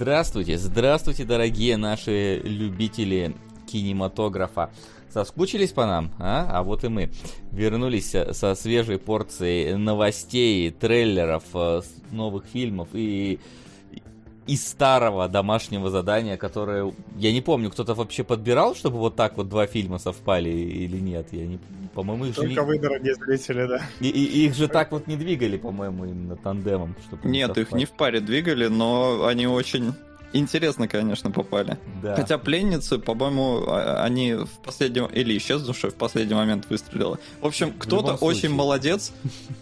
[0.00, 3.36] Здравствуйте, здравствуйте, дорогие наши любители
[3.70, 4.70] кинематографа.
[5.10, 6.48] Соскучились по нам, а?
[6.50, 7.10] А вот и мы.
[7.52, 13.40] Вернулись со свежей порцией новостей, трейлеров, э, новых фильмов и
[14.50, 19.48] из старого домашнего задания, которое, я не помню, кто-то вообще подбирал, чтобы вот так вот
[19.48, 21.60] два фильма совпали или нет, я не,
[21.94, 23.80] по-моему, их Только же вы, дорогие зрители, да.
[24.00, 27.84] И, и, их же так вот не двигали, по-моему, именно тандемом, чтобы Нет, их не
[27.84, 29.94] в паре двигали, но они очень
[30.32, 31.76] Интересно, конечно, попали.
[32.02, 32.14] Да.
[32.14, 35.06] Хотя пленницы, по-моему, а, они в последнем...
[35.06, 37.18] Или исчезнувшая в последний момент выстрелила.
[37.40, 39.12] В общем, кто-то очень молодец,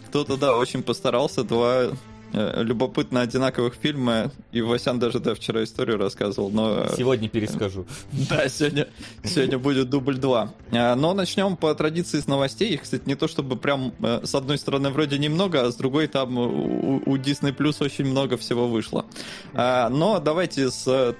[0.09, 1.43] кто-то, да, очень постарался.
[1.43, 1.89] Два
[2.33, 6.85] любопытно одинаковых фильма, и Васян даже да, вчера историю рассказывал, но...
[6.85, 7.85] Э, сегодня перескажу.
[8.29, 8.87] Да, сегодня,
[9.23, 10.53] сегодня будет дубль 2.
[10.71, 12.73] Э, но начнем по традиции с новостей.
[12.73, 16.37] Их, кстати, не то чтобы прям с одной стороны вроде немного, а с другой там
[16.37, 19.05] у, у Disney Plus очень много всего вышло.
[19.53, 21.15] Но давайте с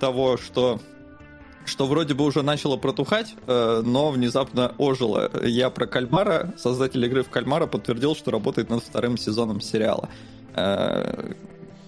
[0.00, 0.80] того, что
[1.64, 5.30] что вроде бы уже начало протухать, но внезапно ожило.
[5.44, 10.08] Я про Кальмара, создатель игры в Кальмара, подтвердил, что работает над вторым сезоном сериала.
[10.58, 11.32] Э,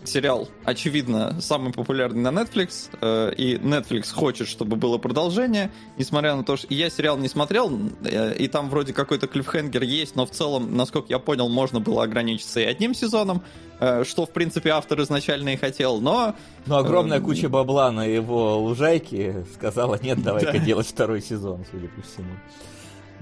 [0.03, 6.43] сериал, очевидно, самый популярный на Netflix, э, и Netflix хочет, чтобы было продолжение, несмотря на
[6.43, 7.71] то, что я сериал не смотрел,
[8.05, 12.05] э, и там вроде какой-то клиффхенгер есть, но в целом, насколько я понял, можно было
[12.05, 13.43] ограничиться и одним сезоном,
[13.79, 16.35] что, в принципе, автор изначально и хотел, но...
[16.67, 22.03] Но огромная куча бабла на его лужайке сказала, нет, давай-ка делать второй сезон, судя по
[22.03, 22.33] всему.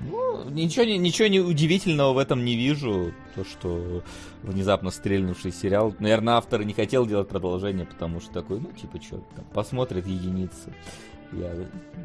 [0.04, 3.12] Ну, ничего, ничего не удивительного в этом не вижу.
[3.34, 4.02] То, что
[4.42, 5.94] внезапно стрельнувший сериал.
[5.98, 10.72] Наверное, автор не хотел делать продолжение, потому что такой, ну, типа, что, там, посмотрят единицы.
[11.32, 11.52] Я,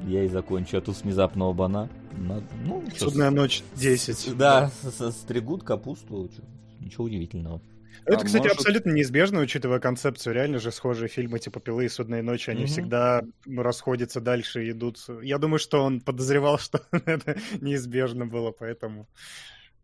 [0.07, 0.77] я и закончу.
[0.77, 1.89] А тут с внезапного бана.
[2.17, 4.35] Ну, Судная ночь 10.
[4.37, 5.11] Да, да.
[5.11, 6.29] стригут капусту.
[6.79, 7.61] Ничего удивительного.
[8.05, 8.57] Это, а кстати, может...
[8.57, 10.33] абсолютно неизбежно, учитывая концепцию.
[10.33, 12.67] Реально же схожие фильмы типа «Пилы» и «Судные ночи», они угу.
[12.67, 14.97] всегда расходятся дальше и идут.
[15.21, 19.07] Я думаю, что он подозревал, что это неизбежно было, поэтому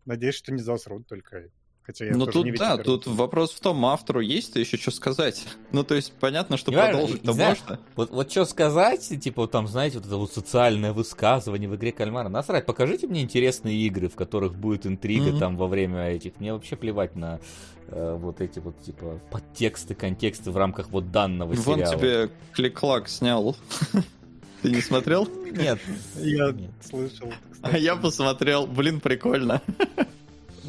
[0.05, 1.49] надеюсь, что не засрут только.
[1.89, 5.43] Хотя я ну тут, не да, тут вопрос в том, автору есть-то еще что сказать.
[5.71, 7.79] Ну, то есть, понятно, что продолжить-то можно.
[7.95, 12.29] Вот, вот что сказать, типа, там, знаете, вот это вот социальное высказывание в игре Кальмара.
[12.29, 15.39] Насрать, покажите мне интересные игры, в которых будет интрига mm-hmm.
[15.39, 16.39] там во время этих.
[16.39, 17.39] Мне вообще плевать на
[17.87, 21.91] э, вот эти вот, типа, подтексты, контексты в рамках вот данного Вон сериала.
[21.91, 23.55] Вон тебе клик-клак снял.
[24.61, 25.27] Ты не смотрел?
[25.51, 25.79] Нет.
[26.17, 27.31] Я слышал.
[27.61, 28.67] А я посмотрел.
[28.67, 29.61] Блин, прикольно.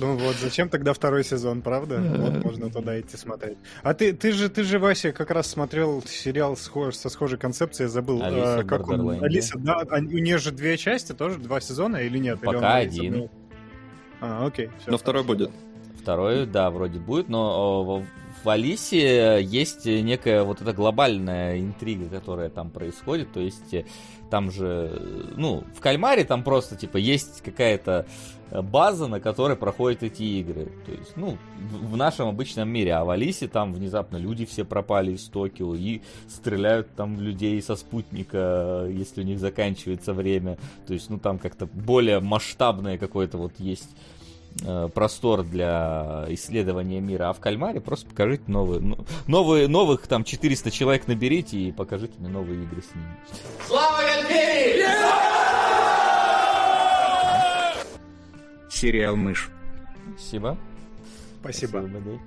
[0.00, 2.00] Ну вот, зачем тогда второй сезон, правда?
[2.00, 3.58] Вот можно туда идти смотреть.
[3.82, 7.88] А ты, ты же, ты же, Вася, как раз смотрел сериал схож, со схожей концепцией,
[7.88, 8.22] забыл.
[8.22, 11.98] Алиса, а, как он, Алиса, да, а, у нее же две части, тоже два сезона
[11.98, 12.40] или нет?
[12.40, 13.28] Пока или один.
[14.20, 14.70] А, окей.
[14.80, 15.50] Все, но второй будет.
[16.00, 18.02] Второй, да, вроде будет, но
[18.42, 23.74] в Алисе есть некая вот эта глобальная интрига, которая там происходит, то есть
[24.30, 28.06] там же, ну, в Кальмаре там просто, типа, есть какая-то
[28.52, 30.72] база, на которой проходят эти игры.
[30.86, 32.94] То есть, ну, в нашем обычном мире.
[32.94, 37.76] А в Алисе там внезапно люди все пропали из Токио и стреляют там людей со
[37.76, 40.58] спутника, если у них заканчивается время.
[40.86, 43.90] То есть, ну, там как-то более масштабное какое-то вот есть
[44.64, 50.24] э, простор для исследования мира, а в Кальмаре просто покажите новые, ну, новые, новых там
[50.24, 53.16] 400 человек наберите и покажите мне новые игры с ними.
[53.66, 55.69] Слава Империи!
[58.70, 59.50] Сериал «Мышь».
[60.16, 60.56] Спасибо.
[61.40, 61.86] Спасибо.
[61.88, 62.20] Спасибо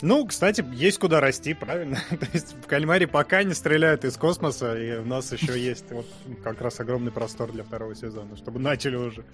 [0.00, 1.98] ну, кстати, есть куда расти, правильно?
[2.10, 6.06] То есть в Кальмаре пока не стреляют из космоса, и у нас еще есть вот
[6.44, 9.24] как раз огромный простор для второго сезона, чтобы начали уже.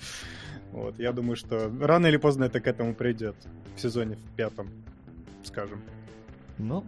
[0.73, 3.37] Вот, я думаю, что рано или поздно это к этому придет.
[3.77, 4.71] В сезоне в пятом,
[5.45, 5.83] скажем.
[6.57, 6.85] Ну,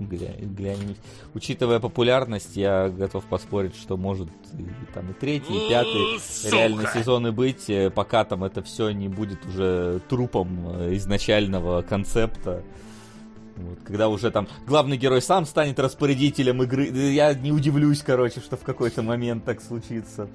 [0.00, 0.96] глянь,
[1.34, 6.56] Учитывая популярность, я готов поспорить, что может и, там и третий, и пятый Сука.
[6.56, 12.62] реально сезоны быть, э, пока там это все не будет уже трупом э, изначального концепта.
[13.56, 18.56] Вот, когда уже там главный герой сам станет распорядителем игры, я не удивлюсь, короче, что
[18.56, 20.28] в какой-то момент так случится.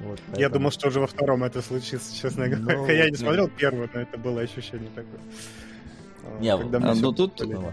[0.00, 0.40] Вот, поэтому...
[0.40, 2.92] Я думал, что уже во втором это случится, честно ну, говоря.
[2.92, 5.20] Я не смотрел первую, но это было ощущение такое.
[6.40, 7.40] Не, Когда а, ну тут...
[7.40, 7.72] Ну,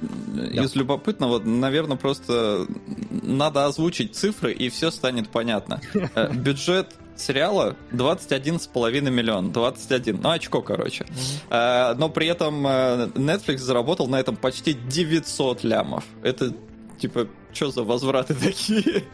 [0.00, 2.66] из любопытного, наверное, просто
[3.10, 5.80] надо озвучить цифры, и все станет понятно.
[6.14, 9.52] Э, бюджет сериала 21,5 миллион.
[9.52, 10.20] 21.
[10.20, 11.04] Ну, очко, короче.
[11.04, 11.94] Mm-hmm.
[11.94, 16.04] Но при этом э, Netflix заработал на этом почти 900 лямов.
[16.22, 16.52] Это,
[16.98, 19.04] типа, что за возвраты такие?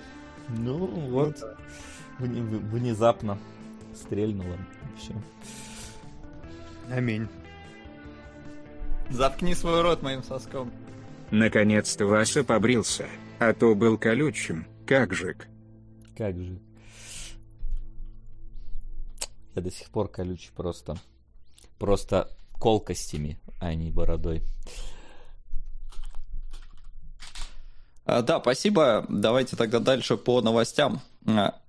[0.48, 1.36] Ну, вот.
[2.18, 3.38] Внезапно
[3.94, 4.56] стрельнуло.
[4.98, 5.12] Все.
[6.90, 7.28] Аминь.
[9.10, 10.72] Заткни свой рот моим соском.
[11.30, 13.06] Наконец-то Вася побрился,
[13.38, 15.36] а то был колючим, как же.
[16.16, 16.58] Как же.
[19.54, 20.96] Я до сих пор колючий просто.
[21.78, 24.42] Просто колкостями, а не бородой.
[28.04, 29.04] А, да, спасибо.
[29.08, 31.00] Давайте тогда дальше по новостям.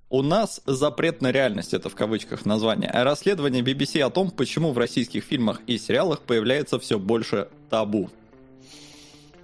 [0.09, 2.89] А, у нас запрет на реальность, это в кавычках название.
[2.92, 8.09] Расследование BBC о том, почему в российских фильмах и сериалах появляется все больше табу.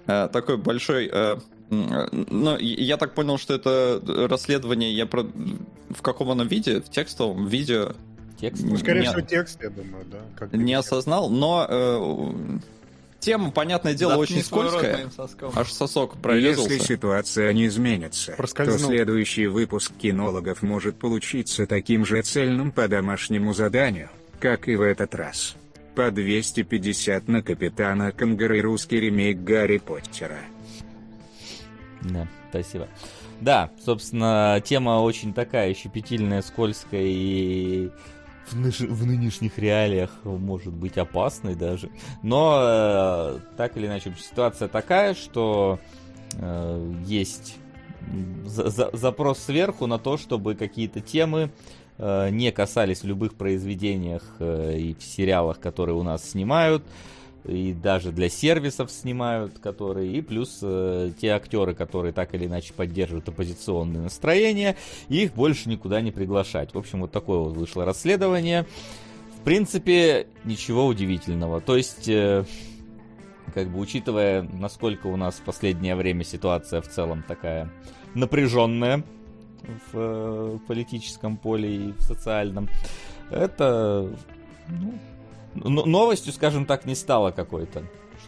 [0.06, 1.10] А, такой большой...
[1.70, 5.22] Ну, я так понял, что это расследование, я про...
[5.22, 6.80] в каком оно виде?
[6.80, 7.94] В текстовом, видео?
[8.38, 8.62] Текст?
[8.62, 9.06] Ну, скорее не...
[9.06, 10.18] всего, текст, я думаю, да.
[10.36, 12.58] Как не осознал, но э,
[13.24, 15.10] тема, понятное дело, Заткни очень скользкая.
[15.54, 16.72] Аж сосок прорезался.
[16.72, 23.54] Если ситуация не изменится, то следующий выпуск кинологов может получиться таким же цельным по домашнему
[23.54, 24.10] заданию,
[24.40, 25.56] как и в этот раз.
[25.94, 30.40] По 250 на Капитана Кангара и русский ремейк Гарри Поттера.
[32.02, 32.88] Да, спасибо.
[33.40, 37.90] Да, собственно, тема очень такая щепетильная, скользкая и
[38.46, 38.80] в, ныш...
[38.80, 41.90] в нынешних реалиях может быть опасной даже.
[42.22, 45.78] Но э, так или иначе, ситуация такая, что
[46.36, 47.56] э, есть
[48.44, 51.50] за за запрос сверху на то, чтобы какие-то темы
[51.98, 56.84] э, не касались в любых произведениях э, и в сериалах, которые у нас снимают
[57.44, 62.72] и даже для сервисов снимают, которые, и плюс э, те актеры, которые так или иначе
[62.72, 64.76] поддерживают оппозиционные настроения,
[65.08, 66.74] их больше никуда не приглашать.
[66.74, 68.66] В общем, вот такое вот вышло расследование.
[69.38, 71.60] В принципе, ничего удивительного.
[71.60, 72.44] То есть, э,
[73.52, 77.70] как бы учитывая, насколько у нас в последнее время ситуация в целом такая
[78.14, 79.04] напряженная
[79.92, 82.70] в э, политическом поле и в социальном,
[83.30, 84.10] это
[84.68, 84.94] ну,
[85.54, 87.84] новостью, скажем так, не стало какой-то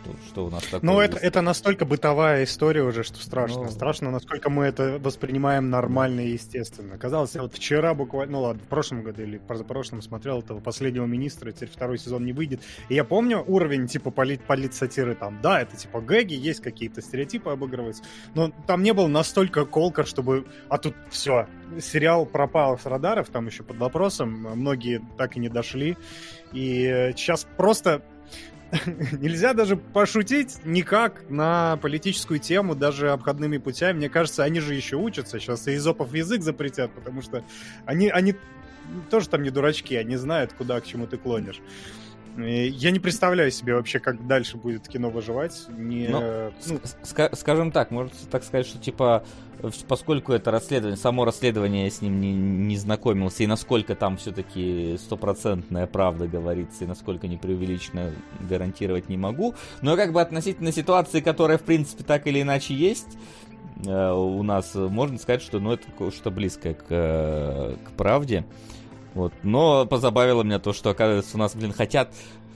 [0.07, 0.81] что, что у нас такое.
[0.83, 3.65] Ну, это, это настолько бытовая история уже, что страшно.
[3.65, 3.71] Ну...
[3.71, 6.99] Страшно, насколько мы это воспринимаем нормально и естественно.
[6.99, 11.07] Казалось, я вот вчера буквально, ну ладно, в прошлом году или позапрошлом смотрел этого последнего
[11.07, 12.61] министра, теперь второй сезон не выйдет.
[12.89, 15.41] И я помню уровень типа полит, полит сатиры там.
[15.43, 18.03] Да, это типа гэги, есть какие-то стереотипы обыгрываются,
[18.35, 20.47] но там не было настолько колка, чтобы...
[20.69, 21.47] А тут все,
[21.81, 25.97] сериал пропал с радаров, там еще под вопросом, многие так и не дошли.
[26.57, 28.01] И сейчас просто
[29.13, 33.99] нельзя даже пошутить никак на политическую тему, даже обходными путями.
[33.99, 35.39] Мне кажется, они же еще учатся.
[35.39, 37.45] Сейчас и изопов язык запретят, потому что
[37.85, 38.37] они, они
[39.11, 41.61] тоже там не дурачки, они знают, куда к чему ты клонишь.
[42.37, 45.67] Я не представляю себе вообще, как дальше будет кино выживать.
[45.69, 46.21] Не, ну,
[46.67, 46.81] ну...
[47.03, 49.25] Sk- скажем так, можно так сказать, что типа,
[49.89, 54.97] поскольку это расследование, само расследование я с ним не, не знакомился, и насколько там все-таки
[54.99, 59.55] стопроцентная правда говорится, и насколько не преувеличенно гарантировать не могу.
[59.81, 63.17] Но как бы относительно ситуации, которая в принципе так или иначе есть,
[63.87, 68.45] э, у нас можно сказать, что ну, это что близкое к, э, к правде.
[69.17, 69.33] Вот.
[69.43, 72.13] Но позабавило меня то, что, оказывается, у нас, блин, хотят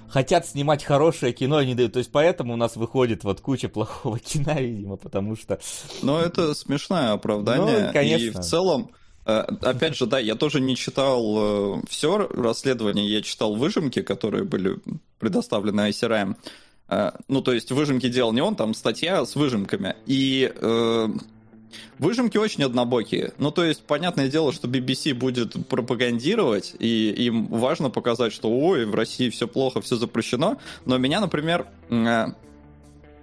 [0.08, 1.94] хотят снимать хорошее кино, не дают.
[1.94, 5.58] То есть поэтому у нас выходит вот куча плохого кино, видимо, потому что...
[6.02, 7.86] Но это смешное оправдание.
[7.86, 8.26] Ну, конечно.
[8.26, 8.90] И в целом,
[9.24, 14.44] э, Опять же, да, я тоже не читал э, все расследование, я читал выжимки, которые
[14.44, 14.76] были
[15.18, 16.36] предоставлены ICRM.
[16.88, 19.96] Э, ну, то есть выжимки делал не он, там статья с выжимками.
[20.04, 20.52] И
[21.98, 23.32] Выжимки очень однобокие.
[23.38, 28.86] Ну, то есть, понятное дело, что BBC будет пропагандировать, и им важно показать, что, ой,
[28.86, 30.58] в России все плохо, все запрещено.
[30.84, 32.26] Но меня, например, э,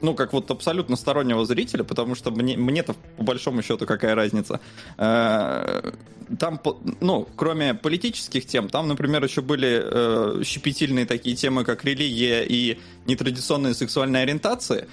[0.02, 4.60] ну, как вот абсолютно стороннего зрителя, потому что мне, мне-то по большому счету какая разница.
[4.98, 5.92] Э,
[6.40, 6.62] там,
[7.00, 12.80] ну, кроме политических тем, там, например, еще были э, щепетильные такие темы, как религия и
[13.06, 14.88] нетрадиционные сексуальные ориентации.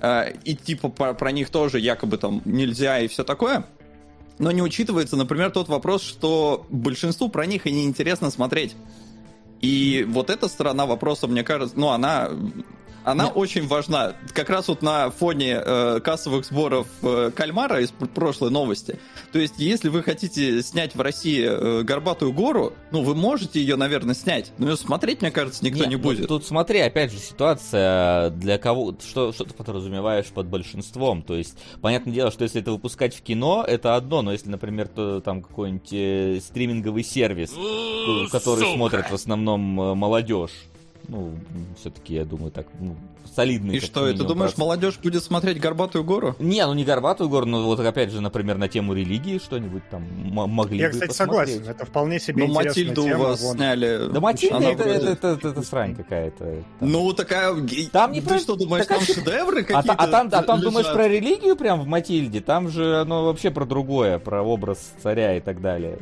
[0.00, 3.66] Э, и типа про, про них тоже якобы там нельзя и все такое.
[4.38, 8.76] Но не учитывается, например, тот вопрос, что большинству про них и не интересно смотреть.
[9.60, 12.30] И вот эта сторона вопроса, мне кажется, ну, она
[13.04, 13.32] она Нет.
[13.36, 14.14] очень важна.
[14.34, 18.98] Как раз вот на фоне э, кассовых сборов э, кальмара из прошлой новости.
[19.32, 23.76] То есть, если вы хотите снять в России э, горбатую гору, ну, вы можете ее,
[23.76, 24.52] наверное, снять.
[24.58, 26.28] Но ее смотреть, мне кажется, никто Нет, не будет.
[26.28, 28.94] Тут, тут смотри, опять же, ситуация для кого...
[29.00, 31.22] Что, что ты подразумеваешь под большинством?
[31.22, 34.22] То есть, понятное дело, что если это выпускать в кино, это одно.
[34.22, 37.50] Но если, например, то, там какой-нибудь э, стриминговый сервис,
[38.30, 38.74] который Сука.
[38.74, 40.52] смотрит в основном э, молодежь,
[41.08, 41.34] Ну,
[41.80, 42.94] все-таки, я думаю, так, ну,
[43.34, 43.76] солидный.
[43.76, 44.58] И что, ты думаешь, процесс.
[44.58, 46.36] молодежь будет смотреть «Горбатую гору»?
[46.38, 50.02] Не, ну не «Горбатую гору», но вот опять же, например, на тему религии что-нибудь там
[50.30, 51.48] могли Я, бы кстати, посмотреть.
[51.54, 53.56] согласен, это вполне себе Ну, Матильду у вас вон.
[53.56, 54.10] сняли.
[54.12, 54.98] Да Матильда это, вроде...
[54.98, 56.62] это, это, это, это срань какая-то.
[56.80, 57.54] Ну, такая...
[57.90, 58.38] Там не ты про...
[58.38, 61.80] что думаешь, так, там шедевры какие-то А, а там, а там думаешь про религию прям
[61.80, 62.42] в Матильде?
[62.42, 66.00] Там же оно вообще про другое, про образ царя и так далее.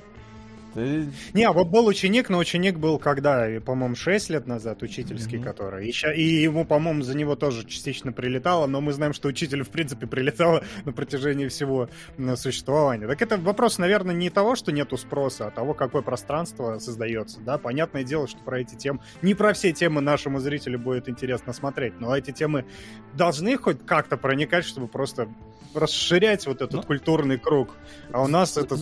[0.77, 1.09] Ты...
[1.33, 5.43] Не, вот был ученик, но ученик был когда, по-моему, 6 лет назад, учительский, mm-hmm.
[5.43, 5.89] который.
[5.89, 9.63] И, ща, и ему, по-моему, за него тоже частично прилетало, но мы знаем, что учитель,
[9.63, 11.89] в принципе, прилетало на протяжении всего
[12.37, 13.07] существования.
[13.07, 17.41] Так это вопрос, наверное, не того, что нету спроса, а того, какое пространство создается.
[17.41, 21.55] Да, понятное дело, что про эти темы, не про все темы нашему зрителю будет интересно
[21.55, 22.67] смотреть, но эти темы
[23.15, 25.29] должны хоть как-то проникать, чтобы просто
[25.77, 27.71] расширять вот этот ну, культурный круг.
[28.13, 28.81] А у нас этот...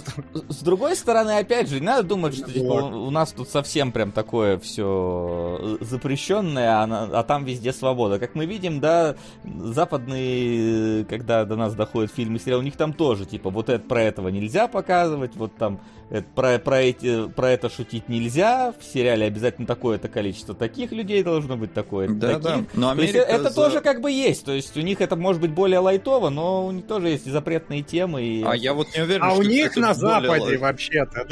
[0.49, 4.59] С другой стороны, опять же, надо думать, что типа, у нас тут совсем прям такое
[4.59, 8.19] все э, запрещенное, а, а там везде свобода.
[8.19, 12.93] Как мы видим, да, западные, когда до нас доходят фильмы и сериалы, у них там
[12.93, 17.51] тоже, типа, вот это про этого нельзя показывать, вот там это, про, про, эти, про
[17.51, 22.09] это шутить нельзя, в сериале обязательно такое-то количество таких людей должно быть такое.
[22.09, 22.43] Да, таких.
[22.43, 22.65] да.
[22.75, 23.55] Но Америка то есть, это за...
[23.55, 26.73] тоже как бы есть, то есть у них это может быть более лайтово, но у
[26.85, 28.23] них тоже есть запретные темы.
[28.23, 28.43] И...
[28.43, 31.27] А я вот не уверен, А что, у них на Западе вообще-то.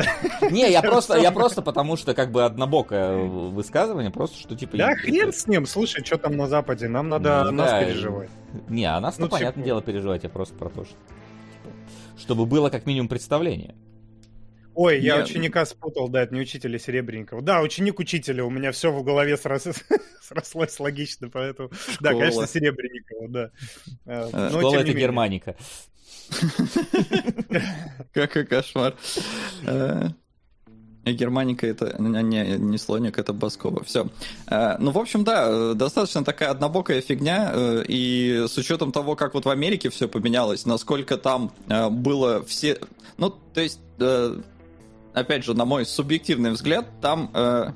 [0.50, 4.76] Не, я просто, я просто потому что как бы однобокое высказывание, просто что типа...
[4.76, 8.30] Да хрен с ним, слушай, что там на Западе, нам надо нас переживать.
[8.68, 10.94] Не, а нас, ну, понятное дело, переживать, я просто про то, что...
[12.18, 13.75] Чтобы было как минимум представление.
[14.75, 15.26] Ой, я Нет.
[15.26, 17.43] ученика спутал, да, это не учителя Серебренникова.
[17.43, 19.67] Да, ученик учителя, у меня все в голове срос...
[20.23, 21.71] срослось логично, поэтому...
[21.73, 21.99] Школа.
[22.00, 23.50] Да, конечно, Серебренникова, да.
[24.07, 25.57] А, но, Школа это германика.
[28.12, 28.95] Какой кошмар.
[29.67, 30.09] Э,
[31.05, 33.85] Германика это не, не слоник, это Баскова.
[33.85, 34.09] Все.
[34.47, 37.50] Э, ну, в общем, да, достаточно такая однобокая фигня.
[37.52, 41.52] Э, и с учетом того, как вот в Америке все поменялось, насколько там
[41.91, 42.79] было все.
[43.19, 43.81] Ну, то есть
[45.14, 47.73] опять же, на мой субъективный взгляд, там, э,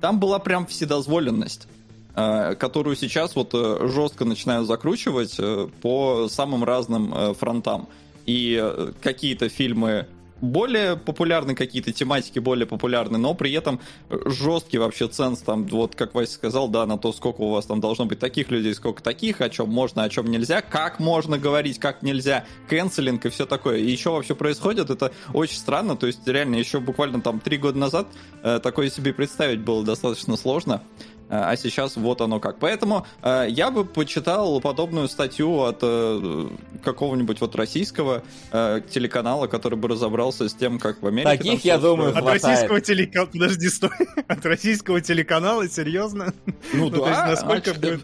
[0.00, 1.68] там была прям вседозволенность
[2.16, 7.88] э, которую сейчас вот э, жестко начинают закручивать э, по самым разным э, фронтам.
[8.24, 10.06] И э, какие-то фильмы
[10.40, 16.14] более популярны какие-то тематики, более популярны, но при этом жесткий вообще ценз, там, вот как
[16.14, 19.40] Вася сказал, да, на то, сколько у вас там должно быть таких людей, сколько таких,
[19.40, 23.78] о чем можно, о чем нельзя, как можно говорить, как нельзя, канцелинг и все такое.
[23.78, 27.78] И еще вообще происходит, это очень странно, то есть реально еще буквально там три года
[27.78, 28.06] назад
[28.42, 30.82] э, такое себе представить было достаточно сложно.
[31.28, 32.58] А, а сейчас вот оно как.
[32.58, 36.48] Поэтому э, я бы почитал подобную статью от э,
[36.84, 41.36] какого-нибудь вот российского э, телеканала, который бы разобрался с тем, как в Америке.
[41.36, 43.90] Таких, я думаю, От российского телеканала, подожди, стой.
[44.28, 46.32] От российского телеканала, серьезно?
[46.72, 47.26] Ну, ну да.
[47.26, 48.02] насколько будет...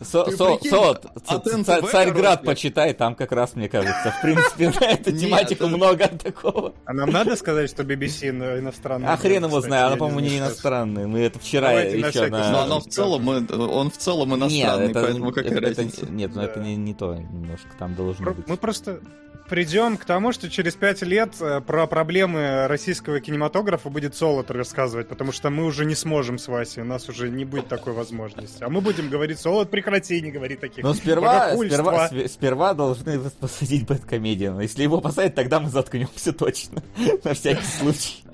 [1.90, 6.74] Царьград почитай, там как раз, мне кажется, в принципе, на эту тематику много такого.
[6.84, 9.12] А нам надо сказать, что BBC иностранная?
[9.12, 11.06] А хрен его знаю, она, по-моему, не иностранная.
[11.06, 12.50] Мы это вчера еще на...
[12.50, 16.02] Но оно в целом целом, он в целом иностранный, нет, это, поэтому какая это, разница?
[16.02, 16.47] Это, нет, ну да.
[16.47, 18.49] это не, не то немножко, там должно Про, быть.
[18.49, 19.00] Мы просто
[19.49, 25.09] придем к тому, что через пять лет э, про проблемы российского кинематографа будет Солод рассказывать,
[25.09, 28.62] потому что мы уже не сможем с Васей, у нас уже не будет такой возможности.
[28.62, 30.85] А мы будем говорить, Солод, прекрати, не говори таких.
[30.85, 34.61] Но сперва, сперва, сперва должны посадить Бэткомедиана.
[34.61, 36.83] Если его посадят, тогда мы заткнемся точно.
[37.25, 38.25] На всякий случай.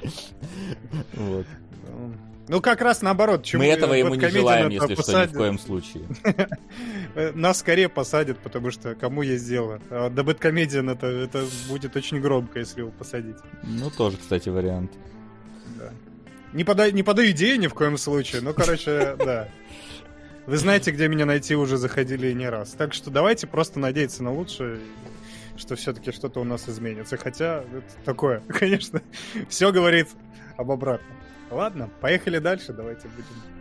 [1.14, 1.46] Вот.
[2.48, 3.44] Ну, как раз наоборот.
[3.44, 5.30] Чему Мы этого ему не желаем, если посадят.
[5.30, 6.04] что, ни в коем случае.
[7.34, 9.80] Нас скорее посадят, потому что кому есть дело.
[9.90, 13.36] А да Бэткомедиан это, это будет очень громко, если его посадить.
[13.62, 14.92] Ну, тоже, кстати, вариант.
[15.78, 15.92] Да.
[16.52, 19.48] Не, подай, не подаю идеи ни в коем случае, ну, короче, да.
[20.46, 22.70] Вы знаете, где меня найти, уже заходили не раз.
[22.70, 24.78] Так что давайте просто надеяться на лучшее,
[25.58, 27.18] что все-таки что-то у нас изменится.
[27.18, 29.02] Хотя, это такое, конечно,
[29.50, 30.08] все говорит
[30.56, 31.17] об обратном.
[31.50, 33.58] Ладно, поехали дальше, давайте будем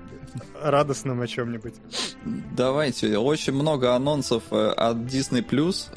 [0.61, 1.75] радостным о чем-нибудь.
[2.55, 3.17] Давайте.
[3.17, 5.89] Очень много анонсов э, от Disney Plus.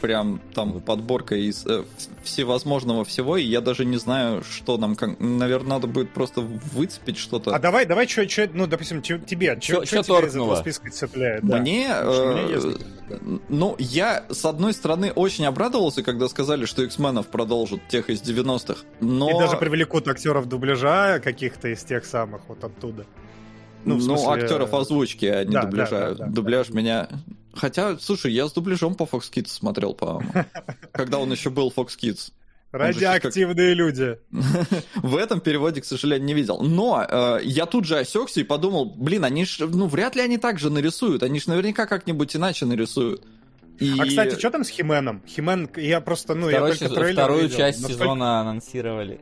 [0.00, 1.84] Прям там подборка из э,
[2.22, 7.54] всевозможного всего, и я даже не знаю, что нам, наверное, надо будет просто выцепить что-то.
[7.54, 11.42] А давай, давай, что, ну, допустим, тебе, что тебе из этого списка цепляет?
[11.42, 12.58] Мне, э,
[13.48, 18.84] ну, я, с одной стороны, очень обрадовался, когда сказали, что X-менов продолжат тех из 90-х,
[19.00, 19.30] но...
[19.30, 23.06] И даже привлекут актеров дубляжа каких-то из тех самых, вот оттуда.
[23.84, 24.42] Ну, ну смысле...
[24.42, 25.90] актеров озвучки, а не да, дубляжа.
[25.90, 26.74] Да, да, да, Дубляж да.
[26.78, 27.08] меня
[27.54, 30.32] Хотя, слушай, я с дубляжом по Fox Kids смотрел, по-моему.
[30.92, 32.32] Когда он еще был Fox Kids.
[32.72, 34.18] Радиоактивные люди.
[34.96, 36.60] В этом переводе, к сожалению, не видел.
[36.60, 40.38] Но э, я тут же осекся и подумал, блин, они ж, ну, вряд ли они
[40.38, 41.22] так же нарисуют.
[41.22, 43.24] Они ж наверняка как-нибудь иначе нарисуют.
[43.78, 43.94] И...
[43.98, 45.22] А, кстати, что там с Хименом?
[45.26, 47.56] Химен, я просто, ну, Второй я только трейлер Вторую видел.
[47.56, 48.04] часть Насколько...
[48.04, 49.20] сезона анонсировали.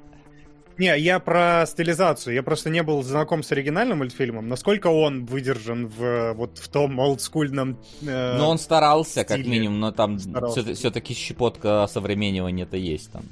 [0.79, 2.35] Не, я про стилизацию.
[2.35, 4.49] Я просто не был знаком с оригинальным мультфильмом.
[4.49, 7.79] Насколько он выдержан в вот в том олдскульном.
[8.07, 9.25] Э, ну, он старался, стиле.
[9.25, 13.23] как минимум, но там все-таки щепотка современнивания-то есть там.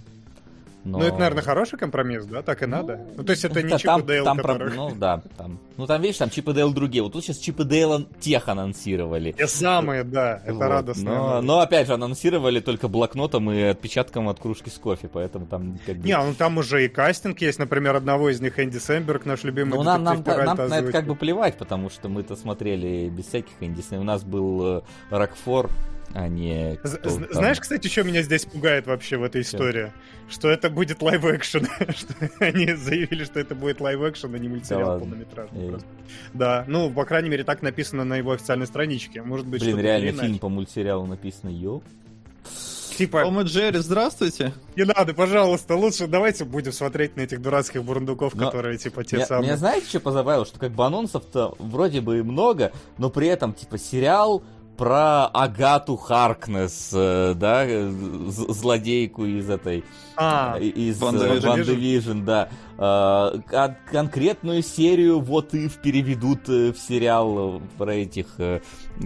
[0.85, 0.99] Но...
[0.99, 2.43] Ну, это, наверное, хороший компромисс, да?
[2.43, 3.01] Так и ну, надо.
[3.17, 4.71] Ну, то есть это не Чип и Дейл, там который...
[4.71, 4.77] про...
[4.77, 5.59] Ну, да, там...
[5.77, 7.03] Ну, там, видишь, там Чип и Дейл другие.
[7.03, 9.33] Вот тут сейчас Чип и Дейл тех анонсировали.
[9.33, 10.63] Те самые, да, это вот.
[10.63, 11.11] радостно.
[11.11, 15.79] Но, но, опять же, анонсировали только блокнотом и отпечатком от кружки с кофе, поэтому там
[15.85, 16.07] как бы...
[16.07, 19.77] Не, ну там уже и кастинг есть, например, одного из них Энди Сэмберг, наш любимый
[19.77, 23.53] Ну, нам, нам, нам на это как бы плевать, потому что мы-то смотрели без всяких
[23.61, 25.71] Энди У нас был э, Рокфор,
[26.13, 26.79] а не...
[26.83, 29.93] Знаешь, кстати, что меня здесь пугает вообще в этой истории?
[30.29, 31.67] Что это будет live-action.
[32.41, 35.79] они заявили, что это будет live-action, а не мультсериал полнометражный.
[36.35, 39.23] Да, ну, по крайней мере, так написано на его официальной страничке.
[39.23, 41.85] Может быть, Блин, реально фильм по мультсериалу написано, ёп.
[43.01, 43.23] Типа...
[43.23, 44.53] Том и Джерри, здравствуйте.
[44.77, 49.17] Не надо, пожалуйста, лучше давайте будем смотреть на этих дурацких бурундуков, но которые, типа, те
[49.17, 49.45] меня, самые.
[49.45, 50.45] Меня знаете, что позабавило?
[50.45, 54.43] Что как бы анонсов-то вроде бы и много, но при этом, типа, сериал
[54.81, 57.67] про Агату Харкнес, э, да,
[58.31, 59.85] злодейку из этой,
[60.17, 62.49] а, из Ван Division, да.
[62.79, 68.29] А, конкретную серию вот и переведут э, в сериал про этих,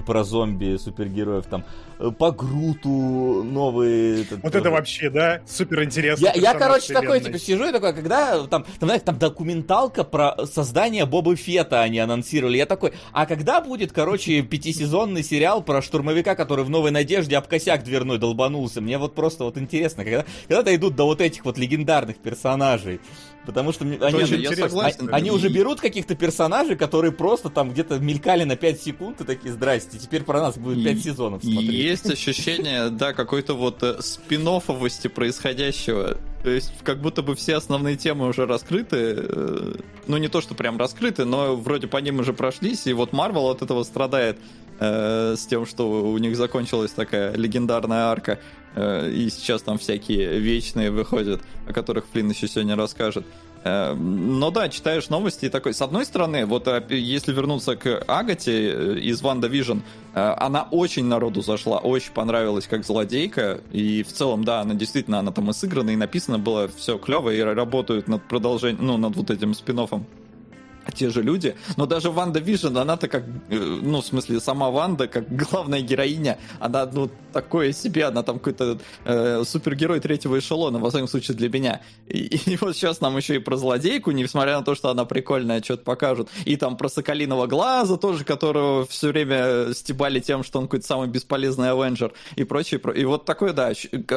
[0.06, 1.64] про зомби супергероев там
[2.12, 4.26] по Груту новые.
[4.42, 6.26] Вот это вообще, да, супер интересно.
[6.26, 7.02] Я, я короче, вселенной.
[7.02, 11.80] такой, типа, сижу и такой, когда там, там, знаете, там документалка про создание Боба Фета
[11.80, 12.56] они анонсировали.
[12.56, 17.46] Я такой, а когда будет, короче, пятисезонный сериал про штурмовика, который в Новой Надежде об
[17.46, 18.80] косяк дверной долбанулся?
[18.80, 23.00] Мне вот просто вот интересно, когда, когда дойдут до вот этих вот легендарных персонажей.
[23.46, 28.44] Потому что они, они, согласен, они уже берут каких-то персонажей, которые просто там где-то мелькали
[28.44, 31.70] на 5 секунд и такие, здрасте, теперь про нас будет 5 сезонов смотреть.
[31.70, 34.44] Есть ощущение, да, какой-то вот э, спин
[35.14, 36.18] происходящего.
[36.42, 38.96] То есть, как будто бы все основные темы уже раскрыты.
[39.16, 39.74] Э,
[40.06, 42.86] ну, не то, что прям раскрыты, но вроде по ним уже прошлись.
[42.86, 44.38] И вот Марвел от этого страдает
[44.78, 48.38] э, с тем, что у них закончилась такая легендарная арка.
[48.74, 53.24] Э, и сейчас там всякие вечные выходят, о которых Флинн еще сегодня расскажет.
[53.64, 58.98] Э, но да, читаешь новости и такой, с одной стороны, вот если вернуться к Агате
[58.98, 59.78] из WandaVision,
[60.12, 65.32] она очень народу зашла, очень понравилась как злодейка, и в целом, да, она действительно, она
[65.32, 69.30] там и сыграна, и написано было все клево, и работают над продолжением, ну, над вот
[69.30, 70.04] этим спин-оффом
[70.92, 71.54] те же люди.
[71.76, 76.86] Но даже WandaVision, она-то как, э, ну, в смысле, сама Ванда, как главная героиня, она,
[76.92, 81.80] ну, такое себе, она там какой-то э, супергерой третьего эшелона, во всяком случае, для меня.
[82.08, 82.18] И,
[82.52, 85.84] и вот сейчас нам еще и про злодейку, несмотря на то, что она прикольная, что-то
[85.84, 86.28] покажут.
[86.44, 91.08] И там про Соколиного Глаза тоже, которого все время стебали тем, что он какой-то самый
[91.08, 92.80] бесполезный Авенджер и прочее.
[92.96, 93.72] И вот такое, да,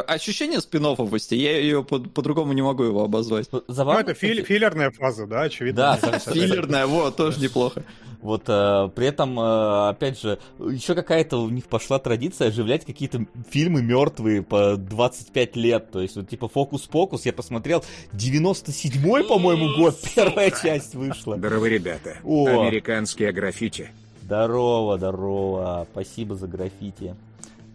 [0.07, 0.87] ощущение спин
[1.31, 3.49] я ее по- по-другому не могу его обозвать.
[3.67, 5.97] Забавно, ну, это фи- филлерная фаза, да, очевидно.
[6.01, 6.19] Да,
[6.57, 7.83] Жирная, вот, тоже неплохо.
[8.21, 13.25] Вот э, при этом, э, опять же, еще какая-то у них пошла традиция оживлять какие-то
[13.49, 15.91] фильмы мертвые по 25 лет.
[15.91, 21.37] То есть, вот типа Фокус-покус, я посмотрел, 97-й, по-моему, год первая часть вышла.
[21.37, 22.17] Здорово, ребята.
[22.23, 22.63] О.
[22.63, 23.91] Американские граффити.
[24.23, 25.87] Здорово, здорово.
[25.91, 27.15] Спасибо за граффити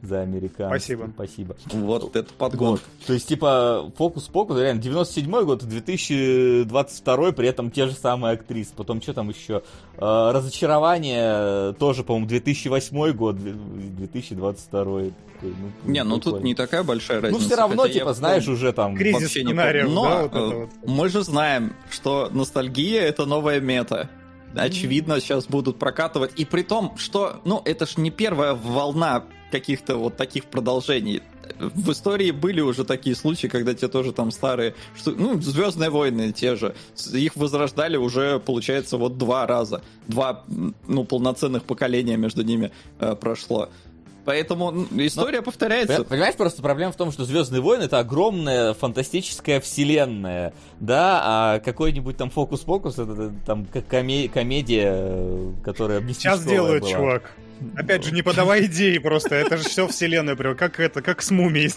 [0.02, 0.68] за американцев.
[0.68, 1.10] Спасибо.
[1.14, 1.56] Спасибо.
[1.72, 2.70] Вот это подгон.
[2.72, 2.80] Вот.
[3.06, 8.72] То есть, типа, фокус-покус, реально, 97 год, 2022 при этом те же самые актрисы.
[8.76, 9.62] Потом, что там еще?
[9.98, 14.84] А, разочарование, тоже, по-моему, 2008 год, 2022.
[14.84, 15.12] Ну,
[15.84, 17.40] не, ну тут не такая большая разница.
[17.40, 18.58] Ну, все равно, типа, я знаешь, помню.
[18.58, 18.96] уже там...
[18.96, 20.70] Кризис сценариев, Но да, вот вот.
[20.84, 24.08] мы же знаем, что ностальгия— это новая мета
[24.54, 26.32] очевидно, сейчас будут прокатывать.
[26.36, 31.22] И при том, что, ну, это ж не первая волна каких-то вот таких продолжений.
[31.58, 36.32] В истории были уже такие случаи, когда те тоже там старые, что, ну, Звездные войны
[36.32, 36.74] те же,
[37.12, 39.82] их возрождали уже, получается, вот два раза.
[40.08, 40.44] Два,
[40.88, 43.68] ну, полноценных поколения между ними э, прошло.
[44.24, 46.04] Поэтому история Но, повторяется.
[46.04, 52.16] Понимаешь, просто проблема в том, что Звездные войны это огромная фантастическая вселенная, да, а какой-нибудь
[52.16, 56.92] там фокус-покус это там коме- комедия, которая Сейчас делают, была.
[56.92, 57.32] чувак.
[57.76, 61.30] Опять же, не подавай идеи просто, это же все вселенная, прям как это, как с
[61.30, 61.72] мумией,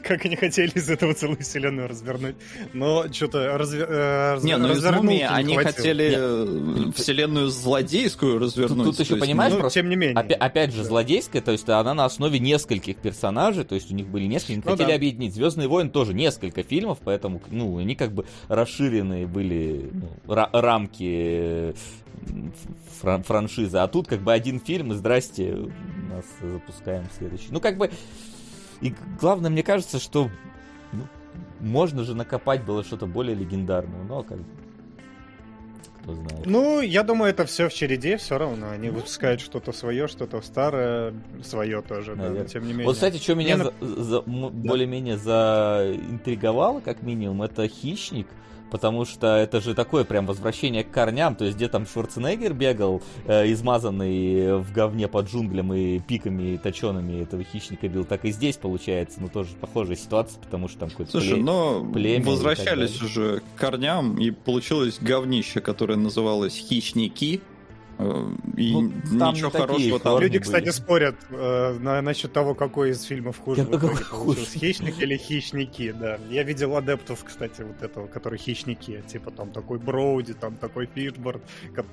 [0.02, 2.36] как они хотели из этого целую вселенную развернуть.
[2.72, 8.96] Но что-то разве, э, Не, ну из мумии они хотели э, вселенную злодейскую развернуть.
[8.96, 10.16] Тут, еще понимаешь, ну, просто, тем не менее.
[10.16, 14.24] Опять, же, злодейская, то есть она на основе нескольких персонажей, то есть у них были
[14.24, 15.34] несколько, они ну, хотели объединить.
[15.34, 21.74] Звездные войны тоже несколько фильмов, поэтому, ну, они как бы расширенные были ну, рамки
[23.00, 23.78] фран франшизы.
[23.78, 25.54] А тут как бы один фильм, и здрасте,
[26.10, 27.48] нас запускаем следующий.
[27.50, 27.90] Ну, как бы...
[28.80, 30.30] И главное, мне кажется, что
[30.92, 31.06] ну,
[31.60, 34.44] можно же накопать было что-то более легендарное, но как бы
[36.04, 36.46] кто знает.
[36.46, 38.70] Ну, я думаю, это все в череде, все равно.
[38.70, 42.86] Они выпускают что-то свое, что-то старое, свое тоже, да, но тем не менее.
[42.86, 44.22] Вот, кстати, что меня за, за, да.
[44.26, 48.26] более-менее заинтриговало, как минимум, это хищник
[48.74, 53.04] потому что это же такое прям возвращение к корням, то есть где там Шварценеггер бегал,
[53.24, 58.56] э, измазанный в говне под джунглям и пиками точеными этого хищника бил, так и здесь
[58.56, 63.42] получается, ну тоже похожая ситуация, потому что там какой-то Слушай, пле- но племя возвращались уже
[63.54, 67.42] к корням, и получилось говнище, которое называлось «Хищники»,
[68.56, 73.38] и ну, ничего хорошего там Люди, кстати, спорят э, на, насчет того, какой из фильмов
[73.38, 74.58] хуже получился.
[74.58, 76.18] Хищник или хищники, да.
[76.30, 79.02] Я видел адептов, кстати, вот этого, которые хищники.
[79.06, 81.42] Типа там такой Броуди, там такой Фишборд.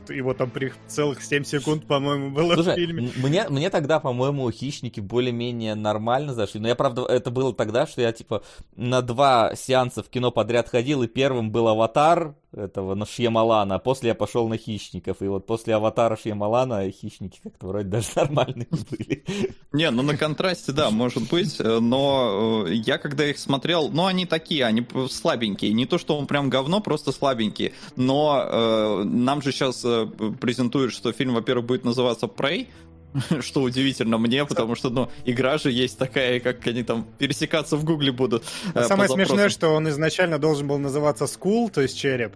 [0.09, 3.11] Его там при целых 7 секунд, по-моему, было Слушай, в фильме.
[3.17, 6.59] Мне, мне тогда, по-моему, хищники более-менее нормально зашли.
[6.59, 8.43] Но я, правда, это было тогда, что я, типа,
[8.75, 13.79] на два сеанса в кино подряд ходил, и первым был «Аватар», этого на Шьямалана, а
[13.79, 15.21] после я пошел на хищников.
[15.21, 19.23] И вот после аватара Шьямалана хищники как-то вроде даже нормальные были.
[19.71, 24.25] Не, ну на контрасте, да, может быть, но э, я когда их смотрел, ну они
[24.25, 25.73] такие, они слабенькие.
[25.73, 27.73] Не то, что он прям говно, просто слабенькие.
[27.95, 30.07] Но э, нам же сейчас э,
[30.39, 32.67] презентуют, что фильм, во-первых, будет называться Prey,
[33.41, 37.83] что удивительно мне, потому что, ну, игра же есть такая, как они там пересекаться в
[37.83, 38.43] гугле будут.
[38.73, 42.33] А самое смешное, что он изначально должен был называться School, то есть череп.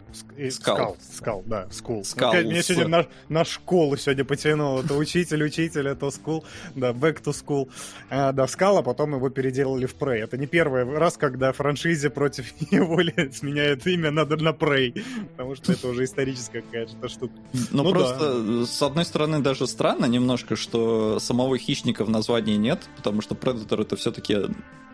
[0.52, 0.98] Скал.
[1.14, 1.68] Скал, да.
[1.72, 2.04] Скал.
[2.34, 4.82] Ну, меня сегодня на, на школу сегодня потянуло.
[4.82, 6.44] Это учитель, учитель, это School.
[6.76, 7.70] Да, Back to School.
[8.10, 10.24] А, да, Скал, а потом его переделали в Prey.
[10.24, 15.04] Это не первый раз, когда франшизе против его сменяет имя на, на Prey.
[15.32, 17.34] Потому что это уже историческая какая-то штука.
[17.72, 18.66] Ну, ну просто, да.
[18.66, 23.82] с одной стороны, даже странно немножко, что самого хищника в названии нет, потому что Predator
[23.84, 24.38] это все-таки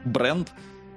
[0.05, 0.49] бренд,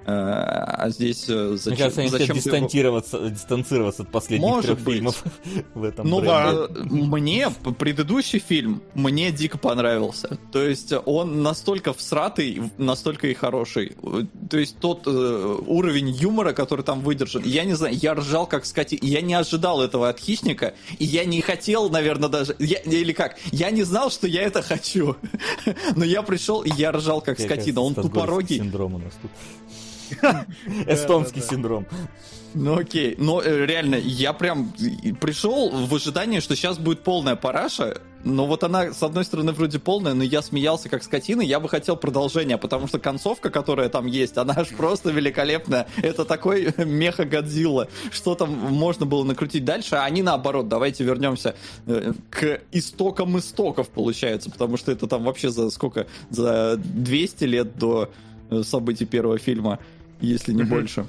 [0.07, 1.59] а здесь зачем?
[1.65, 3.29] Мне кажется, они зачем дистанцироваться, его...
[3.29, 4.95] дистанцироваться от последних Может трех быть.
[4.95, 5.23] фильмов
[5.73, 10.37] в этом Ну да, мне предыдущий фильм мне дико понравился.
[10.51, 13.95] То есть он настолько всратый, настолько и хороший.
[14.49, 18.65] То есть тот э, уровень юмора, который там выдержан, я не знаю, я ржал как
[18.65, 18.99] скотина.
[19.01, 22.55] Я не ожидал этого от хищника, и я не хотел, наверное, даже...
[22.59, 23.37] Я, или как?
[23.51, 25.15] Я не знал, что я это хочу.
[25.95, 27.81] Но я пришел, и я ржал как скотина.
[27.81, 28.57] Он тупорогий.
[28.57, 29.31] Синдром у нас тут.
[30.87, 31.87] Эстонский синдром.
[32.55, 34.71] Ну окей, но э, реально, я прям
[35.19, 39.77] пришел в ожидании, что сейчас будет полная параша, но вот она, с одной стороны, вроде
[39.77, 44.07] полная, но я смеялся как скотина, я бы хотел продолжения, потому что концовка, которая там
[44.07, 45.87] есть, она аж просто великолепная.
[46.01, 47.87] Это такой меха-годзилла.
[48.09, 53.89] Что там можно было накрутить дальше, а они наоборот, давайте вернемся э, к истокам истоков,
[53.89, 56.07] получается, потому что это там вообще за сколько?
[56.29, 58.09] За 200 лет до
[58.49, 59.79] э, событий первого фильма
[60.19, 61.05] если не больше.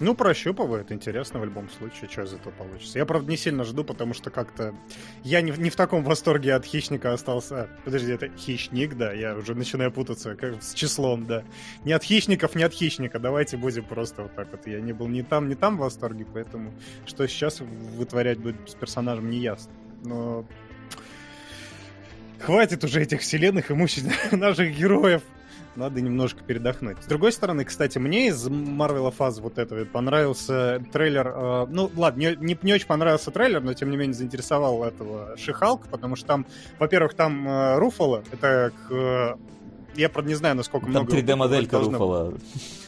[0.00, 2.98] Ну, прощупывают, интересно в любом случае, что из этого получится.
[2.98, 4.74] Я, правда, не сильно жду, потому что как-то...
[5.22, 7.68] Я не, не в таком восторге от хищника остался.
[7.84, 11.44] Подожди, это хищник, да, я уже начинаю путаться как, с числом, да.
[11.84, 14.66] Не от хищников, не от хищника, давайте будем просто вот так вот.
[14.66, 16.72] Я не был ни там, ни там в восторге, поэтому
[17.06, 19.72] что сейчас вытворять будет с персонажем, не ясно.
[20.02, 20.44] Но
[22.40, 25.22] хватит уже этих вселенных и мучить наших героев
[25.76, 26.98] надо немножко передохнуть.
[27.02, 31.32] С другой стороны, кстати, мне из Марвела фаз вот этого понравился трейлер.
[31.34, 35.36] Э, ну, ладно, не, не, не очень понравился трейлер, но тем не менее заинтересовал этого
[35.36, 36.46] Шихалк, потому что там,
[36.78, 39.34] во-первых, там э, Руфало, это к э,
[39.96, 41.16] я, правда, не знаю, насколько там много...
[41.16, 42.34] 3D-моделька Руфала.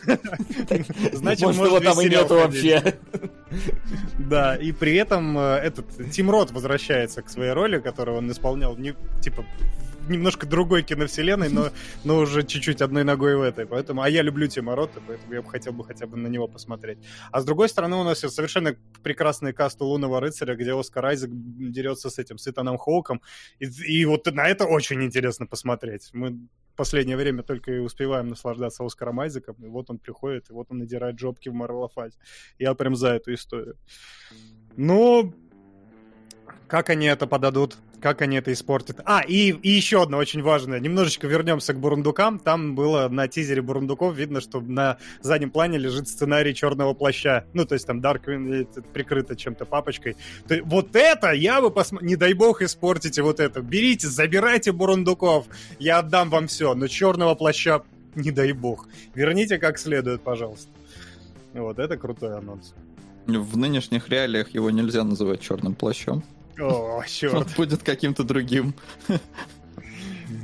[1.12, 2.94] Значит, может, его там и нету вообще.
[4.18, 8.76] Да, и при этом э, этот Тим Рот возвращается к своей роли, которую он исполнял,
[8.76, 9.44] не, типа,
[10.08, 11.70] немножко другой киновселенной, но,
[12.04, 13.66] но уже чуть-чуть одной ногой в этой.
[13.66, 16.48] Поэтому, а я люблю Тима Рота, поэтому я бы хотел бы хотя бы на него
[16.48, 16.98] посмотреть.
[17.30, 21.30] А с другой стороны, у нас совершенно прекрасный каст у Лунного Рыцаря, где Оскар Айзек
[21.32, 23.20] дерется с этим, с Итаном Хоуком.
[23.58, 26.10] И, и вот на это очень интересно посмотреть.
[26.12, 26.38] Мы
[26.76, 30.78] последнее время только и успеваем наслаждаться Оскаром Айзеком, и вот он приходит, и вот он
[30.78, 32.18] надирает жопки в Марвелофазе.
[32.58, 33.76] Я прям за эту историю.
[34.76, 35.34] Ну,
[36.68, 37.76] как они это подадут?
[38.00, 39.00] Как они это испортят.
[39.04, 40.80] А, и, и еще одно очень важное.
[40.80, 42.38] Немножечко вернемся к Бурундукам.
[42.38, 47.46] Там было на тизере Бурундуков видно, что на заднем плане лежит сценарий Черного плаща.
[47.52, 50.16] Ну, то есть там Дарквин прикрыто чем-то папочкой.
[50.46, 52.08] То, вот это я бы посмотрел.
[52.08, 53.60] Не дай бог испортите вот это.
[53.60, 55.46] Берите, забирайте Бурундуков.
[55.78, 56.74] Я отдам вам все.
[56.74, 57.82] Но Черного плаща
[58.14, 58.88] не дай бог.
[59.14, 60.70] Верните как следует, пожалуйста.
[61.54, 62.74] Вот, это крутой анонс.
[63.26, 66.22] В нынешних реалиях его нельзя называть черным плащом.
[66.58, 67.34] О, черт.
[67.34, 68.74] Он будет каким-то другим.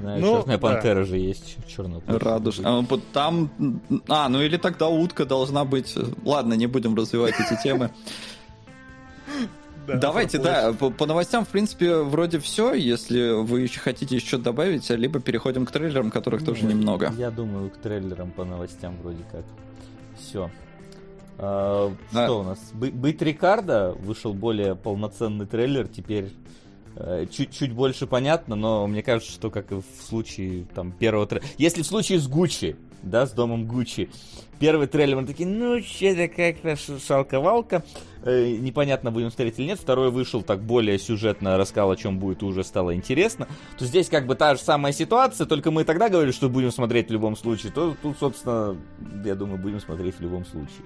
[0.02, 1.04] знаю, ну, Черная пантера да.
[1.04, 1.56] же есть.
[1.66, 2.60] Черная Радуж.
[2.62, 3.80] А, там.
[4.08, 5.96] А, ну или тогда утка должна быть.
[6.24, 7.90] Ладно, не будем развивать эти темы.
[9.86, 12.72] Да, Давайте, да, по, по новостям, в принципе, вроде все.
[12.72, 17.12] Если вы еще хотите еще добавить, либо переходим к трейлерам, которых тоже немного.
[17.18, 19.44] Я думаю, к трейлерам по новостям вроде как.
[20.16, 20.50] Все.
[21.38, 22.24] А, а.
[22.24, 22.58] Что у нас?
[22.72, 25.88] Быть Рикардо вышел более полноценный трейлер.
[25.88, 26.32] Теперь
[26.96, 31.48] э, чуть-чуть больше понятно, но мне кажется, что как и в случае там первого трейлера.
[31.58, 34.10] Если в случае с Гуччи, да, с домом Гуччи,
[34.60, 37.82] первый трейлер мы такие, ну, что-то как-то шалка-валка,
[38.22, 39.80] э, непонятно, будем смотреть или нет.
[39.80, 43.48] Второй вышел так более сюжетно, рассказал, о чем будет, уже стало интересно.
[43.78, 47.08] То здесь как бы та же самая ситуация, только мы тогда говорили, что будем смотреть
[47.08, 48.76] в любом случае, то тут, собственно,
[49.24, 50.84] я думаю, будем смотреть в любом случае.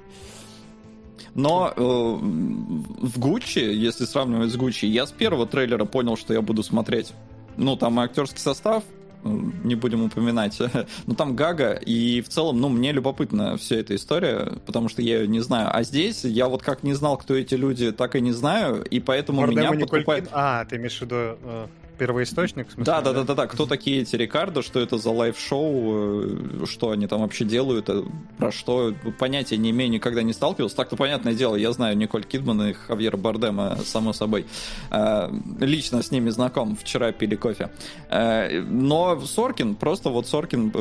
[1.35, 6.43] Но э, в Гуччи, если сравнивать с Гуччи, я с первого трейлера понял, что я
[6.43, 7.13] буду смотреть.
[7.57, 8.85] Ну, там актерский состав,
[9.25, 9.29] э,
[9.65, 10.59] не будем упоминать.
[11.07, 15.21] Но там Гага, и в целом, ну, мне любопытна вся эта история, потому что я
[15.21, 15.69] ее не знаю.
[15.73, 19.01] А здесь я вот как не знал, кто эти люди, так и не знаю, и
[19.01, 20.29] поэтому Мордема меня подкупает...
[20.33, 21.67] А, ты имеешь в виду э,
[21.97, 22.71] первоисточник?
[22.71, 23.47] Смысле, да, да, да, да, да.
[23.47, 28.03] Кто такие эти Рикардо, что это за live-шоу, э, что они там вообще делают, э,
[28.39, 30.77] про что, понятия не имею, никогда не сталкивался.
[30.77, 34.47] Так-то понятное дело, я знаю Николь Кидман и Хавьера Бардема, само собой.
[34.91, 35.29] Э,
[35.61, 37.71] лично с ними знаком, вчера пили кофе.
[38.11, 40.73] Но Соркин, просто вот Соркин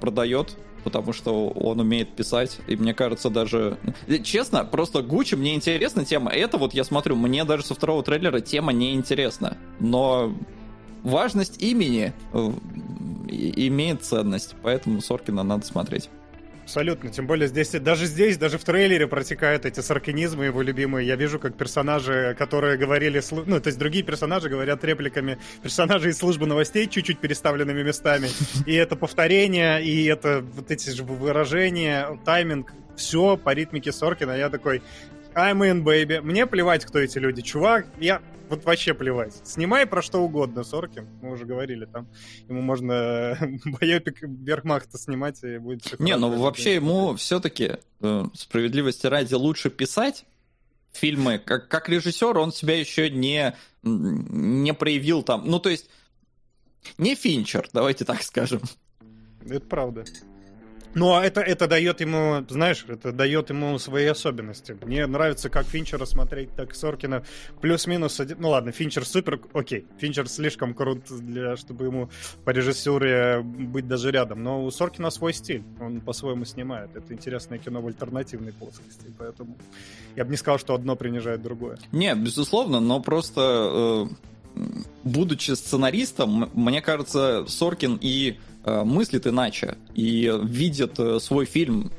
[0.00, 3.78] продает потому что он умеет писать, и мне кажется даже...
[4.22, 6.30] Честно, просто Гуччи, мне интересна тема.
[6.30, 9.56] Это вот я смотрю, мне даже со второго трейлера тема не интересна.
[9.80, 10.34] Но
[11.02, 12.52] важность имени э,
[13.28, 16.08] имеет ценность, поэтому Соркина надо смотреть.
[16.72, 17.10] Абсолютно.
[17.10, 21.06] Тем более здесь, даже здесь, даже в трейлере протекают эти саркинизмы его любимые.
[21.06, 26.18] Я вижу, как персонажи, которые говорили, ну, то есть другие персонажи говорят репликами персонажей из
[26.18, 28.30] службы новостей, чуть-чуть переставленными местами.
[28.64, 34.32] И это повторение, и это вот эти же выражения, тайминг, все по ритмике Соркина.
[34.38, 34.82] Я такой,
[35.34, 36.20] I'm in, baby.
[36.20, 37.42] Мне плевать, кто эти люди.
[37.42, 39.34] Чувак, я вот вообще плевать.
[39.44, 41.08] Снимай про что угодно, Соркин.
[41.22, 42.06] Мы уже говорили, там
[42.48, 49.06] ему можно боепик Верхмахта снимать, и будет все Не, ну вообще ему все-таки э, справедливости
[49.06, 50.26] ради лучше писать
[50.92, 51.38] фильмы.
[51.38, 55.44] Как, как режиссер он себя еще не, не проявил там.
[55.46, 55.88] Ну, то есть,
[56.98, 58.60] не Финчер, давайте так скажем.
[59.48, 60.04] Это правда.
[60.94, 64.76] Но это, это дает ему, знаешь, это дает ему свои особенности.
[64.82, 67.24] Мне нравится как Финчера смотреть, так и Соркина.
[67.60, 68.38] Плюс-минус один...
[68.40, 69.40] Ну ладно, Финчер супер...
[69.54, 72.10] Окей, Финчер слишком крут, для, чтобы ему
[72.44, 74.42] по режиссуре быть даже рядом.
[74.42, 75.62] Но у Соркина свой стиль.
[75.80, 76.94] Он по-своему снимает.
[76.94, 79.06] Это интересное кино в альтернативной плоскости.
[79.18, 79.56] Поэтому
[80.16, 81.78] я бы не сказал, что одно принижает другое.
[81.92, 84.08] Нет, безусловно, но просто...
[84.10, 84.32] Э
[85.04, 91.90] будучи сценаристом, мне кажется, Соркин и мыслит иначе и видит э, свой фильм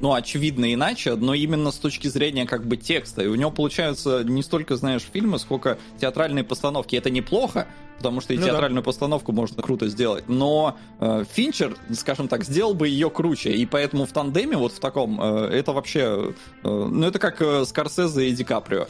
[0.00, 3.22] ну, очевидно иначе, но именно с точки зрения как бы текста.
[3.22, 6.96] И у него получаются не столько, знаешь, фильмы, сколько театральные постановки.
[6.96, 7.66] Это неплохо,
[7.98, 8.86] потому что и ну театральную да.
[8.86, 10.24] постановку можно круто сделать.
[10.26, 13.52] Но э, Финчер, скажем так, сделал бы ее круче.
[13.52, 16.34] И поэтому в тандеме, вот в таком, э, это вообще...
[16.64, 18.88] Э, ну, это как э, Скорсезе и Ди Каприо.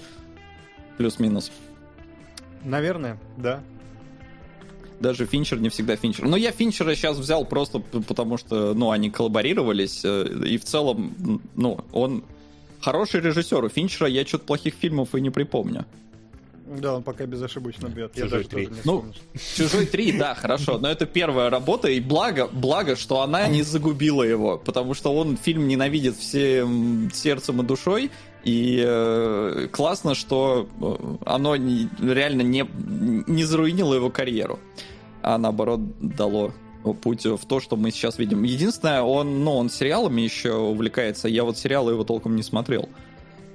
[0.97, 1.51] Плюс-минус.
[2.63, 3.63] Наверное, да
[5.01, 6.27] даже Финчер не всегда Финчер.
[6.27, 11.43] Но я Финчера сейчас взял просто потому, что, ну, они коллаборировались, э, и в целом,
[11.57, 12.23] ну, он
[12.81, 13.65] хороший режиссер.
[13.65, 15.87] У Финчера я что-то плохих фильмов и не припомню.
[16.79, 18.15] Да, он пока безошибочно бьет.
[18.15, 18.69] Чужой я даже 3.
[18.85, 19.05] ну,
[19.57, 20.79] Чужой 3, да, хорошо.
[20.79, 25.37] Но это первая работа, и благо, благо, что она не загубила его, потому что он
[25.37, 28.11] фильм ненавидит всем сердцем и душой,
[28.45, 32.67] и э, классно, что э, оно не, реально не,
[33.27, 34.59] не заруинило его карьеру,
[35.23, 36.53] а наоборот дало
[37.03, 38.43] путь в то, что мы сейчас видим.
[38.43, 41.29] Единственное, он, ну, он сериалами еще увлекается.
[41.29, 42.89] Я вот сериалы его толком не смотрел.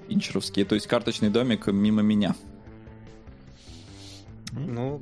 [0.07, 2.35] Инчеровские, то есть карточный домик мимо меня.
[4.51, 5.01] Ну,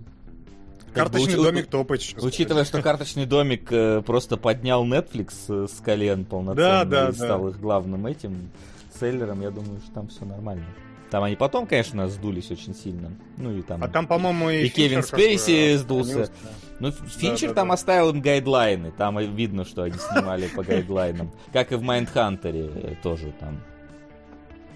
[0.94, 2.16] Карточный бы, домик топать.
[2.22, 7.14] Учитывая, что карточный домик э, просто поднял Netflix э, с колен полноценно да, да, и
[7.14, 7.50] стал да.
[7.50, 8.52] их главным этим
[9.00, 10.66] селлером, я думаю, что там все нормально.
[11.14, 13.12] Там они потом, конечно, сдулись очень сильно.
[13.38, 13.84] Ну и там...
[13.84, 16.32] А там, по-моему, и, и Кевин Спейси сдулся.
[16.80, 17.76] Ну, Финчер да, там да.
[17.76, 18.92] оставил им гайдлайны.
[18.92, 21.32] Там видно, что они снимали по гайдлайнам.
[21.52, 23.62] Как и в Майндхантере э, тоже там.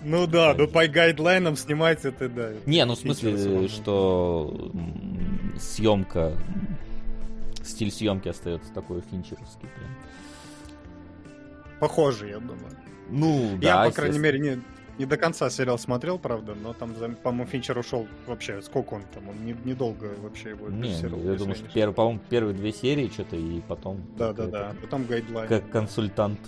[0.04, 2.52] Ну да, ну по гайдлайнам снимать это да.
[2.68, 4.72] Не, ну в смысле, что
[5.60, 6.34] съемка,
[7.64, 9.90] стиль съемки остается такой финчеровский прям.
[11.80, 12.78] Похоже, я думаю.
[13.10, 13.86] Ну, я, да.
[13.86, 14.62] По крайней мере, не,
[14.98, 16.94] не до конца сериал смотрел, правда, но там,
[17.24, 21.56] по-моему, Финчер ушел вообще, сколько он там, он не, недолго вообще его Не, я думаю,
[21.56, 24.02] что, первый, по-моему, первые две серии что-то, и потом...
[24.18, 25.48] Да-да-да, потом гайдлайн.
[25.48, 26.40] Как консультант.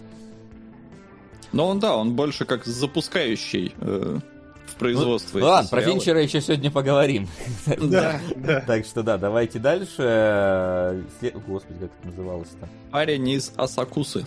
[1.52, 4.20] Но он, да, он больше как запускающий э,
[4.68, 5.40] в производство.
[5.40, 7.28] Ну, ладно, про Финчера еще сегодня поговорим.
[7.80, 8.62] Да, да.
[8.62, 11.04] Так что да, давайте дальше.
[11.48, 12.68] Господи, как это называлось-то?
[12.92, 14.26] Парень из Асакусы.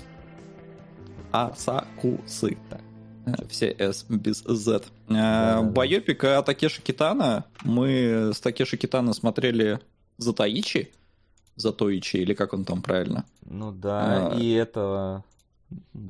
[1.32, 2.56] Асакусы.
[2.70, 2.80] Так.
[3.48, 4.84] Все S без Z.
[5.08, 7.44] Да, Байопик о Такеши Китана.
[7.62, 9.80] Мы с Такеши Китана смотрели
[10.18, 10.90] за Таичи.
[11.56, 13.24] За Тоичи, или как он там правильно?
[13.44, 14.38] Ну да, а...
[14.38, 15.24] и этого...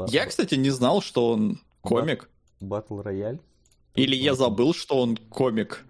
[0.09, 2.29] Я, кстати, не знал, что он комик.
[2.61, 3.39] Батл Рояль?
[3.95, 5.85] Или я забыл, что он комик.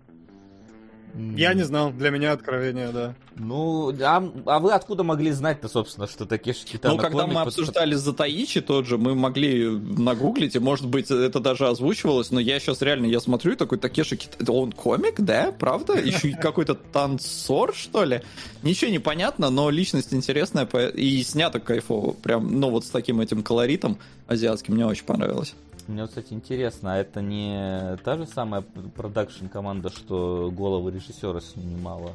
[1.15, 3.15] Я не знал, для меня откровение, да.
[3.37, 7.95] Ну, а, а вы откуда могли знать-то, собственно, что Такеши Китано Ну, когда мы обсуждали
[7.95, 12.59] за Таичи тот же, мы могли нагуглить, и, может быть, это даже озвучивалось, но я
[12.61, 15.95] сейчас реально, я смотрю, такой Такеши Китано, он комик, да, правда?
[15.99, 18.23] Еще и какой-то танцор, что ли?
[18.63, 23.43] Ничего не понятно, но личность интересная, и снято кайфово, прям, ну, вот с таким этим
[23.43, 23.99] колоритом
[24.29, 25.55] азиатским, мне очень понравилось.
[25.89, 32.13] Мне, кстати, интересно, а это не та же самая продакшн команда, что головы режиссера снимала?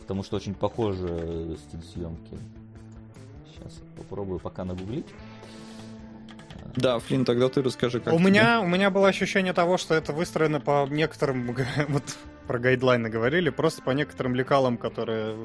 [0.00, 2.38] Потому что очень похоже стиль съемки.
[3.50, 5.06] Сейчас попробую пока нагуглить.
[6.76, 8.28] Да, Флин, тогда ты расскажи, как у тебе?
[8.28, 11.56] меня У меня было ощущение того, что это выстроено по некоторым
[11.88, 12.04] вот
[12.46, 15.36] про гайдлайны говорили, просто по некоторым лекалам, которые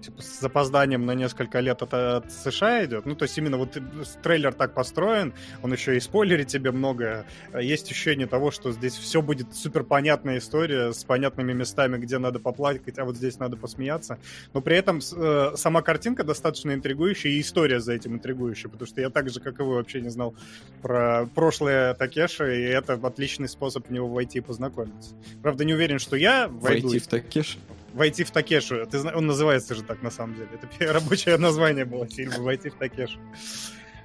[0.00, 3.06] типа, с запозданием на несколько лет от, от США идет.
[3.06, 3.76] Ну, то есть именно вот
[4.22, 7.26] трейлер так построен, он еще и спойлерит тебе многое.
[7.58, 12.38] Есть ощущение того, что здесь все будет супер понятная история с понятными местами, где надо
[12.38, 14.18] поплакать, а вот здесь надо посмеяться.
[14.52, 19.00] Но при этом э, сама картинка достаточно интригующая, и история за этим интригующая, потому что
[19.00, 20.34] я так же, как и вы, вообще не знал
[20.82, 25.14] про прошлое Такеши, и это отличный способ в него войти и познакомиться.
[25.42, 26.88] Правда, не уверен, что я войду.
[26.88, 27.58] Войти в Такеш?
[27.92, 28.86] Войти в Такешу.
[28.86, 30.48] Ты, он называется же так, на самом деле.
[30.52, 33.18] Это рабочее название было фильма «Войти в Такешу».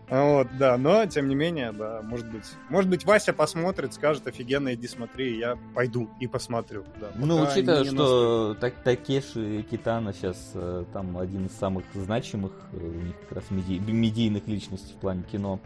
[0.07, 2.45] Вот, да, но, тем не менее, да, может быть.
[2.69, 6.85] Может быть, Вася посмотрит, скажет, офигенно, иди смотри, я пойду и посмотрю.
[7.01, 12.77] Да, ну, учитывая, что так, Такеши Китана сейчас э, там один из самых значимых э,
[12.77, 15.59] у них как раз меди, медийных личностей в плане кино,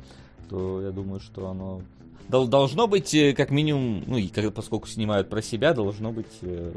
[0.49, 1.81] то я думаю, что оно
[2.29, 6.71] должно быть, э, как минимум, ну, и поскольку снимают про себя, должно быть э,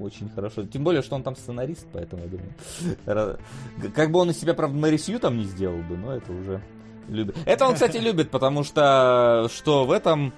[0.00, 0.64] очень хорошо.
[0.64, 3.38] Тем более, что он там сценарист, поэтому я думаю.
[3.94, 6.62] Как бы он из себя, правда, Марисью там не сделал бы, но это уже
[7.08, 7.36] любит.
[7.46, 10.34] Это он, кстати, любит, потому что что в этом,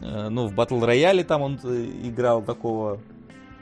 [0.00, 3.00] э, ну, в Батл Рояле там он играл такого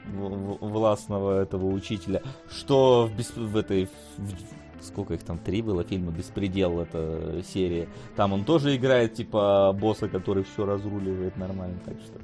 [0.07, 6.79] властного этого учителя, что в, в этой в сколько их там, три было фильма «Беспредел»
[6.79, 7.87] эта серия.
[8.15, 12.19] Там он тоже играет, типа, босса, который все разруливает нормально, так что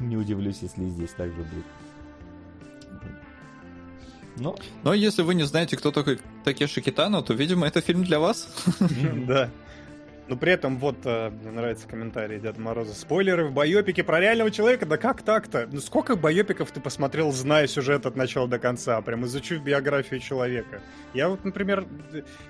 [0.00, 1.64] не удивлюсь, если здесь так же будет.
[4.38, 4.54] Но...
[4.82, 8.48] Но если вы не знаете, кто такой Такеши Китано, то, видимо, это фильм для вас.
[9.26, 9.50] Да.
[10.28, 12.94] Но при этом вот э, мне нравится комментарий Деда Мороза.
[12.94, 14.84] Спойлеры в байопике про реального человека?
[14.84, 15.68] Да как так-то?
[15.70, 19.00] Ну сколько байопиков ты посмотрел, зная сюжет от начала до конца?
[19.02, 20.82] Прям изучив биографию человека.
[21.14, 21.86] Я вот, например,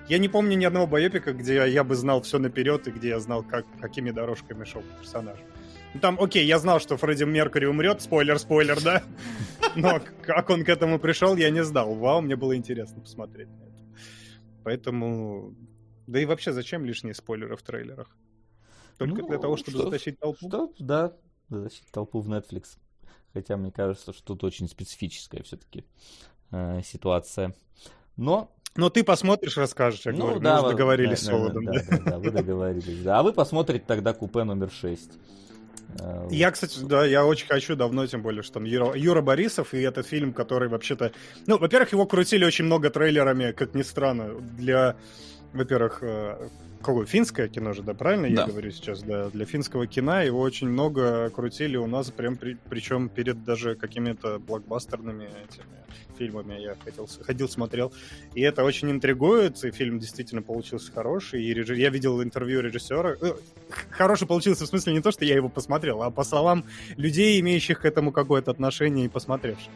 [0.09, 3.21] я не помню ни одного байопика, где я бы знал все наперед и где я
[3.21, 5.39] знал, как, какими дорожками шел персонаж.
[5.93, 9.03] Ну там, окей, я знал, что Фредди Меркури умрет, спойлер, спойлер, да?
[9.77, 11.95] Но как он к этому пришел, я не знал.
[11.95, 13.85] Вау, мне было интересно посмотреть на это.
[14.65, 15.55] Поэтому
[16.07, 18.09] да и вообще, зачем лишние спойлеры в трейлерах?
[18.99, 20.49] Только ну, для того, чтобы что, затащить толпу?
[20.49, 21.13] Что, да,
[21.49, 22.79] затащить толпу в Netflix.
[23.33, 25.85] Хотя мне кажется, что тут очень специфическая все-таки
[26.51, 27.55] э, ситуация.
[28.17, 31.65] Но но ты посмотришь, расскажешь, я ну, говорю, да, мы договорились да, с Солодом.
[31.65, 33.03] Да, да, да, да, вы договорились.
[33.03, 33.19] Да.
[33.19, 35.11] А вы посмотрите тогда купе номер 6.
[36.01, 39.73] Э, я, кстати, да, я очень хочу давно, тем более, что там Юра, Юра Борисов
[39.73, 41.13] и этот фильм, который вообще-то...
[41.47, 44.97] Ну, во-первых, его крутили очень много трейлерами, как ни странно, для
[45.57, 46.49] во-первых, э,
[46.81, 48.43] какое финское кино же, да, правильно да.
[48.43, 52.57] я говорю сейчас, да, для финского кино его очень много крутили у нас, прям при,
[52.69, 55.67] причем перед даже какими-то блокбастерными этими
[56.17, 57.93] фильмами я хотел, ходил, смотрел.
[58.35, 61.43] И это очень интригует, и фильм действительно получился хороший.
[61.43, 61.71] И реж...
[61.71, 63.17] я видел интервью режиссера.
[63.21, 63.35] Э,
[63.91, 66.65] хороший получился в смысле не то, что я его посмотрел, а по словам
[66.97, 69.71] людей, имеющих к этому какое-то отношение и посмотревших.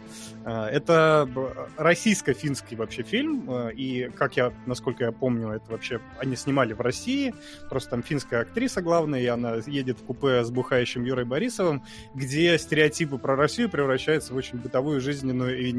[0.44, 1.28] Э, это
[1.76, 6.80] российско-финский вообще фильм, э, и, как я, насколько я помню, это вообще они снимали в
[6.80, 7.34] России,
[7.68, 11.82] просто там финская актриса главная, и она едет в купе с бухающим Юрой Борисовым,
[12.14, 15.72] где стереотипы про Россию превращаются в очень бытовую, жизненную и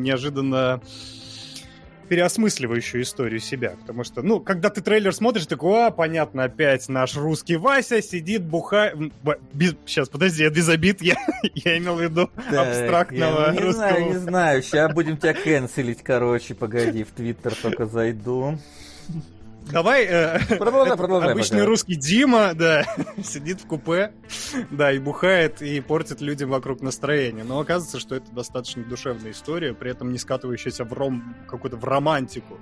[0.51, 0.81] неожиданно
[2.09, 3.75] переосмысливающую историю себя.
[3.79, 8.43] Потому что, ну, когда ты трейлер смотришь, такой, а, понятно, опять наш русский Вася сидит,
[8.43, 8.97] бухает...
[9.53, 9.75] Без...
[9.85, 11.15] Сейчас, подожди, я без обид, я,
[11.55, 13.73] я имел в виду да, абстрактного я, не русского...
[13.73, 18.59] знаю, не знаю, сейчас будем тебя канцелить, короче, погоди, в Твиттер только зайду.
[19.70, 21.66] Давай, э, продолжай, продолжай, обычный пока.
[21.68, 22.86] русский Дима, да,
[23.24, 24.14] сидит в купе,
[24.70, 27.43] да, и бухает, и портит людям вокруг настроение.
[27.43, 31.86] Но оказывается, что это достаточно душевная история, при этом не скатывающаяся в ром, какую-то в
[31.86, 32.59] романтику.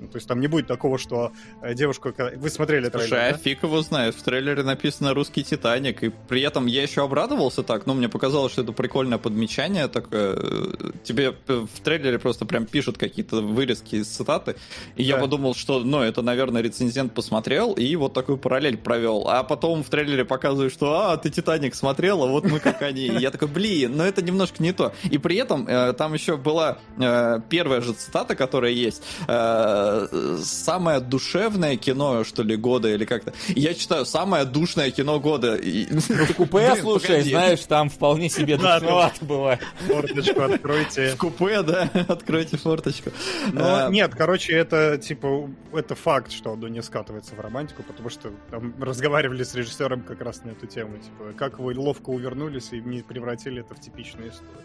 [0.00, 1.32] Ну, то есть там не будет такого, что
[1.62, 2.14] э, девушка...
[2.36, 3.38] Вы смотрели Слушай, трейлер, а да?
[3.38, 4.14] фиг его знает.
[4.14, 8.52] В трейлере написано «Русский Титаник», и при этом я еще обрадовался так, ну, мне показалось,
[8.52, 14.08] что это прикольное подмечание, так э, тебе в трейлере просто прям пишут какие-то вырезки из
[14.08, 14.56] цитаты,
[14.96, 15.08] и да.
[15.08, 19.28] я подумал, что, ну, это, наверное, наверное, рецензент посмотрел и вот такую параллель провел.
[19.28, 23.06] А потом в трейлере показывают, что «А, ты «Титаник» смотрел, а вот мы как они».
[23.06, 24.92] И я такой, блин, но это немножко не то.
[25.10, 29.02] И при этом э, там еще была э, первая же цитата, которая есть.
[29.28, 30.06] Э,
[30.42, 33.32] «Самое душевное кино, что ли, года» или как-то.
[33.48, 35.58] Я читаю «Самое душное кино года».
[35.90, 39.60] Ну, в купе, слушай, знаешь, там вполне себе душновато бывает.
[39.86, 41.10] Форточку откройте.
[41.10, 43.10] В купе, да, откройте форточку.
[43.52, 48.08] Но э, нет, короче, это, типа, это факт, что оно не скатывается в романтику, потому
[48.08, 52.72] что там разговаривали с режиссером как раз на эту тему, типа, как вы ловко увернулись
[52.72, 54.56] и не превратили это в типичную историю.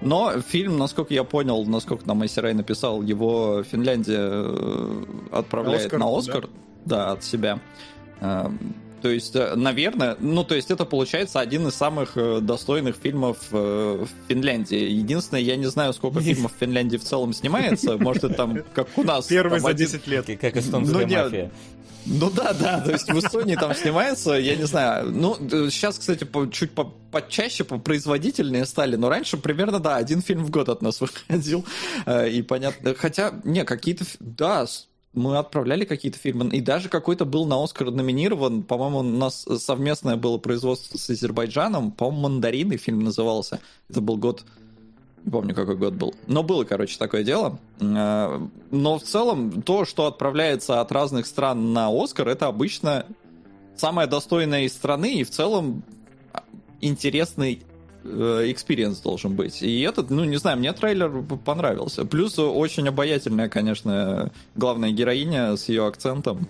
[0.00, 6.00] Но фильм, насколько я понял, насколько нам Айсерай написал, его Финляндия э, отправляет на Оскар,
[6.00, 6.48] на Оскар
[6.84, 6.96] да.
[6.96, 7.60] да, от себя.
[9.04, 13.36] То есть, э, наверное, ну, то есть это получается один из самых э, достойных фильмов
[13.50, 14.78] в Финляндии.
[14.78, 17.98] Единственное, я не знаю, сколько фильмов в Финляндии в целом снимается.
[17.98, 19.26] Может, это там, как у нас.
[19.26, 20.24] Первый за 10 лет.
[20.40, 21.50] Как эстонская ну, мафия.
[22.06, 25.36] Ну да, да, то есть в Эстонии там снимается, я не знаю, ну,
[25.70, 30.50] сейчас, кстати, по, чуть по, почаще, производительнее стали, но раньше примерно, да, один фильм в
[30.50, 31.64] год от нас выходил,
[32.04, 34.66] э, и понятно, хотя, не, какие-то, да,
[35.14, 40.16] мы отправляли какие-то фильмы, и даже какой-то был на Оскар номинирован, по-моему, у нас совместное
[40.16, 44.44] было производство с Азербайджаном, по-моему, «Мандарины» фильм назывался, это был год
[45.24, 46.14] не помню, какой год был.
[46.26, 47.58] Но было, короче, такое дело.
[47.80, 53.06] Э, но в целом, то, что отправляется от разных стран на Оскар, это обычно
[53.74, 55.82] самая достойная из страны, и в целом
[56.82, 57.62] интересный
[58.04, 59.62] experience должен быть.
[59.62, 61.10] И этот, ну, не знаю, мне трейлер
[61.44, 62.04] понравился.
[62.04, 66.48] Плюс очень обаятельная, конечно, главная героиня с ее акцентом.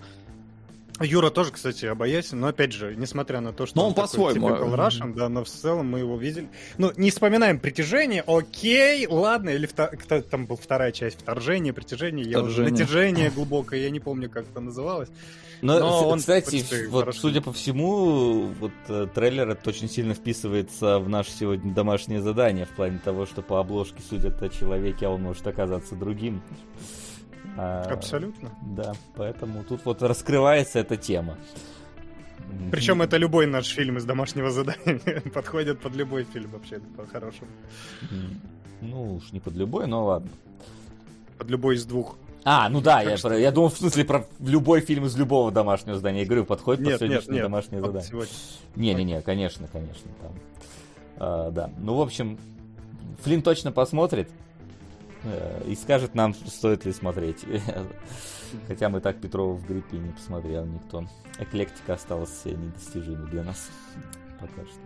[1.01, 4.47] Юра тоже, кстати, обаятельный, но опять же, несмотря на то, что но он, он по-своему
[4.47, 6.47] Russian, да, но в целом мы его видели.
[6.77, 9.89] Ну, не вспоминаем притяжение, окей, ладно, или втор...
[9.89, 14.45] кто там был вторая часть вторжение, притяжение, я уже натяжение глубокое, я не помню, как
[14.49, 15.09] это называлось.
[15.61, 20.99] Но, но он, кстати, вот, судя по всему, вот э, трейлер это очень сильно вписывается
[20.99, 25.09] в наше сегодня домашнее задание в плане того, что по обложке судят о человеке, а
[25.09, 26.41] он может оказаться другим.
[27.57, 28.51] А, Абсолютно.
[28.61, 31.37] Да, поэтому тут вот раскрывается эта тема.
[32.71, 37.49] Причем это любой наш фильм из домашнего задания подходит под любой фильм вообще по-хорошему.
[38.81, 40.29] Ну уж не под любой, но ладно.
[41.37, 42.17] Под любой из двух.
[42.47, 43.33] А, ну да, я, что...
[43.33, 46.21] я думал, в смысле, про любой фильм из любого домашнего задания.
[46.21, 48.27] Я говорю, подходит нет, под сегодняшнее нет, нет, домашнее задание.
[48.75, 50.11] Не-не-не, конечно, конечно.
[50.21, 50.31] Там.
[51.17, 51.71] А, да.
[51.79, 52.37] Ну, в общем,
[53.23, 54.29] Флинн точно посмотрит.
[55.23, 57.43] Э, и скажет нам, стоит ли смотреть.
[58.67, 61.05] Хотя мы так Петрова в гриппе не посмотрел никто.
[61.39, 63.69] Эклектика осталась недостижимой для нас.
[64.39, 64.79] Пока что.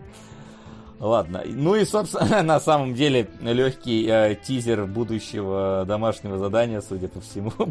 [1.00, 1.42] Ладно.
[1.46, 7.52] Ну и, собственно, на самом деле легкий э, тизер будущего домашнего задания, судя по всему.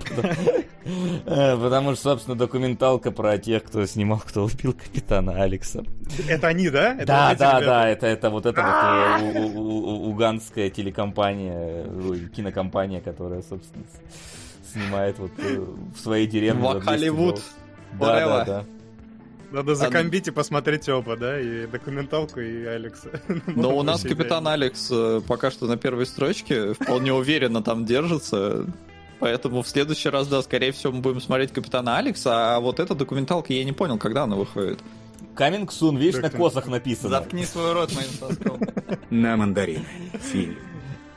[1.25, 5.83] Э, потому что, собственно, документалка про тех, кто снимал, кто убил капитана Алекса.
[6.27, 6.95] Это они, да?
[6.95, 7.89] да, да, да.
[7.89, 11.85] Это, это вот эта вот э, уганская телекомпания,
[12.29, 13.83] кинокомпания, которая, собственно,
[14.71, 16.79] снимает вот э, в своей деревне.
[16.79, 17.41] Холливуд.
[17.99, 18.65] Да, да, да.
[19.51, 23.09] Надо закомбить и посмотреть оба, да, и документалку, и Алекса.
[23.47, 28.65] Но у нас Капитан Алекс э, пока что на первой строчке, вполне уверенно там держится.
[29.19, 32.93] поэтому в следующий раз, да, скорее всего, мы будем смотреть Капитана Алекса, а вот эта
[32.93, 34.79] документалка, я не понял, когда она выходит.
[35.35, 37.09] Coming soon, видишь, на косах написано.
[37.09, 38.59] Заткни свой рот моим соском.
[39.09, 39.85] На мандарин.
[40.19, 40.57] Фильм.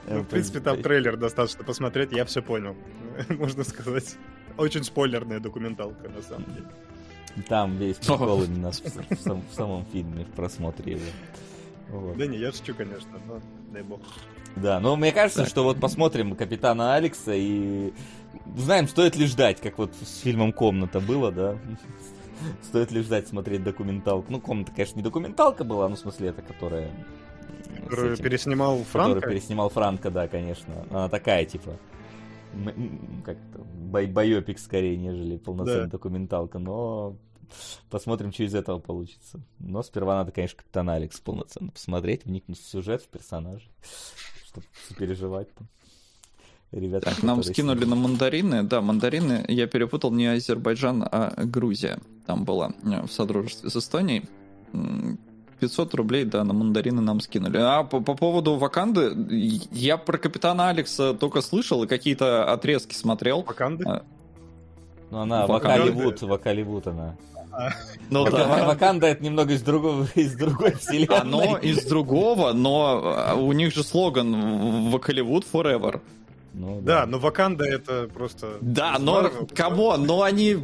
[0.08, 2.76] Ну, в принципе, там трейлер достаточно посмотреть, я все понял.
[3.28, 4.16] Можно сказать.
[4.56, 6.66] Очень спойлерная документалка, на самом деле.
[7.48, 11.02] Там весь прикол именно в, в, в самом фильме, в просмотре его.
[11.88, 12.16] Вот.
[12.16, 14.00] Да не, я шучу, конечно, но дай бог.
[14.56, 15.48] Да, но мне кажется, так.
[15.48, 17.92] что вот посмотрим Капитана Алекса и
[18.56, 21.58] знаем, стоит ли ждать, как вот с фильмом «Комната» было, да?
[22.62, 24.30] Стоит ли ждать смотреть документалку?
[24.30, 26.90] Ну, «Комната», конечно, не документалка была, ну, в смысле, это которая...
[27.84, 29.14] Которую этим, переснимал Франко?
[29.14, 30.86] Которую переснимал Франко, да, конечно.
[30.90, 31.76] Она такая, типа,
[33.24, 35.90] как то бай байопик скорее, нежели полноценная да.
[35.90, 37.16] документалка, но
[37.90, 39.40] посмотрим, что из этого получится.
[39.58, 43.68] Но сперва надо, конечно, Капитан Алекс полноценно посмотреть, вникнуть в сюжет, в персонажа,
[44.46, 44.66] чтобы
[44.98, 45.68] переживать там.
[46.72, 48.62] Ребята, так, нам скинули на мандарины.
[48.62, 51.98] Да, мандарины я перепутал не Азербайджан, а Грузия.
[52.26, 54.24] Там была э, в содружестве с Эстонией.
[55.62, 57.56] 500 рублей, да, на мандарины нам скинули.
[57.56, 59.12] А по, по поводу Ваканды,
[59.70, 63.42] я про Капитана Алекса только слышал и какие-то отрезки смотрел.
[63.42, 63.84] Ваканды?
[63.86, 64.02] А,
[65.12, 67.16] ну, она Вакаливуд, Вакаливуд она.
[68.10, 68.66] Ну, да.
[68.66, 71.20] Ваканда это немного из другого, из другой вселенной.
[71.20, 76.00] Оно из другого, но у них же слоган Вакаливуд forever.
[76.54, 77.00] Ну, да.
[77.00, 78.58] да, но Ваканда это просто...
[78.60, 79.96] Да, но кого?
[79.96, 80.58] Но они...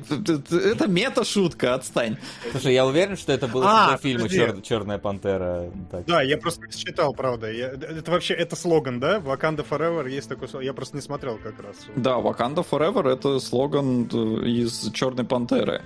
[0.51, 2.19] Это мета-шутка, отстань.
[2.51, 4.61] Слушай, я уверен, что это было а, в фильме Чер...
[4.61, 5.71] «Черная пантера».
[5.91, 6.05] Так.
[6.05, 7.51] Да, я просто читал, правда.
[7.51, 7.69] Я...
[7.69, 9.19] Это вообще, это слоган, да?
[9.21, 10.67] Ваканда Forever есть такой слоган.
[10.67, 11.77] Я просто не смотрел как раз.
[11.97, 14.05] Да, Ваканда Forever это слоган
[14.45, 15.83] из «Черной пантеры».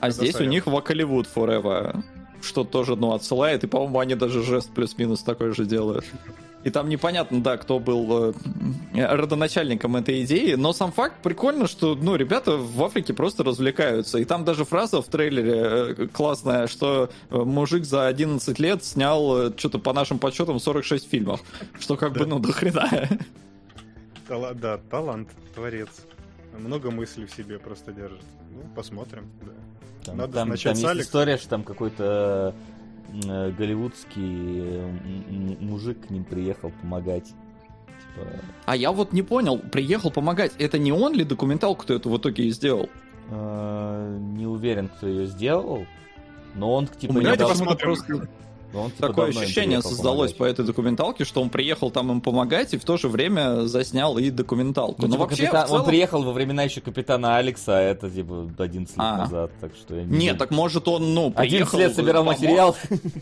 [0.00, 0.48] А это здесь стоит.
[0.48, 2.02] у них Вакаливуд Forever
[2.40, 6.04] что тоже, ну, отсылает, и, по-моему, они даже жест плюс-минус такой же делают.
[6.64, 8.34] И там непонятно, да, кто был
[8.94, 14.18] э, родоначальником этой идеи, но сам факт прикольно, что, ну, ребята в Африке просто развлекаются.
[14.18, 19.48] И там даже фраза в трейлере э, классная, что э, мужик за 11 лет снял,
[19.48, 21.40] э, что-то по нашим подсчетам, 46 фильмов.
[21.78, 23.08] Что как бы, ну, до хрена.
[24.28, 25.88] Да, талант, творец.
[26.58, 28.24] Много мыслей в себе просто держит.
[28.50, 29.52] Ну, посмотрим, да.
[30.04, 32.77] Там, Надо там, там есть история, что там какой-то Э,
[33.08, 34.82] голливудский
[35.60, 37.26] мужик к ним приехал помогать.
[37.26, 38.26] Типа...
[38.66, 40.52] А я вот не понял, приехал помогать.
[40.58, 42.88] Это не он ли документалку кто это в итоге и сделал?
[43.30, 45.86] Э, не уверен, кто ее сделал.
[46.54, 47.12] Но он типа...
[47.12, 47.76] У меня не дал...
[47.76, 48.28] просто...
[48.74, 50.36] Он, типа, Такое ощущение создалось помогать.
[50.36, 54.18] по этой документалке, что он приехал там им помогать и в то же время заснял
[54.18, 55.02] и документалку.
[55.02, 55.66] Ну, Но типа, вообще, капитан...
[55.68, 55.80] целом...
[55.80, 59.16] Он приехал во времена еще капитана Алекса, а это типа 11 лет а.
[59.18, 61.78] назад, так что я не Нет, так может он, ну, приехал...
[61.78, 62.38] 11 лет собирал помог...
[62.38, 62.76] материал.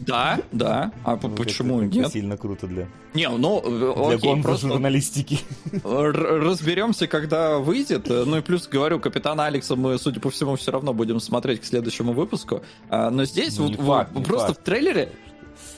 [0.07, 0.92] Да, да.
[1.05, 2.12] А ну, почему это, нет?
[2.12, 2.88] сильно круто для...
[3.14, 4.68] Не, ну, для окей, просто...
[4.68, 5.40] журналистики.
[5.84, 8.09] Разберемся, когда выйдет.
[8.09, 11.64] Ну и плюс, говорю, капитана Алекса мы, судя по всему, все равно будем смотреть к
[11.64, 12.62] следующему выпуску.
[12.88, 14.61] А, но здесь ну, вот, факт, просто факт.
[14.61, 15.12] в трейлере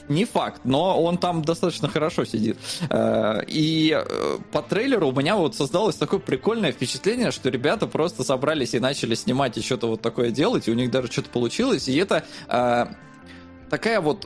[0.07, 2.57] не факт, но он там достаточно хорошо сидит.
[2.89, 8.23] Э, и э, по трейлеру у меня вот создалось такое прикольное впечатление, что ребята просто
[8.23, 11.87] собрались и начали снимать и что-то вот такое делать, и у них даже что-то получилось,
[11.87, 12.85] и это э,
[13.69, 14.25] такая вот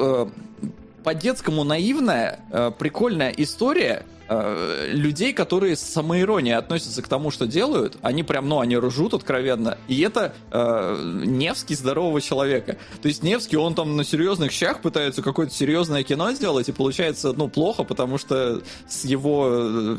[1.03, 2.39] по-детскому наивная,
[2.79, 8.59] прикольная история, Э, людей, которые с самоиронией относятся к тому, что делают, они прям, ну,
[8.59, 9.77] они ржут откровенно.
[9.87, 12.77] И это э, Невский здорового человека.
[13.01, 17.33] То есть Невский, он там на серьезных щах пытается какое-то серьезное кино сделать, и получается,
[17.33, 19.97] ну, плохо, потому что с его э,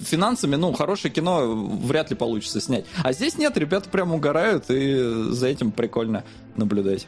[0.00, 1.54] финансами, ну, хорошее кино
[1.84, 2.86] вряд ли получится снять.
[3.02, 6.24] А здесь нет, ребята прям угорают, и за этим прикольно
[6.56, 7.06] наблюдать.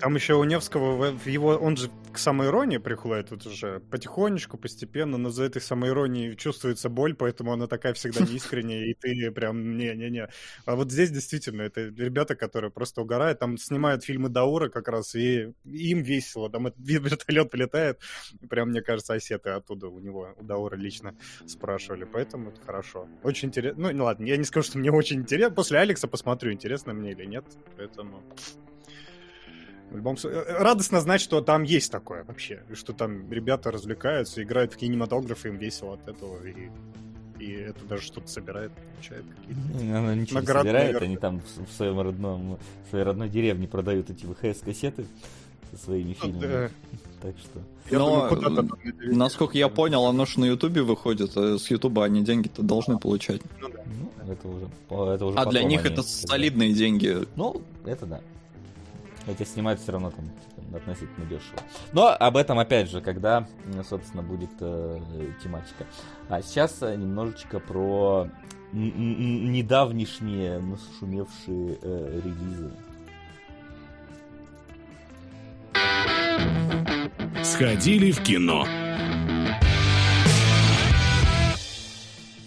[0.00, 5.28] Там еще у Невского, его, он же к самоиронии приходит вот уже потихонечку, постепенно, но
[5.28, 10.28] за этой самоиронией чувствуется боль, поэтому она такая всегда неискренняя, и ты прям не-не-не.
[10.64, 15.14] А вот здесь действительно это ребята, которые просто угорают, там снимают фильмы Даура как раз,
[15.14, 18.00] и им весело, там этот вертолет полетает,
[18.48, 21.14] прям, мне кажется, осеты оттуда у него, у Даура лично
[21.46, 23.06] спрашивали, поэтому это хорошо.
[23.22, 26.94] Очень интересно, ну, ладно, я не скажу, что мне очень интересно, после Алекса посмотрю, интересно
[26.94, 27.44] мне или нет,
[27.76, 28.22] поэтому...
[29.90, 34.42] В любом случае, э, радостно знать, что там есть такое вообще, что там ребята развлекаются,
[34.42, 36.70] играют в кинематограф, им весело от этого, и,
[37.40, 39.98] и это даже что-то собирает, получает какие-то.
[39.98, 41.08] Она ничего не собирает, наверное.
[41.08, 45.06] они там в своем родном, в своей родной деревне продают эти ВХС-кассеты
[45.72, 46.46] со своими ну, фильмами.
[46.46, 46.70] Да.
[47.22, 47.60] Так что.
[47.90, 48.70] Я Но, думаю,
[49.12, 53.42] насколько я понял, оно же на Ютубе выходит, а с Ютуба они деньги-то должны получать.
[53.60, 53.82] Ну, да.
[53.98, 57.26] ну, это уже, это уже а для них это солидные деньги.
[57.34, 58.20] Ну, это да.
[59.30, 61.60] Хотя снимать все равно там типа, относительно дешево.
[61.92, 63.46] Но об этом, опять же, когда,
[63.88, 65.00] собственно, будет э,
[65.40, 65.86] тематика.
[66.28, 68.28] А сейчас э, немножечко про
[68.72, 72.72] недавнишние нашумевшие э, релизы.
[77.44, 78.66] Сходили в кино.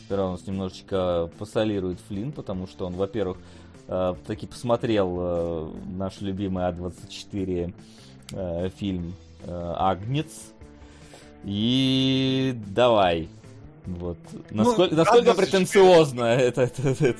[0.05, 3.37] Сперва у нас немножечко посолирует Флинн, потому что он, во-первых,
[3.87, 7.73] э, таки посмотрел э, наш любимый А24
[8.31, 9.13] э, фильм
[9.43, 10.53] э, Агнец.
[11.43, 13.29] И давай.
[13.85, 14.17] Вот.
[14.49, 17.19] Насколько, ну, насколько претенциозно это, это, это,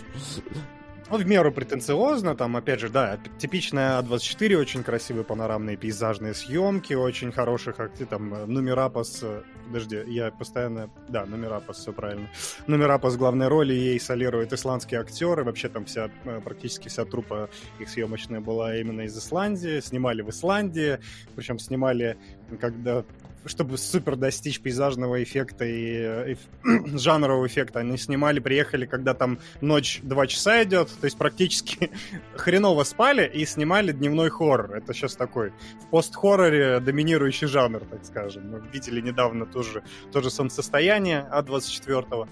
[1.14, 6.96] ну, в меру претенциозно, там, опять же, да, типичная А24, очень красивые панорамные пейзажные съемки,
[6.96, 7.76] очень хороших,
[8.10, 9.24] там, номера пас,
[9.68, 12.30] подожди, я постоянно, да, номера пас, все правильно,
[12.66, 17.48] номера пас главной роли ей солируют исландские актеры, вообще там вся, э, практически вся трупа
[17.78, 20.98] их съемочная была именно из Исландии, снимали в Исландии,
[21.36, 22.18] причем снимали,
[22.60, 23.06] когда
[23.46, 26.38] чтобы супер достичь пейзажного эффекта и, и
[26.98, 31.92] жанрового эффекта, они снимали, приехали, когда там ночь два часа идет, то есть практически
[32.36, 34.76] хреново спали и снимали дневной хоррор.
[34.76, 38.50] Это сейчас такой в пост-хорроре доминирующий жанр, так скажем.
[38.52, 42.28] Мы видели недавно тоже, тоже солнцестояние А24.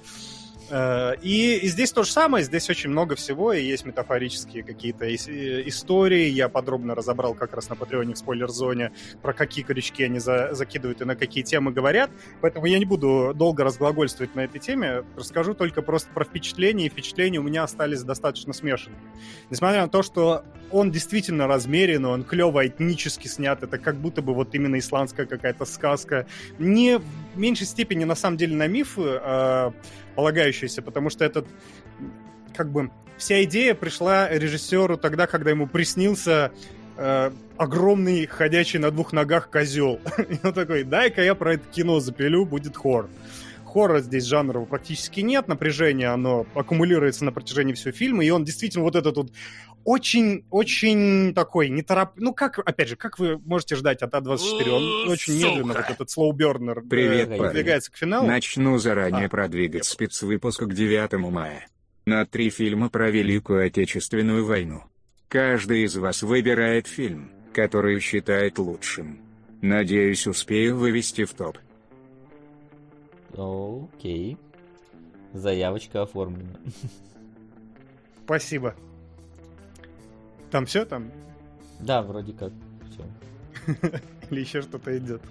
[0.72, 5.16] Э, и, здесь то же самое, здесь очень много всего, и есть метафорические какие-то э,
[5.68, 6.30] истории.
[6.30, 11.02] Я подробно разобрал как раз на Патреоне в спойлер-зоне, про какие крючки они за, закидывают
[11.02, 12.10] и на какие темы говорят.
[12.40, 15.04] Поэтому я не буду долго разглагольствовать на этой теме.
[15.18, 19.02] Расскажу только просто про впечатления, и впечатления у меня остались достаточно смешанными.
[19.50, 24.34] Несмотря на то, что он действительно размерен, он клево этнически снят, это как будто бы
[24.34, 26.26] вот именно исландская какая-то сказка.
[26.60, 27.04] Не в
[27.36, 29.74] меньшей степени, на самом деле, на мифы, а
[30.16, 31.48] полагающийся, потому что этот
[32.56, 36.52] как бы вся идея пришла режиссеру тогда, когда ему приснился
[36.98, 40.00] э, огромный ходячий на двух ногах козел.
[40.18, 43.10] И он такой, дай-ка я про это кино запилю, будет хор.
[43.66, 48.84] Хоррора здесь жанра практически нет, напряжение, оно аккумулируется на протяжении всего фильма, и он действительно
[48.84, 49.32] вот этот вот
[49.84, 52.12] очень-очень такой нетороп...
[52.16, 54.70] Ну, как, опять же, как вы можете ждать от А24?
[54.70, 55.48] Он очень Сука.
[55.48, 58.28] медленно, вот этот слоубернер э, Привет, э, продвигается к финалу.
[58.28, 59.30] Начну заранее а.
[59.30, 61.68] продвигать спецвыпуск к 9 мая.
[62.06, 64.84] На три фильма про Великую Отечественную войну.
[65.28, 69.20] Каждый из вас выбирает фильм, который считает лучшим.
[69.62, 71.58] Надеюсь, успею вывести в топ.
[73.34, 74.38] Окей.
[75.34, 76.60] Заявочка оформлена.
[78.26, 78.76] Спасибо.
[80.52, 81.12] Там все там?
[81.80, 82.52] Да, вроде как
[82.92, 83.74] все.
[84.30, 85.22] Или еще что-то идет.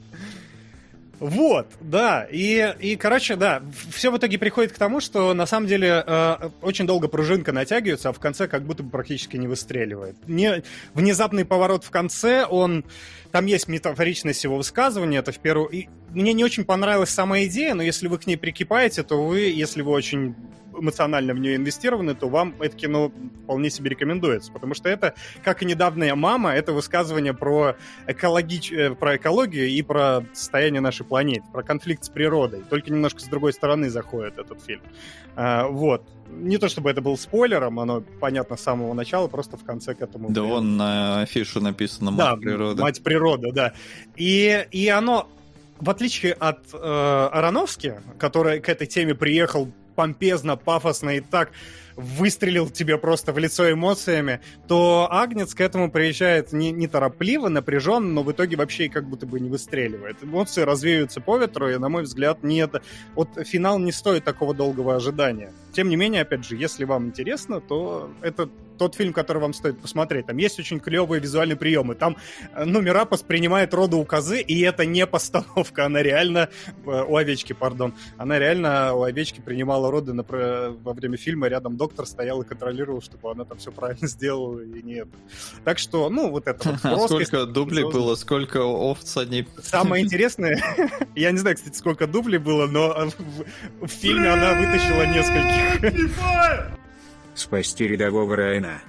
[1.20, 5.66] Вот, да, и, и, короче, да, все в итоге приходит к тому, что на самом
[5.66, 10.16] деле э, очень долго пружинка натягивается, а в конце как будто бы практически не выстреливает.
[10.26, 10.62] Не,
[10.94, 12.86] внезапный поворот в конце, он,
[13.30, 15.68] там есть метафоричность его высказывания, это в первую...
[15.68, 19.40] И мне не очень понравилась сама идея, но если вы к ней прикипаете, то вы,
[19.40, 20.34] если вы очень
[20.76, 23.12] эмоционально в нее инвестированы, то вам это кино
[23.44, 24.52] вполне себе рекомендуется.
[24.52, 25.14] Потому что это,
[25.44, 27.76] как и недавняя мама, это высказывание про,
[28.06, 28.72] экологич...
[28.72, 32.62] Э, про экологию и про состояние нашей планеты, про конфликт с природой.
[32.68, 34.82] Только немножко с другой стороны заходит этот фильм.
[35.36, 36.08] А, вот.
[36.32, 40.02] Не то чтобы это был спойлером, оно понятно с самого начала, просто в конце к
[40.02, 40.30] этому...
[40.30, 42.82] Да, вон на афишу написано «Мать да, природа».
[42.82, 43.72] «Мать природа», да.
[44.16, 45.28] И, и оно
[45.80, 51.50] в отличие от э, Ароновски, который к этой теме приехал помпезно, пафосно и так
[52.00, 58.22] выстрелил тебе просто в лицо эмоциями, то Агнец к этому приезжает не, неторопливо, напряженно, но
[58.22, 60.16] в итоге вообще как будто бы не выстреливает.
[60.22, 62.82] Эмоции развеются по ветру, и, на мой взгляд, нет.
[63.14, 65.52] Вот финал не стоит такого долгого ожидания.
[65.72, 68.48] Тем не менее, опять же, если вам интересно, то это
[68.80, 70.26] тот фильм, который вам стоит посмотреть.
[70.26, 71.94] Там есть очень клевые визуальные приемы.
[71.94, 72.16] Там,
[72.54, 75.84] э, ну, Мирапос принимает роды у козы, и это не постановка.
[75.84, 76.48] Она реально...
[76.86, 77.92] Э, у овечки, пардон.
[78.16, 81.48] Она реально у овечки принимала роды на, во время фильма.
[81.48, 85.08] Рядом доктор стоял и контролировал, чтобы она там все правильно сделала и нет.
[85.62, 86.78] Так что, ну, вот это вот.
[86.82, 89.46] А сколько дублей было, сколько овц они...
[89.62, 90.58] Самое интересное,
[91.14, 93.10] я не знаю, кстати, сколько дублей было, но
[93.78, 96.79] в фильме она вытащила нескольких.
[97.40, 98.82] Спасти рядового Райана.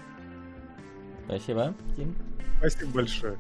[1.25, 2.13] Спасибо, Тим.
[2.57, 3.37] Спасибо большое.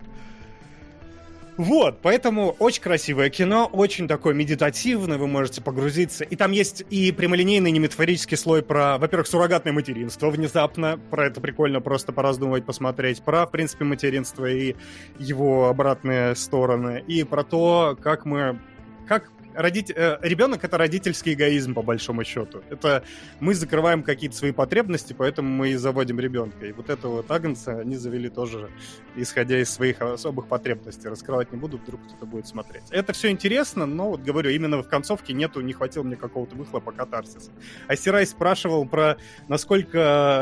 [1.57, 6.23] Вот, поэтому очень красивое кино, очень такое медитативное, вы можете погрузиться.
[6.23, 11.41] И там есть и прямолинейный, не метафорический слой про, во-первых, суррогатное материнство внезапно, про это
[11.41, 14.75] прикольно просто пораздумывать, посмотреть, про, в принципе, материнство и
[15.19, 18.61] его обратные стороны, и про то, как мы,
[19.07, 22.61] как родитель, э, ребенок это родительский эгоизм, по большому счету.
[22.69, 23.03] Это
[23.39, 26.65] мы закрываем какие-то свои потребности, поэтому мы и заводим ребенка.
[26.65, 28.69] И вот этого Агнца они завели тоже,
[29.15, 31.07] исходя из своих особых потребностей.
[31.07, 32.83] Раскрывать не буду, вдруг кто-то будет смотреть.
[32.89, 36.91] Это все интересно, но вот говорю, именно в концовке нету, не хватило мне какого-то выхлопа
[36.91, 37.51] катарсиса.
[37.87, 39.99] А Сирай спрашивал про насколько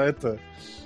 [0.07, 0.78] это Э,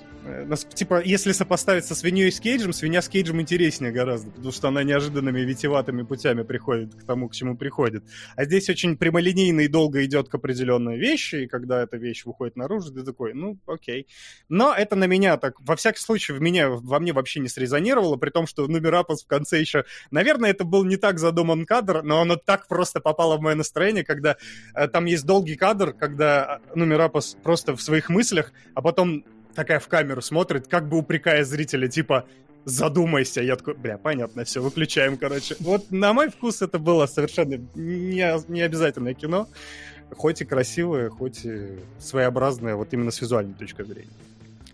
[0.73, 4.83] типа, если сопоставить со свиньей с Кейджем, свинья с Кейджем интереснее гораздо, потому что она
[4.83, 8.03] неожиданными витиеватыми путями приходит к тому, к чему приходит.
[8.35, 12.55] А здесь очень прямолинейно и долго идет к определенной вещи, и когда эта вещь выходит
[12.55, 14.07] наружу, ты такой, ну, окей.
[14.49, 18.15] Но это на меня так, во всяком случае, в меня, во мне вообще не срезонировало,
[18.15, 19.85] при том, что Нумерапос в конце еще...
[20.11, 24.03] Наверное, это был не так задуман кадр, но оно так просто попало в мое настроение,
[24.03, 24.37] когда
[24.73, 29.79] э, там есть долгий кадр, когда э, Нумерапос просто в своих мыслях, а потом такая
[29.79, 32.25] в камеру смотрит, как бы упрекая зрителя, типа,
[32.65, 33.41] задумайся.
[33.41, 35.55] Я такой, бля, понятно, все, выключаем, короче.
[35.59, 39.47] Вот на мой вкус это было совершенно не, не обязательное кино,
[40.15, 44.09] хоть и красивое, хоть и своеобразное, вот именно с визуальной точки зрения.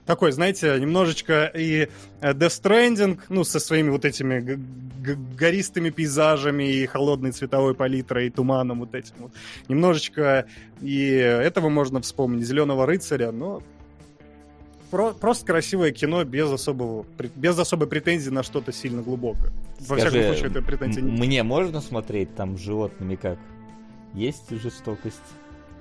[0.06, 1.88] Такой, знаете, немножечко и
[2.22, 4.60] э, Death Stranding, ну, со своими вот этими
[5.38, 9.32] гористыми пейзажами и холодной цветовой палитрой, и туманом вот этим вот.
[9.68, 10.48] Немножечко
[10.82, 13.62] и этого можно вспомнить, Зеленого рыцаря, но
[14.90, 19.52] про, просто красивое кино без особого без особой претензии на что-то сильно глубокое.
[19.80, 23.38] Во Скажи, всяком случае, это претензия не Мне можно смотреть там с животными как?
[24.14, 25.22] Есть жестокость?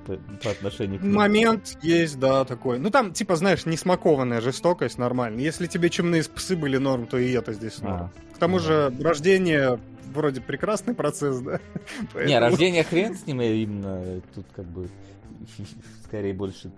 [0.08, 1.14] по, по отношению к ним.
[1.14, 2.78] Момент есть, да, такой.
[2.78, 5.40] Ну, там, типа, знаешь, не смакованная жестокость нормально.
[5.40, 8.10] Если тебе чумные псы были норм, то и это здесь норм.
[8.14, 8.60] А, к тому а.
[8.60, 9.78] же, рождение
[10.14, 11.60] вроде прекрасный процесс, да?
[12.14, 12.26] Поэтому...
[12.26, 14.88] Не, рождение хрен с ним, именно тут как бы
[16.08, 16.70] скорее больше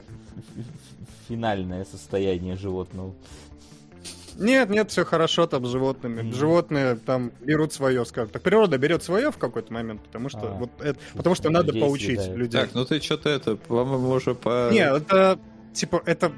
[1.29, 3.15] финальное состояние животного.
[4.37, 6.23] Нет, нет, все хорошо там с животными.
[6.23, 6.35] Mm.
[6.35, 8.43] Животные там берут свое, скажем так.
[8.43, 12.19] Природа берет свое в какой-то момент, потому что а, вот это, потому что надо поучить
[12.19, 12.35] да.
[12.35, 12.61] людей.
[12.61, 14.71] Так, ну ты что-то это, по-моему, уже по.
[14.73, 15.39] Нет, это
[15.75, 16.33] типа это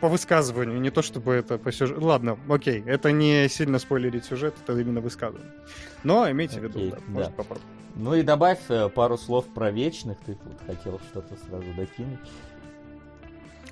[0.00, 2.04] по высказыванию, не то чтобы это по сюжету.
[2.04, 5.52] Ладно, окей, это не сильно спойлерить сюжет, это именно высказывание.
[6.04, 7.02] Но имейте окей, в виду, да, да.
[7.08, 7.77] может попробовать.
[7.98, 12.20] Ну и добавь э, пару слов про вечных, ты тут хотел что-то сразу докинуть.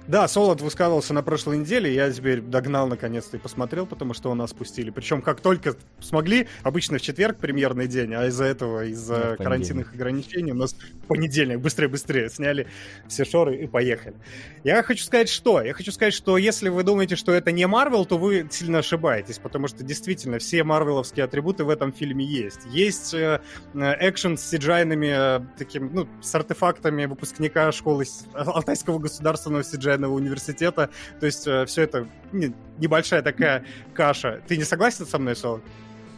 [0.08, 4.34] Да, Солод высказывался на прошлой неделе, я теперь догнал наконец-то и посмотрел, потому что у
[4.34, 4.90] нас спустили.
[4.90, 9.92] Причем как только смогли, обычно в четверг премьерный день, а из-за этого, из-за ну, карантинных
[9.94, 12.68] ограничений у нас в понедельник быстрее-быстрее сняли
[13.08, 14.14] все шоры и поехали.
[14.62, 15.60] Я хочу сказать что?
[15.60, 19.38] Я хочу сказать, что если вы думаете, что это не Марвел, то вы сильно ошибаетесь,
[19.38, 22.60] потому что действительно все марвеловские атрибуты в этом фильме есть.
[22.66, 23.40] Есть э,
[23.74, 28.04] экшен с сиджайными, э, таким, ну, с артефактами выпускника школы
[28.34, 30.90] Алтайского государственного сиджайна военного университета.
[31.20, 34.40] То есть э, все это не, небольшая такая каша.
[34.46, 35.60] Ты не согласен со мной, Сол?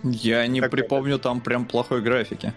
[0.02, 2.52] Я не как припомню там прям плохой графики.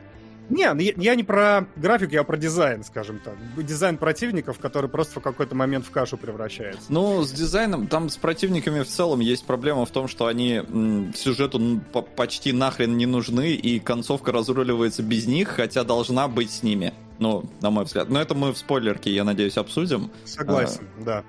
[0.49, 3.35] Не, ну, я не про график, я про дизайн, скажем так.
[3.57, 6.83] Дизайн противников, который просто в какой-то момент в кашу превращается.
[6.89, 11.13] Ну, с дизайном, там с противниками в целом есть проблема в том, что они м,
[11.15, 11.81] сюжету
[12.15, 16.93] почти нахрен не нужны, и концовка разруливается без них, хотя должна быть с ними.
[17.19, 18.09] Ну, на мой взгляд.
[18.09, 20.11] Но это мы в спойлерке, я надеюсь, обсудим.
[20.25, 21.23] Согласен, а, да.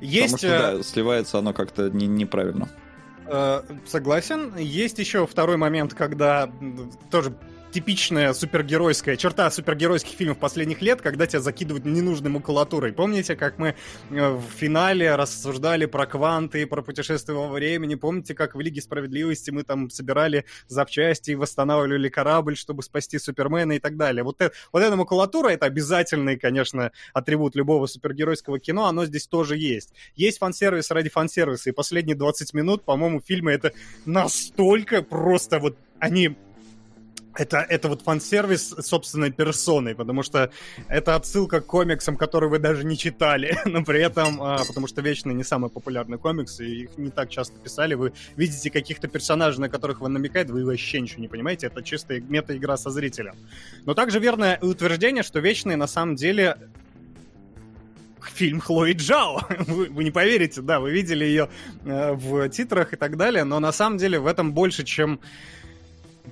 [0.00, 0.34] Есть...
[0.34, 2.68] Потому что, да, сливается оно как-то не, неправильно.
[3.26, 4.56] Э, согласен.
[4.56, 6.50] Есть еще второй момент, когда
[7.10, 7.34] тоже
[7.70, 12.92] типичная супергеройская черта супергеройских фильмов последних лет, когда тебя закидывают ненужной макулатурой.
[12.92, 13.74] Помните, как мы
[14.10, 17.94] э, в финале рассуждали про кванты, про путешествие во времени?
[17.94, 23.72] Помните, как в Лиге Справедливости мы там собирали запчасти и восстанавливали корабль, чтобы спасти Супермена
[23.72, 24.24] и так далее?
[24.24, 29.56] Вот, это, вот эта макулатура— это обязательный, конечно, атрибут любого супергеройского кино, оно здесь тоже
[29.56, 29.92] есть.
[30.16, 33.72] Есть фан-сервис ради фан-сервиса, и последние 20 минут, по-моему, фильма это
[34.04, 36.36] настолько просто вот они
[37.34, 40.50] это, это вот фан-сервис собственной персоной, потому что
[40.88, 45.00] это отсылка к комиксам, которые вы даже не читали, но при этом, а, потому что
[45.00, 49.60] Вечный не самый популярный комикс, и их не так часто писали, вы видите каких-то персонажей,
[49.60, 53.34] на которых он намекает, вы вообще ничего не понимаете, это чистая мета-игра со зрителем.
[53.84, 56.56] Но также верное утверждение, что Вечный на самом деле
[58.34, 59.40] фильм Хлои Джао.
[59.66, 61.48] Вы, вы не поверите, да, вы видели ее
[61.84, 65.20] э, в титрах и так далее, но на самом деле в этом больше, чем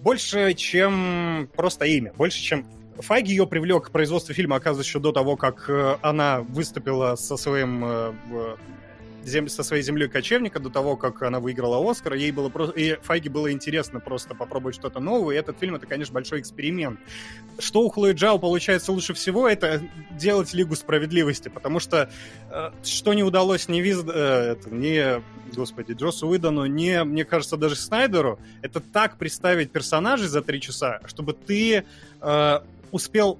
[0.02, 2.66] больше, чем просто имя, больше, чем
[3.00, 7.36] Файги ее привлек к производству фильма, оказывается, еще до того, как э, она выступила со
[7.36, 8.12] своим э,
[9.24, 9.48] зем...
[9.48, 12.14] со своей землей кочевника до того, как она выиграла Оскар.
[12.14, 12.78] Ей было просто...
[12.78, 15.36] И Файги было интересно просто попробовать что-то новое.
[15.36, 17.00] И этот фильм— это, конечно, большой эксперимент.
[17.58, 22.10] Что у Хлои Джао получается лучше всего, это делать Лигу Справедливости, потому что
[22.50, 24.04] э, что не удалось ни Виз...
[24.06, 25.22] Э, это, ни,
[25.54, 31.00] господи, Джосу Уидану, ни, мне кажется, даже Снайдеру, это так представить персонажей за три часа,
[31.06, 31.84] чтобы ты
[32.20, 32.60] э,
[32.92, 33.38] успел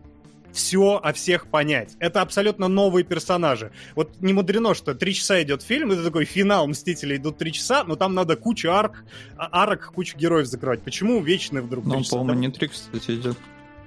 [0.52, 1.96] все о всех понять.
[1.98, 3.72] Это абсолютно новые персонажи.
[3.94, 7.84] Вот не мудрено, что три часа идет фильм, это такой финал Мстителей идут три часа,
[7.84, 9.04] но там надо кучу арк,
[9.36, 10.82] а, арок, кучу героев закрывать.
[10.82, 11.84] Почему вечный вдруг?
[11.84, 13.36] Ну, по-моему, не три, кстати, идет.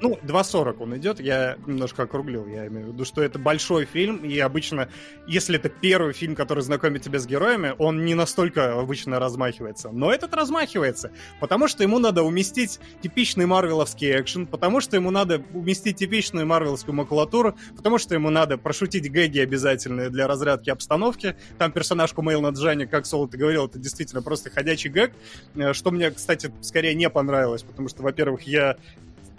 [0.02, 4.18] Ну, 2.40 он идет, я немножко округлил, я имею в виду, что это большой фильм,
[4.26, 4.89] и обычно,
[5.28, 9.91] если это первый фильм, который знакомит тебя с героями, он не настолько обычно размахивается.
[9.91, 15.43] Но этот размахивается, потому что ему надо уместить типичный марвеловский экшен, потому что ему надо
[15.54, 21.36] уместить типичную марвеловскую макулатуру, потому что ему надо прошутить гэги обязательные для разрядки обстановки.
[21.60, 25.12] Там персонаж Кумейл Наджани, как Соло ты говорил, это действительно просто ходячий гэг,
[25.54, 28.78] э, что мне, кстати, скорее не понравилось, потому что, во-первых, я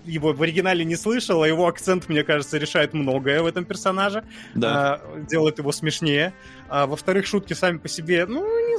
[0.05, 4.25] его в оригинале не слышал, а его акцент, мне кажется, решает многое в этом персонаже.
[4.55, 5.01] Да.
[5.03, 6.33] А, делает его смешнее.
[6.69, 8.73] А во-вторых, шутки сами по себе, ну, не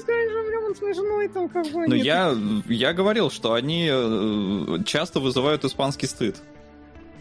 [0.74, 1.88] он смешной там как бы.
[1.88, 2.36] Ну, я,
[2.68, 6.38] я говорил, что они э, часто вызывают испанский стыд.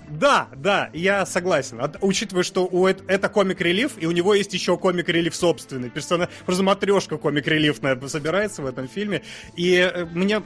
[0.08, 1.80] Да, да, я согласен.
[1.80, 5.88] От, учитывая, что у это, это комик-релив, и у него есть еще комик-релив собственный.
[5.90, 9.22] Персона, просто матрешка комик-релифная собирается в этом фильме.
[9.56, 10.42] И э, мне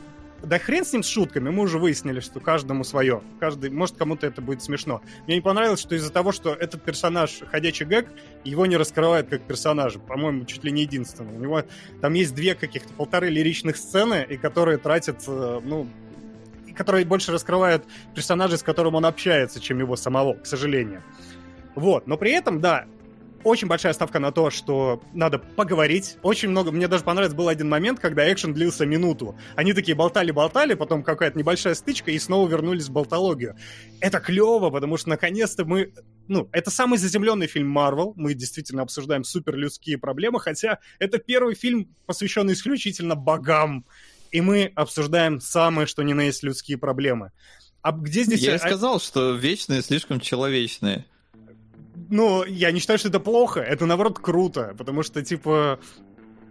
[0.46, 3.20] да хрен с ним с шутками, мы уже выяснили, что каждому свое.
[3.40, 5.02] Каждый, может, кому-то это будет смешно.
[5.26, 8.06] Мне не понравилось, что из-за того, что этот персонаж ходячий гэг,
[8.44, 9.98] его не раскрывают как персонажа.
[9.98, 11.34] По-моему, чуть ли не единственный.
[11.34, 11.64] У него
[12.00, 15.88] там есть две каких-то полторы лиричных сцены, и которые тратят, э, ну,
[16.76, 17.84] которые больше раскрывают
[18.14, 21.02] персонажа, с которым он общается, чем его самого, к сожалению.
[21.74, 22.86] Вот, но при этом, да,
[23.46, 26.16] очень большая ставка на то, что надо поговорить.
[26.22, 26.72] Очень много...
[26.72, 29.38] Мне даже понравился был один момент, когда экшен длился минуту.
[29.54, 33.56] Они такие болтали-болтали, потом какая-то небольшая стычка, и снова вернулись в болтологию.
[34.00, 35.92] Это клево, потому что наконец-то мы...
[36.26, 38.14] Ну, это самый заземленный фильм Марвел.
[38.16, 43.86] Мы действительно обсуждаем суперлюдские проблемы, хотя это первый фильм, посвященный исключительно богам.
[44.32, 47.30] И мы обсуждаем самые, что ни на есть, людские проблемы.
[47.80, 48.40] А где здесь...
[48.40, 51.06] Я и сказал, что вечные слишком человечные
[52.10, 55.80] ну, я не считаю, что это плохо, это наоборот круто, потому что, типа,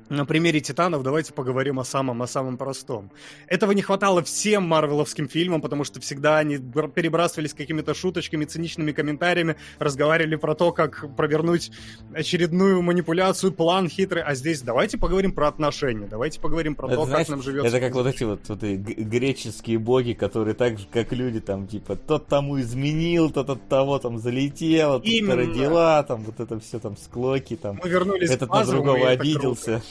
[0.09, 3.11] на примере Титанов давайте поговорим о самом, о самом простом.
[3.47, 9.55] Этого не хватало всем марвеловским фильмам, потому что всегда они перебрасывались какими-то шуточками, циничными комментариями,
[9.79, 11.71] разговаривали про то, как провернуть
[12.13, 14.23] очередную манипуляцию, план хитрый.
[14.23, 17.67] А здесь давайте поговорим про отношения, давайте поговорим про это, то, знаешь, как нам живется.
[17.67, 21.95] Это как вот эти вот, вот греческие боги, которые так же, как люди, там, типа,
[21.95, 26.95] тот тому изменил, тот от того там залетел, тот родила, там, вот это все там
[26.97, 27.79] склоки, там.
[27.83, 29.81] Мы вернулись этот на другого обиделся.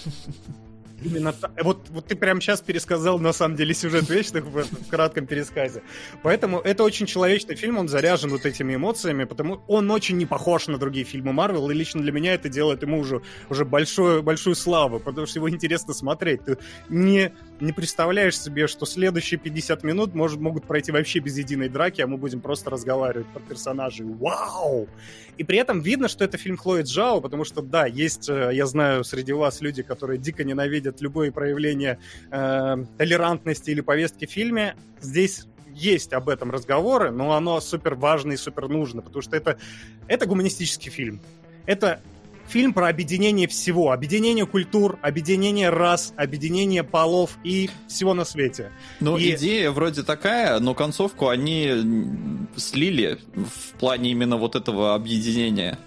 [1.05, 1.52] Именно так.
[1.62, 5.82] Вот, вот ты прямо сейчас пересказал, на самом деле, сюжет Вечных в, в кратком пересказе.
[6.22, 10.66] Поэтому это очень человечный фильм, он заряжен вот этими эмоциями, потому он очень не похож
[10.66, 14.55] на другие фильмы Марвел, и лично для меня это делает ему уже, уже большую, большую
[14.55, 16.44] славу, потому что его интересно смотреть.
[16.44, 21.68] Ты не, не представляешь себе, что следующие 50 минут может, могут пройти вообще без единой
[21.68, 24.07] драки, а мы будем просто разговаривать про персонажей.
[24.07, 24.88] Вау!
[25.36, 28.66] И при этом видно, что это фильм Хлои Джао, потому что, да, есть, э, я
[28.66, 31.98] знаю, среди вас люди, которые дико ненавидят любое проявление
[32.30, 34.76] э, толерантности или повестки в фильме.
[35.00, 39.59] Здесь есть об этом разговоры, но оно супер важно и супер нужно, потому что это,
[40.07, 41.20] это гуманистический фильм.
[41.66, 42.00] Это
[42.47, 43.92] фильм про объединение всего.
[43.92, 48.70] Объединение культур, объединение рас, объединение полов и всего на свете.
[49.01, 49.34] Ну, и...
[49.34, 55.78] идея вроде такая, но концовку они слили в плане именно вот этого объединения.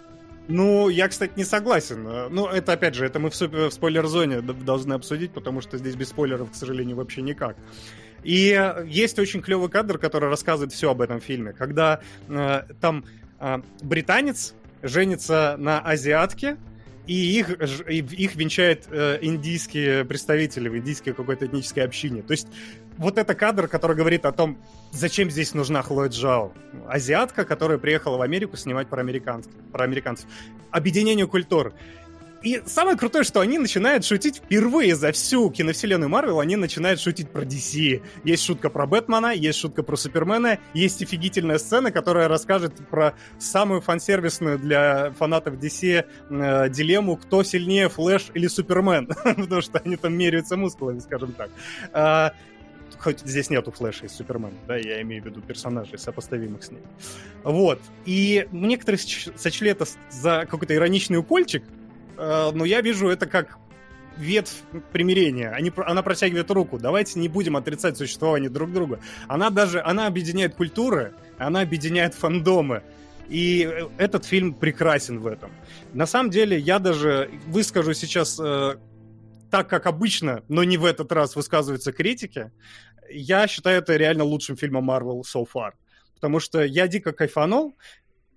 [0.48, 2.04] Ну, я, кстати, не согласен.
[2.32, 6.10] Ну, это, опять же, это мы в, в спойлер-зоне должны обсудить, потому что здесь без
[6.10, 7.58] спойлеров, к сожалению, вообще никак.
[8.24, 11.54] И есть очень клевый кадр, который рассказывает все об этом фильме.
[11.54, 13.06] Когда э, там
[13.40, 14.54] э, британец
[14.88, 16.58] женится на азиатке,
[17.08, 17.50] и их,
[17.90, 22.22] их венчают э, индийские представители в индийской какой-то этнической общине.
[22.22, 22.48] То есть
[22.98, 24.58] вот это кадр, который говорит о том,
[24.92, 26.52] зачем здесь нужна Хлоя Джао.
[26.88, 30.28] Азиатка, которая приехала в Америку снимать про, американцев, про американцев.
[30.72, 31.74] Объединение культур.
[32.48, 37.30] И самое крутое, что они начинают шутить впервые за всю киновселенную Марвел, они начинают шутить
[37.30, 38.02] про DC.
[38.24, 43.82] Есть шутка про Бэтмена, есть шутка про Супермена, есть офигительная сцена, которая расскажет про самую
[43.82, 49.08] фансервисную для фанатов DC э, дилемму, кто сильнее, Флэш или Супермен.
[49.24, 51.50] Потому что они там меряются мускулами, скажем так.
[51.92, 52.32] А,
[52.98, 56.80] хоть здесь нету Флэша и Супермена, да, я имею в виду персонажей, сопоставимых с ним.
[57.44, 57.82] Вот.
[58.06, 59.00] И некоторые
[59.36, 61.64] сочли это за какой-то ироничный укольчик,
[62.18, 63.58] но я вижу это как
[64.18, 65.50] ветвь примирения.
[65.52, 66.80] Они, она протягивает руку.
[66.80, 69.00] Давайте не будем отрицать существование друг друга.
[69.28, 72.84] Она даже, она объединяет культуры, она объединяет фандомы.
[73.30, 75.52] И этот фильм прекрасен в этом.
[75.94, 78.78] На самом деле, я даже выскажу сейчас э,
[79.52, 82.52] так, как обычно, но не в этот раз высказываются критики.
[83.10, 85.72] Я считаю это реально лучшим фильмом Marvel so far.
[86.16, 87.76] потому что я дико кайфанул,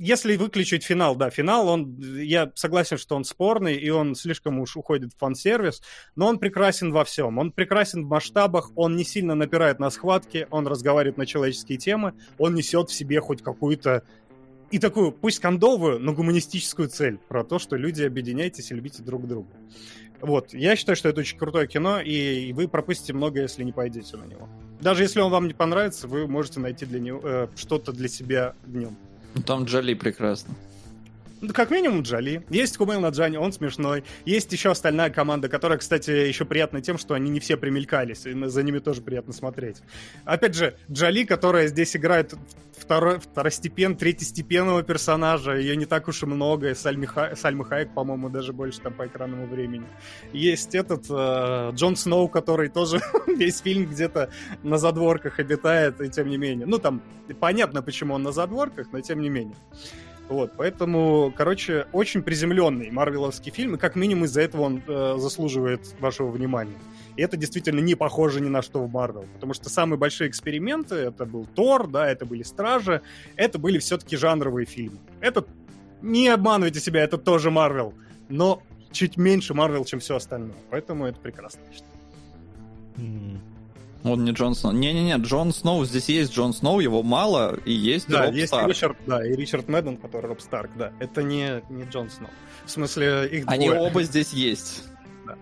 [0.00, 4.74] если выключить финал, да, финал, он, я согласен, что он спорный, и он слишком уж
[4.78, 5.82] уходит в фан-сервис,
[6.16, 7.36] но он прекрасен во всем.
[7.36, 12.14] Он прекрасен в масштабах, он не сильно напирает на схватки, он разговаривает на человеческие темы,
[12.38, 14.02] он несет в себе хоть какую-то
[14.70, 19.28] и такую, пусть кондовую, но гуманистическую цель про то, что люди объединяйтесь и любите друг
[19.28, 19.50] друга.
[20.22, 24.16] Вот, я считаю, что это очень крутое кино, и вы пропустите многое, если не пойдете
[24.16, 24.48] на него.
[24.80, 28.54] Даже если он вам не понравится, вы можете найти для него э, что-то для себя
[28.64, 28.96] в нем.
[29.34, 30.54] Ну, там Джоли прекрасно.
[31.40, 32.44] Ну, как минимум Джоли.
[32.50, 34.04] Есть Кумейл Наджани, он смешной.
[34.26, 38.34] Есть еще остальная команда, которая, кстати, еще приятна тем, что они не все примелькались, и
[38.34, 39.78] за ними тоже приятно смотреть.
[40.24, 42.34] Опять же, Джоли, которая здесь играет
[42.76, 47.34] второй, второстепен, третьестепенного персонажа, ее не так уж и много, Сальми, Ха...
[47.36, 49.86] Сальмы Хайек, по-моему, даже больше там по экранному времени.
[50.32, 54.30] Есть этот э, Джон Сноу, который тоже весь фильм где-то
[54.62, 56.66] на задворках обитает, и тем не менее.
[56.66, 57.02] Ну, там
[57.38, 59.56] понятно, почему он на задворках, но тем не менее.
[60.30, 65.96] Вот, поэтому, короче, очень приземленный марвеловский фильм, и как минимум из-за этого он э, заслуживает
[65.98, 66.78] вашего внимания.
[67.16, 70.94] И это действительно не похоже ни на что в Марвел, потому что самые большие эксперименты,
[70.94, 73.02] это был Тор, да, это были Стражи,
[73.34, 74.98] это были все-таки жанровые фильмы.
[75.20, 75.44] Это,
[76.00, 77.92] не обманывайте себя, это тоже Марвел,
[78.28, 78.62] но
[78.92, 80.54] чуть меньше Марвел, чем все остальное.
[80.70, 83.40] Поэтому это прекрасно, я считаю.
[84.02, 84.72] Он не Джон Сноу.
[84.72, 88.68] Не-не-не, Джон Сноу, здесь есть Джон Сноу, его мало, и есть да, Роб есть Старк.
[88.68, 90.92] Ричард, да, и Ричард Мэдден, который Роб Старк, да.
[91.00, 92.30] Это не, не Джон Сноу.
[92.64, 93.80] В смысле, их Они двое.
[93.80, 94.84] оба здесь есть.
[95.26, 95.36] Да.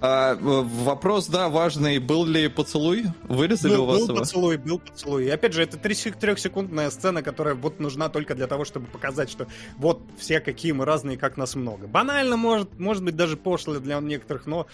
[0.00, 1.98] А, вопрос, да, важный.
[1.98, 3.04] Был ли поцелуй?
[3.22, 4.18] Вырезали был, у вас был его?
[4.18, 5.24] поцелуй, был поцелуй.
[5.24, 9.46] И опять же, это трехсекундная сцена, которая вот нужна только для того, чтобы показать, что
[9.78, 11.86] вот все какие мы разные, как нас много.
[11.86, 14.66] Банально, может, может быть, даже пошло для некоторых, но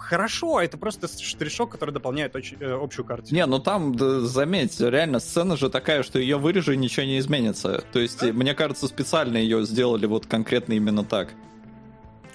[0.00, 3.36] хорошо, это просто штришок, который дополняет оч- э, общую картину.
[3.36, 7.84] Не, ну там, да, заметь, реально сцена же такая, что ее вырежи, ничего не изменится.
[7.92, 8.32] То есть, да?
[8.32, 11.34] мне кажется, специально ее сделали вот конкретно именно так.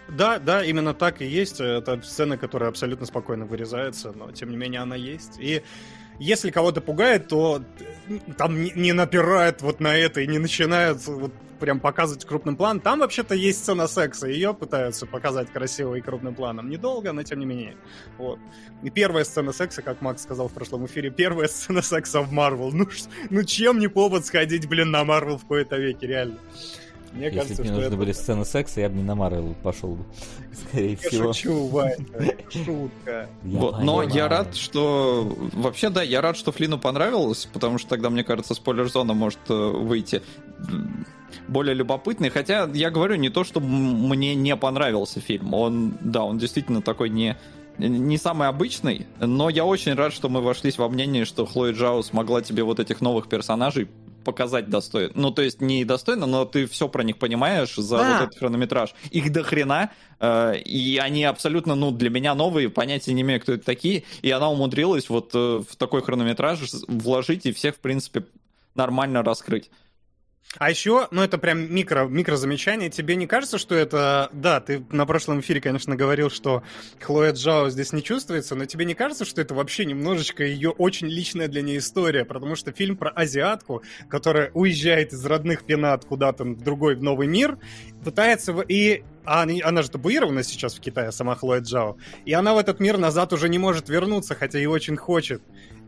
[0.07, 1.59] Да, да, именно так и есть.
[1.59, 5.39] Это сцена, которая абсолютно спокойно вырезается, но тем не менее она есть.
[5.39, 5.63] И
[6.19, 7.61] если кого-то пугает, то
[8.37, 12.81] там не, не напирают вот на это и не начинают вот прям показывать крупным планом.
[12.81, 16.69] Там вообще-то есть сцена секса, ее пытаются показать красиво и крупным планом.
[16.69, 17.75] Недолго, но тем не менее.
[18.17, 18.39] Вот.
[18.83, 22.71] И первая сцена секса, как Макс сказал в прошлом эфире, первая сцена секса в Марвел.
[22.71, 22.87] Ну,
[23.29, 26.39] ну чем не повод сходить, блин, на Марвел в кои-то веке, реально.
[27.15, 27.97] Мне Если кажется, бы мне нужны это...
[27.97, 30.03] были сцены секса, я бы не на Марвел пошел бы,
[30.53, 31.33] скорее я всего.
[31.33, 32.05] Шучу, Вань,
[32.51, 33.29] шутка.
[33.43, 35.33] Вот, но я рад, что...
[35.53, 39.53] Вообще, да, я рад, что Флину понравилось, потому что тогда, мне кажется, спойлер-зона может э,
[39.53, 40.21] выйти
[41.47, 42.29] более любопытный.
[42.29, 45.53] Хотя, я говорю, не то, что мне не понравился фильм.
[45.53, 47.37] Он, да, он действительно такой не
[47.77, 52.03] не самый обычный, но я очень рад, что мы вошлись во мнение, что Хлоя Джао
[52.03, 53.89] смогла тебе вот этих новых персонажей
[54.25, 55.11] показать достойно.
[55.15, 58.03] Ну, то есть не достойно, но ты все про них понимаешь за да.
[58.03, 58.93] вот этот хронометраж.
[59.11, 63.53] Их до хрена, э, и они абсолютно, ну, для меня новые, понятия не имею, кто
[63.53, 66.59] это такие, и она умудрилась вот э, в такой хронометраж
[66.89, 68.25] вложить и всех, в принципе,
[68.75, 69.69] нормально раскрыть.
[70.57, 74.29] А еще, ну это прям микро, микро замечание, тебе не кажется, что это...
[74.31, 76.63] Да, ты на прошлом эфире, конечно, говорил, что
[77.01, 81.07] Хлоя Джао здесь не чувствуется, но тебе не кажется, что это вообще немножечко ее очень
[81.07, 86.45] личная для нее история, потому что фильм про азиатку, которая уезжает из родных пенат куда-то
[86.45, 87.57] в другой, в новый мир,
[88.03, 88.53] пытается...
[88.61, 91.97] И а она же табуирована сейчас в Китае, сама Хлоя Джао.
[92.25, 95.41] И она в этот мир назад уже не может вернуться, хотя и очень хочет.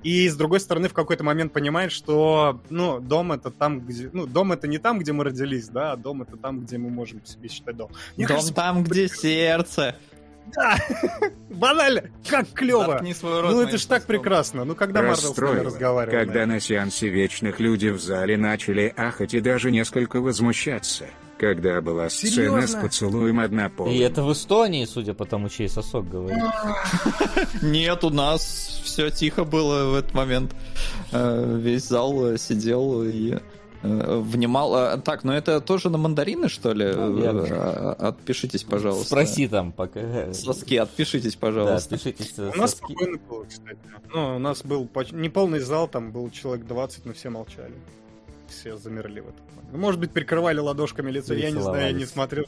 [0.03, 4.09] И с другой стороны, в какой-то момент понимает, что, ну, дом это там, где...
[4.13, 6.89] Ну, дом это не там, где мы родились, да, а дом это там, где мы
[6.89, 7.91] можем себе считать дом.
[8.15, 9.95] Мне дом кажется, там, где сердце.
[10.55, 10.77] Да,
[11.49, 13.01] банально, как клево.
[13.21, 14.63] Ну это ж так прекрасно.
[14.63, 16.17] Ну когда Марвел с нами разговаривал.
[16.17, 21.07] Когда на сеансе Вечных люди в зале начали ахать и даже несколько возмущаться
[21.37, 22.67] когда была сцена Серьезно?
[22.67, 23.93] с поцелуем однополым.
[23.93, 26.43] И это в Эстонии, судя по тому, чей сосок говорит.
[27.61, 30.55] Нет, у нас все тихо было в этот момент.
[31.11, 33.37] Э, весь зал э, сидел и
[33.83, 34.99] э, внимал.
[35.01, 36.85] Так, ну это тоже на мандарины, что ли?
[36.85, 39.05] Отпишитесь, пожалуйста.
[39.05, 40.33] Спроси там пока.
[40.33, 41.91] Соски, отпишитесь, пожалуйста.
[41.91, 42.37] Да, отпишитесь.
[42.37, 43.79] У нас спокойно было, кстати.
[44.13, 47.73] Ну, у нас был не полный зал, там был человек 20, но все молчали.
[48.49, 49.45] Все замерли в этом.
[49.71, 52.45] Ну, может быть, прикрывали ладошками лицо, я не знаю, я не смотрел.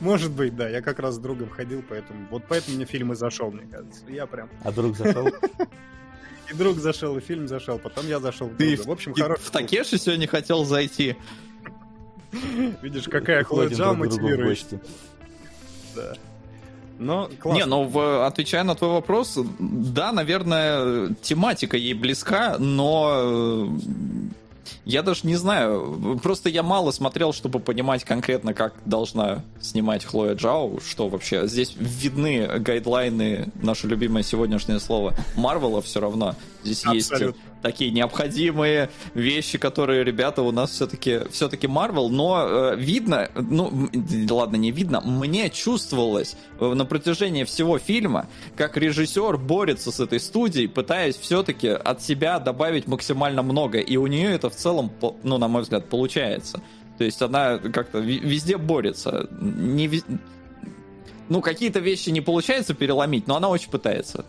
[0.00, 0.68] Может быть, да.
[0.68, 4.02] Я как раз с другом ходил, поэтому вот поэтому мне фильм и зашел, мне кажется.
[4.08, 4.48] Я прям.
[4.64, 5.28] А друг зашел?
[6.50, 8.50] И друг зашел, и фильм зашел, потом я зашел.
[8.58, 9.42] Ты в общем, хороший.
[9.42, 11.16] В Такеши сегодня хотел зайти.
[12.82, 14.80] Видишь, какая Хлоя мотивирующая.
[15.94, 16.14] Да.
[16.98, 17.58] Но классно.
[17.58, 23.68] Не, ну, в, отвечая на твой вопрос, да, наверное, тематика ей близка, но
[24.84, 26.18] я даже не знаю.
[26.22, 31.46] Просто я мало смотрел, чтобы понимать конкретно, как должна снимать Хлоя Джао, что вообще.
[31.46, 36.34] Здесь видны гайдлайны, наше любимое сегодняшнее слово, Марвела все равно.
[36.62, 37.26] Здесь Абсолютно.
[37.26, 43.88] есть такие необходимые вещи, которые ребята у нас все-таки все-таки Marvel, но э, видно, ну
[44.30, 50.68] ладно, не видно, мне чувствовалось на протяжении всего фильма, как режиссер борется с этой студией,
[50.68, 54.90] пытаясь все-таки от себя добавить максимально много, и у нее это в целом,
[55.22, 56.60] ну на мой взгляд, получается.
[56.98, 59.28] То есть она как-то везде борется.
[59.40, 60.02] Не.
[61.28, 64.24] Ну, какие-то вещи не получается переломить, но она очень пытается.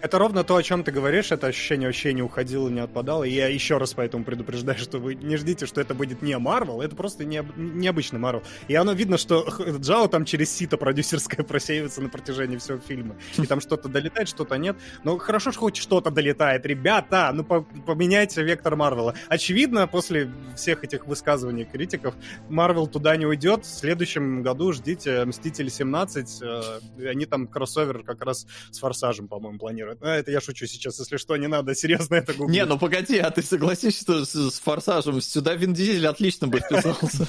[0.00, 3.24] Это ровно то, о чем ты говоришь, это ощущение вообще не уходило, не отпадало.
[3.24, 6.80] И я еще раз поэтому предупреждаю, что вы не ждите, что это будет не Марвел,
[6.80, 8.42] это просто не, необычный Марвел.
[8.68, 9.46] И оно видно, что
[9.80, 13.16] Джао там через сито продюсерское просеивается на протяжении всего фильма.
[13.36, 14.76] И там что-то долетает, что-то нет.
[15.04, 16.64] Но хорошо, что хоть что-то долетает.
[16.66, 19.14] Ребята, ну поменяйте вектор Марвела.
[19.28, 22.14] Очевидно, после всех этих высказываний критиков,
[22.48, 23.64] Марвел туда не уйдет.
[23.64, 26.42] В следующем году ждите Мстители 17.
[26.42, 30.98] Э, они там кроссовер как раз с Форсажем, по-моему, планируют А, это я шучу сейчас,
[30.98, 32.56] если что, не надо серьезно это гуглить.
[32.56, 36.60] Не, ну погоди, а ты согласишься, что с, с Форсажем сюда Вин Дизель отлично бы
[36.60, 37.26] вписался?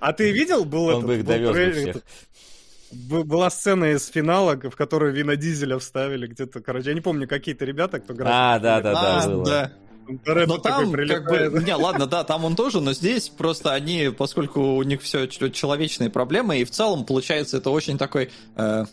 [0.00, 1.96] А ты видел, был Он бы их довез
[2.94, 7.64] была сцена из финала, в которую Вина Дизеля вставили где-то, короче, я не помню, какие-то
[7.64, 8.34] ребята, кто играет.
[8.34, 9.44] А, да, да, да, было.
[9.44, 9.72] да.
[10.06, 14.60] Но там, как бы, не, ладно, да, там он тоже, но здесь просто они, поскольку
[14.60, 18.84] у них все человечные проблемы, и в целом получается это очень такой э,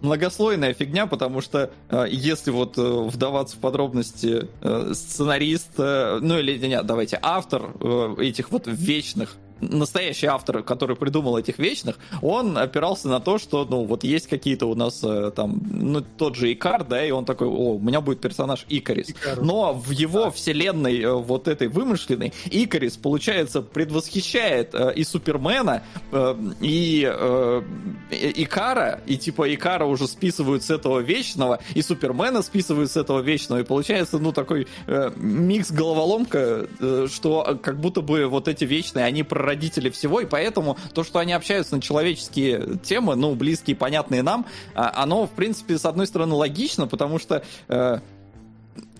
[0.00, 6.38] многослойная фигня, потому что э, если вот э, вдаваться в подробности, э, сценарист, э, ну
[6.38, 12.58] или нет, давайте, автор э, этих вот вечных настоящий автор, который придумал этих вечных, он
[12.58, 16.52] опирался на то, что, ну, вот есть какие-то у нас э, там, ну, тот же
[16.52, 19.10] Икар, да, и он такой, о, у меня будет персонаж Икарис.
[19.10, 19.44] Икарус.
[19.44, 20.30] Но в его да.
[20.30, 25.82] вселенной э, вот этой вымышленной Икарис, получается, предвосхищает э, и Супермена,
[26.12, 27.62] э, и э,
[28.10, 33.60] Икара, и типа Икара уже списывают с этого вечного, и Супермена списывают с этого вечного,
[33.60, 39.04] и получается, ну, такой э, микс головоломка, э, что как будто бы вот эти вечные,
[39.04, 43.76] они прорываются родители всего, и поэтому то, что они общаются на человеческие темы, ну, близкие,
[43.76, 47.98] понятные нам, а, оно, в принципе, с одной стороны, логично, потому что э,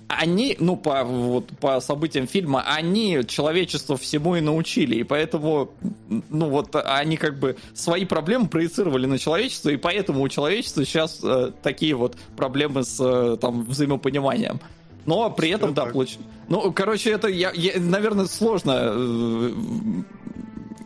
[0.09, 5.71] они, ну, по, вот, по событиям фильма, они человечество всему и научили, и поэтому,
[6.09, 11.21] ну, вот, они как бы свои проблемы проецировали на человечество, и поэтому у человечества сейчас
[11.23, 14.61] э, такие вот проблемы с, э, там, взаимопониманием.
[15.07, 16.19] Но при этом, да, получ...
[16.49, 19.53] Ну, короче, это, я, я, наверное, сложно э,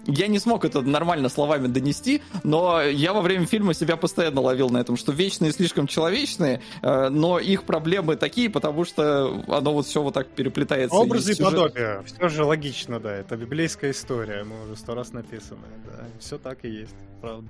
[0.09, 4.71] я не смог это нормально словами донести, но я во время фильма себя постоянно ловил
[4.71, 9.87] на этом, что вечные слишком человечные, э, но их проблемы такие, потому что оно вот
[9.87, 10.97] все вот так переплетается.
[10.97, 12.03] Образы и подобие.
[12.07, 13.15] Все же логично, да.
[13.15, 15.61] Это библейская история, мы уже сто раз написаны.
[15.85, 16.05] Да.
[16.19, 17.47] Все так и есть, правда.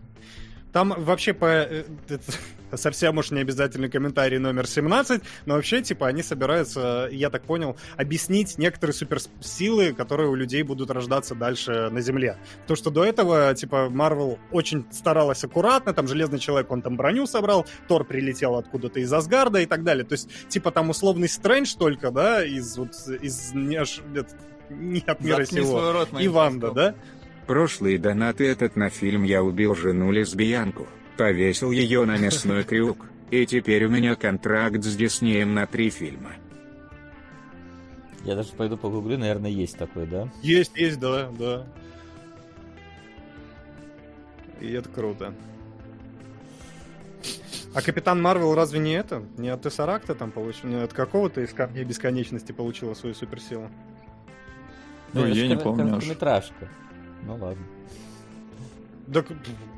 [0.72, 1.46] Там вообще по...
[1.46, 1.84] Э,
[2.76, 7.76] совсем уж не обязательный комментарий номер 17, но вообще, типа, они собираются, я так понял,
[7.96, 12.36] объяснить некоторые суперсилы, которые у людей будут рождаться дальше на Земле.
[12.66, 17.26] То, что до этого, типа, Марвел очень старалась аккуратно, там Железный Человек, он там броню
[17.26, 20.04] собрал, Тор прилетел откуда-то из Асгарда и так далее.
[20.04, 23.80] То есть, типа, там условный Стрэндж только, да, из вот, из не,
[24.70, 25.92] не от мира Заткни сего.
[25.92, 26.94] Рот, и Ванда, да?
[27.49, 30.86] Прошлые донаты этот на фильм «Я убил жену-лесбиянку»,
[31.16, 36.32] повесил ее на мясной крюк, и теперь у меня контракт с Диснеем на три фильма.
[38.22, 40.28] Я даже пойду погуглю, наверное, есть такой, да?
[40.42, 41.66] Есть, есть, да, да.
[44.61, 45.32] И это круто.
[47.72, 49.22] А Капитан Марвел разве не это?
[49.38, 50.68] Не от Тессаракта там получил?
[50.68, 53.70] Не от какого-то из камней бесконечности получила свою суперсилу?
[55.14, 55.86] Ну, я не помню.
[55.86, 56.68] Короткометражка.
[57.24, 57.64] Ну ладно.
[59.12, 59.26] Так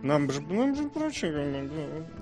[0.03, 1.71] нам же, нам же прочее,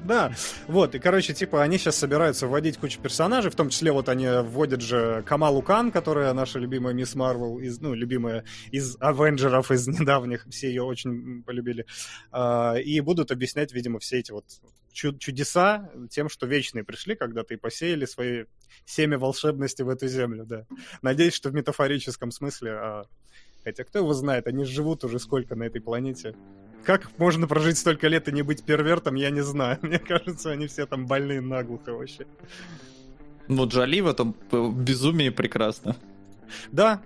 [0.04, 0.32] да.
[0.66, 4.26] Вот, и, короче, типа, они сейчас собираются вводить кучу персонажей, в том числе вот они
[4.42, 9.88] вводят же Камалу Кан, которая наша любимая Мисс Марвел, из, ну, любимая из Авенджеров, из
[9.88, 11.86] недавних, все ее очень полюбили,
[12.30, 14.44] а, и будут объяснять, видимо, все эти вот
[14.92, 18.44] чудеса тем, что вечные пришли, когда-то и посеяли свои
[18.84, 20.66] семя волшебности в эту землю, да.
[21.02, 23.04] Надеюсь, что в метафорическом смысле, а
[23.64, 26.34] Хотя кто его знает, они живут уже сколько на этой планете.
[26.84, 29.78] Как можно прожить столько лет и не быть первертом, я не знаю.
[29.82, 32.26] Мне кажется, они все там больные наглухо вообще.
[33.48, 35.96] Ну, Джоли в этом безумии прекрасно.
[36.70, 37.02] Да,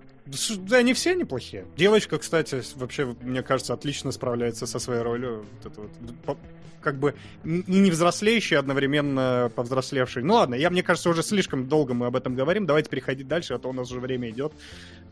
[0.58, 1.66] Да, они все неплохие.
[1.76, 5.44] Девочка, кстати, вообще, мне кажется, отлично справляется со своей ролью.
[5.62, 6.38] Вот это вот,
[6.82, 7.14] как бы
[7.44, 10.22] не взрослеющий, одновременно повзрослевший.
[10.22, 12.66] Ну ладно, я, мне кажется, уже слишком долго мы об этом говорим.
[12.66, 14.52] Давайте переходить дальше, а то у нас уже время идет.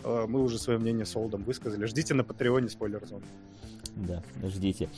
[0.04, 1.86] Э, мы уже свое мнение с Олдом высказали.
[1.86, 3.22] Ждите на Патреоне спойлер зон.
[3.96, 4.88] Да, ждите.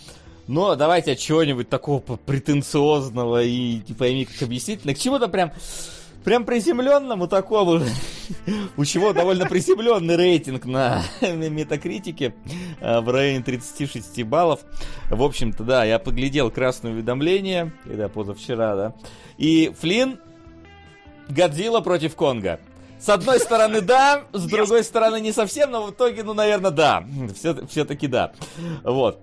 [0.48, 4.94] Но давайте от чего-нибудь такого претенциозного и не пойми как объяснительно.
[4.94, 5.52] К чему-то прям
[6.24, 7.80] прям приземленному такому,
[8.76, 12.34] у чего довольно приземленный рейтинг на метакритике
[12.80, 14.60] э, в районе 36 баллов.
[15.10, 18.94] В общем-то, да, я поглядел красное уведомление, когда позавчера, да,
[19.38, 20.18] и Флин
[21.28, 22.60] Годзилла против Конга.
[23.00, 27.04] С одной стороны, да, с другой стороны, не совсем, но в итоге, ну, наверное, да.
[27.34, 28.32] Все, все-таки да.
[28.84, 29.20] Вот.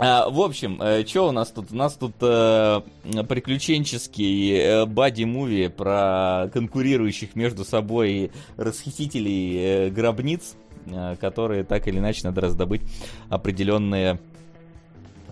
[0.00, 1.72] А, в общем, э, что у нас тут?
[1.72, 2.82] У нас тут э,
[3.28, 10.54] приключенческий э, бади-муви про конкурирующих между собой расхитителей э, гробниц,
[10.86, 12.82] э, которые так или иначе надо раздобыть
[13.28, 14.20] определенные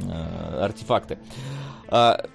[0.00, 1.18] э, артефакты.
[1.88, 2.26] А,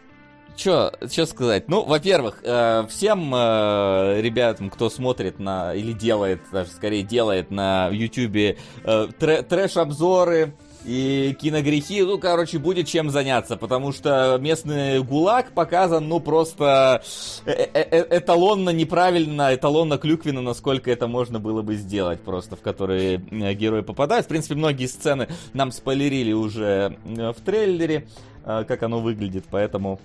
[0.55, 0.93] что
[1.25, 1.67] сказать?
[1.67, 7.89] Ну, во-первых, э, всем э, ребятам, кто смотрит на или делает, даже скорее делает на
[7.89, 8.55] YouTube э,
[8.85, 10.53] трэ- трэш-обзоры,
[10.85, 17.03] и киногрехи, ну, короче, будет чем заняться, потому что местный ГУЛАГ показан, ну, просто
[17.45, 22.61] э, э, э, эталонно неправильно, эталонно клюквенно, насколько это можно было бы сделать просто, в
[22.61, 24.25] которые герои попадают.
[24.25, 28.07] В принципе, многие сцены нам спойлерили уже в трейлере,
[28.43, 29.99] как оно выглядит, поэтому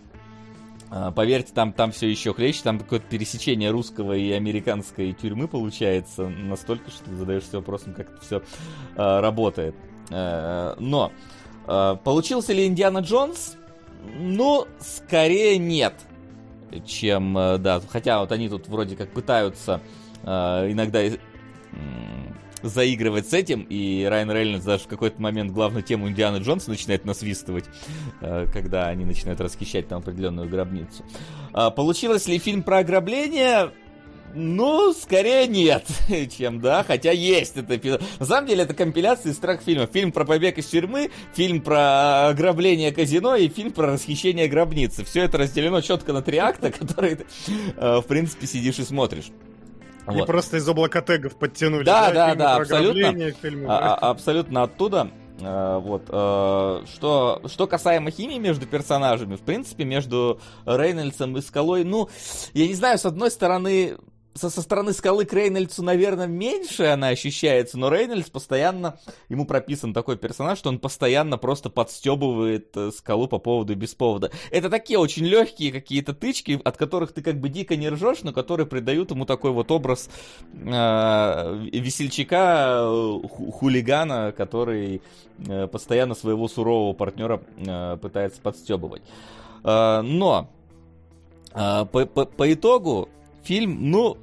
[1.17, 6.93] Поверьте, там, там все еще хлеще, там какое-то пересечение русского и американской тюрьмы получается настолько,
[6.93, 8.43] что задаешься вопросом, как это все
[8.95, 9.75] э, работает.
[10.11, 11.13] Э, но
[11.67, 13.57] э, получился ли Индиана Джонс?
[14.19, 15.95] Ну, скорее нет,
[16.85, 19.81] чем, э, да, хотя вот они тут вроде как пытаются
[20.25, 21.03] иногда
[22.63, 27.05] заигрывать с этим, и Райан Рейнольдс даже в какой-то момент главную тему Индианы Джонса начинает
[27.05, 27.67] насвистывать,
[28.21, 31.05] когда они начинают расхищать там определенную гробницу.
[31.77, 33.71] Получилось ли фильм про ограбление?
[34.39, 35.87] Ну, скорее нет,
[36.37, 38.03] чем да, хотя есть это эпизод.
[38.21, 39.91] На самом деле это компиляция из трех фильмов.
[39.93, 45.05] Фильм про побег из тюрьмы, фильм про ограбление казино и фильм про расхищение гробницы.
[45.05, 47.27] Все это разделено четко на три акта, которые ты,
[47.77, 49.31] э, в принципе, сидишь и смотришь.
[50.05, 50.27] Они вот.
[50.27, 51.85] просто из облака тегов подтянули.
[51.85, 53.33] Да, да, да, абсолютно.
[53.41, 55.11] Фильмы, а, а, абсолютно оттуда.
[55.39, 56.09] Uh, вот.
[56.09, 62.09] Uh, что, что касаемо химии между персонажами, в принципе, между Рейнольдсом и Скалой, ну,
[62.55, 63.97] я не знаю, с одной стороны,
[64.37, 68.99] со, со стороны скалы к Рейнольдсу, наверное, меньше она ощущается, но Рейнольдс постоянно,
[69.29, 73.95] ему прописан такой персонаж, что он постоянно просто подстебывает э, скалу по поводу и без
[73.95, 74.31] повода.
[74.51, 78.33] Это такие очень легкие какие-то тычки, от которых ты как бы дико не ржешь, но
[78.33, 80.09] которые придают ему такой вот образ
[80.53, 85.03] э, весельчака, э, хулигана, который
[85.47, 89.03] э, постоянно своего сурового партнера э, пытается подстебывать.
[89.65, 90.51] Э, но
[91.55, 93.09] э, по, по, по итогу
[93.47, 94.19] фильм, ну,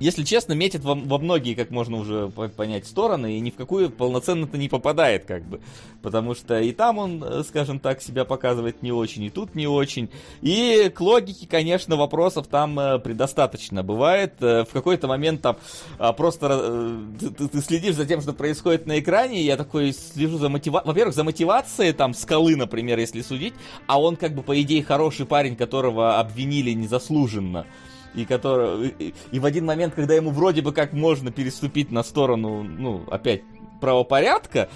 [0.00, 3.90] если честно, метит во, во многие, как можно уже понять, стороны, и ни в какую
[3.90, 5.60] полноценно-то не попадает, как бы.
[6.02, 9.66] Потому что и там он, э, скажем так, себя показывает не очень, и тут не
[9.66, 10.08] очень.
[10.40, 14.34] И к логике, конечно, вопросов там э, предостаточно бывает.
[14.40, 15.58] Э, в какой-то момент там
[15.98, 20.38] а, просто ты, ты следишь за тем, что происходит на экране, и я такой слежу
[20.38, 23.52] за мотивацией, во-первых, за мотивацией там скалы, например, если судить,
[23.86, 27.66] а он как бы, по идее, хороший парень, которого обвинили незаслуженно
[28.14, 28.88] и, который,
[29.32, 33.42] и, в один момент, когда ему вроде бы как можно переступить на сторону, ну, опять,
[33.80, 34.68] правопорядка,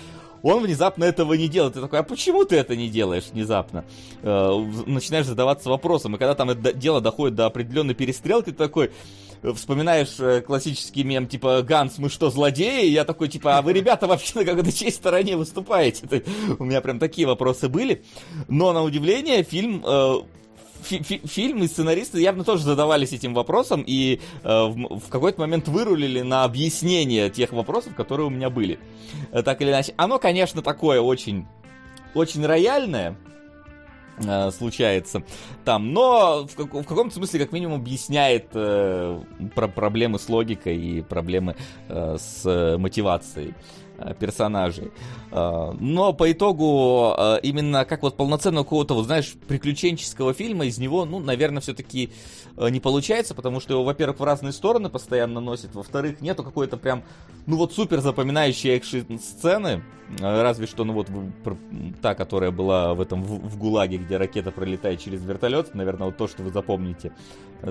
[0.43, 1.73] он внезапно этого не делает.
[1.73, 3.85] Ты такой, а почему ты это не делаешь внезапно?
[4.23, 4.51] Э,
[4.87, 6.15] начинаешь задаваться вопросом.
[6.15, 8.93] И когда там это дело доходит до определенной перестрелки, ты такой
[9.55, 12.87] вспоминаешь э, классический мем, типа, Ганс, мы что, злодеи?
[12.89, 16.23] Я такой, типа, а вы, ребята, вообще на какой-то чьей стороне выступаете?
[16.59, 18.03] У меня прям такие вопросы были.
[18.47, 20.15] Но, на удивление, фильм э,
[20.85, 25.41] фи фи фильм и сценаристы явно тоже задавались этим вопросом и э, в, в какой-то
[25.41, 28.79] момент вырулили на объяснение тех вопросов, которые у меня были.
[29.33, 29.95] Э, так или иначе.
[29.97, 31.47] Оно, конечно, такое очень,
[32.15, 33.17] очень рояльное
[34.19, 35.23] э, случается
[35.65, 39.21] там, но в, как, в каком-то смысле как минимум объясняет э,
[39.55, 41.57] про проблемы с логикой и проблемы
[41.89, 43.55] э, с мотивацией
[44.19, 44.91] персонажей.
[45.31, 51.19] Но по итогу именно как вот полноценного какого-то, вот знаешь, приключенческого фильма из него, ну,
[51.19, 52.11] наверное, все-таки
[52.57, 57.03] не получается, потому что его, во-первых, в разные стороны постоянно носит, во-вторых, нету какой-то прям,
[57.47, 59.83] ну вот супер запоминающей экшн-сцены,
[60.21, 61.09] разве что, ну вот
[62.01, 66.17] та, которая была в этом в, в ГУЛАГе, где ракета пролетает через вертолет, наверное, вот
[66.17, 67.13] то, что вы запомните,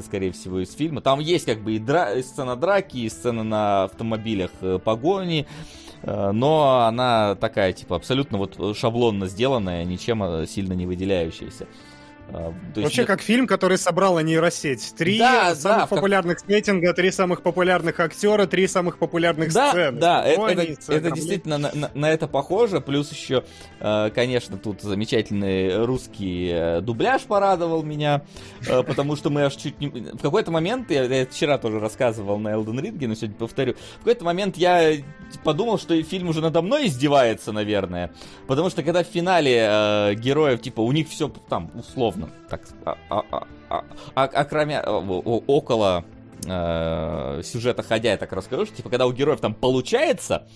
[0.02, 1.02] скорее всего, из фильма.
[1.02, 5.42] Там есть как бы и, дра- и сцена драки, и сцена на автомобилях э, погони,
[5.42, 11.68] э, но она такая, типа, абсолютно вот шаблонно сделанная, ничем э, сильно не выделяющаяся.
[12.36, 13.08] А, Вообще, нет...
[13.08, 14.96] как фильм, который собрала нейросеть.
[14.98, 16.48] Три да, самых да, популярных как...
[16.48, 20.00] сеттинга, три самых популярных актера, три самых популярных да, сцены.
[20.00, 22.82] Да, это, это, это действительно на, на, на это похоже.
[22.82, 23.44] Плюс еще,
[23.80, 28.24] э, конечно, тут замечательный русский э, дубляж порадовал меня,
[28.68, 29.90] э, потому что мы аж чуть не...
[29.90, 34.00] В какой-то момент, я, я вчера тоже рассказывал на Элден Ринге, но сегодня повторю, в
[34.00, 34.94] какой-то момент я
[35.44, 38.12] подумал, что фильм уже надо мной издевается, наверное.
[38.48, 42.62] Потому что когда в финале э, героев, типа, у них все там условно условно, так,
[42.86, 43.84] а, а, а, а,
[44.16, 46.06] а, а кроме, а, около
[46.46, 50.48] э, сюжета ходя, я так расскажу, что, типа, когда у героев там получается,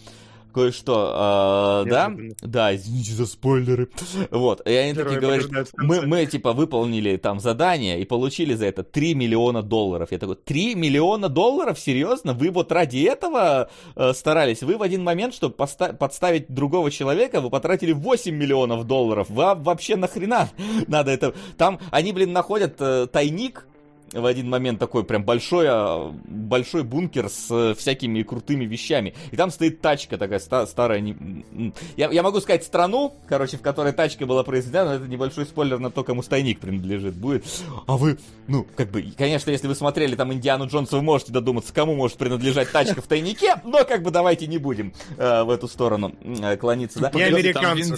[0.53, 2.11] кое-что, э, да,
[2.41, 3.89] да, извините за спойлеры,
[4.31, 8.65] вот, и они Герои такие говорят, мы, мы, типа, выполнили там задание и получили за
[8.65, 14.13] это 3 миллиона долларов, я такой, 3 миллиона долларов, серьезно, вы вот ради этого э,
[14.13, 19.29] старались, вы в один момент, чтобы поста- подставить другого человека, вы потратили 8 миллионов долларов,
[19.29, 20.49] вам вообще нахрена
[20.87, 23.65] надо это, там, они, блин, находят э, тайник,
[24.13, 29.13] в один момент такой прям большой, а, большой бункер с э, всякими крутыми вещами.
[29.31, 30.99] И там стоит тачка такая ста- старая.
[30.99, 31.73] Не...
[31.95, 35.79] Я, я могу сказать страну, короче, в которой тачка была произведена, но это небольшой спойлер
[35.79, 37.45] на то, кому стойник принадлежит будет.
[37.85, 38.17] А вы,
[38.47, 42.17] ну, как бы, конечно, если вы смотрели там Индиану Джонса, вы можете додуматься, кому может
[42.17, 46.57] принадлежать тачка в тайнике, но как бы давайте не будем э, в эту сторону э,
[46.57, 47.11] клониться, да?
[47.13, 47.95] Не американцы,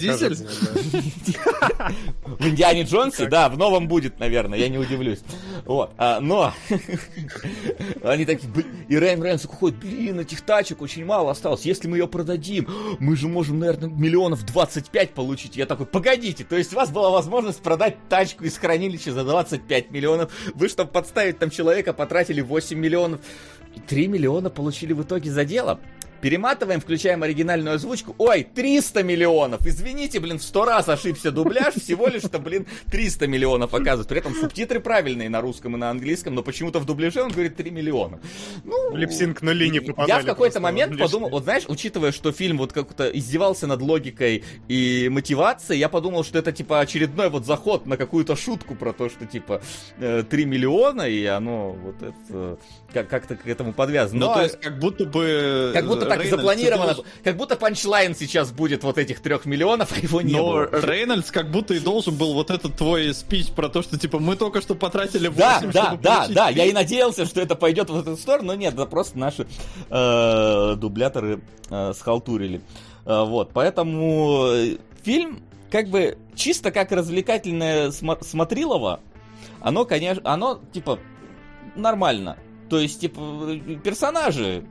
[2.24, 5.20] В Индиане Джонсе, да, в новом будет, наверное, я не удивлюсь.
[5.64, 5.92] Вот.
[6.02, 6.54] А, но
[8.02, 8.50] они такие,
[8.88, 11.66] и Райан Рейнс уходит, блин, этих тачек очень мало осталось.
[11.66, 12.66] Если мы ее продадим,
[12.98, 15.56] мы же можем, наверное, миллионов 25 получить.
[15.56, 19.90] Я такой, погодите, то есть у вас была возможность продать тачку из хранилища за 25
[19.90, 20.32] миллионов.
[20.54, 23.20] Вы, чтобы подставить там человека, потратили 8 миллионов.
[23.86, 25.80] 3 миллиона получили в итоге за дело.
[26.20, 28.14] Перематываем, включаем оригинальную озвучку.
[28.18, 29.66] Ой, 300 миллионов.
[29.66, 31.74] Извините, блин, в 100 раз ошибся дубляж.
[31.74, 34.08] Всего лишь-то, блин, 300 миллионов оказывается.
[34.08, 37.56] При этом субтитры правильные на русском и на английском, но почему-то в дубляже он говорит
[37.56, 38.20] 3 миллиона.
[38.64, 40.10] Ну, lip sync нули не попадали.
[40.10, 44.44] Я в какой-то момент подумал, вот знаешь, учитывая, что фильм вот как-то издевался над логикой
[44.68, 49.08] и мотивацией, я подумал, что это типа очередной вот заход на какую-то шутку про то,
[49.08, 49.62] что типа
[49.98, 52.58] 3 э, миллиона, и оно вот это
[52.92, 54.20] как-то к этому подвязано.
[54.20, 55.70] Ну, но, то есть как будто бы...
[55.72, 56.94] Как будто так Рейнольдс запланировано.
[56.94, 57.04] Должен...
[57.24, 60.68] Как будто панчлайн сейчас будет вот этих трех миллионов, а его не Но было.
[60.72, 64.36] Рейнольдс как будто и должен был вот этот твой спич про то, что типа мы
[64.36, 67.98] только что потратили 8, Да, да, да, да, я и надеялся, что это пойдет в
[67.98, 69.46] эту сторону, но нет, это просто наши
[69.90, 72.60] э, дубляторы э, схалтурили.
[73.06, 74.48] Э, вот, поэтому
[75.02, 79.00] фильм как бы чисто как развлекательное смо- смотрилово,
[79.60, 80.98] оно, конечно, оно типа
[81.76, 82.36] нормально.
[82.68, 83.20] То есть, типа,
[83.82, 84.64] персонажи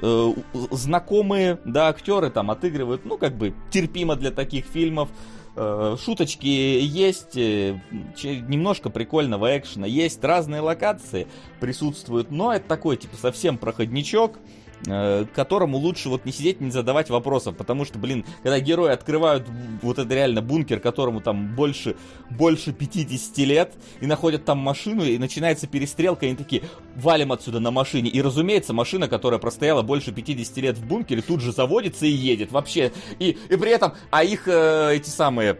[0.00, 0.32] э,
[0.70, 5.08] знакомые, да, актеры там отыгрывают, ну, как бы терпимо для таких фильмов.
[5.54, 7.78] Э, шуточки есть, э,
[8.22, 11.26] немножко прикольного экшена, есть разные локации
[11.60, 14.38] присутствуют, но это такой, типа, совсем проходничок.
[14.88, 19.46] Э, которому лучше вот не сидеть, не задавать вопросов, потому что, блин, когда герои открывают
[19.80, 21.94] вот это реально бункер, которому там больше,
[22.30, 26.62] больше 50 лет, и находят там машину, и начинается перестрелка, и они такие,
[26.96, 28.10] валим отсюда на машине.
[28.10, 32.50] И, разумеется, машина, которая простояла больше 50 лет в бункере, тут же заводится и едет
[32.50, 32.92] вообще.
[33.20, 35.58] И, и при этом, а их э, эти самые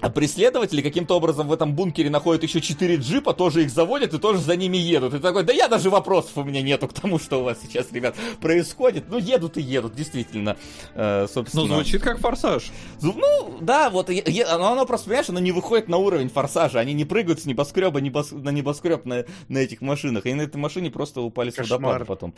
[0.00, 4.18] а преследователи каким-то образом в этом бункере находят еще 4 джипа, тоже их заводят и
[4.18, 5.14] тоже за ними едут.
[5.14, 7.92] И такой, да я даже вопросов у меня нету к тому, что у вас сейчас,
[7.92, 9.04] ребят, происходит.
[9.08, 10.56] Ну, едут и едут, действительно.
[10.94, 11.64] Э, собственно.
[11.64, 12.70] Ну, звучит как форсаж.
[13.02, 16.78] Ну, да, вот, оно, оно просто, понимаешь, оно не выходит на уровень форсажа.
[16.78, 20.26] Они не прыгают с небоскреба небос, на небоскреб на, на этих машинах.
[20.26, 22.34] Они на этой машине просто упали с водопада потом.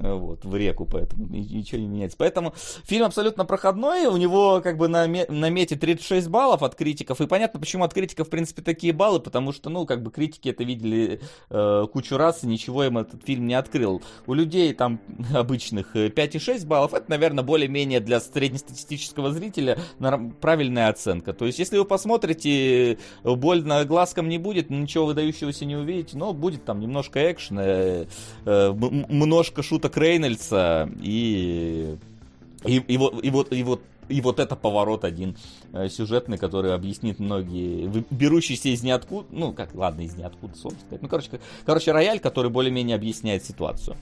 [0.00, 2.16] Э, вот, в реку, поэтому ничего не меняется.
[2.18, 2.54] Поэтому
[2.84, 4.06] фильм абсолютно проходной.
[4.06, 7.20] У него, как бы, на, на мете 36 баллов от критиков.
[7.20, 10.48] И понятно, почему от критиков, в принципе, такие баллы, потому что, ну, как бы критики
[10.48, 14.02] это видели э, кучу раз, и ничего им этот фильм не открыл.
[14.26, 15.00] У людей там
[15.34, 19.78] обычных 5,6 э, баллов, это, наверное, более-менее для среднестатистического зрителя
[20.40, 21.32] правильная оценка.
[21.32, 26.32] То есть, если вы посмотрите, э, больно глазком не будет, ничего выдающегося не увидите, но
[26.32, 28.06] будет там немножко экшена, э,
[28.44, 28.72] э,
[29.08, 31.96] немножко шуток Рейнольдса и
[32.64, 35.36] И, и, вот, и, вот, и вот и вот это поворот один
[35.72, 41.02] э, сюжетный, который объяснит многие, берущиеся из ниоткуда, ну, как, ладно, из ниоткуда, сложно сказать.
[41.02, 41.30] Ну, короче,
[41.64, 43.96] короче, рояль, который более-менее объясняет ситуацию.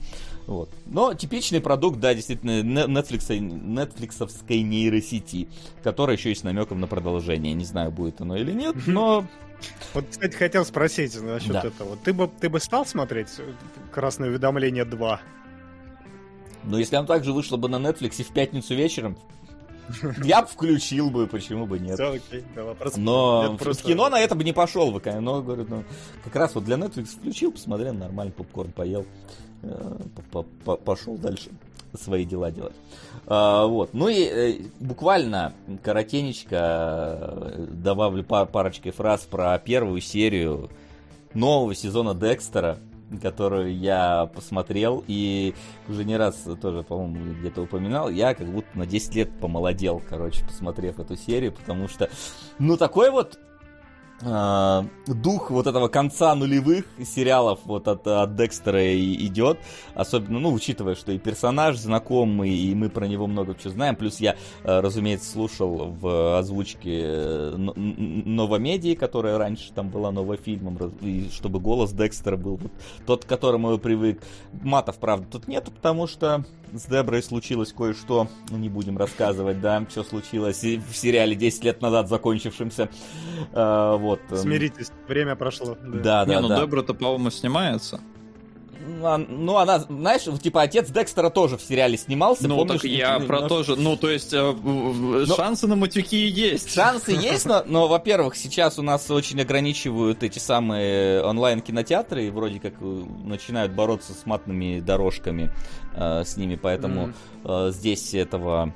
[0.47, 0.69] Вот.
[0.85, 5.47] Но типичный продукт, да, действительно, Netflix, Netflixовской нейросети,
[5.83, 7.53] которая еще и с намеком на продолжение.
[7.53, 9.25] Не знаю, будет оно или нет, но...
[9.93, 11.61] Вот, кстати, хотел спросить насчет да.
[11.61, 11.95] этого.
[11.95, 13.29] Ты бы, ты бы стал смотреть
[13.93, 15.19] «Красное уведомление 2»?
[16.65, 19.17] Ну, если оно также вышло бы на Netflix в пятницу вечером,
[20.23, 21.95] я бы включил бы, почему бы нет.
[21.95, 22.97] Все, окей, да, вопрос.
[22.97, 23.83] Но нет, просто...
[23.83, 25.83] в кино на это бы не пошел бы, но говорю, ну,
[26.23, 29.05] как раз вот для Netflix включил, посмотрел, нормально попкорн поел,
[29.61, 29.97] э,
[30.83, 31.49] пошел дальше
[31.93, 32.73] свои дела делать.
[33.27, 33.93] А, вот.
[33.93, 35.53] Ну и э, буквально
[35.83, 40.69] коротенечко э, добавлю парочкой фраз про первую серию
[41.33, 42.77] нового сезона Декстера
[43.21, 45.53] которую я посмотрел и
[45.87, 50.43] уже не раз тоже, по-моему, где-то упоминал, я как будто на 10 лет помолодел, короче,
[50.45, 52.09] посмотрев эту серию, потому что,
[52.59, 53.39] ну, такой вот
[54.21, 59.59] а, дух вот этого конца нулевых сериалов вот от, от Декстера идет,
[59.95, 64.19] особенно, ну, учитывая, что и персонаж знакомый, и мы про него много чего знаем, плюс
[64.19, 71.59] я, э, разумеется, слушал в озвучке э, Новомедии, которая раньше там была новофильмом, и чтобы
[71.59, 72.71] голос Декстера был вот
[73.05, 74.21] тот, к которому я привык.
[74.61, 79.85] Матов, правда, тут нету, потому что с Деброй случилось кое-что, ну не будем рассказывать, да,
[79.89, 82.89] что случилось в сериале 10 лет назад закончившемся.
[83.51, 84.19] А, вот.
[84.29, 84.37] Эм.
[84.37, 85.77] Смиритесь, время прошло.
[85.81, 86.41] Да, да, не, да.
[86.41, 86.61] ну да.
[86.61, 87.99] Дебра-то, по-моему, снимается.
[88.85, 92.47] Ну, ну, она, знаешь, типа отец Декстера тоже в сериале снимался.
[92.47, 93.47] Ну, помнишь, так я про немножко...
[93.49, 93.75] то же.
[93.75, 95.35] Ну, то есть, э, но...
[95.35, 96.73] шансы на матюки есть.
[96.73, 102.59] Шансы есть, но, но, во-первых, сейчас у нас очень ограничивают эти самые онлайн-кинотеатры, и вроде
[102.59, 105.51] как э, начинают бороться с матными дорожками
[105.95, 107.69] э, с ними, поэтому mm.
[107.69, 108.73] э, здесь этого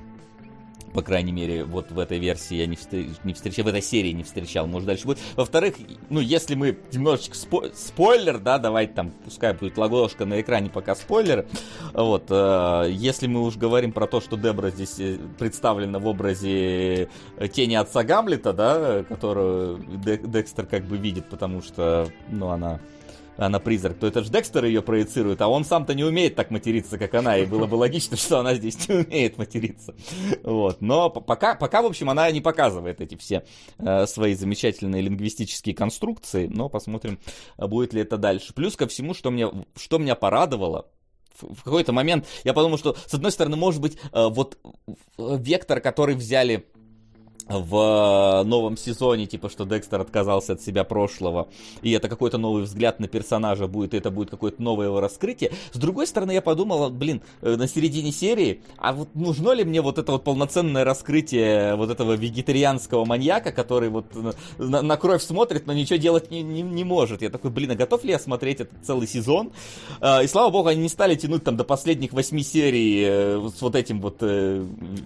[0.94, 3.06] по крайней мере, вот в этой версии я не, встр...
[3.24, 5.20] не встречал, в этой серии не встречал, может дальше будет.
[5.36, 5.76] Во-вторых,
[6.10, 7.66] ну, если мы немножечко спо...
[7.74, 11.46] спойлер, да, давайте там, пускай будет лагошка на экране пока спойлер,
[11.94, 17.10] вот, э, если мы уж говорим про то, что Дебра здесь э, представлена в образе
[17.38, 22.80] э, тени отца Гамлета, да, которую Декстер как бы видит, потому что, ну, она
[23.38, 26.98] она призрак, то это же Декстер ее проецирует, а он сам-то не умеет так материться,
[26.98, 29.96] как она, и было бы логично, что она здесь не умеет материться.
[30.44, 30.82] Вот.
[30.82, 33.44] Но пока, пока, в общем, она не показывает эти все
[33.78, 37.20] э, свои замечательные лингвистические конструкции, но посмотрим,
[37.58, 38.54] будет ли это дальше.
[38.54, 40.88] Плюс ко всему, что, мне, что меня порадовало,
[41.40, 44.58] в какой-то момент я подумал, что, с одной стороны, может быть, э, вот
[45.18, 46.66] вектор, который взяли
[47.50, 51.48] в новом сезоне, типа, что Декстер отказался от себя прошлого,
[51.82, 55.52] и это какой-то новый взгляд на персонажа будет, и это будет какое-то новое его раскрытие.
[55.72, 59.82] С другой стороны, я подумал, блин, э, на середине серии, а вот нужно ли мне
[59.82, 64.06] вот это вот полноценное раскрытие вот этого вегетарианского маньяка, который вот
[64.58, 67.22] на, на кровь смотрит, но ничего делать не, не, не может.
[67.22, 69.52] Я такой, блин, а готов ли я смотреть этот целый сезон?
[70.02, 73.62] А, и слава богу, они не стали тянуть там до последних восьми серий э, с
[73.62, 74.66] вот этим вот э,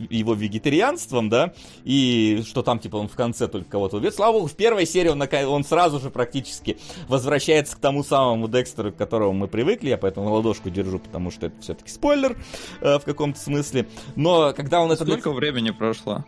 [0.09, 1.53] его вегетарианством, да,
[1.83, 4.15] и что там, типа, он в конце только кого-то убьет.
[4.15, 6.77] Слава богу, в первой серии он, он сразу же практически
[7.07, 9.89] возвращается к тому самому Декстеру, к которому мы привыкли.
[9.89, 12.37] Я поэтому ладошку держу, потому что это все-таки спойлер
[12.81, 13.87] э, в каком-то смысле.
[14.15, 15.05] Но когда он это...
[15.05, 16.25] Сколько времени прошло?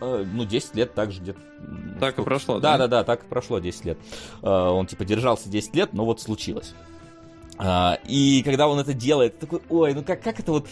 [0.00, 1.40] Э, ну, 10 лет так же где-то.
[2.00, 2.72] Так и прошло, да?
[2.72, 3.98] Да, да, да, так и прошло 10 лет.
[4.42, 6.74] Э, он, типа, держался 10 лет, но вот случилось.
[7.58, 10.66] Э, и когда он это делает, такой, ой, ну как, как это вот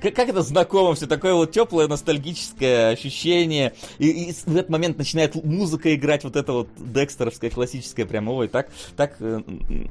[0.00, 3.74] как, как это знакомо, все такое вот теплое ностальгическое ощущение.
[3.98, 8.48] И, и в этот момент начинает музыка играть, вот это вот декстеровская классическая, прям, ой,
[8.48, 9.42] так, так э,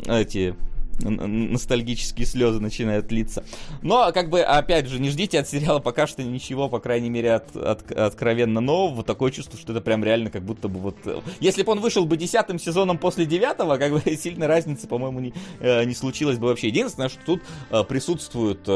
[0.07, 0.55] эти
[0.99, 3.43] ностальгические слезы начинают литься.
[3.81, 7.33] Но, как бы, опять же, не ждите от сериала пока что ничего, по крайней мере,
[7.33, 9.03] от, от, откровенно нового.
[9.03, 10.97] Такое чувство, что это прям реально как будто бы вот...
[11.05, 15.19] Э, если бы он вышел бы десятым сезоном после девятого, как бы сильной разницы, по-моему,
[15.19, 16.67] не, э, не случилось бы вообще.
[16.67, 17.41] Единственное, что тут
[17.87, 18.67] присутствуют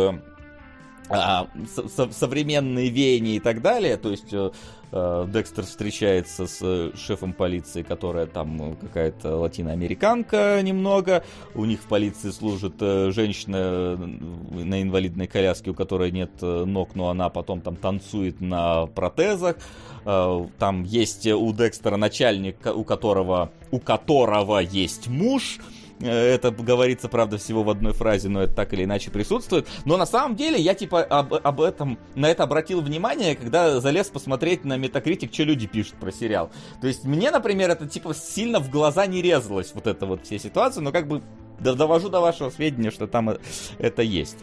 [1.11, 3.97] а, со современные веяния и так далее.
[3.97, 4.51] То есть э,
[4.91, 11.23] э, Декстер встречается с э, шефом полиции, которая там какая-то латиноамериканка немного.
[11.53, 17.29] У них в полиции служит женщина на инвалидной коляске, у которой нет ног, но она
[17.29, 19.57] потом там танцует на протезах.
[20.03, 25.59] Там есть у Декстера начальник, у которого, у которого есть муж
[26.01, 29.67] это говорится, правда, всего в одной фразе, но это так или иначе присутствует.
[29.85, 34.07] Но на самом деле я типа об, об этом, на это обратил внимание, когда залез
[34.07, 36.51] посмотреть на Metacritic, что люди пишут про сериал.
[36.81, 40.37] То есть мне, например, это типа сильно в глаза не резалось, вот эта вот вся
[40.37, 41.21] ситуация, но как бы
[41.59, 43.37] довожу до вашего сведения, что там
[43.77, 44.37] это есть.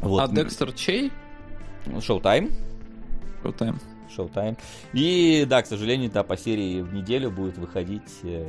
[0.00, 0.22] Вот.
[0.22, 1.12] А Декстер чей?
[1.86, 2.52] Showtime.
[3.42, 3.76] Showtime.
[4.16, 4.56] Showtime.
[4.92, 8.48] И да, к сожалению, да, по серии в неделю будет выходить, э,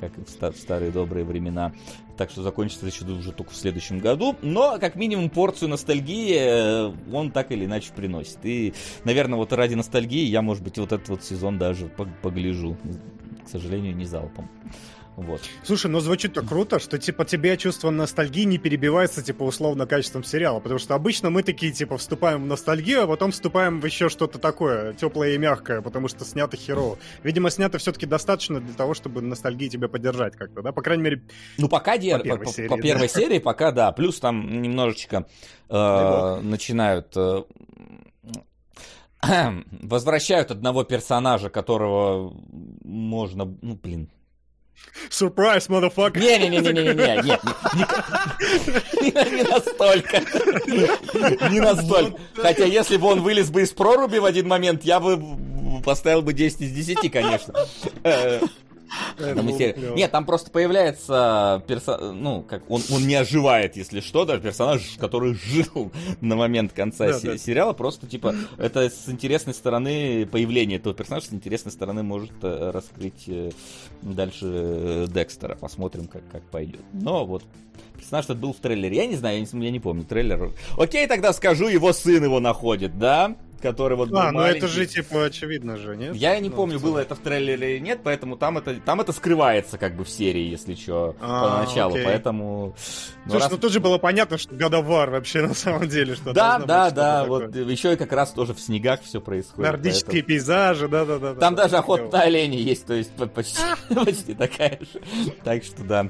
[0.00, 1.72] как в старые добрые времена.
[2.16, 4.36] Так что закончится еще уже только в следующем году.
[4.42, 8.38] Но, как минимум, порцию ностальгии э, он так или иначе приносит.
[8.42, 11.86] И, наверное, вот ради ностальгии я, может быть, вот этот вот сезон даже
[12.22, 12.76] погляжу.
[13.44, 14.50] К сожалению, не залпом.
[15.18, 15.40] Вот.
[15.64, 20.60] Слушай, ну звучит-то круто, что типа тебе чувство ностальгии не перебивается типа условно качеством сериала,
[20.60, 24.38] потому что обычно мы такие типа вступаем в ностальгию, а потом вступаем в еще что-то
[24.38, 26.98] такое теплое и мягкое, потому что снято херово.
[27.24, 30.70] Видимо, снято все-таки достаточно для того, чтобы ностальгии тебя поддержать как-то, да?
[30.70, 31.22] По крайней мере.
[31.58, 32.18] Ну пока дер...
[32.18, 33.20] по первой, по, серии, по первой да?
[33.20, 33.90] серии, пока да.
[33.90, 35.26] Плюс там немножечко
[35.68, 37.42] э, начинают э,
[39.82, 42.36] возвращают одного персонажа, которого
[42.84, 44.10] можно, ну блин,
[45.10, 46.18] Surprise, motherfucker!
[46.18, 47.22] Не-не-не-не-не-не,
[49.00, 50.20] нет, не настолько.
[51.50, 52.18] Не настолько.
[52.34, 55.20] Хотя, если бы он вылез бы из проруби в один момент, я бы
[55.84, 57.54] поставил бы 10 из 10, конечно.
[59.18, 59.34] Э,
[59.96, 64.96] нет, там просто появляется персонаж, ну, как он, он не оживает, если что, даже персонаж,
[64.98, 70.78] который жил на момент конца да, се- сериала, просто типа это с интересной стороны появление
[70.78, 73.50] этого персонажа с интересной стороны может э, раскрыть э,
[74.02, 75.56] дальше Декстера.
[75.56, 76.80] Посмотрим, как, как пойдет.
[76.92, 77.44] Но вот
[77.96, 78.96] персонаж этот был в трейлере.
[78.96, 80.52] Я не знаю, я не, я не помню трейлер.
[80.76, 83.36] Окей, тогда скажу, его сын его находит, да?
[83.60, 86.14] Который вот А, ну это же типа очевидно же, нет?
[86.14, 89.12] Я не ну, помню, было это в трейлере или нет, поэтому там это, там это
[89.12, 92.04] скрывается как бы в серии, если что, а, поначалу, окей.
[92.04, 92.74] поэтому...
[93.24, 93.50] Ну, Слушай, раз...
[93.50, 97.24] ну тут же было понятно, что War вообще на самом деле, что Да, да, да,
[97.24, 99.70] вот еще и как раз тоже в снегах все происходит.
[99.70, 100.28] Нордические поэтому...
[100.28, 101.34] пейзажи, да-да-да.
[101.34, 103.60] Там да, даже да, охота на оленей есть, то есть почти,
[103.94, 105.00] почти такая же.
[105.44, 106.08] Так что да,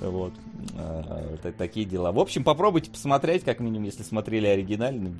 [0.00, 0.32] вот.
[0.76, 2.12] А, такие дела.
[2.12, 5.14] В общем, попробуйте посмотреть, как минимум, если смотрели оригинальный.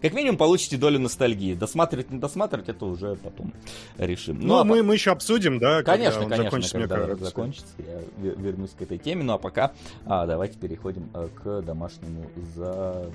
[0.00, 1.54] Как минимум, получите долю ностальгии.
[1.54, 3.52] Досматривать, не досматривать, это уже потом
[3.98, 4.40] решим.
[4.40, 4.84] Ну, ну а мы, по...
[4.84, 5.82] мы еще обсудим, да?
[5.82, 9.22] Конечно, конечно, закончится, когда мне закончится, я вернусь к этой теме.
[9.22, 9.72] Ну а пока
[10.06, 13.12] а, давайте переходим э, к домашнему заданию.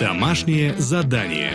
[0.00, 1.52] Домашнее задание.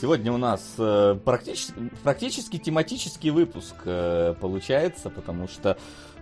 [0.00, 5.78] Сегодня у нас э, практически, практически тематический выпуск э, получается, потому что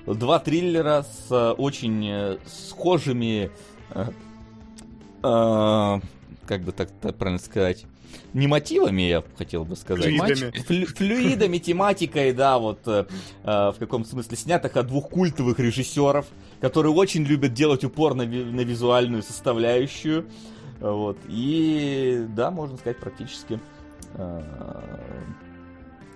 [0.06, 3.50] два триллера с э, очень э, схожими,
[3.90, 4.06] э,
[5.22, 6.00] э,
[6.46, 7.86] как бы так, правильно сказать,
[8.32, 10.04] не мотивами, я хотел бы сказать.
[10.04, 10.50] Флюидами.
[10.62, 13.06] Флю, флюидами, тематикой, да, вот э,
[13.44, 16.26] э, в каком смысле снятых от двух культовых режиссеров,
[16.60, 20.26] которые очень любят делать упор на, на визуальную составляющую.
[20.80, 21.18] Вот.
[21.28, 23.60] И да, можно сказать, практически
[24.14, 24.42] э,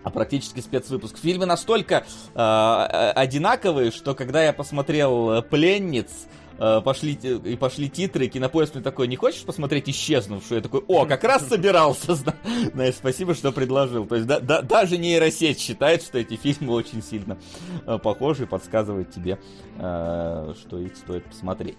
[0.04, 1.18] а практически спецвыпуск.
[1.18, 2.04] Фильмы настолько
[2.34, 6.10] э, одинаковые, что когда я посмотрел «Пленниц»,
[6.58, 10.58] э, пошли, и пошли титры, кинопоиск мне такой, не хочешь посмотреть «Исчезнувшую»?
[10.58, 12.14] Я такой, о, как раз собирался,
[12.74, 14.06] знаешь, спасибо, что предложил.
[14.06, 17.38] То есть да, да, даже нейросеть считает, что эти фильмы очень сильно
[17.86, 19.38] э, похожи, подсказывает тебе,
[19.78, 21.78] э, что их стоит посмотреть.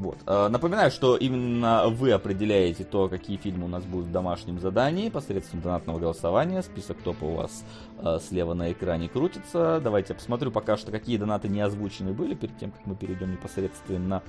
[0.00, 0.16] Вот.
[0.26, 5.10] Э, напоминаю, что именно вы определяете то, какие фильмы у нас будут в домашнем задании
[5.10, 6.62] посредством донатного голосования.
[6.62, 7.64] Список топа у вас
[7.98, 9.78] э, слева на экране крутится.
[9.84, 13.30] Давайте я посмотрю пока что, какие донаты не озвучены были, перед тем, как мы перейдем
[13.32, 14.22] непосредственно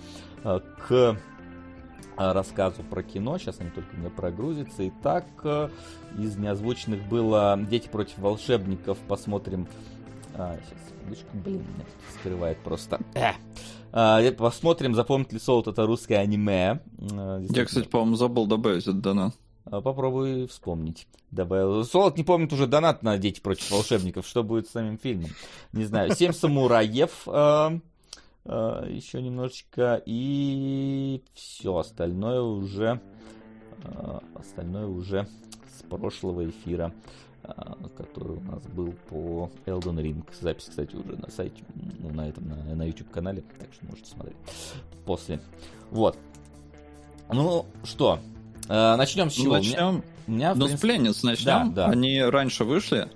[0.44, 1.18] э, к
[2.18, 3.38] рассказу про кино.
[3.38, 4.86] Сейчас они только мне прогрузятся.
[4.90, 5.26] Итак,
[6.20, 8.98] из неозвученных было «Дети против волшебников».
[9.08, 9.68] Посмотрим...
[10.36, 11.28] А, сейчас, секундочку.
[11.34, 11.86] Блин, меня
[12.20, 13.00] скрывает просто.
[13.16, 13.32] Э.
[13.94, 16.80] А, посмотрим, запомнит ли Солод это русское аниме.
[17.12, 19.36] А, Я, кстати, по-моему, забыл добавить этот донат.
[19.66, 21.08] А, попробуй вспомнить.
[21.30, 21.84] Добавил.
[21.84, 24.28] Солод не помнит уже донат на «Дети против волшебников».
[24.28, 25.30] Что будет с самим фильмом?
[25.72, 26.16] Не знаю.
[26.16, 27.28] «Семь самураев».
[28.46, 30.02] Еще немножечко.
[30.06, 31.78] И все.
[31.78, 33.00] Остальное уже...
[34.36, 35.28] Остальное уже
[35.78, 36.92] с прошлого эфира.
[37.44, 40.24] А, который у нас был по Elden Ring.
[40.40, 41.64] Запись, кстати, уже на сайте,
[42.00, 44.38] ну, на этом, на, на YouTube-канале, так что можете смотреть
[45.06, 45.40] после.
[45.90, 46.18] Вот.
[47.32, 48.20] Ну, что,
[48.68, 49.54] э, начнем с чего?
[49.54, 50.04] Начнем.
[50.28, 51.74] У меня, у меня, ну, с пленниц начнем.
[51.74, 51.92] Да, да.
[51.92, 53.10] Они раньше вышли.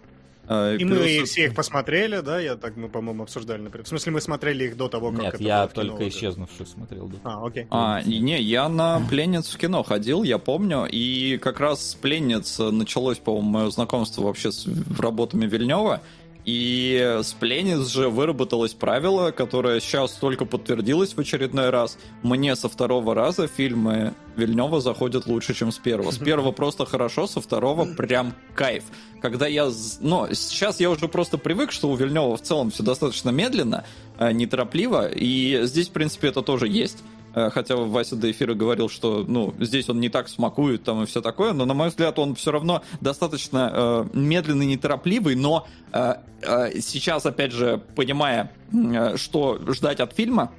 [0.47, 2.39] А, и, и мы все их посмотрели, да?
[2.39, 3.85] Я так, мы, по-моему, обсуждали, например.
[3.85, 7.07] В смысле, мы смотрели их до того, как Нет, это я только кино, исчезнувшую смотрел.
[7.07, 7.17] Да.
[7.23, 7.67] А, окей.
[7.69, 12.59] А, не, я на пленниц в кино ходил, я помню, и как раз с пленниц
[12.59, 14.67] началось, по-моему, мое знакомство вообще с
[14.99, 16.01] работами Вильнева.
[16.45, 21.97] И с Пленис же выработалось правило, которое сейчас только подтвердилось в очередной раз.
[22.21, 26.11] Мне со второго раза фильмы Вильнева заходят лучше, чем с первого.
[26.11, 28.83] С первого просто хорошо, со второго прям кайф.
[29.21, 29.71] Когда я...
[30.01, 33.83] Ну, сейчас я уже просто привык, что у Вильнева в целом все достаточно медленно,
[34.19, 36.99] э, неторопливо, и здесь, в принципе, это тоже есть.
[37.35, 41.05] Э, хотя Вася до эфира говорил, что ну, здесь он не так смакует там и
[41.05, 46.15] все такое, но, на мой взгляд, он все равно достаточно э, медленный, неторопливый, но э,
[46.41, 50.51] э, сейчас, опять же, понимая, э, что ждать от фильма,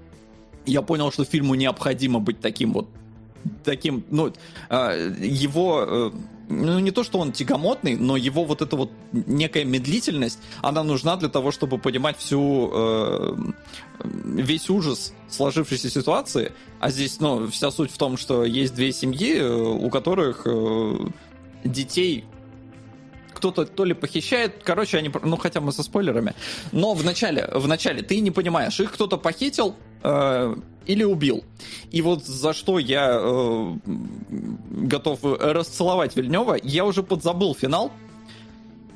[0.66, 2.88] я понял, что фильму необходимо быть таким вот
[3.64, 4.32] таким, ну,
[4.68, 6.10] э, его э,
[6.48, 11.16] ну, не то, что он тягомотный, но его вот эта вот некая медлительность, она нужна
[11.16, 13.36] для того, чтобы понимать всю, э,
[14.05, 16.52] весь ужас сложившейся ситуации.
[16.78, 20.98] А здесь, ну, вся суть в том, что есть две семьи, э, у которых э,
[21.64, 22.24] детей
[23.35, 26.35] кто-то то ли похищает, короче, они, ну хотя мы со спойлерами,
[26.73, 30.56] но в начале, в начале ты не понимаешь, их кто-то похитил, э,
[30.86, 31.44] или убил.
[31.90, 33.76] И вот за что я э,
[34.70, 37.92] готов расцеловать Вильнева, я уже подзабыл финал,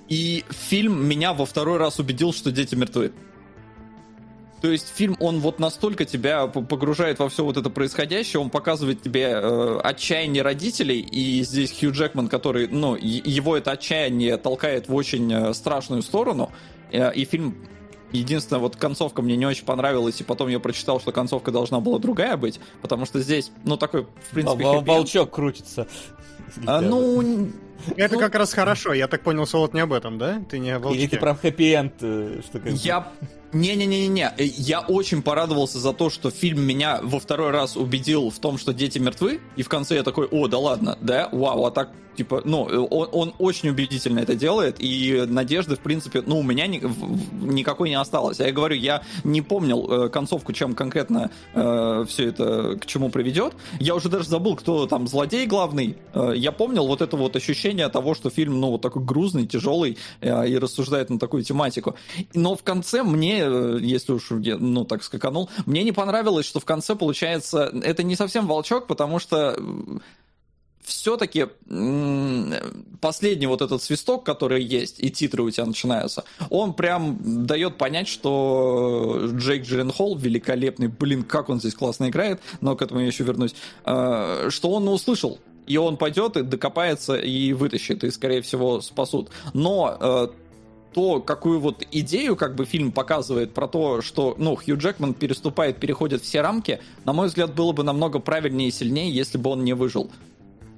[0.09, 3.13] и фильм меня во второй раз убедил, что дети мертвы.
[4.61, 9.01] То есть фильм, он вот настолько тебя погружает во все вот это происходящее, он показывает
[9.01, 14.95] тебе э, отчаяние родителей, и здесь Хью Джекман, который, ну, его это отчаяние толкает в
[14.95, 16.51] очень э, страшную сторону,
[16.93, 17.57] э, и фильм
[18.13, 21.99] Единственное, вот концовка мне не очень понравилась, и потом я прочитал, что концовка должна была
[21.99, 24.65] другая быть, потому что здесь, ну, такой, в принципе...
[24.65, 25.87] Вол- волчок крутится.
[26.67, 27.49] А, ну,
[27.97, 28.93] это ну, как раз хорошо.
[28.93, 30.43] Я так понял, Солод не об этом, да?
[30.49, 31.03] Ты не о волчке.
[31.03, 33.13] Или ты про хэппи-энд, э, что Я
[33.53, 38.59] не-не-не-не, я очень порадовался за то, что фильм меня во второй раз убедил в том,
[38.59, 41.91] что дети мертвы, и в конце я такой, о, да ладно, да, вау, а так,
[42.17, 46.67] типа, ну, он, он очень убедительно это делает, и надежды, в принципе, ну, у меня
[46.67, 46.83] ни,
[47.45, 48.41] никакой не осталось.
[48.41, 53.55] Я говорю, я не помнил э, концовку, чем конкретно э, все это к чему приведет.
[53.79, 55.97] Я уже даже забыл, кто там злодей главный.
[56.13, 59.97] Э, я помнил вот это вот ощущение того, что фильм, ну, вот такой грузный, тяжелый
[60.21, 61.95] э, и рассуждает на такую тематику.
[62.35, 66.65] Но в конце мне Э, если уж ну, так скаканул, мне не понравилось, что в
[66.65, 69.57] конце, получается, это не совсем волчок, потому что
[70.83, 71.47] все-таки
[73.01, 78.09] последний вот этот свисток, который есть, и титры у тебя начинаются, он прям дает понять,
[78.09, 83.25] что Джейк Джилленхол великолепный, блин, как он здесь классно играет, но к этому я еще
[83.25, 83.55] вернусь,
[83.85, 89.31] э, что он услышал и он пойдет и докопается и вытащит, и, скорее всего, спасут.
[89.55, 90.29] Но э,
[90.93, 95.79] то, какую вот идею как бы фильм показывает про то, что, ну, Хью Джекман переступает,
[95.79, 99.65] переходит все рамки, на мой взгляд, было бы намного правильнее и сильнее, если бы он
[99.65, 100.11] не выжил.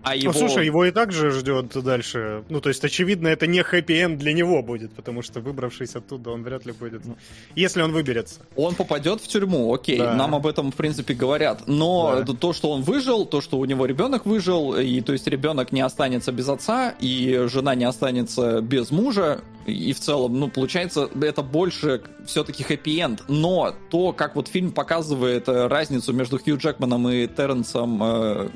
[0.02, 0.32] А его...
[0.32, 2.44] Ну, слушай, его и так же ждет дальше.
[2.48, 6.42] Ну, то есть, очевидно, это не хэппи-энд для него будет, потому что, выбравшись оттуда, он
[6.42, 7.04] вряд ли будет.
[7.04, 7.16] Ну,
[7.54, 8.40] если он выберется.
[8.56, 10.14] Он попадет в тюрьму, окей, да.
[10.14, 11.62] нам об этом, в принципе, говорят.
[11.66, 12.32] Но да.
[12.32, 15.80] то, что он выжил, то, что у него ребенок выжил, и то есть ребенок не
[15.80, 21.42] останется без отца, и жена не останется без мужа, и в целом, ну, получается, это
[21.42, 23.24] больше все-таки хэппи-энд.
[23.28, 28.48] Но то, как вот фильм показывает э, разницу между Хью Джекманом и Терренсом э,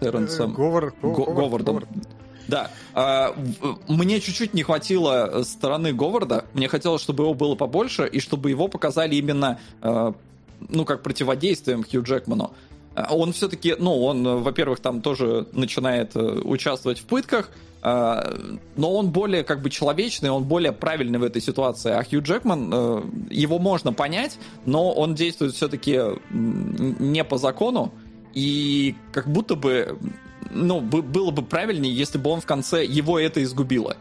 [0.00, 0.52] Терренсом...
[0.52, 1.84] Говард, Говардом.
[2.48, 2.70] Да.
[2.94, 3.34] А,
[3.88, 6.44] мне чуть-чуть не хватило стороны Говарда.
[6.52, 10.14] Мне хотелось, чтобы его было побольше, и чтобы его показали именно, а,
[10.68, 12.52] ну, как противодействием Хью Джекману.
[13.08, 17.48] Он все-таки, ну, он, во-первых, там тоже начинает э, участвовать в пытках,
[17.82, 18.26] но
[18.76, 21.92] он более как бы человечный, он более правильный в этой ситуации.
[21.92, 25.98] А Хью Джекман, э, его можно понять, но он действует все-таки
[26.30, 27.92] не по закону,
[28.34, 29.98] и как будто бы,
[30.50, 33.96] ну, было бы правильнее, если бы он в конце его это изгубило.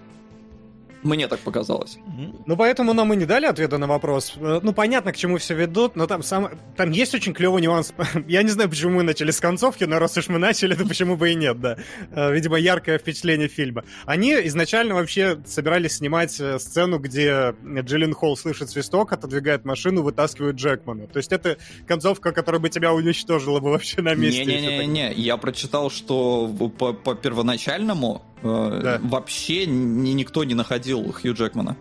[1.03, 1.97] Мне так показалось.
[2.45, 4.33] Ну, поэтому нам и не дали ответа на вопрос.
[4.35, 6.49] Э, ну, понятно, к чему все ведут, но там, сам...
[6.75, 7.93] там есть очень клевый нюанс.
[8.27, 11.15] Я не знаю, почему мы начали с концовки, но раз уж мы начали, то почему
[11.15, 11.77] бы и нет, да.
[12.11, 13.85] Э, видимо, яркое впечатление фильма.
[14.05, 20.55] Они изначально вообще собирались снимать э, сцену, где Джиллин Холл слышит свисток, отодвигает машину, вытаскивает
[20.55, 21.07] Джекмана.
[21.07, 21.57] То есть это
[21.87, 24.43] концовка, которая бы тебя уничтожила бы вообще на месте.
[24.43, 26.47] Не-не-не, я прочитал, что
[26.77, 28.99] по, по первоначальному да.
[29.01, 31.75] Вообще ни, никто не находил Хью Джекмана.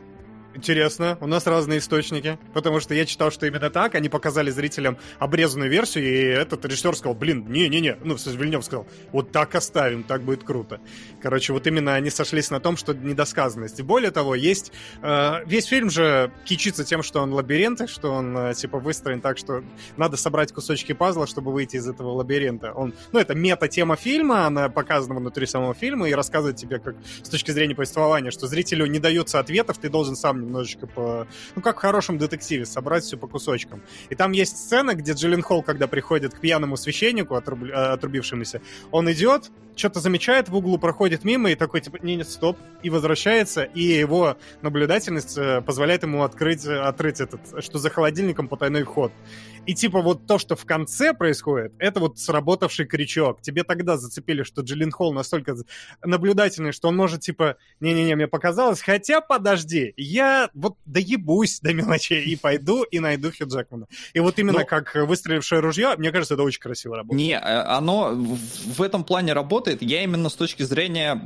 [0.59, 4.99] Интересно, у нас разные источники, потому что я читал, что именно так, они показали зрителям
[5.21, 10.23] обрезанную версию, и этот режиссер сказал, блин, не-не-не, ну, Вильнев сказал, вот так оставим, так
[10.23, 10.81] будет круто.
[11.23, 13.79] Короче, вот именно они сошлись на том, что недосказанность.
[13.79, 14.73] И более того, есть...
[15.01, 19.39] Э, весь фильм же кичится тем, что он лабиринт, что он, э, типа, выстроен так,
[19.39, 19.63] что
[19.97, 22.73] надо собрать кусочки пазла, чтобы выйти из этого лабиринта.
[22.73, 27.29] Он, ну, это мета-тема фильма, она показана внутри самого фильма и рассказывает тебе, как с
[27.29, 31.27] точки зрения повествования, что зрителю не дается ответов, ты должен сам немножечко по...
[31.55, 33.83] Ну, как в хорошем детективе, собрать все по кусочкам.
[34.09, 37.65] И там есть сцена, где Джиллин Холл, когда приходит к пьяному священнику, отруб...
[37.65, 38.61] Э, отрубившемуся,
[38.91, 42.91] он идет, что-то замечает в углу, проходит мимо и такой, типа, не, не, стоп, и
[42.91, 48.85] возвращается, и его наблюдательность э, позволяет ему открыть, э, открыть этот, что за холодильником потайной
[48.85, 49.13] вход.
[49.69, 53.43] И типа вот то, что в конце происходит, это вот сработавший крючок.
[53.43, 55.55] Тебе тогда зацепили, что Джиллин Холл настолько
[56.03, 62.25] наблюдательный, что он может типа, не-не-не, мне показалось, хотя подожди, я вот доебусь до мелочей
[62.25, 63.89] и пойду и найду Хью Джекмана.
[64.15, 64.65] И вот именно Но...
[64.65, 67.19] как выстрелившее ружье, мне кажется, это очень красиво работает.
[67.19, 69.68] Не, э, оно в этом плане работает.
[69.81, 71.21] Я именно с точки зрения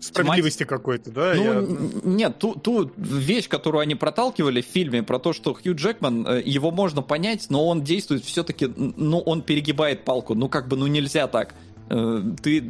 [0.00, 0.68] справедливости темати...
[0.68, 1.34] какой-то, да?
[1.34, 1.66] Ну, я...
[2.04, 6.42] нет, ту, ту вещь, которую они проталкивали в фильме про то, что Хью Джекман, э,
[6.44, 10.34] его можно понять, но он действует все-таки, ну, он перегибает палку.
[10.34, 11.54] Ну, как бы, ну, нельзя так.
[11.90, 12.64] Э, ты,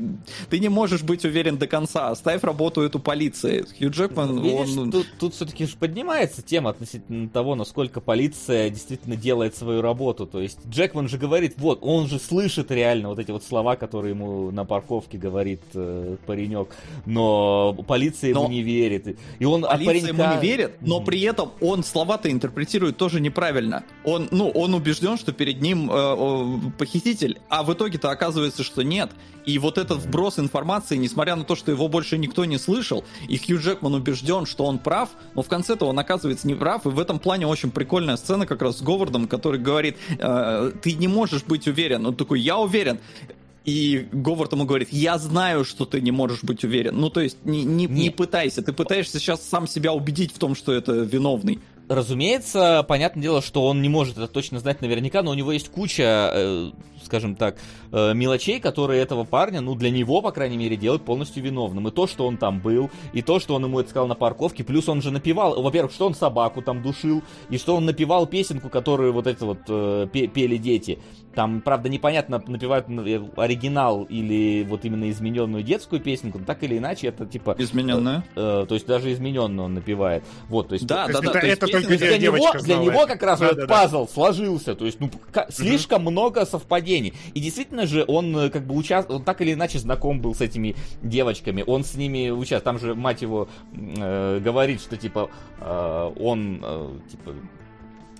[0.49, 2.11] ты не можешь быть уверен до конца.
[2.11, 3.65] Оставь работу эту полиции.
[3.78, 4.90] Хью Джекман, Видишь, он...
[4.90, 10.27] Тут, тут все-таки поднимается тема относительно того, насколько полиция действительно делает свою работу.
[10.27, 14.15] То есть Джекман же говорит, вот, он же слышит реально вот эти вот слова, которые
[14.15, 16.69] ему на парковке говорит э, паренек,
[17.07, 19.19] но полиция но ему не верит.
[19.39, 20.23] И он полиция паренька...
[20.23, 23.85] ему не верит, но при этом он слова-то интерпретирует тоже неправильно.
[24.05, 29.08] Он, ну, он убежден, что перед ним э, похититель, а в итоге-то оказывается, что нет
[29.09, 29.21] нет.
[29.47, 33.39] И вот этот вброс информации, несмотря на то, что его больше никто не слышал, и
[33.39, 36.99] Хью Джекман убежден, что он прав, но в конце-то он оказывается не прав, и в
[36.99, 41.45] этом плане очень прикольная сцена как раз с Говардом, который говорит, э, ты не можешь
[41.45, 42.05] быть уверен.
[42.07, 42.99] Он такой, я уверен.
[43.65, 46.99] И Говард ему говорит, я знаю, что ты не можешь быть уверен.
[46.99, 48.63] Ну, то есть, не, не, не пытайся.
[48.63, 51.59] Ты пытаешься сейчас сам себя убедить в том, что это виновный.
[51.89, 55.71] Разумеется, понятное дело, что он не может это точно знать наверняка, но у него есть
[55.71, 56.71] куча, э,
[57.09, 57.57] скажем так,
[57.91, 61.89] э, мелочей, которые этого парня, ну, для него, по крайней мере, делают полностью виновным.
[61.89, 64.63] И то, что он там был, и то, что он ему это сказал на парковке,
[64.63, 68.69] плюс он же напевал, во-первых, что он собаку там душил, и что он напевал песенку,
[68.69, 70.99] которую вот эти вот э, пели дети.
[71.35, 76.77] Там, правда, непонятно, напевают э, оригинал или вот именно измененную детскую песенку, но так или
[76.77, 77.55] иначе, это типа...
[77.59, 78.25] Измененная?
[78.35, 80.25] Э, э, то есть даже измененную он напевает.
[80.49, 80.87] Вот, то есть...
[80.87, 81.31] Да, да, да.
[81.31, 84.13] Это, это только для него, для него как раз да, этот да, пазл да.
[84.13, 84.75] сложился.
[84.75, 85.11] То есть, ну,
[85.51, 86.11] слишком угу.
[86.11, 86.98] много совпадений.
[87.35, 90.41] И действительно же, он э, как бы участвовал, он так или иначе знаком был с
[90.41, 91.65] этими девочками.
[91.66, 92.79] Он с ними участвовал.
[92.79, 95.31] Там же мать его э, говорит, что типа
[95.61, 97.35] э, он э, типа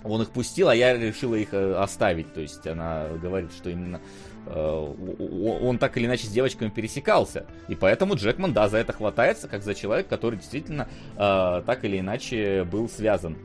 [0.03, 2.33] он их пустил, а я решила их э, оставить.
[2.33, 3.99] То есть она говорит, что именно
[4.45, 7.45] э, он так или иначе с девочками пересекался.
[7.67, 12.63] И поэтому Джекман, да, за это хватается, как за человек, который действительно так или иначе
[12.63, 13.37] был связан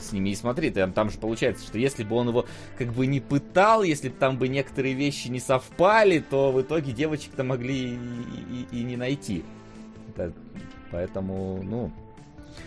[0.00, 0.30] с ними.
[0.30, 2.46] И смотри, там, там же получается, что если бы он его
[2.78, 6.92] как бы не пытал, если бы там бы некоторые вещи не совпали, то в итоге
[6.92, 9.44] девочек-то могли и, и, и не найти.
[10.08, 10.32] Это,
[10.90, 11.92] поэтому, ну,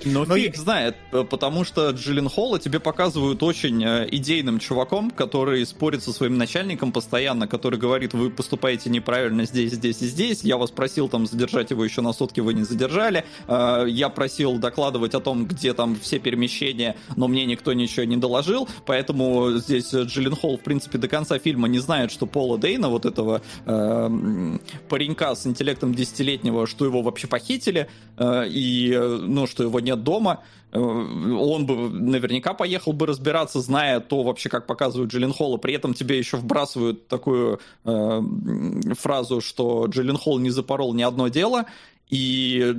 [0.06, 0.62] но, Но фиг я...
[0.62, 6.12] знает, э, потому что Джиллин Холла тебе показывают очень э, идейным чуваком, который спорит со
[6.12, 11.10] своим начальником постоянно, который говорит, вы поступаете неправильно здесь, здесь и здесь, я вас просил
[11.10, 15.46] там задержать его еще на сутки, вы не задержали, э, я просил докладывать о том,
[15.46, 20.62] где там все перемещения, но мне никто ничего не доложил, поэтому здесь Джиллин Холл, в
[20.62, 24.58] принципе, до конца фильма не знает, что Пола Дейна, вот этого э,
[24.90, 30.44] паренька с интеллектом десятилетнего, что его вообще похитили, э, и, ну, что его нет дома,
[30.72, 35.58] э, он бы наверняка поехал бы разбираться, зная то вообще, как показывают Джиллин Холла.
[35.58, 38.22] При этом тебе еще вбрасывают такую э,
[39.00, 41.66] фразу, что Джиллин Холл не запорол ни одно дело,
[42.10, 42.76] и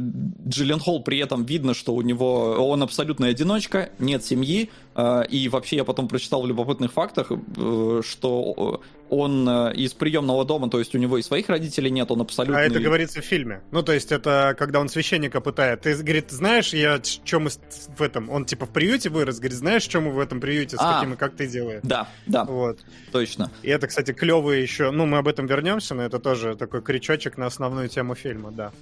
[0.47, 4.71] Джиллен Холл при этом видно, что у него он абсолютная одиночка, нет семьи.
[4.95, 8.81] А, и вообще я потом прочитал в любопытных фактах, э, что
[9.15, 12.61] он э, из приемного дома, то есть у него и своих родителей нет, он абсолютно...
[12.61, 13.63] А это говорится в фильме.
[13.71, 15.83] Ну, то есть это когда он священника пытает.
[15.83, 18.31] Ты, говорит, знаешь, я чем в этом...
[18.31, 21.15] Он типа в приюте вырос, говорит, знаешь, чем мы в этом приюте, с а, каким
[21.15, 21.81] и как ты делаешь.
[21.83, 22.45] Да, да.
[22.45, 22.81] Вот.
[23.13, 23.51] Точно.
[23.63, 24.91] И это, кстати, клевый еще...
[24.91, 28.73] Ну, мы об этом вернемся, но это тоже такой крючочек на основную тему фильма, да.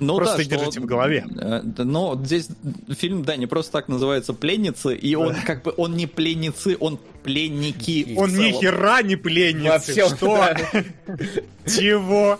[0.00, 1.26] Ну, просто да, держите что, в голове.
[1.36, 2.48] Э, но здесь
[2.90, 6.98] фильм, да, не просто так называется «Пленницы», и он как бы, он не пленницы, он
[7.22, 8.14] пленники.
[8.16, 9.68] Он ни хера не пленницы.
[9.68, 10.54] Вообще, что?
[11.66, 12.38] Чего?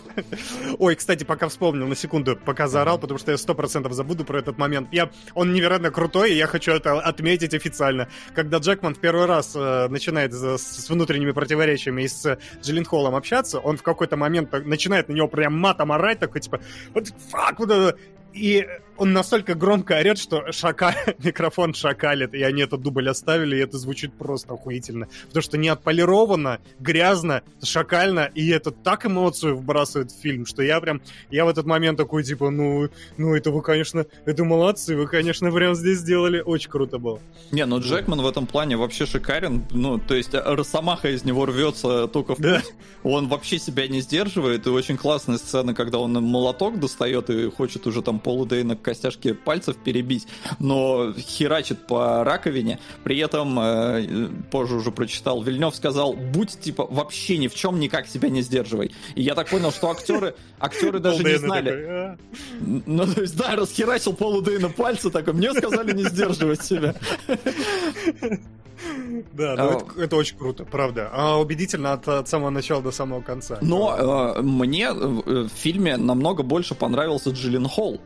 [0.79, 4.39] Ой, кстати, пока вспомнил, на секунду, пока заорал, потому что я сто процентов забуду про
[4.39, 4.89] этот момент.
[4.91, 8.07] Я, он невероятно крутой, и я хочу это отметить официально.
[8.33, 13.15] Когда Джекман в первый раз э, начинает с, с внутренними противоречиями и с Джиллин Холлом
[13.15, 16.59] общаться, он в какой-то момент начинает на него прям матом орать, такой типа,
[16.93, 17.95] вот фак, вот
[18.33, 18.67] и
[18.99, 20.95] он настолько громко орет, что шака...
[21.23, 25.07] микрофон шакалит, и они этот дубль оставили, и это звучит просто охуительно.
[25.27, 30.79] Потому что не отполировано, грязно, шакально, и это так эмоцию вбрасывает в фильм, что я
[30.79, 31.01] прям,
[31.31, 35.51] я в этот момент такой, типа, ну, ну это вы, конечно, это молодцы, вы, конечно,
[35.51, 37.19] прям здесь сделали, очень круто было.
[37.51, 41.45] Не, ну Джекман в этом плане вообще шикарен, ну, то есть э, Росомаха из него
[41.45, 42.61] рвется только в да.
[43.03, 47.87] он вообще себя не сдерживает, и очень классная сцена, когда он молоток достает и хочет
[47.87, 52.79] уже там полудейна костяшки пальцев перебить, но херачит по раковине.
[53.03, 58.07] При этом, э, позже уже прочитал, Вильнев сказал, будь типа вообще ни в чем никак
[58.07, 58.91] себя не сдерживай.
[59.13, 61.69] И я так понял, что актеры, актеры даже не знали.
[61.71, 62.17] «А».
[62.61, 66.95] Ну, то есть, да, расхерачил полудейна пальцы, такой, мне сказали не сдерживать себя.
[69.33, 71.09] Да, ну, а, это, это очень круто, правда.
[71.11, 73.57] А убедительно от, от самого начала до самого конца.
[73.61, 77.99] Но э, мне э, в фильме намного больше понравился Джиллин Холл.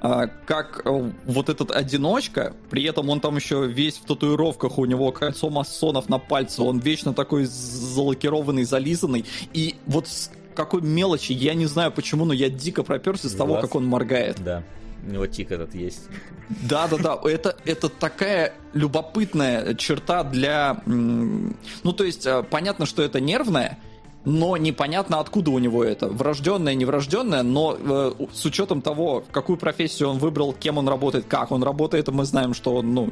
[0.00, 4.84] А, как э, вот этот одиночка, при этом он там еще весь в татуировках, у
[4.84, 11.32] него кольцо масонов на пальце, он вечно такой залакированный, зализанный, и вот с какой мелочи,
[11.32, 14.36] я не знаю почему, но я дико проперся с того, как он моргает.
[14.42, 14.62] Да.
[15.06, 16.08] У него тик этот есть.
[16.48, 17.20] Да, да, да.
[17.30, 20.82] Это, это такая любопытная черта для.
[20.86, 23.78] Ну, то есть, э, понятно, что это нервная,
[24.26, 26.08] но непонятно откуда у него это.
[26.08, 31.52] Врожденное, неврожденное, но э, с учетом того, какую профессию он выбрал, кем он работает, как
[31.52, 33.08] он работает, мы знаем, что он ну,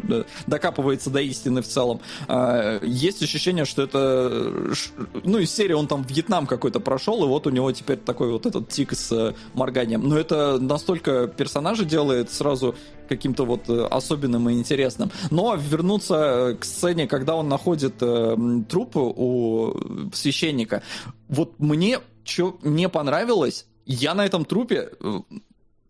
[0.46, 2.00] докапывается до истины в целом.
[2.28, 4.74] Э, есть ощущение, что это...
[5.22, 8.44] Ну, из серии он там Вьетнам какой-то прошел, и вот у него теперь такой вот
[8.44, 10.06] этот тик с э, морганием.
[10.06, 12.74] Но это настолько персонажа делает сразу
[13.09, 15.10] каким-то вот э, особенным и интересным.
[15.31, 18.36] Но вернуться э, к сцене, когда он находит э,
[18.68, 19.74] труп у
[20.12, 20.82] священника,
[21.28, 25.20] вот мне что не понравилось, я на этом трупе, э,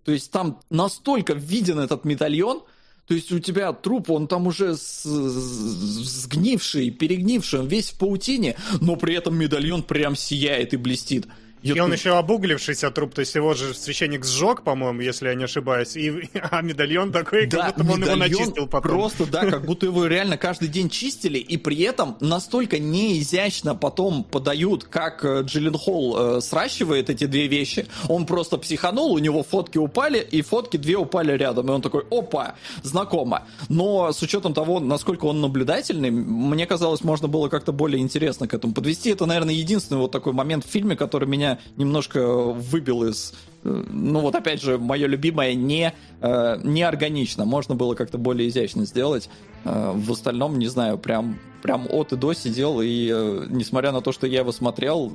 [0.05, 2.63] то есть там настолько виден этот медальон,
[3.07, 9.15] то есть у тебя труп, он там уже сгнивший, перегнивший, весь в паутине, но при
[9.15, 11.27] этом медальон прям сияет и блестит.
[11.65, 15.35] Я и он еще обуглившийся труп, то есть его же священник сжег, по-моему, если я
[15.35, 18.91] не ошибаюсь, и, а медальон такой, да, как будто он его начистил потом.
[18.91, 24.25] Просто, да, как будто его реально каждый день чистили, и при этом настолько неизящно потом
[24.25, 27.87] подают, как э, Джиллин Холл э, сращивает эти две вещи.
[28.09, 32.05] Он просто психанул, у него фотки упали, и фотки две упали рядом, и он такой,
[32.11, 33.45] опа, знакомо.
[33.71, 38.53] Но с учетом того, насколько он наблюдательный, мне казалось, можно было как-то более интересно к
[38.53, 39.09] этому подвести.
[39.09, 44.21] Это, наверное, единственный вот такой момент в фильме, который меня немножко выбил из э, ну
[44.21, 47.45] вот опять же, мое любимое не, э, не органично.
[47.45, 49.29] Можно было как-то более изящно сделать.
[49.65, 53.09] Э, в остальном, не знаю, прям, прям от и до сидел, и
[53.49, 55.13] несмотря на то, что я его смотрел,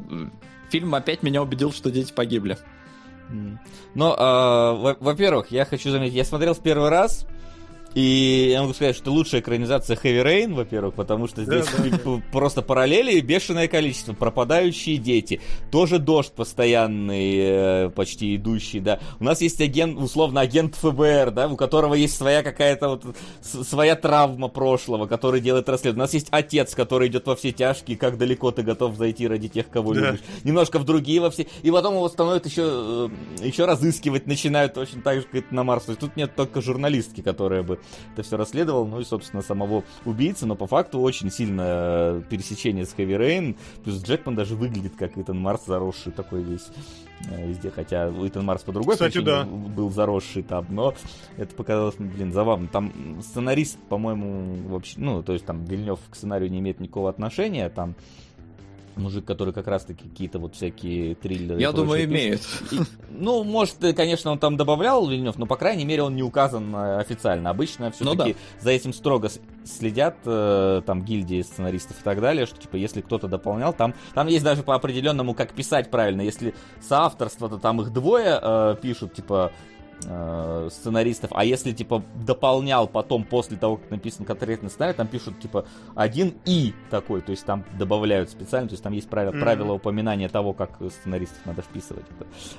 [0.70, 2.58] фильм опять меня убедил, что дети погибли.
[3.94, 7.26] Но, э, во-первых, я хочу заметить, я смотрел в первый раз,
[7.96, 12.22] и я могу сказать, что лучшая экранизация Heavy Rain, во-первых, потому что здесь да, да,
[12.32, 14.14] просто параллели и бешеное количество.
[14.14, 15.42] Пропадающие дети.
[15.72, 19.00] Тоже дождь постоянный, э, почти идущий, да.
[19.20, 23.96] У нас есть агент, условно, агент ФБР, да, у которого есть своя какая-то вот своя
[23.96, 26.04] травма прошлого, который делает расследование.
[26.04, 29.48] У нас есть отец, который идет во все тяжкие, как далеко ты готов зайти ради
[29.48, 30.12] тех, кого да.
[30.12, 30.22] любишь.
[30.44, 31.48] Немножко в другие во все.
[31.64, 33.10] И потом его становят еще,
[33.42, 35.86] э, еще разыскивать, начинают очень так же, как на Марс.
[35.86, 37.79] То есть тут нет только журналистки, которая бы
[38.14, 42.94] это все расследовал, ну и, собственно, самого убийцы, но по факту очень сильное пересечение с
[42.94, 46.68] Хэви Рейн, плюс Джекман даже выглядит как Итан Марс, заросший такой весь
[47.30, 49.46] э, везде, хотя Итан Марс по другой Кстати, причине да.
[49.46, 50.94] был заросший там, но
[51.38, 52.68] это показалось, блин, забавно.
[52.68, 57.70] Там сценарист, по-моему, вообще, ну, то есть там Вильнев к сценарию не имеет никакого отношения,
[57.70, 57.96] там
[58.96, 61.60] мужик, который как раз-таки какие-то вот всякие триллеры.
[61.60, 62.42] Я думаю, имеет.
[62.72, 62.80] И,
[63.10, 66.98] ну, может, конечно, он там добавлял Вильнев, но, по крайней мере, он не указан э,
[66.98, 67.50] официально.
[67.50, 68.64] Обычно все-таки ну, да.
[68.64, 69.30] за этим строго
[69.66, 74.28] следят, э, там, гильдии сценаристов и так далее, что, типа, если кто-то дополнял, там, там
[74.28, 76.22] есть даже по определенному, как писать правильно.
[76.22, 79.52] Если соавторство, то там их двое э, пишут, типа,
[80.06, 85.40] э, сценаристов, а если, типа, дополнял потом, после того, как написан конкретный сценарий, там пишут,
[85.40, 85.66] типа,
[85.96, 89.40] один и такой, то есть там добавляют специально, то есть там есть правило, mm-hmm.
[89.40, 92.06] правило упоминания того, как сценаристов надо вписывать,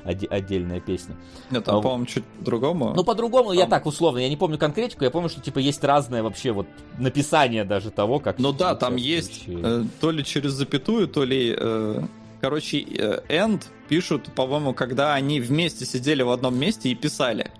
[0.04, 1.16] это отдельная песня.
[1.50, 2.92] Нет, там, а, по-моему, чуть по-другому.
[2.94, 3.58] Ну, по-другому, там...
[3.58, 6.66] я так, условно, я не помню конкретику, я помню, что, типа, есть разное вообще вот
[6.98, 8.38] написание даже того, как...
[8.38, 11.54] Ну да, там есть э, то ли через запятую, то ли...
[11.56, 12.02] Э
[12.40, 17.50] Короче, End пишут, по-моему, когда они вместе сидели в одном месте и писали.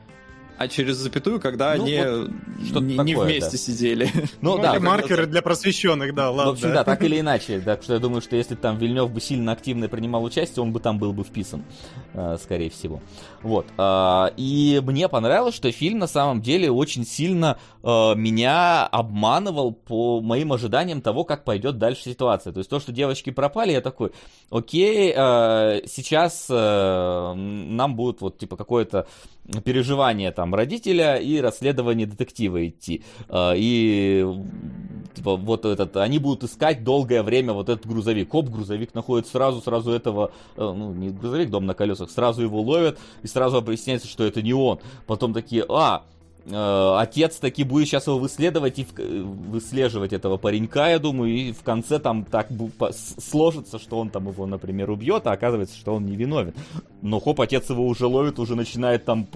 [0.61, 2.03] А через запятую, когда ну, они
[2.70, 3.57] вот не, такое, не вместе да.
[3.57, 4.11] сидели.
[4.43, 4.78] Ну, ну да.
[4.78, 6.53] Маркеры для просвещенных, да, ладно.
[6.53, 7.61] В общем, да, так или иначе.
[7.61, 10.81] Так что я думаю, что если там Вильнев бы сильно активно принимал участие, он бы
[10.81, 11.65] там был бы вписан,
[12.12, 13.01] э, скорее всего.
[13.43, 13.66] Вот.
[13.78, 20.20] А, и мне понравилось, что фильм на самом деле очень сильно э, меня обманывал по
[20.20, 22.53] моим ожиданиям того, как пойдет дальше ситуация.
[22.53, 24.12] То есть то, что девочки пропали, я такой,
[24.51, 29.07] окей, э, сейчас нам будет вот типа какое-то
[29.64, 33.02] переживание там родителя и расследование детектива идти.
[33.28, 34.24] А, и
[35.14, 38.28] типа вот этот, они будут искать долгое время вот этот грузовик.
[38.28, 42.60] Коп, грузовик находит сразу, сразу этого, э, ну не грузовик, дом на колесах, сразу его
[42.60, 44.78] ловят и сразу объясняется, что это не он.
[45.06, 46.05] Потом такие, а,
[46.47, 51.62] Э, отец таки будет сейчас его выследовать и выслеживать этого паренька, я думаю, и в
[51.62, 52.48] конце там так
[53.18, 56.55] сложится, что он там его, например, убьет, а оказывается, что он не виновен.
[57.02, 59.27] Но хоп, отец его уже ловит, уже начинает там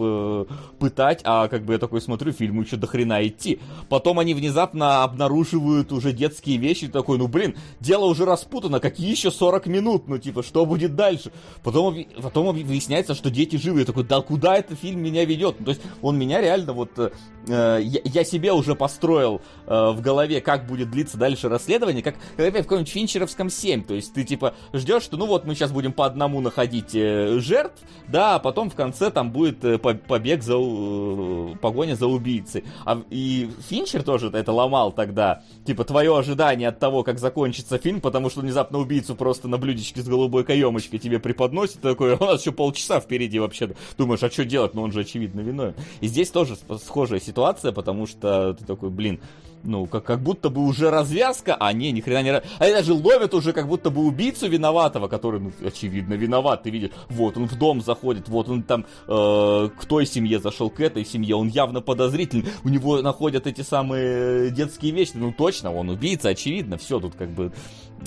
[0.79, 3.61] пытать, а как бы я такой смотрю, фильму еще до хрена идти.
[3.89, 9.31] Потом они внезапно обнаруживают уже детские вещи, такой, ну блин, дело уже распутано, какие еще
[9.31, 11.33] 40 минут, ну типа, что будет дальше?
[11.63, 15.57] Потом, потом выясняется, что дети живы, я такой, да куда этот фильм меня ведет?
[15.59, 17.11] Ну, то есть он меня реально вот э,
[17.47, 22.65] я, я себе уже построил э, в голове, как будет длиться дальше расследование, как опять
[22.65, 23.85] в каком-нибудь Финчеровском 7.
[23.85, 27.39] То есть ты типа ждешь, что ну вот мы сейчас будем по одному находить э,
[27.55, 32.65] жертв, да, а потом в конце там будет э, побег за э, погоня за убийцей.
[32.85, 35.43] А, и Финчер тоже это ломал тогда.
[35.65, 40.03] Типа твое ожидание от того, как закончится фильм, потому что внезапно убийцу просто на блюдечке
[40.03, 43.75] с голубой каемочкой тебе преподносит, такой, у нас еще полчаса впереди вообще.
[43.97, 44.75] Думаешь, а что делать?
[44.75, 45.75] Ну он же очевидно виновен.
[46.01, 49.21] И здесь тоже схожая ситуация, потому что ты такой, блин,
[49.65, 52.43] ну, как, как будто бы уже развязка, а не, ни хрена не...
[52.59, 56.91] Они даже ловят уже как будто бы убийцу виноватого, который, ну, очевидно, виноват, ты видишь,
[57.09, 61.05] вот он в дом заходит, вот он там э, к той семье зашел, к этой
[61.05, 66.31] семье, он явно подозрительный, у него находят эти самые детские вещи, ну, точно, он убийца,
[66.31, 67.53] очевидно, все тут как бы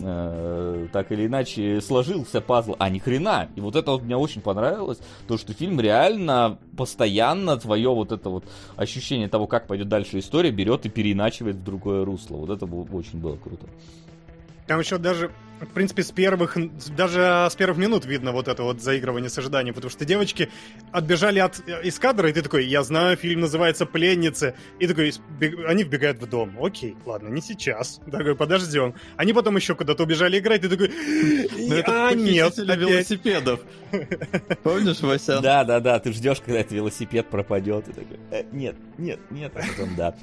[0.01, 3.49] э, так или иначе сложился пазл, а ни хрена.
[3.55, 8.29] И вот это вот мне очень понравилось, то, что фильм реально постоянно твое вот это
[8.29, 8.45] вот
[8.75, 12.37] ощущение того, как пойдет дальше история, берет и переиначивает в другое русло.
[12.37, 13.67] Вот это очень было круто.
[14.67, 16.57] Там еще даже в принципе, с первых,
[16.95, 20.49] даже с первых минут видно вот это вот заигрывание с ожиданием, потому что девочки
[20.91, 25.13] отбежали от, из кадра, и ты такой, я знаю, фильм называется «Пленницы», и такой,
[25.67, 28.93] они вбегают в дом, окей, ладно, не сейчас, такой, подождем.
[29.15, 30.91] Они потом еще куда-то убежали играть, и ты такой,
[31.85, 33.61] а, нет, велосипедов.
[34.63, 35.41] Помнишь, Вася?
[35.41, 39.51] Да, да, да, ты ждешь, когда этот велосипед пропадет, и такой, «Э, нет, нет, нет,
[39.55, 40.15] а потом да,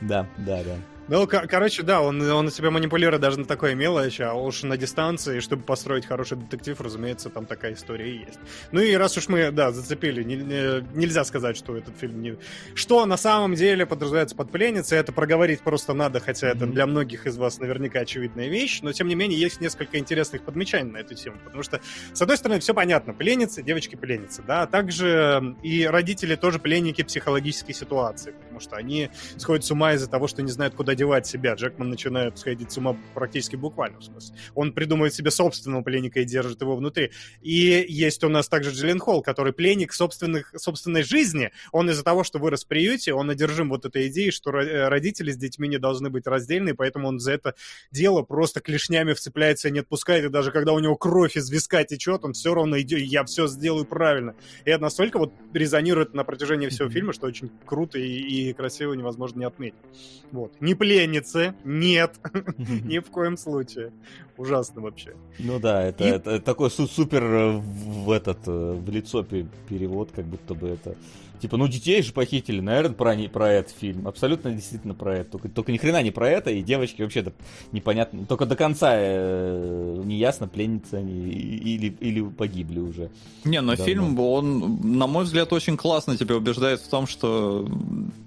[0.00, 0.76] да, да, да.
[1.08, 4.76] Ну, короче, да, он, он на себя манипулирует даже на такое мелочь, а уж на
[4.76, 8.38] дистанции, чтобы построить хороший детектив, разумеется, там такая история и есть.
[8.72, 12.36] Ну и раз уж мы, да, зацепили, не, не, нельзя сказать, что этот фильм не...
[12.74, 16.56] Что на самом деле подразумевается под пленницей, это проговорить просто надо, хотя mm-hmm.
[16.56, 20.42] это для многих из вас наверняка очевидная вещь, но тем не менее есть несколько интересных
[20.42, 21.80] подмечаний на эту тему, потому что,
[22.12, 27.74] с одной стороны, все понятно, пленницы, девочки-пленницы, да, а также и родители тоже пленники психологической
[27.74, 29.08] ситуации, потому что они
[29.38, 31.54] сходят с ума из-за того, что не знают, куда одевать себя.
[31.54, 34.36] Джекман начинает сходить с ума практически буквально, в смысле.
[34.56, 37.12] Он придумывает себе собственного пленника и держит его внутри.
[37.40, 41.52] И есть у нас также Джиллен Холл, который пленник собственных, собственной жизни.
[41.70, 45.36] Он из-за того, что вырос в приюте, он одержим вот этой идеей, что родители с
[45.36, 47.54] детьми не должны быть раздельны, поэтому он за это
[47.92, 50.24] дело просто клешнями вцепляется и не отпускает.
[50.24, 53.46] И даже когда у него кровь из виска течет, он все равно идет, я все
[53.46, 54.34] сделаю правильно.
[54.64, 58.94] И это настолько вот резонирует на протяжении всего фильма, что очень круто и, и красиво
[58.94, 59.78] невозможно не отметить.
[60.32, 60.60] Вот.
[60.60, 61.54] Не пленницы.
[61.64, 62.18] Нет.
[62.58, 63.92] Ни в коем случае.
[64.38, 65.14] Ужасно вообще.
[65.38, 70.54] Ну да, это, это такой супер э, в этот э, в лицо перевод, как будто
[70.54, 70.96] бы это
[71.40, 74.08] Типа, ну детей же похитили, наверное, про, не, про этот фильм.
[74.08, 75.32] Абсолютно действительно про это.
[75.32, 77.32] Только, только ни хрена не про это, и девочки вообще-то
[77.72, 78.26] непонятно.
[78.26, 83.10] Только до конца э, не ясно, пленницы они или, или погибли уже.
[83.44, 83.84] Не, но давно.
[83.84, 87.68] фильм, он, на мой взгляд, очень классно тебя убеждает в том, что,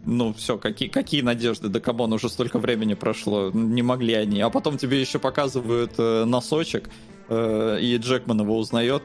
[0.06, 4.42] ну, все, какие, какие надежды, да come on, уже столько времени прошло, не могли они.
[4.42, 6.90] А потом тебе еще показывают э, носочек,
[7.30, 9.04] э, и Джекман его узнает.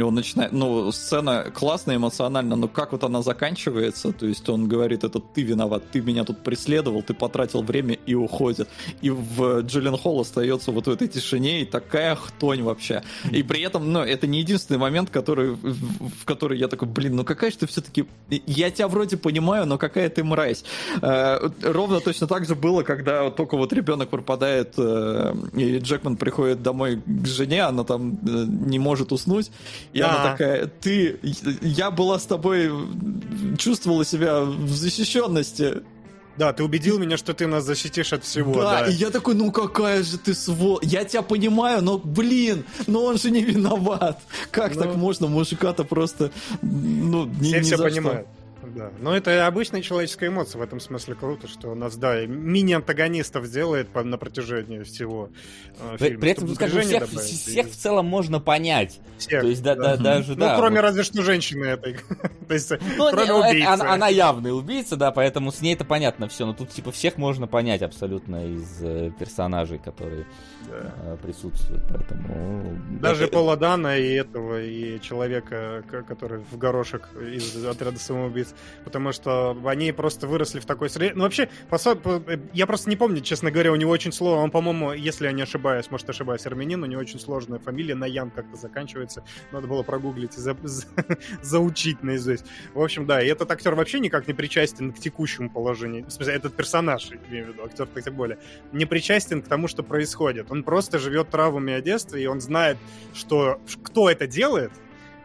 [0.00, 4.66] И он начинает, ну, сцена классная, эмоционально, но как вот она заканчивается, то есть он
[4.66, 8.66] говорит, это ты виноват, ты меня тут преследовал, ты потратил время и уходит.
[9.02, 13.02] И в Джиллен Холл остается вот в этой тишине, и такая хтонь вообще.
[13.30, 17.24] И при этом, ну, это не единственный момент, который, в который я такой, блин, ну
[17.24, 18.06] какая же ты все-таки...
[18.30, 20.64] Я тебя вроде понимаю, но какая ты мразь.
[21.02, 26.62] Э, ровно точно так же было, когда только вот ребенок пропадает, э, и Джекман приходит
[26.62, 29.50] домой к жене, она там э, не может уснуть,
[29.92, 31.18] И она такая, ты,
[31.62, 32.70] я была с тобой,
[33.58, 35.82] чувствовала себя в защищенности.
[36.36, 38.54] Да, ты убедил меня, что ты нас защитишь от всего.
[38.54, 38.86] Да, да.
[38.86, 40.78] и я такой, ну какая же ты свол...
[40.82, 44.20] Я тебя понимаю, но, блин, но он же не виноват.
[44.50, 44.80] Как ну...
[44.80, 46.30] так можно мужика-то просто,
[46.62, 48.26] ну, не, все, не все за понимают.
[48.26, 48.39] Что
[48.74, 48.90] да.
[49.00, 53.88] Но это обычная человеческая эмоция, в этом смысле круто, что у нас, да, мини-антагонистов делает
[53.88, 55.30] по, на протяжении всего
[55.78, 56.20] э, фильма.
[56.20, 59.00] При этом, как бы, всех, всех в целом можно понять.
[59.18, 60.56] Всех, То есть, да, да, даже, ну, да.
[60.56, 60.82] кроме вот.
[60.82, 61.96] разве что женщины этой.
[62.48, 63.68] То есть, ну, кроме не, убийцы.
[63.68, 66.46] Она, она явный убийца, да, поэтому с ней это понятно все.
[66.46, 70.26] Но тут, типа, всех можно понять абсолютно из э, персонажей, которые
[70.68, 70.94] да.
[71.04, 71.82] э, присутствуют.
[71.88, 72.78] Поэтому...
[73.00, 73.32] Даже это...
[73.32, 79.92] Пола Дана и этого, и человека, который в горошек из отряда самоубийц потому что они
[79.92, 81.12] просто выросли в такой среде.
[81.14, 82.22] Ну, вообще, по,
[82.52, 84.42] я просто не помню, честно говоря, у него очень сложно.
[84.42, 88.06] Он, по-моему, если я не ошибаюсь, может, ошибаюсь, армянин, у него очень сложная фамилия, на
[88.06, 89.24] Ян как-то заканчивается.
[89.52, 90.86] Надо было прогуглить и за, за,
[91.42, 92.44] заучить наизусть.
[92.74, 96.06] В общем, да, и этот актер вообще никак не причастен к текущему положению.
[96.06, 98.38] В смысле, этот персонаж, имею в виду, актер так тем более,
[98.72, 100.50] не причастен к тому, что происходит.
[100.50, 102.76] Он просто живет травмами о детстве, и он знает,
[103.14, 104.72] что кто это делает,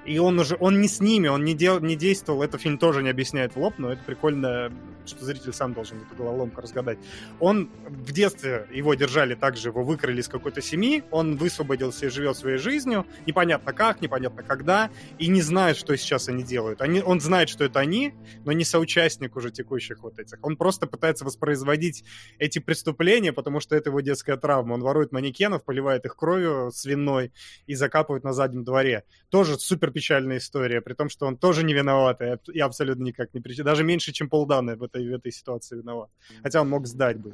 [0.06, 3.03] и он уже, он не с ними, он не, дел, не действовал, это фильм тоже
[3.03, 4.72] не объясняет в лоб, но это прикольно,
[5.07, 6.98] что зритель сам должен эту головоломку разгадать.
[7.40, 12.38] Он в детстве, его держали также, его выкрали из какой-то семьи, он высвободился и живет
[12.38, 16.82] своей жизнью, непонятно как, непонятно когда, и не знает, что сейчас они делают.
[16.82, 18.14] Они, он знает, что это они,
[18.44, 20.38] но не соучастник уже текущих вот этих.
[20.41, 22.03] Он просто пытается воспроизводить
[22.40, 24.73] эти преступления, потому что это его детская травма.
[24.73, 27.32] Он ворует манекенов, поливает их кровью свиной
[27.65, 29.03] и закапывает на заднем дворе.
[29.30, 32.22] Тоже супер печальная история, при том, что он тоже не виноват,
[32.53, 33.65] и абсолютно никак не причастен.
[33.65, 36.09] Даже меньше, чем полдана в этой, в этой ситуации виноват.
[36.43, 37.34] Хотя он мог сдать бы.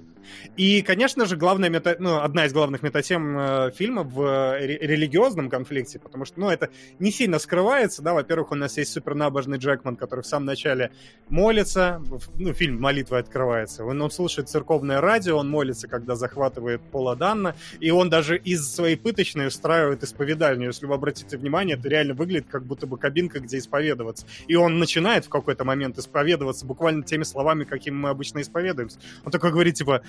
[0.58, 5.50] И, конечно же, главная мета, ну, одна из главных метатем э, фильма в ре- религиозном
[5.50, 6.70] конфликте, потому что, ну, это
[7.00, 10.92] не сильно скрывается, да, во-первых, у нас есть супернабожный Джекман, который в самом начале
[11.30, 12.02] молится,
[12.36, 17.56] ну, фильм «Молитва» открывается, он, он слушает церковное радио, он молится, когда захватывает Пола Данна,
[17.80, 20.68] и он даже из своей пыточной устраивает исповедальню.
[20.68, 24.26] Если вы обратите внимание, это реально выглядит как будто бы кабинка, где исповедоваться.
[24.48, 29.00] И он начинает в какой-то момент исповедоваться буквально теми словами, какими мы обычно исповедуемся.
[29.24, 30.02] Он такой говорит, типа,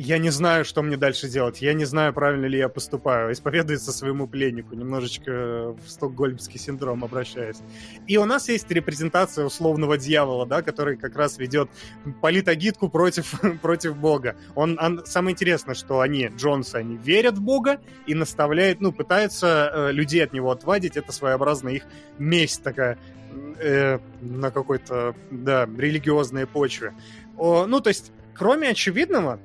[0.00, 1.60] я не знаю, что мне дальше делать.
[1.60, 3.32] Я не знаю, правильно ли я поступаю.
[3.32, 7.58] Исповедуется своему пленнику, немножечко в стокгольмский синдром обращаясь.
[8.06, 11.68] И у нас есть репрезентация условного дьявола, да, который как раз ведет
[12.22, 14.36] политагитку против, против Бога.
[14.54, 19.68] Он, он, самое интересное, что они, Джонсы, они верят в Бога и наставляют, ну, пытаются
[19.74, 20.96] э, людей от него отвадить.
[20.96, 21.82] Это своеобразная их
[22.18, 22.98] месть такая
[23.60, 26.94] э, на какой-то, да, религиозной почве.
[27.36, 29.40] О, ну, то есть, кроме очевидного,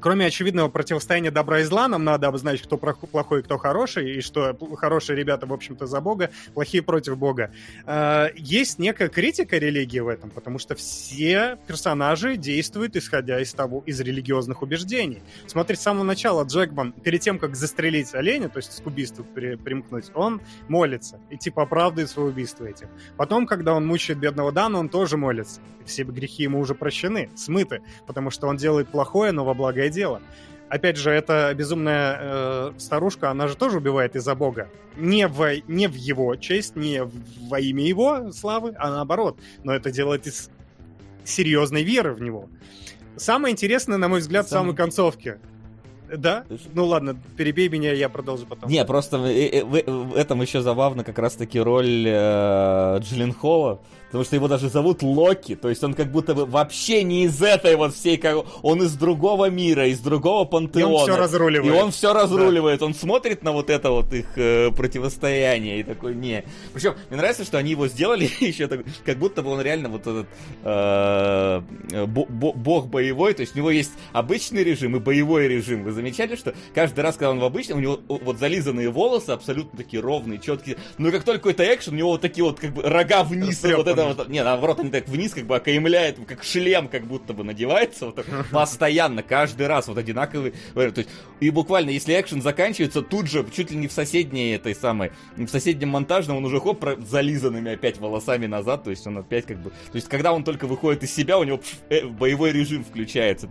[0.00, 4.20] Кроме очевидного противостояния добра и зла, нам надо обозначить, кто плохой и кто хороший, и
[4.20, 7.50] что хорошие ребята, в общем-то, за Бога, плохие против Бога.
[7.86, 13.82] А, есть некая критика религии в этом, потому что все персонажи действуют исходя из того,
[13.86, 15.22] из религиозных убеждений.
[15.46, 20.10] Смотри, с самого начала Джекман, перед тем, как застрелить оленя, то есть к убийству примкнуть,
[20.14, 22.88] он молится и типа оправдывает свое убийство этим.
[23.16, 25.60] Потом, когда он мучает бедного Дана, он тоже молится.
[25.84, 29.90] Все грехи ему уже прощены, смыты, потому что он делает плохое, но во благо благое
[29.90, 30.22] дело.
[30.68, 34.68] Опять же, эта безумная э, старушка, она же тоже убивает из-за Бога.
[34.96, 37.08] Не в, не в его честь, не
[37.48, 39.38] во имя его славы, а наоборот.
[39.64, 40.50] Но это делает из
[41.24, 42.48] серьезной веры в него.
[43.16, 44.58] Самое интересное, на мой взгляд, Сам...
[44.58, 45.38] в самой концовке.
[46.14, 46.44] Да?
[46.74, 48.70] Ну ладно, перебей меня, я продолжу потом.
[48.70, 54.36] Не, просто в, в, в этом еще забавно как раз-таки роль э, Джилленхола, потому что
[54.36, 57.94] его даже зовут Локи, то есть он как будто бы вообще не из этой вот
[57.94, 60.90] всей, как он из другого мира, из другого пантеона.
[60.90, 61.74] И он все разруливает.
[61.74, 62.86] И он все разруливает, да.
[62.86, 66.44] он смотрит на вот это вот их э, противостояние и такой, не.
[66.72, 70.02] Причем мне нравится, что они его сделали еще так, как будто бы он реально вот
[70.06, 70.26] этот
[70.64, 71.60] э,
[72.06, 75.84] бог боевой, то есть у него есть обычный режим и боевой режим.
[75.84, 79.76] Вы замечали, что каждый раз, когда он в обычном, у него вот зализанные волосы абсолютно
[79.76, 82.82] такие ровные, четкие, но как только какой-то экшен, у него вот такие вот как бы
[82.82, 86.88] рога вниз, вот это вот, не, наоборот, они так вниз как бы окаймляют, как шлем
[86.88, 90.54] как будто бы надевается, вот так, постоянно, каждый раз вот одинаковый.
[90.74, 91.08] То есть,
[91.40, 95.48] и буквально, если экшен заканчивается, тут же, чуть ли не в соседней этой самой, в
[95.48, 99.70] соседнем монтажном, он уже хоп, зализанными опять волосами назад, то есть он опять как бы,
[99.70, 103.48] то есть когда он только выходит из себя, у него пш, э, боевой режим включается.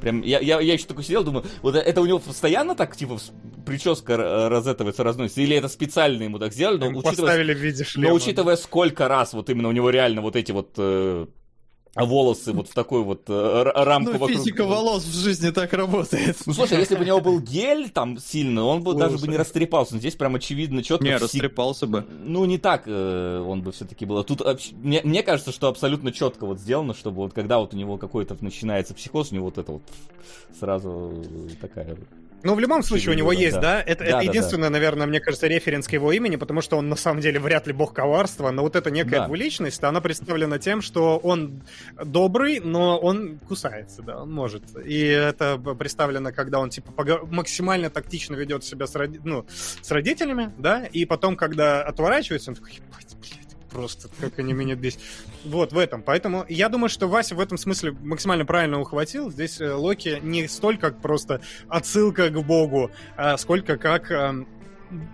[0.00, 3.18] Прям, я, я, я еще такой сидел, думаю, вот это у него постоянно так, типа,
[3.66, 4.16] прическа
[4.48, 8.08] разэтывается, разносится, или это специально ему так сделали, но, учитывая, виде шлема.
[8.08, 11.26] но учитывая, сколько раз вот именно у него реально вот эти вот э,
[11.94, 14.38] а волосы вот в такой вот э, рамку ну, вокруг...
[14.38, 16.36] физика волос в жизни так работает.
[16.46, 19.36] Ну, слушай, если бы у него был гель там сильно, он бы даже бы не
[19.36, 19.94] растрепался.
[19.94, 21.04] Но здесь прям очевидно четко...
[21.04, 22.06] Не, растрепался бы.
[22.24, 24.22] Ну, не так э, он бы все-таки был.
[24.22, 24.40] Тут
[24.74, 28.36] мне, мне кажется, что абсолютно четко вот сделано, чтобы вот когда вот у него какой-то
[28.40, 29.82] начинается психоз, у него вот это вот
[30.58, 31.24] сразу
[31.60, 31.96] такая
[32.42, 33.60] ну, в любом случае, у него есть, да?
[33.60, 33.82] да?
[33.82, 34.72] Это, да, это да, единственное, да.
[34.72, 37.72] наверное, мне кажется, референс к его имени, потому что он на самом деле вряд ли
[37.72, 39.26] бог коварства, но вот эта некая да.
[39.26, 41.62] двуличность, она представлена тем, что он
[42.02, 44.62] добрый, но он кусается, да, он может.
[44.84, 46.92] И это представлено, когда он, типа,
[47.30, 49.20] максимально тактично ведет себя с, роди...
[49.22, 49.46] ну,
[49.82, 53.09] с родителями, да, и потом, когда отворачивается, он такой, ебать,
[53.70, 55.00] просто, как они меня бесят.
[55.44, 56.02] Вот, в этом.
[56.02, 59.30] Поэтому я думаю, что Вася в этом смысле максимально правильно ухватил.
[59.30, 64.46] Здесь э, Локи не столько просто отсылка к Богу, а сколько как эм,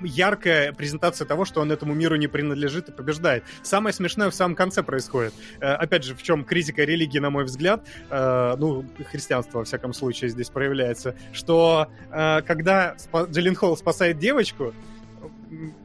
[0.03, 3.45] яркая презентация того, что он этому миру не принадлежит и побеждает.
[3.62, 5.35] Самое смешное в самом конце происходит.
[5.61, 9.93] Э, опять же, в чем критика религии, на мой взгляд, э, ну, христианство, во всяком
[9.93, 12.97] случае, здесь проявляется, что когда
[13.31, 14.73] Джиллин Холл спасает девочку,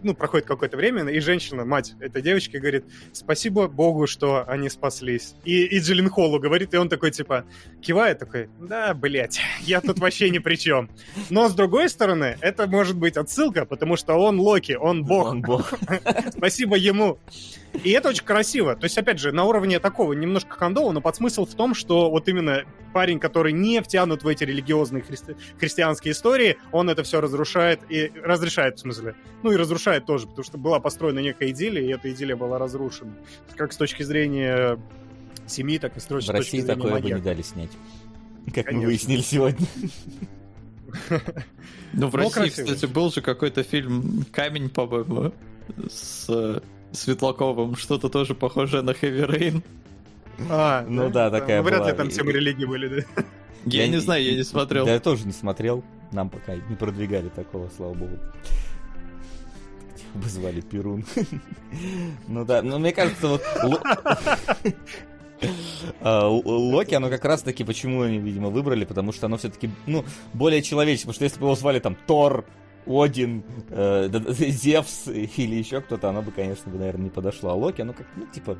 [0.03, 5.35] ну, проходит какое-то время, и женщина, мать этой девочки, говорит, спасибо Богу, что они спаслись.
[5.43, 7.45] И, и Джиллин Холлу говорит, и он такой, типа,
[7.81, 10.89] кивает, такой, да, блядь, я тут вообще ни при чем.
[11.29, 15.27] Но, с другой стороны, это может быть отсылка, потому что он Локи, он Бог.
[15.27, 15.73] Он бог.
[16.38, 17.19] Спасибо ему.
[17.84, 18.76] И это очень красиво.
[18.76, 22.27] То есть, опять же, на уровне такого немножко кондола, но подсмысл в том, что вот
[22.27, 25.35] именно парень, который не втянут в эти религиозные христи...
[25.57, 29.15] христианские истории, он это все разрушает и разрешает, в смысле.
[29.41, 33.14] Ну и разрушает тоже, потому что была построена некая идиллия, и эта идиллия была разрушена.
[33.56, 34.77] Как с точки зрения
[35.48, 37.72] семьи, так и с точки, в России точки зрения такое бы не дали снять.
[38.53, 38.80] Как Конечно.
[38.80, 39.68] мы выяснили сегодня.
[41.93, 45.34] Ну, в России, кстати, был же какой-то фильм «Камень», по-моему,
[45.89, 46.61] с
[46.91, 49.63] Светлаковым, что-то тоже похожее на Heavy Rain.
[50.49, 53.23] А, ну да, да такая ну, Вряд ли там темы религии были, да?
[53.65, 54.85] Я, я не знаю, я не смотрел.
[54.85, 55.84] Да, я тоже не смотрел.
[56.11, 58.18] Нам пока не продвигали такого, слава богу.
[60.13, 61.05] Бы звали Перун.
[62.27, 63.41] ну да, но мне кажется, вот...
[66.01, 70.05] А, Локи, оно как раз таки, почему они, видимо, выбрали, потому что оно все-таки, ну,
[70.34, 72.45] более человеческое, потому что если бы его звали там Тор,
[72.85, 77.51] один, э, Зевс или еще кто-то, оно бы, конечно, бы, наверное, не подошло.
[77.51, 78.57] А Локи, оно как, ну, типа,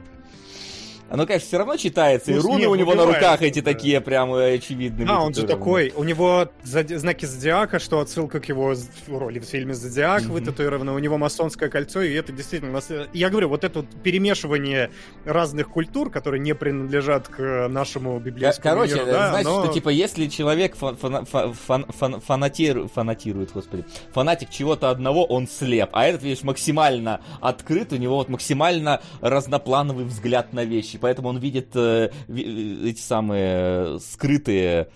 [1.12, 4.34] оно, конечно, все равно читается, ну, и руны у него на руках эти такие прям
[4.34, 5.08] очевидные.
[5.10, 8.74] А, он же такой, у него знаки зодиака, что отсылка к его
[9.08, 10.32] роли в фильме «Зодиак» mm-hmm.
[10.32, 12.80] вытатуирована, у него масонское кольцо, и это действительно...
[13.12, 14.90] Я говорю, вот это вот перемешивание
[15.26, 19.66] разных культур, которые не принадлежат к нашему библейскому Короче, миру, да, значит, но...
[19.66, 23.84] что, типа, если человек фан фан фан фан фанатир фанатирует, господи,
[24.14, 30.06] фанатик чего-то одного, он слеп, а этот, видишь, максимально открыт, у него вот максимально разноплановый
[30.06, 34.90] взгляд на вещи, поэтому он видит э, эти самые скрытые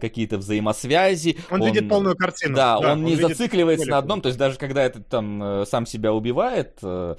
[0.00, 1.36] какие-то взаимосвязи.
[1.50, 2.56] Он, он видит полную картину.
[2.56, 5.66] Да, да он, он не зацикливается на одном, то есть даже когда этот там э,
[5.66, 7.16] сам себя убивает, э,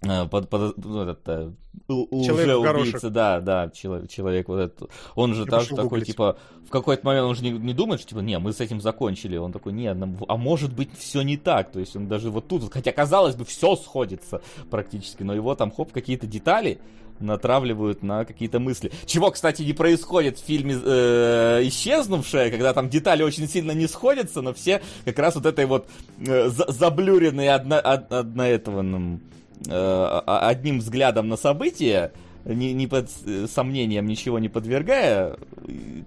[0.00, 1.54] под, под, ну, этот,
[1.88, 7.06] уже убийца, да, да, человек, человек вот этот, он же так, такой, типа, в какой-то
[7.06, 9.74] момент он же не, не думает, что, типа, не, мы с этим закончили, он такой,
[9.74, 13.36] не, а может быть все не так, то есть он даже вот тут, хотя казалось
[13.36, 14.40] бы, все сходится
[14.70, 16.80] практически, но его там, хоп, какие-то детали,
[17.20, 18.90] натравливают на какие-то мысли.
[19.04, 24.40] Чего, кстати, не происходит в фильме э, «Исчезнувшая», когда там детали очень сильно не сходятся,
[24.40, 25.86] но все как раз вот этой вот
[26.26, 29.20] э, заблюренные одно, одно этого, ну,
[29.66, 32.12] э, одним взглядом на события,
[32.44, 33.10] не, не под
[33.50, 35.36] сомнением ничего не подвергая,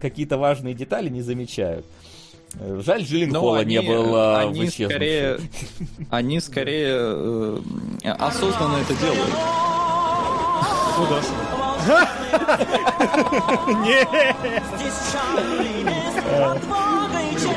[0.02, 1.86] какие-то важные детали не замечают.
[2.60, 5.40] Жаль, Джилленхола не было они скорее,
[6.12, 7.60] они скорее э,
[8.04, 9.34] осознанно это делают.
[10.96, 11.22] Куда?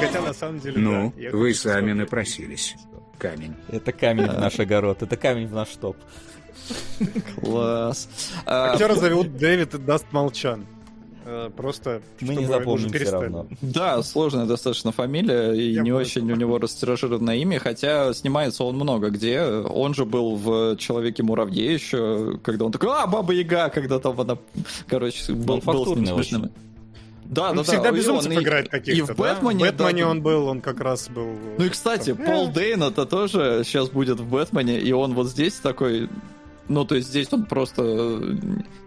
[0.01, 0.79] Хотя на самом деле.
[0.79, 2.75] Ну, вы сами напросились.
[3.19, 3.55] Камень.
[3.69, 5.97] Это камень в наш огород, это камень в наш топ.
[7.41, 8.09] Класс.
[8.45, 10.67] Актера зовут Дэвид Дастмалчян.
[11.29, 13.47] Э, просто мы не запомним все равно.
[13.61, 18.77] Да, сложная достаточно фамилия и Я не очень у него растиражированное имя, хотя снимается он
[18.77, 19.43] много где.
[19.43, 24.39] Он же был в Человеке-муравье еще, когда он такой, а, Баба Яга, когда там она,
[24.87, 26.53] короче, был, был с ним смешным.
[27.29, 27.93] Да, он да, всегда да.
[27.93, 29.13] безумцев он играет каких-то.
[29.13, 29.65] И в Бэтмене.
[29.65, 31.37] В Бэтмене да, он был, он как раз был.
[31.59, 35.55] Ну и кстати, Пол Дейн это тоже сейчас будет в Бэтмене, и он вот здесь
[35.55, 36.09] такой
[36.69, 38.37] Ну, то есть здесь он просто э,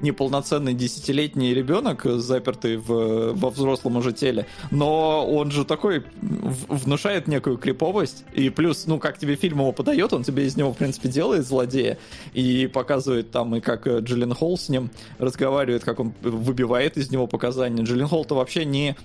[0.01, 4.47] неполноценный десятилетний ребенок, запертый в, во взрослом уже теле.
[4.71, 8.25] Но он же такой внушает некую криповость.
[8.33, 11.45] И плюс, ну, как тебе фильм его подает, он тебе из него, в принципе, делает
[11.45, 11.97] злодея.
[12.33, 17.11] И показывает там, и как э, Джиллен Холл с ним разговаривает, как он выбивает из
[17.11, 17.83] него показания.
[17.83, 18.97] Джиллен Холл-то вообще не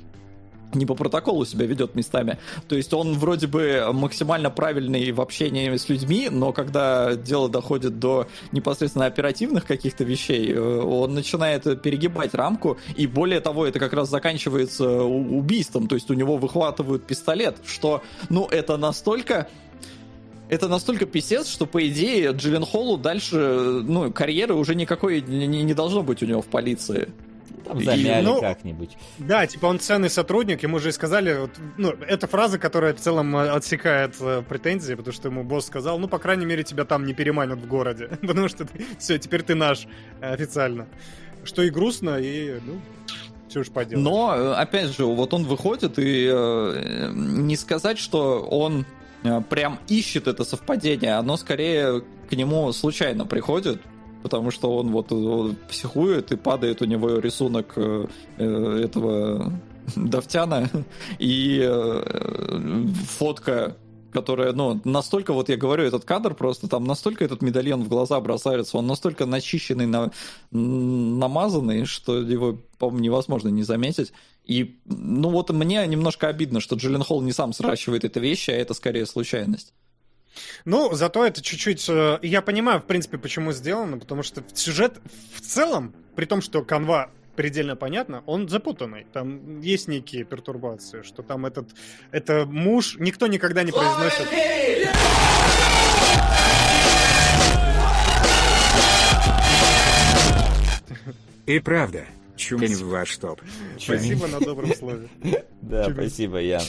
[0.73, 2.39] не по протоколу себя ведет местами.
[2.69, 7.99] То есть он вроде бы максимально правильный в общении с людьми, но когда дело доходит
[7.99, 13.93] до непосредственно оперативных каких-то вещей, э, он начинает перегибать рамку, и более того, это как
[13.93, 19.49] раз заканчивается убийством, то есть у него выхватывают пистолет, что, ну, это настолько
[20.49, 25.75] это настолько писец, что, по идее, Джиллен Холлу дальше, ну, карьеры уже никакой не, не
[25.75, 27.09] должно быть у него в полиции.
[27.65, 28.97] Там замяли ну, как-нибудь.
[29.19, 33.01] Да, типа он ценный сотрудник, ему же и сказали, вот, ну, это фраза, которая в
[33.01, 36.85] целом э, отсекает э, претензии, потому что ему босс сказал, ну, по крайней мере, тебя
[36.85, 39.87] там не переманят в городе, потому что ты, все, теперь ты наш
[40.21, 40.87] э, официально.
[41.45, 42.81] Что и грустно, и, ну,
[43.49, 44.05] все уж поделать.
[44.05, 48.85] Но, э, опять же, вот он выходит, и э, не сказать, что он
[49.49, 53.81] прям ищет это совпадение, оно скорее к нему случайно приходит,
[54.25, 58.07] потому что он вот он психует и падает у него рисунок э,
[58.39, 59.53] э этого
[59.97, 60.71] Давтяна
[61.19, 62.87] и э,
[63.19, 63.77] фотка
[64.15, 68.21] которая, ну, настолько, вот я говорю, этот кадр просто, там настолько этот медальон в глаза
[68.21, 70.13] бросается, он настолько начищенный, на,
[70.53, 74.13] намазанный, что его, по-моему, невозможно не заметить.
[74.45, 78.57] И, ну, вот мне немножко обидно, что Джиллен Холл не сам сращивает эти вещи, а
[78.57, 79.75] это скорее случайность.
[80.65, 81.89] Ну, зато это чуть-чуть...
[81.89, 85.01] Э, я понимаю, в принципе, почему сделано, потому что сюжет
[85.35, 89.07] в целом, при том, что канва предельно понятно, он запутанный.
[89.13, 91.69] Там есть некие пертурбации, что там этот...
[92.11, 92.97] Это муж...
[92.99, 94.29] Никто никогда не произносит...
[101.47, 102.07] И правда,
[102.37, 103.43] чумень в ваш топ.
[103.79, 105.09] Спасибо на добром слове.
[105.61, 106.63] Да, спасибо, Ян.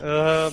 [0.00, 0.50] Э,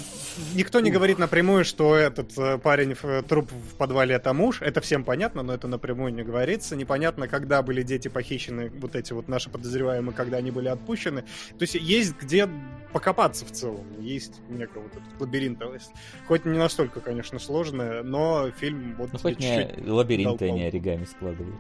[0.54, 4.62] никто не говорит напрямую, что этот э, парень в труп в подвале это муж.
[4.62, 6.76] Это всем понятно, но это напрямую не говорится.
[6.76, 11.22] Непонятно, когда были дети похищены, вот эти вот наши подозреваемые, когда они были отпущены.
[11.22, 12.48] То есть есть где
[12.94, 13.86] покопаться в целом.
[14.00, 15.92] Есть некий вот этот лабиринтовость.
[16.28, 21.60] Хоть не настолько, конечно, сложная, но фильм вот ну, хоть не лабиринты они оригами складывают.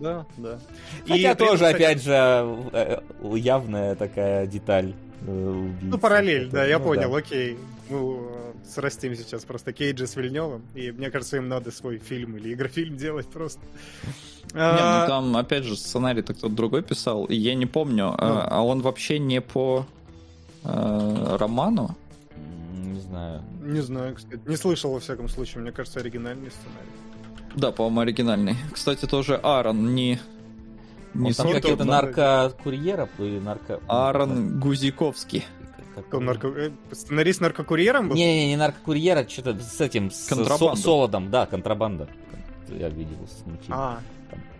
[0.00, 0.58] Да, да.
[1.08, 2.12] Хотя и тоже, опять же,
[2.72, 5.86] э, явная такая деталь убийцы.
[5.86, 7.18] Ну, параллель, да, я ну, понял, да.
[7.18, 7.56] окей.
[7.88, 8.30] Ну,
[8.64, 12.96] срастим сейчас просто Кейджа с Вильневым, и мне кажется, им надо свой фильм или игрофильм
[12.98, 13.60] делать просто.
[14.52, 18.28] Не, ну а, там, опять же, сценарий-то кто-то другой писал, и я не помню, а,
[18.28, 18.40] ну.
[18.48, 19.86] а он вообще не по
[20.64, 21.96] э, роману?
[22.74, 23.42] Не знаю.
[23.62, 24.40] Не знаю, кстати.
[24.46, 25.62] Не слышал, во всяком случае.
[25.62, 27.06] Мне кажется, оригинальный сценарий.
[27.56, 28.56] Да, по-моему, оригинальный.
[28.72, 30.20] Кстати, тоже Аарон не
[31.16, 33.80] не там какие-то наркокурьеров или нарко...
[33.86, 35.44] Аарон Гузиковский.
[36.08, 36.48] Кто нарко...
[36.48, 38.16] Э, сценарист наркокурьером был?
[38.16, 42.08] Не, не, не наркокурьера, что-то с этим, с со- солодом, да, контрабанда.
[42.68, 44.00] Я видел с А,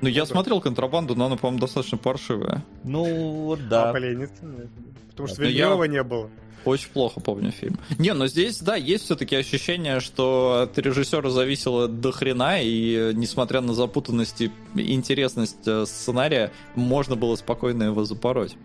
[0.01, 2.63] ну, я смотрел контрабанду, но она, по-моему, достаточно паршивая.
[2.85, 3.05] Ну,
[3.45, 3.91] вот да.
[3.91, 6.31] А, Потому что Вильнева не было.
[6.67, 7.79] Очень плохо помню фильм.
[7.99, 13.61] Не, но здесь, да, есть все-таки ощущение, что от режиссера зависело до хрена, и несмотря
[13.61, 18.57] на запутанность и интересность э, сценария, можно было спокойно его запороть.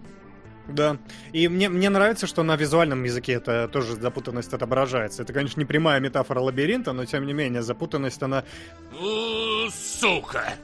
[0.67, 0.97] Да.
[1.31, 5.21] И мне, мне нравится, что на визуальном языке это тоже запутанность отображается.
[5.23, 8.43] Это, конечно, не прямая метафора лабиринта, но тем не менее, запутанность, она...
[9.69, 10.55] Сука!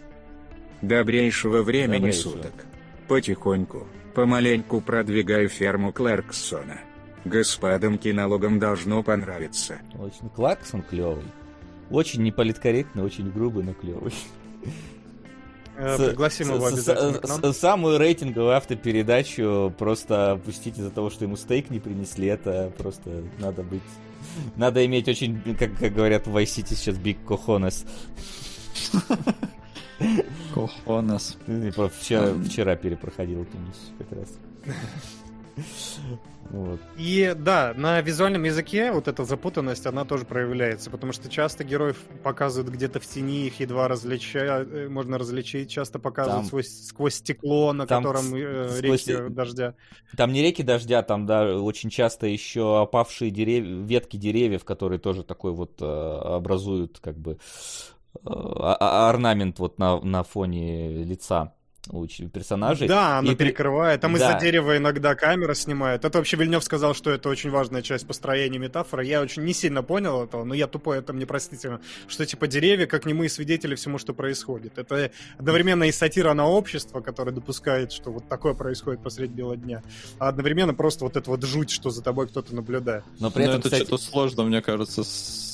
[0.81, 2.31] Добрейшего времени Добрейшего.
[2.33, 2.53] суток.
[3.07, 6.81] Потихоньку, помаленьку продвигаю ферму Клэрксона.
[7.27, 9.79] Господам кинологам должно понравиться.
[9.97, 11.23] Очень Кларксон клевый.
[11.89, 14.13] Очень неполиткорректный, очень грубый, но клевый.
[15.77, 17.53] Э, пригласим его обязательно.
[17.53, 22.27] Самую рейтинговую автопередачу просто опустить из-за того, что ему стейк не принесли.
[22.27, 23.83] Это просто надо быть...
[24.55, 27.85] Надо иметь очень, как, как говорят в Vice City сейчас, big cojones.
[30.53, 31.37] Cojones.
[31.99, 33.57] Вчера, вчера перепроходил эту
[33.99, 34.29] как раз.
[36.49, 36.79] Вот.
[36.97, 41.97] И да, на визуальном языке вот эта запутанность, она тоже проявляется, потому что часто героев
[42.23, 47.15] показывают где-то в тени, их едва различают, э, можно различить, часто показывают там, сквозь, сквозь
[47.15, 49.31] стекло, на там котором э, реки сквозь...
[49.31, 49.75] дождя.
[50.15, 55.23] Там не реки дождя, там, да, очень часто еще опавшие деревья, ветки деревьев, которые тоже
[55.23, 57.39] такой вот э, образуют как бы
[58.25, 61.56] э, орнамент вот на, на фоне лица.
[61.89, 62.87] У персонажей.
[62.87, 64.01] Да, она и перекрывает.
[64.01, 64.19] Там да.
[64.19, 66.05] из-за дерева иногда камера снимает.
[66.05, 69.05] Это вообще Вильнев сказал, что это очень важная часть построения метафоры.
[69.05, 72.87] Я очень не сильно понял этого, но я тупой, это мне простите, что типа деревья,
[72.87, 74.77] как немые свидетели всему, что происходит.
[74.77, 79.83] Это одновременно и сатира на общество, которое допускает, что вот такое происходит посреди бела дня,
[80.19, 83.03] а одновременно просто вот это вот жуть, что за тобой кто-то наблюдает.
[83.19, 83.87] Но при но этом, это кстати...
[83.87, 85.46] что-то сложно, мне кажется, с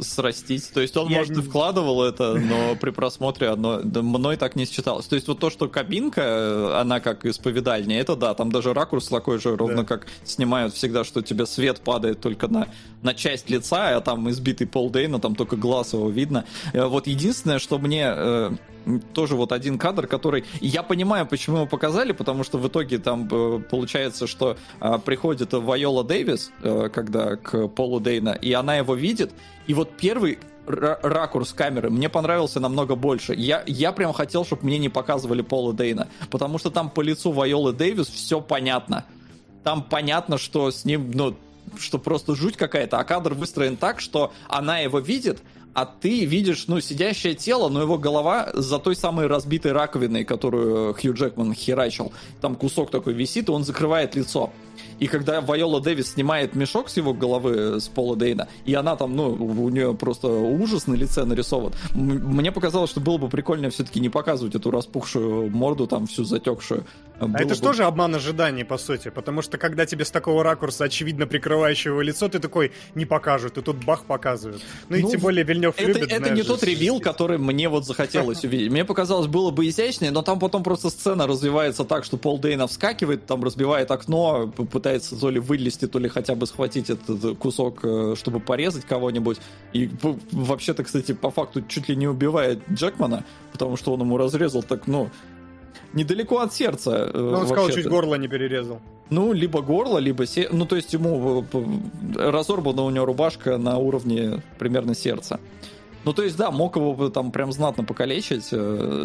[0.00, 0.70] срастить.
[0.72, 4.66] То есть он, я может, и вкладывал это, но при просмотре оно мной так не
[4.66, 5.06] считалось.
[5.06, 9.38] То есть вот то, что кабинка, она как исповедальня, это да, там даже ракурс такой
[9.38, 9.84] же, ровно да.
[9.84, 12.68] как снимают всегда, что тебе свет падает только на,
[13.02, 16.44] на часть лица, а там избитый Пол Дейна, там только глаз его видно.
[16.72, 18.50] Э, вот единственное, что мне э,
[19.12, 20.44] тоже вот один кадр, который...
[20.60, 25.52] Я понимаю, почему его показали, потому что в итоге там э, получается, что э, приходит
[25.52, 29.32] Вайола Дэвис, э, когда к Полу Дейна, и она его видит,
[29.66, 33.34] и вот первый ракурс камеры мне понравился намного больше.
[33.34, 37.32] Я, я прям хотел, чтобы мне не показывали Пола Дейна, потому что там по лицу
[37.32, 39.04] Вайолы Дэвис все понятно.
[39.64, 41.36] Там понятно, что с ним, ну,
[41.78, 45.42] что просто жуть какая-то, а кадр выстроен так, что она его видит,
[45.74, 50.94] а ты видишь, ну, сидящее тело, но его голова за той самой разбитой раковиной, которую
[50.94, 52.12] Хью Джекман херачил.
[52.40, 54.50] Там кусок такой висит, и он закрывает лицо.
[55.00, 58.96] И когда Вайола Дэвис снимает мешок с его головы, э, с Пола Дейна, и она
[58.96, 63.70] там, ну, у нее просто ужас на лице нарисован, мне показалось, что было бы прикольно
[63.70, 66.84] все-таки не показывать эту распухшую морду, там, всю затекшую.
[67.18, 67.66] А было это же бы...
[67.66, 72.28] тоже обман ожиданий, по сути, потому что когда тебе с такого ракурса, очевидно прикрывающего лицо,
[72.28, 74.62] ты такой, не покажут, и тут бах показывают.
[74.88, 77.68] Ну, ну и тем более Вильнев это, любит, Это знаешь, не тот ревил, который мне
[77.68, 78.70] вот захотелось увидеть.
[78.70, 82.66] Мне показалось, было бы изящнее, но там потом просто сцена развивается так, что Пол Дейна
[82.66, 87.38] вскакивает, там разбивает окно, пытается пытается то ли вылезти, то ли хотя бы схватить этот
[87.38, 89.38] кусок, э, чтобы порезать кого-нибудь.
[89.72, 89.88] И
[90.32, 94.88] вообще-то, кстати, по факту чуть ли не убивает Джекмана, потому что он ему разрезал так,
[94.88, 95.08] ну,
[95.94, 97.10] недалеко от сердца.
[97.14, 98.80] Ну, он сказал, чуть горло не перерезал.
[99.10, 100.48] Ну, либо горло, либо се...
[100.52, 105.38] Ну, то есть ему э, разорвана у него рубашка на уровне примерно сердца.
[106.04, 109.04] Ну, то есть, да, мог его там прям знатно покалечить, э,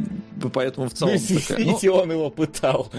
[0.54, 1.16] поэтому в целом...
[1.58, 2.92] Ну, ну, он его пытал.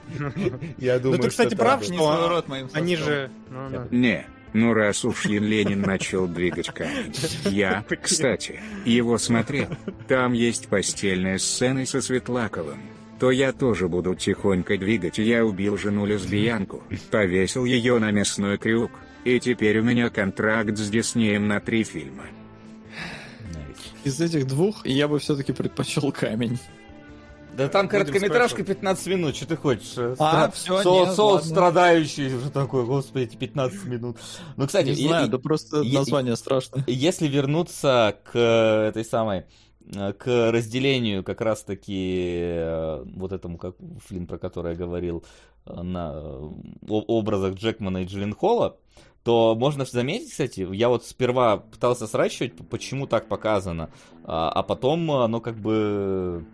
[0.78, 3.30] Я думаю, Ну, ты, кстати, прав, что они же...
[3.50, 7.14] Ну, Не, ну раз уж Ленин начал двигать камень.
[7.50, 9.68] Я, кстати, его смотрел.
[10.06, 12.78] Там есть постельная сцена со Светлаковым.
[13.18, 15.18] То я тоже буду тихонько двигать.
[15.18, 18.90] Я убил жену-лесбиянку, повесил ее на мясной крюк.
[19.24, 22.24] И теперь у меня контракт с Диснеем на три фильма.
[24.04, 26.58] Из этих двух я бы все-таки предпочел камень.
[27.56, 29.94] Да там короткометражка 15 минут, что ты хочешь?
[29.96, 30.50] А, Стра...
[30.50, 34.16] все, Со нет, Соус страдающий уже такой, господи, эти 15 минут.
[34.56, 34.88] Ну, кстати...
[34.88, 36.84] Не знаю, да просто название страшное.
[36.88, 39.44] Если вернуться к этой самой
[40.18, 43.76] к разделению как раз-таки э, вот этому, как
[44.06, 45.24] Флинн, про который я говорил,
[45.66, 46.50] э, на
[46.88, 48.78] образах Джекмана и Джилленхола,
[49.24, 53.90] то можно заметить, кстати, я вот сперва пытался сращивать, почему так показано,
[54.22, 56.44] а, а потом оно как бы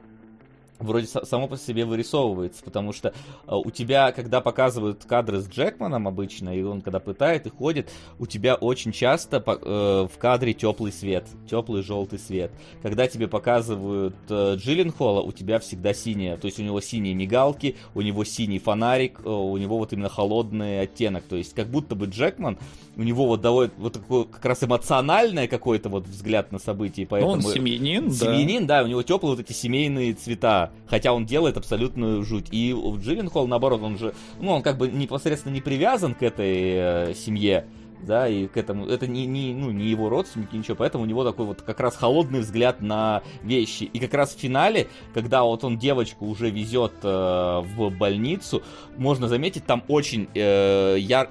[0.80, 3.12] вроде само по себе вырисовывается, потому что э,
[3.54, 8.26] у тебя, когда показывают кадры с Джекманом обычно, и он когда пытает и ходит, у
[8.26, 12.50] тебя очень часто э, в кадре теплый свет, теплый желтый свет.
[12.82, 17.76] Когда тебе показывают э, Джилленхола, у тебя всегда синяя, то есть у него синие мигалки,
[17.94, 21.94] у него синий фонарик, э, у него вот именно холодный оттенок, то есть как будто
[21.94, 22.58] бы Джекман
[22.96, 27.36] у него вот довольно вот такой как раз эмоциональный какой-то вот взгляд на события, поэтому...
[27.36, 28.80] Ну, он семьянин, семьянин, да.
[28.80, 32.48] да, у него теплые вот эти семейные цвета, хотя он делает абсолютную жуть.
[32.50, 37.10] И в Джилленхол, наоборот, он же, ну, он как бы непосредственно не привязан к этой
[37.10, 37.66] э, семье,
[38.02, 41.24] да, и к этому, это не, не, ну, не его родственники, ничего, поэтому у него
[41.24, 43.84] такой вот как раз холодный взгляд на вещи.
[43.84, 48.62] И как раз в финале, когда вот он девочку уже везет э, в больницу,
[48.96, 51.28] можно заметить, там очень э, яр...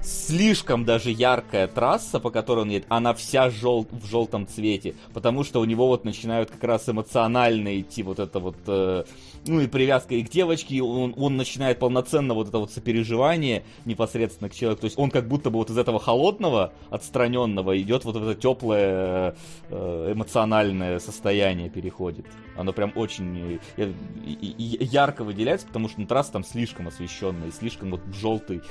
[0.00, 3.86] слишком даже яркая трасса, по которой он едет, она вся жел...
[3.90, 8.38] в желтом цвете, потому что у него вот начинают как раз эмоционально идти вот это
[8.38, 8.56] вот...
[8.66, 9.04] Э,
[9.48, 14.50] ну и привязка и к девочке, он, он начинает полноценно вот это вот сопереживание непосредственно
[14.50, 14.82] к человеку.
[14.82, 18.40] То есть он как будто бы вот из этого холодного, отстраненного идет вот в это
[18.40, 19.36] теплое
[19.68, 22.26] э, эмоциональное состояние переходит.
[22.56, 23.92] Оно прям очень э,
[24.24, 28.62] ярко выделяется, потому что ну, трасса там слишком освещенная, слишком вот желтый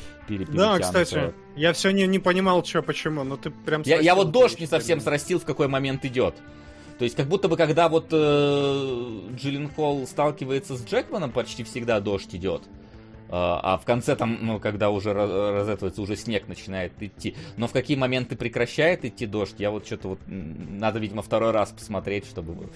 [0.55, 3.83] Да, кстати, я все не, не понимал, что, почему, но ты прям...
[3.85, 6.35] Я, я вот дождь не совсем срастил, в какой момент идет.
[6.97, 11.99] То есть как будто бы когда вот э, Джиллин Холл сталкивается с Джекманом, почти всегда
[11.99, 12.63] дождь идет.
[13.27, 17.35] А, а в конце там, ну, когда уже разэтывается, уже снег начинает идти.
[17.57, 20.19] Но в какие моменты прекращает идти дождь, я вот что-то вот...
[20.27, 22.69] Надо, видимо, второй раз посмотреть, чтобы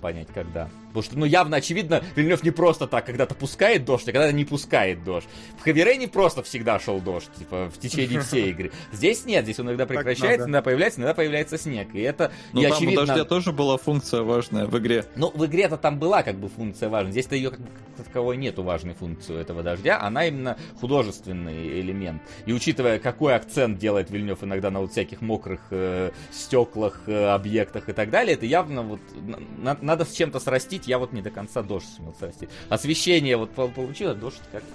[0.00, 0.68] понять, когда.
[0.88, 4.44] Потому что, ну, явно, очевидно, Вильнев не просто так когда-то пускает дождь, а когда-то не
[4.44, 5.28] пускает дождь.
[5.58, 8.72] В Хавере просто всегда шел дождь, типа, в течение всей игры.
[8.92, 11.88] Здесь нет, здесь он иногда прекращается, иногда появляется, иногда появляется снег.
[11.94, 13.02] И это, ну, и там очевидно...
[13.02, 15.04] у дождя тоже была функция важная в игре.
[15.14, 17.12] Ну, в игре-то там была как бы функция важная.
[17.12, 17.60] Здесь-то ее как
[18.04, 20.00] таковой нету важной функции у этого дождя.
[20.00, 22.22] Она именно художественный элемент.
[22.46, 27.88] И учитывая, какой акцент делает Вильнев иногда на вот всяких мокрых э, стеклах, э, объектах
[27.88, 30.86] и так далее, это явно вот на, надо с чем-то срастить.
[30.86, 32.50] Я вот не до конца дождь сумел срастить.
[32.68, 34.70] Освещение вот получилось, дождь как-то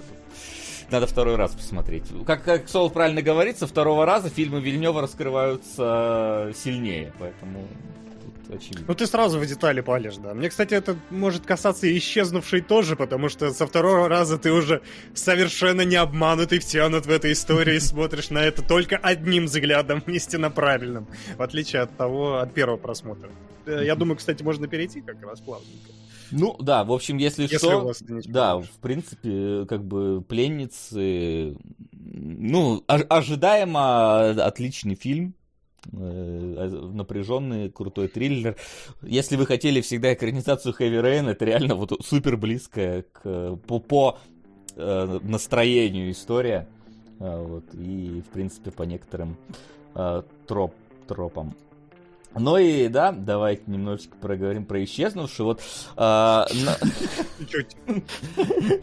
[0.90, 2.04] надо второй раз посмотреть.
[2.26, 7.66] Как, как Сол правильно говорится, второго раза фильмы Вильнева раскрываются сильнее, поэтому
[8.54, 8.84] очевидно.
[8.88, 10.34] Ну ты сразу в детали палишь, да.
[10.34, 14.82] Мне, кстати, это может касаться и исчезнувшей тоже, потому что со второго раза ты уже
[15.14, 20.50] совершенно не обманутый, втянут в эту историю и смотришь на это только одним взглядом, истинно
[20.50, 21.06] правильным,
[21.36, 23.30] в отличие от того, от первого просмотра.
[23.66, 25.92] Э, я думаю, кстати, можно перейти как раз плавненько.
[26.30, 27.92] Ну, да, в общем, если, если что,
[28.26, 31.56] да, в принципе, как бы пленницы,
[31.92, 35.34] ну, ожидаемо отличный фильм,
[35.92, 38.56] напряженный, крутой триллер.
[39.02, 44.18] Если вы хотели всегда экранизацию Heavy Rain, это реально вот супер близкая к, по, по
[44.74, 46.68] э, настроению история.
[47.20, 49.36] Э, вот, и, в принципе, по некоторым
[49.94, 50.74] э, троп,
[51.06, 51.54] тропам.
[52.38, 55.46] Ну и да, давайте немножечко проговорим про исчезнувшую.
[55.46, 55.62] Вот,
[55.96, 56.46] а,
[57.38, 57.76] Чуть-чуть.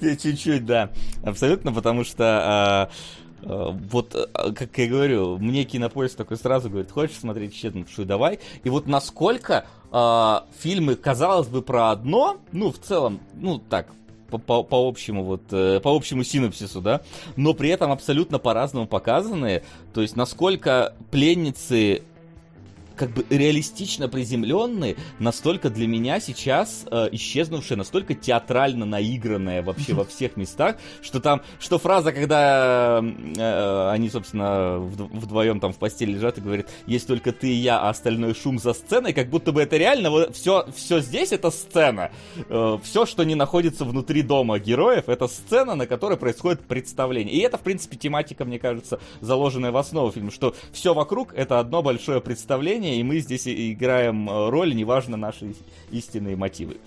[0.22, 0.90] Чуть-чуть, да.
[1.24, 6.92] Абсолютно, потому что а, Э, вот, э, как я говорю, мне кинопоиск такой сразу говорит,
[6.92, 8.40] хочешь смотреть «Исчезнувшую, давай.
[8.64, 13.88] И вот насколько э, фильмы, казалось бы, про одно, ну, в целом, ну, так,
[14.38, 17.02] по, общему вот э, по общему синопсису, да,
[17.36, 19.64] но при этом абсолютно по-разному показанные.
[19.94, 22.04] То есть насколько пленницы
[22.96, 30.06] как бы реалистично приземленные, настолько для меня сейчас э, исчезнувшие, настолько театрально наигранные вообще во
[30.06, 36.12] всех местах, что там, что фраза, когда э, э, они, собственно, вдвоем там в постели
[36.12, 39.52] лежат и говорят, есть только ты и я, а остальной шум за сценой, как будто
[39.52, 42.12] бы это реально, вот все, все здесь это сцена.
[42.50, 47.34] Э, все, что не находится внутри дома героев, это сцена, на которой происходит представление.
[47.34, 51.60] И это, в принципе, тематика, мне кажется, заложенная в основу фильма, что все вокруг это
[51.60, 55.54] одно большое представление, мышления, и мы здесь играем э, роль, неважно наши
[55.92, 56.78] истинные мотивы.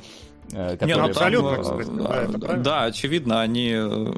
[0.52, 4.12] Э, Не, ну абсолютно, кстати, да, да, да, очевидно, они э,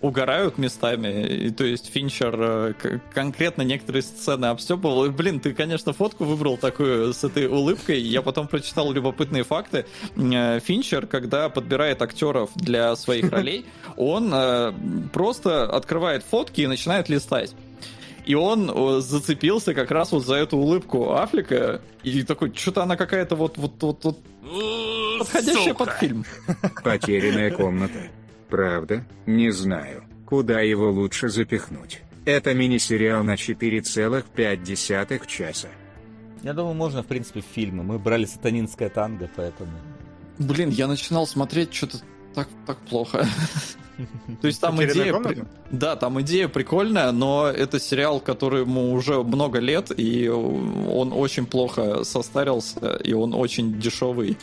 [0.00, 1.26] угорают местами.
[1.26, 2.74] И, то есть Финчер
[3.14, 5.06] конкретно некоторые сцены обстебывал.
[5.06, 8.00] И, блин, ты, конечно, фотку выбрал такую с этой улыбкой.
[8.00, 9.86] Я потом прочитал любопытные факты.
[10.16, 13.64] Финчер, когда подбирает актеров для своих ролей,
[13.96, 14.34] он
[15.12, 17.54] просто открывает фотки и начинает листать.
[18.24, 21.80] И он зацепился как раз вот за эту улыбку Афлика.
[22.02, 24.18] И такой, что-то она какая-то вот, вот, вот, вот
[25.18, 25.84] подходящая Сука.
[25.84, 26.24] под фильм.
[26.84, 28.08] Потерянная комната.
[28.48, 29.04] Правда?
[29.26, 30.04] Не знаю.
[30.26, 32.02] Куда его лучше запихнуть?
[32.24, 35.68] Это мини-сериал на 4,5 часа.
[36.42, 37.82] Я думаю, можно, в принципе, в фильмы.
[37.82, 39.72] Мы брали сатанинское танго, поэтому...
[40.38, 41.98] Блин, я начинал смотреть что-то
[42.34, 43.26] так, так плохо.
[44.40, 45.14] То есть там идея...
[45.70, 52.04] Да, там идея прикольная, но это сериал, которому уже много лет, и он очень плохо
[52.04, 54.36] состарился, и он очень дешевый.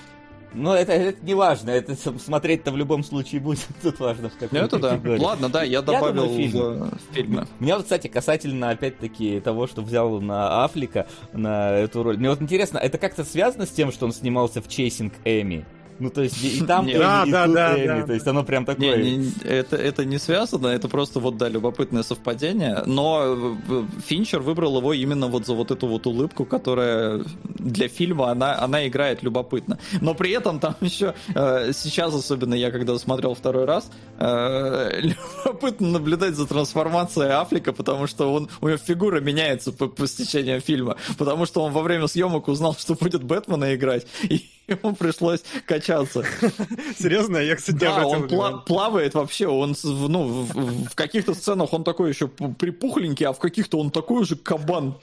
[0.54, 3.68] Но это, это не важно, это смотреть-то в любом случае будет.
[3.82, 5.00] Тут важно в какой Это да.
[5.20, 6.90] Ладно, да, я добавил я думаю, фильм.
[6.90, 7.48] в фильме.
[7.60, 12.18] Меня вот, кстати, касательно, опять-таки, того, что взяли Аффлека, на эту роль.
[12.18, 15.66] Мне вот интересно, это как-то связано с тем, что он снимался в Chasing Amy?
[16.00, 18.44] Ну, то есть и там Эми, да, и да, тут да, да, то есть оно
[18.44, 18.98] прям такое...
[18.98, 24.40] Не, не, это, это не связано, это просто вот, да, любопытное совпадение, но э, Финчер
[24.40, 29.24] выбрал его именно вот за вот эту вот улыбку, которая для фильма, она, она играет
[29.24, 29.78] любопытно.
[30.02, 35.02] Но при этом там еще, э, сейчас особенно я когда смотрел второй раз, э,
[35.46, 40.62] любопытно наблюдать за трансформацией Афлика, потому что он, у него фигура меняется по, по стечению
[40.62, 45.44] фильма, потому что он во время съемок узнал, что будет Бэтмена играть, и ему пришлось
[45.90, 46.24] качаться.
[46.98, 47.38] Серьезно?
[47.38, 52.10] Я, кстати, да, он пла- плавает вообще, он ну, в, в каких-то сценах он такой
[52.10, 54.96] еще припухленький, а в каких-то он такой же кабан.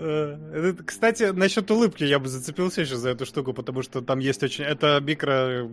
[0.00, 4.42] Э, кстати, насчет улыбки я бы зацепился еще за эту штуку, потому что там есть
[4.44, 4.64] очень...
[4.64, 5.68] Это микро...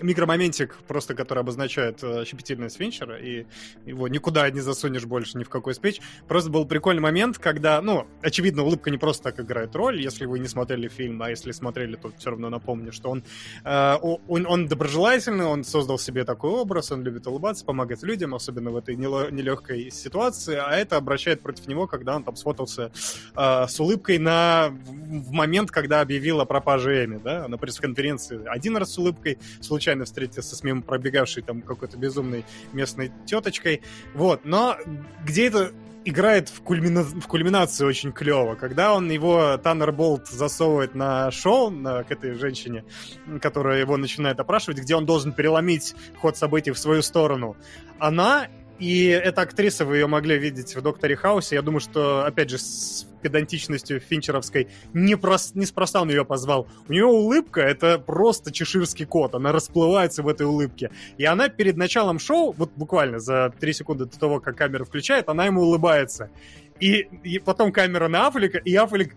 [0.00, 3.46] микромоментик, просто который обозначает э, щепетильность Финчера, и
[3.84, 6.00] его никуда не засунешь больше ни в какой спич.
[6.28, 10.38] Просто был прикольный момент, когда, ну, очевидно, улыбка не просто так играет роль, если вы
[10.38, 13.24] не смотрели фильм, а если смотрели, то все равно напомню, что он,
[13.64, 13.96] э,
[14.28, 18.76] он, он доброжелательный, он создал себе такой образ, он любит улыбаться, помогать людям, особенно в
[18.76, 22.92] этой нелегкой ситуации, а это обращает против него, когда он там сфотался
[23.66, 28.98] с улыбкой на в момент, когда объявила пропаже Эми, да, на пресс-конференции один раз с
[28.98, 33.82] улыбкой, случайно встретился с мимо пробегавшей там какой-то безумной местной теточкой,
[34.14, 34.76] вот, но
[35.24, 35.72] где это
[36.04, 37.02] играет в, кульмина...
[37.02, 38.54] в кульминации очень клево.
[38.54, 42.84] Когда он его, Таннер Болт, засовывает на шоу на, к этой женщине,
[43.40, 47.56] которая его начинает опрашивать, где он должен переломить ход событий в свою сторону,
[47.98, 51.54] она и эта актриса, вы ее могли видеть в «Докторе Хаусе».
[51.54, 55.54] Я думаю, что, опять же, с педантичностью финчеровской непрос...
[55.54, 56.66] неспроста он ее позвал.
[56.88, 59.34] У нее улыбка— это просто чеширский кот.
[59.34, 60.90] Она расплывается в этой улыбке.
[61.18, 65.28] И она перед началом шоу, вот буквально за три секунды до того, как камера включает,
[65.28, 66.30] она ему улыбается.
[66.80, 69.14] И, и потом камера на Аффлека, и Аффлек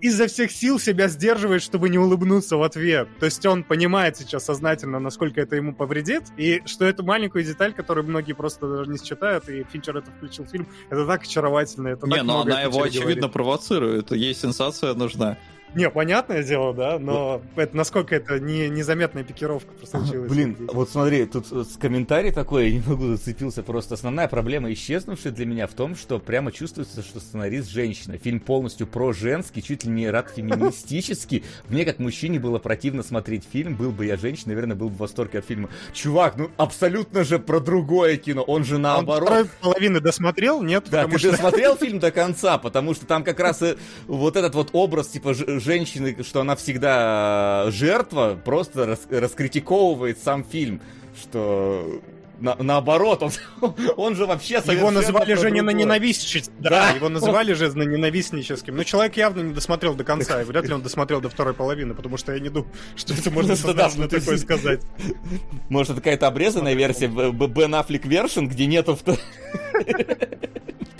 [0.00, 3.08] изо всех сил себя сдерживает, чтобы не улыбнуться в ответ.
[3.18, 7.72] То есть он понимает сейчас сознательно, насколько это ему повредит, и что эту маленькую деталь,
[7.72, 11.88] которую многие просто даже не считают, и Финчер это включил в фильм, это так очаровательно.
[11.88, 13.32] Это не, так но она его, очевидно, говорит.
[13.32, 14.10] провоцирует.
[14.12, 15.36] Ей сенсация нужна.
[15.74, 17.62] Не, понятное дело, да, но вот.
[17.62, 20.30] это, насколько это не, незаметная пикировка случилась.
[20.30, 25.32] Блин, вот смотри, тут с комментарий такой, я не могу зацепился, просто основная проблема, исчезнувшая
[25.32, 28.18] для меня, в том, что прямо чувствуется, что сценарист женщина.
[28.18, 31.44] Фильм полностью про женский, чуть ли не рад феминистический.
[31.68, 34.98] Мне, как мужчине, было противно смотреть фильм, был бы я женщина, наверное, был бы в
[34.98, 35.68] восторге от фильма.
[35.92, 39.30] Чувак, ну абсолютно же про другое кино, он же наоборот.
[39.30, 40.86] Он половины досмотрел, нет?
[40.90, 41.30] Да, ты что...
[41.30, 43.62] досмотрел фильм до конца, потому что там как раз
[44.06, 50.80] вот этот вот образ, типа, женщины, что она всегда жертва, просто рас раскритиковывает сам фильм,
[51.20, 52.00] что
[52.40, 53.32] на, наоборот, он,
[53.96, 56.52] он же вообще Его называли же не на ненавистническим.
[56.58, 58.76] Да, да, его называли же на ненавистническим.
[58.76, 61.94] Но человек явно не досмотрел до конца, и вряд ли он досмотрел до второй половины,
[61.94, 64.80] потому что я не думаю, что это можно сознательно такое сказать.
[65.68, 68.98] Может, это какая-то обрезанная версия Бен Аффлек вершин, где нету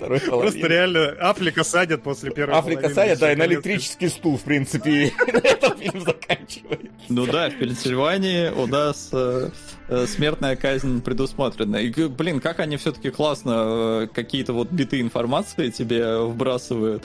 [0.01, 0.51] второй половины.
[0.51, 5.11] Просто реально Африка садят после первой Африка садят, да, и на электрический стул, в принципе,
[5.33, 6.87] на этом фильм заканчивается.
[7.09, 9.49] Ну да, в Пенсильвании у нас э,
[9.89, 11.77] э, смертная казнь предусмотрена.
[11.77, 17.03] И, блин, как они все-таки классно э, какие-то вот биты информации тебе вбрасывают.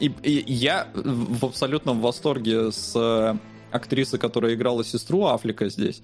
[0.00, 3.38] И, и я в абсолютном восторге с
[3.70, 6.02] актрисы, которая играла сестру Афлика здесь.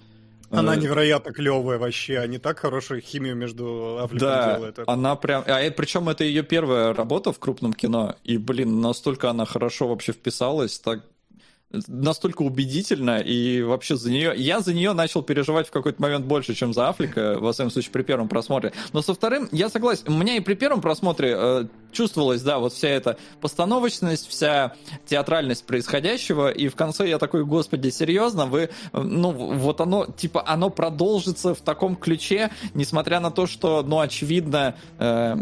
[0.53, 4.79] Она э, невероятно клевая вообще, они так хорошую химию между Африкой да, делают.
[4.87, 5.45] она прям...
[5.47, 10.13] А причем это ее первая работа в крупном кино, и, блин, настолько она хорошо вообще
[10.13, 11.01] вписалась, так
[11.89, 14.33] настолько убедительно, и вообще за нее...
[14.37, 17.93] Я за нее начал переживать в какой-то момент больше, чем за Африка, во всяком случае,
[17.93, 18.73] при первом просмотре.
[18.93, 22.73] Но со вторым, я согласен, у меня и при первом просмотре э, чувствовалась, да, вот
[22.73, 24.75] вся эта постановочность, вся
[25.07, 30.71] театральность происходящего, и в конце я такой, господи, серьезно, вы, ну, вот оно, типа, оно
[30.71, 35.37] продолжится в таком ключе, несмотря на то, что, ну, очевидно, э,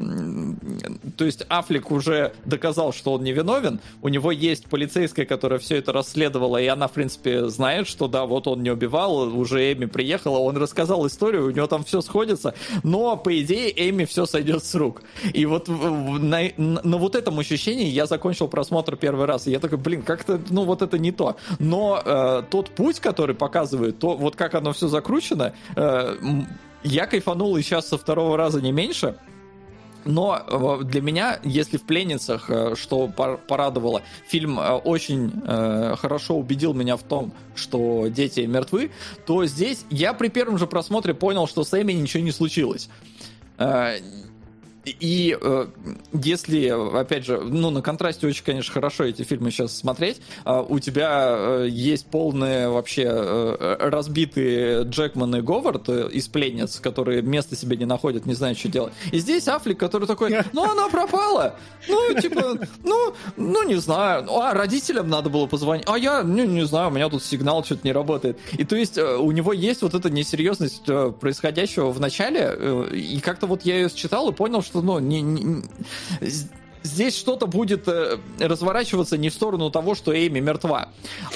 [1.17, 5.93] то есть Афлик уже доказал, что он невиновен, у него есть полицейская, которая все это
[5.93, 9.87] расследует, расследовала, и она, в принципе, знает, что да, вот он не убивал, уже Эми
[9.87, 14.65] приехала, он рассказал историю, у него там все сходится, но, по идее, Эми все сойдет
[14.65, 15.03] с рук.
[15.33, 19.79] И вот на, на вот этом ощущении я закончил просмотр первый раз, и я такой,
[19.79, 21.37] блин, как-то, ну, вот это не то.
[21.59, 26.17] Но э, тот путь, который показывает, то вот как оно все закручено, э,
[26.83, 29.17] я кайфанул и сейчас со второго раза не меньше.
[30.05, 30.43] Но
[30.81, 35.31] э, для меня, если в «Пленницах», э, что порадовало, фильм э, очень
[35.97, 38.91] хорошо убедил меня в том, что дети мертвы,
[39.27, 42.89] то здесь я при первом же просмотре понял, что с Эми ничего не случилось.
[44.85, 45.67] И э,
[46.13, 50.79] если, опять же, ну, на контрасте очень, конечно, хорошо эти фильмы сейчас смотреть, э, у
[50.79, 57.57] тебя э, есть полные вообще э, разбитые Джекман и Говард э, из пленниц, которые места
[57.57, 58.93] себе не находят, не знают, что делать.
[59.13, 61.57] И здесь Аффлек, который такой, ну, она пропала.
[61.89, 64.25] Ну, типа, ну, ну, не знаю.
[64.25, 65.85] Ну, а родителям надо было позвонить.
[65.87, 68.39] А я, ну, не знаю, у меня тут сигнал что-то не работает.
[68.53, 72.95] И то есть э, у него есть вот эта несерьезность э, происходящего в начале, э,
[72.95, 75.63] и как-то вот я ее считал и понял, что ну, не, не,
[76.83, 80.89] здесь что-то будет э, разворачиваться не в сторону того, что Эми мертва.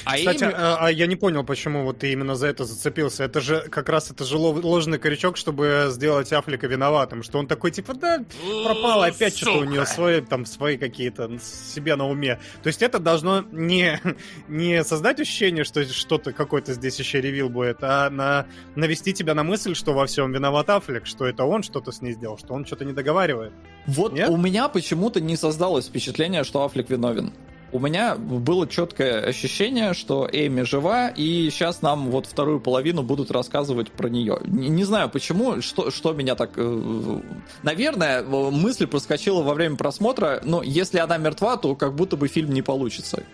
[0.04, 0.52] А Кстати, Эми...
[0.54, 3.24] а, а я не понял, почему вот ты именно за это зацепился.
[3.24, 7.70] Это же как раз это же ложный крючок, чтобы сделать Афлика виноватым, что он такой
[7.70, 8.24] типа, да,
[8.64, 12.40] пропал опять что-то у нее свои там свои какие-то себе на уме.
[12.62, 14.00] То есть это должно не
[14.48, 19.44] не создать ощущение, что что-то какой-то здесь еще ревил будет, а на навести тебя на
[19.44, 22.64] мысль, что во всем виноват Афлик, что это он что-то с ней сделал, что он
[22.64, 23.52] что-то не договаривает.
[23.86, 24.31] Вот Нет?
[24.31, 27.32] у меня почему-то не создалось впечатление, что Аффлек виновен.
[27.74, 33.32] У меня было четкое ощущение, что Эми жива, и сейчас нам вот вторую половину будут
[33.32, 34.39] рассказывать про нее.
[34.44, 36.52] Не, не знаю почему, что, что меня так...
[36.55, 37.20] Э,
[37.65, 42.55] наверное, мысль проскочила во время просмотра, но если она мертва, то как будто бы фильм
[42.55, 43.24] не получится.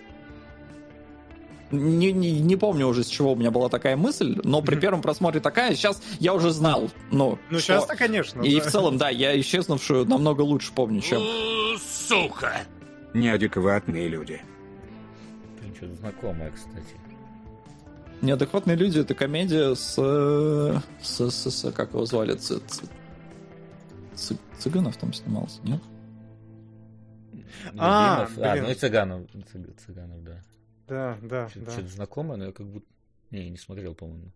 [1.71, 5.03] Не, не, не помню уже, с чего у меня была такая мысль, но при первом
[5.03, 6.91] просмотре такая, сейчас я уже знал.
[7.11, 8.43] Ну, ну сейчас-то, конечно.
[8.43, 8.67] И да.
[8.67, 11.21] в целом, да, я исчезнувшую намного лучше помню, чем...
[11.79, 12.63] Сука!
[13.15, 14.41] Неадекватные люди.
[15.77, 16.95] Что-то знакомое, кстати.
[18.21, 19.95] Неадекватные люди это комедия с,
[21.03, 22.83] с, с, с как его звали, ц, ц,
[24.15, 25.81] ц, Цыганов там снимался, нет?
[27.79, 29.23] А, а, ну и Цыганов,
[29.87, 30.43] Цыганов, да.
[30.91, 31.73] Да, да, что-то, да.
[31.73, 32.87] Что-то знакомое, но я как будто...
[33.31, 34.33] Не, не смотрел, по-моему.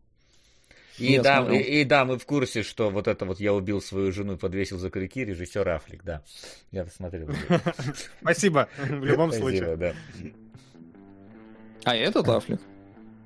[0.99, 4.13] И да, и, и да, мы в курсе, что вот это вот я убил свою
[4.13, 6.23] жену и подвесил за крюки режиссер Афлик, да.
[6.71, 7.29] Я посмотрел.
[8.21, 9.77] Спасибо, в любом случае.
[9.77, 9.95] да.
[11.83, 12.61] А этот Афлик?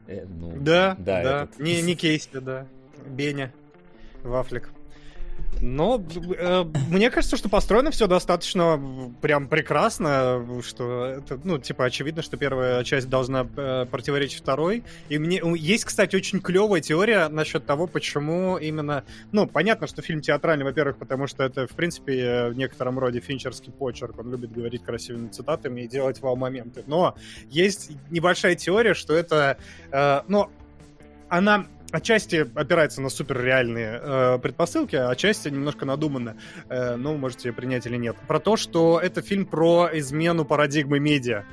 [0.07, 1.49] Э, ну, да, да.
[1.59, 2.67] не Кейси, да.
[3.07, 3.53] Беня.
[4.23, 4.71] Вафлик.
[5.61, 6.03] Но
[6.39, 8.81] э, мне кажется, что построено все достаточно
[9.21, 14.85] прям прекрасно, что это, ну, типа, очевидно, что первая часть должна э, противоречить второй.
[15.09, 19.05] И мне есть, кстати, очень клевая теория насчет того, почему именно...
[19.33, 23.73] Ну, понятно, что фильм театральный, во-первых, потому что это, в принципе, в некотором роде финчерский
[23.73, 24.19] почерк.
[24.19, 26.85] Он любит говорить красивыми цитатами и делать вау-моменты.
[26.87, 27.17] Но
[27.49, 29.59] есть небольшая теория, что это...
[29.91, 30.51] Э, ну,
[31.29, 36.37] она отчасти опирается на суперреальные э, предпосылки, а отчасти немножко надуманно.
[36.69, 38.17] Э, ну, можете принять или нет.
[38.27, 41.45] Про то, что это фильм про измену парадигмы медиа.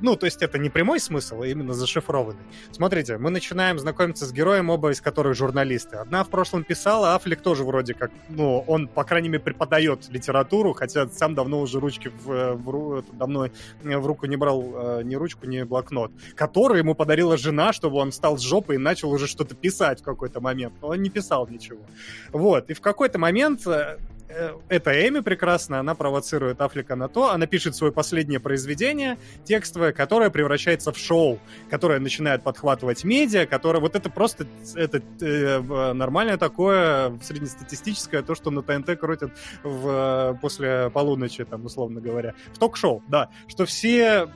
[0.00, 2.42] Ну, то есть это не прямой смысл, а именно зашифрованный.
[2.72, 5.96] Смотрите, мы начинаем знакомиться с героем, оба из которых журналисты.
[5.96, 10.74] Одна в прошлом писала, Аффлек тоже вроде как, ну, он, по крайней мере, преподает литературу,
[10.74, 13.48] хотя сам давно уже ручки в, в, давно
[13.82, 18.10] в руку не брал э, ни ручку, ни блокнот, который ему подарила жена, чтобы он
[18.10, 20.74] встал с жопы и начал уже что-то писать в какой-то момент.
[20.82, 21.80] Но он не писал ничего.
[22.32, 23.66] Вот, и в какой-то момент
[24.34, 29.18] э, Э, это Эми прекрасно, она провоцирует Афлика на то, она пишет свое последнее произведение
[29.44, 31.38] текстовое, которое превращается в шоу,
[31.70, 38.50] которое начинает подхватывать медиа, которое вот это просто это э, нормальное такое среднестатистическое, то, что
[38.50, 39.32] на ТНТ крутят
[39.62, 44.28] в, после полуночи, там, условно говоря, в ток-шоу, да, что все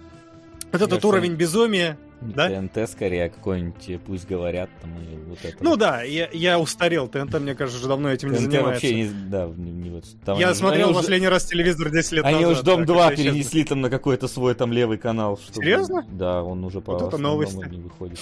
[0.73, 2.49] вот этот уровень безумия да?
[2.49, 5.57] ТНТ скорее какой-нибудь, пусть говорят там и вот это.
[5.61, 8.71] Ну да, я, я устарел, ТНТ, мне кажется, уже давно этим ТНТ не занимается.
[8.71, 10.05] вообще не, да, не, не вот.
[10.25, 12.51] Там я они, смотрел они последний уже, раз телевизор 10 лет они назад.
[12.51, 15.39] Они уж Дом 2 перенесли там на какой-то свой там левый канал.
[15.39, 15.65] Чтобы...
[15.65, 16.07] Серьезно?
[16.11, 17.65] Да, он уже по вот это новости.
[17.69, 18.21] не выходит.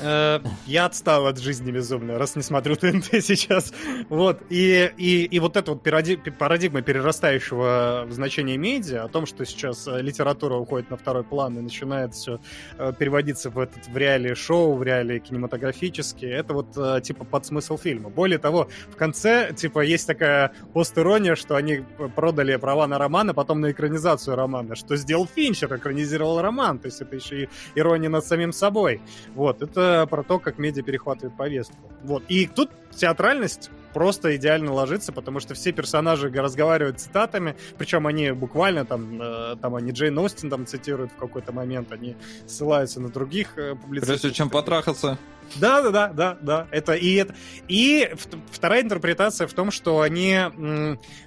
[0.00, 3.72] Э, я отстал от жизни безумно, раз не смотрю ТНТ сейчас.
[4.08, 4.40] Вот.
[4.50, 10.00] И, и, и вот эта вот парадигма перерастающего значения медиа, о том, что сейчас э,
[10.02, 12.40] литература уходит на второй план и начинает все
[12.78, 17.78] э, переводиться в, этот, в реалии шоу, в реалии кинематографические, это вот типа под смысл
[17.78, 18.10] фильма.
[18.10, 21.84] Более того, в конце типа есть такая пост-ирония, что они
[22.14, 26.78] продали права на роман, а потом на экранизацию романа, что сделал Финчер, экранизировал роман.
[26.78, 29.00] То есть это еще и ирония над самим собой.
[29.34, 29.62] Вот.
[29.62, 31.76] Это про то, как медиа перехватывает повестку.
[32.02, 32.24] Вот.
[32.28, 38.84] И тут театральность просто идеально ложится, потому что все персонажи разговаривают цитатами, причем они буквально
[38.84, 42.14] там, э, там они Джейн Остин там цитируют в какой-то момент, они
[42.46, 44.20] ссылаются на других э, публицистов.
[44.20, 45.16] Прежде чем потрахаться.
[45.54, 46.66] Да, да, да, да, да.
[46.70, 47.34] Это и это.
[47.68, 48.12] И
[48.50, 50.38] вторая интерпретация в том, что они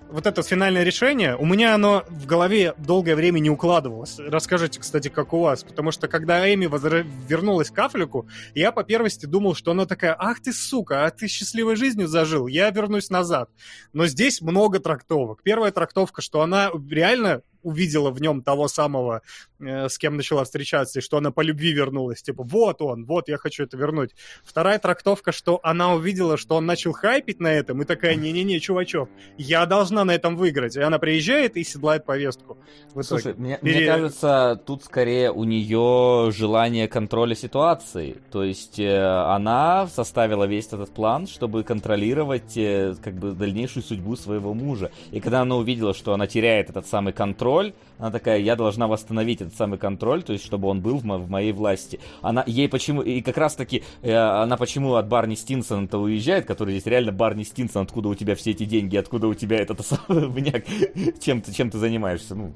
[0.10, 4.18] вот это финальное решение, у меня оно в голове долгое время не укладывалось.
[4.20, 5.64] Расскажите, кстати, как у вас.
[5.64, 7.06] Потому что когда Эми возра...
[7.28, 11.28] вернулась к Афлику, я по первости думал, что она такая, ах ты сука, а ты
[11.28, 13.50] счастливой жизнью зажил, я вернусь назад.
[13.94, 15.42] Но здесь много трактовок.
[15.44, 19.22] Первая трактовка, что она реально увидела в нем того самого,
[19.60, 22.22] э, с кем начала встречаться, и что она по любви вернулась.
[22.22, 24.12] Типа, вот он, вот я хочу это вернуть.
[24.44, 29.10] Вторая трактовка, что она увидела, что он начал хайпить на этом, и такая, не-не-не, чувачок,
[29.38, 30.76] я должна на этом выиграть.
[30.76, 32.58] И она приезжает и седлает повестку.
[33.02, 33.78] Слушай, мне, Пере...
[33.78, 38.18] мне кажется, тут скорее у нее желание контроля ситуации.
[38.32, 44.16] То есть э, она составила весь этот план, чтобы контролировать э, как бы дальнейшую судьбу
[44.16, 44.92] своего мужа.
[45.12, 47.74] И когда она увидела, что она теряет этот самый контроль, контроль.
[47.98, 51.18] Она такая, я должна восстановить этот самый контроль, то есть чтобы он был в, мо-
[51.18, 52.00] в моей власти.
[52.22, 56.72] Она ей почему и как раз таки э, она почему от Барни Стинсона-то уезжает, который
[56.72, 60.64] здесь реально Барни Стинсон, откуда у тебя все эти деньги, откуда у тебя этот вняк,
[61.20, 62.54] чем ты чем ты занимаешься, ну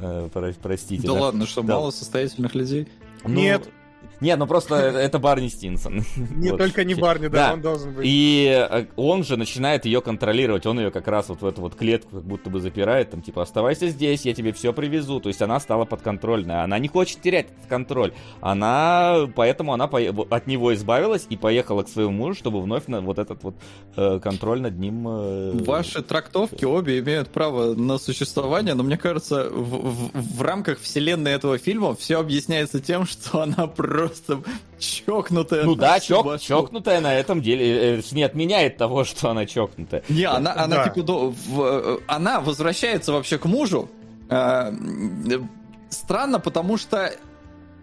[0.00, 0.28] э,
[0.60, 1.06] простите.
[1.06, 1.74] Да, да ладно, что да.
[1.74, 2.88] мало состоятельных людей.
[3.24, 3.68] Ну, Нет,
[4.22, 6.04] Не, ну просто это Барни Стинсон.
[6.16, 8.04] Не только не Барни, да, он должен быть.
[8.06, 11.74] И э, он же начинает ее контролировать, он ее как раз вот в эту вот
[11.74, 15.18] клетку как будто бы запирает, там типа оставайся здесь, я тебе все привезу.
[15.18, 18.12] То есть она стала подконтрольной, она не хочет терять этот контроль.
[18.40, 23.18] Она, поэтому она от него избавилась и поехала к своему мужу, чтобы вновь на вот
[23.18, 23.56] этот вот
[23.96, 25.04] э, контроль над ним...
[25.08, 30.78] Э, Ваши трактовки обе имеют право на существование, но мне кажется, в, в, в рамках
[30.78, 34.42] вселенной этого фильма все объясняется тем, что она просто просто
[34.78, 35.64] чокнутая.
[35.64, 37.98] Ну да, чок, чокнутая на этом деле.
[37.98, 40.02] Это не отменяет того, что она чокнутая.
[40.08, 40.88] Не, она, она да.
[40.88, 43.88] типа, ну, в, э, она возвращается вообще к мужу.
[44.28, 44.72] Э,
[45.90, 47.12] странно, потому что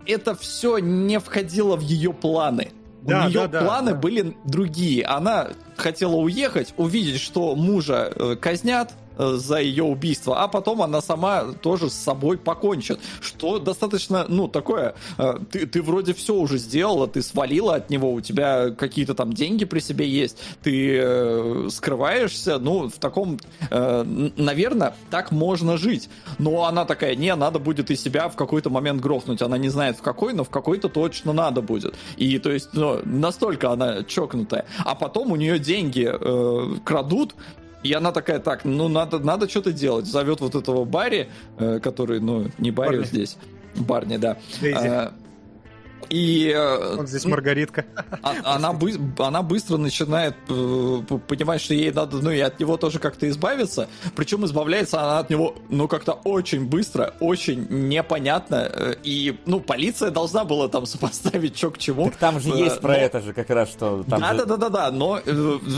[0.06, 2.72] это все не входило в ее планы.
[3.01, 3.98] Да, У нее да, планы да.
[3.98, 5.06] были другие.
[5.06, 11.01] Она хотела уехать, увидеть, что мужа э, казнят, Э, за ее убийство, а потом она
[11.01, 12.99] сама тоже с собой покончит.
[13.22, 18.14] Что достаточно, ну, такое, э, ты, ты вроде все уже сделала, ты свалила от него,
[18.14, 23.39] у тебя какие-то там деньги при себе есть, ты э, скрываешься, ну, в таком,
[23.69, 24.03] э,
[24.38, 26.09] наверное, так можно жить.
[26.38, 29.41] Но она такая, не, надо будет и себя в какой-то момент грохнуть.
[29.41, 31.95] Она не знает в какой, но в какой-то точно надо будет.
[32.17, 34.65] И то есть, ну, настолько она чокнутая.
[34.85, 37.35] А потом у нее деньги э, крадут,
[37.83, 40.06] и она такая, так, ну надо, надо что-то делать.
[40.06, 43.06] Зовет вот этого Барри, э, который, ну, не Барри Барни.
[43.06, 43.38] здесь.
[43.75, 44.38] Барни, да.
[44.61, 45.09] Дейзи.
[46.09, 46.51] И...
[46.55, 47.85] Э, Он здесь Маргаритка.
[48.21, 48.77] А, она,
[49.19, 53.88] она быстро начинает э, понимать, что ей надо, ну и от него тоже как-то избавиться.
[54.15, 58.69] Причем избавляется она от него, ну, как-то очень быстро, очень непонятно.
[58.71, 62.05] Э, и, ну, полиция должна была там сопоставить, что к чему.
[62.05, 64.03] Так там же есть про это же как раз, что...
[64.05, 65.21] Да-да-да-да, но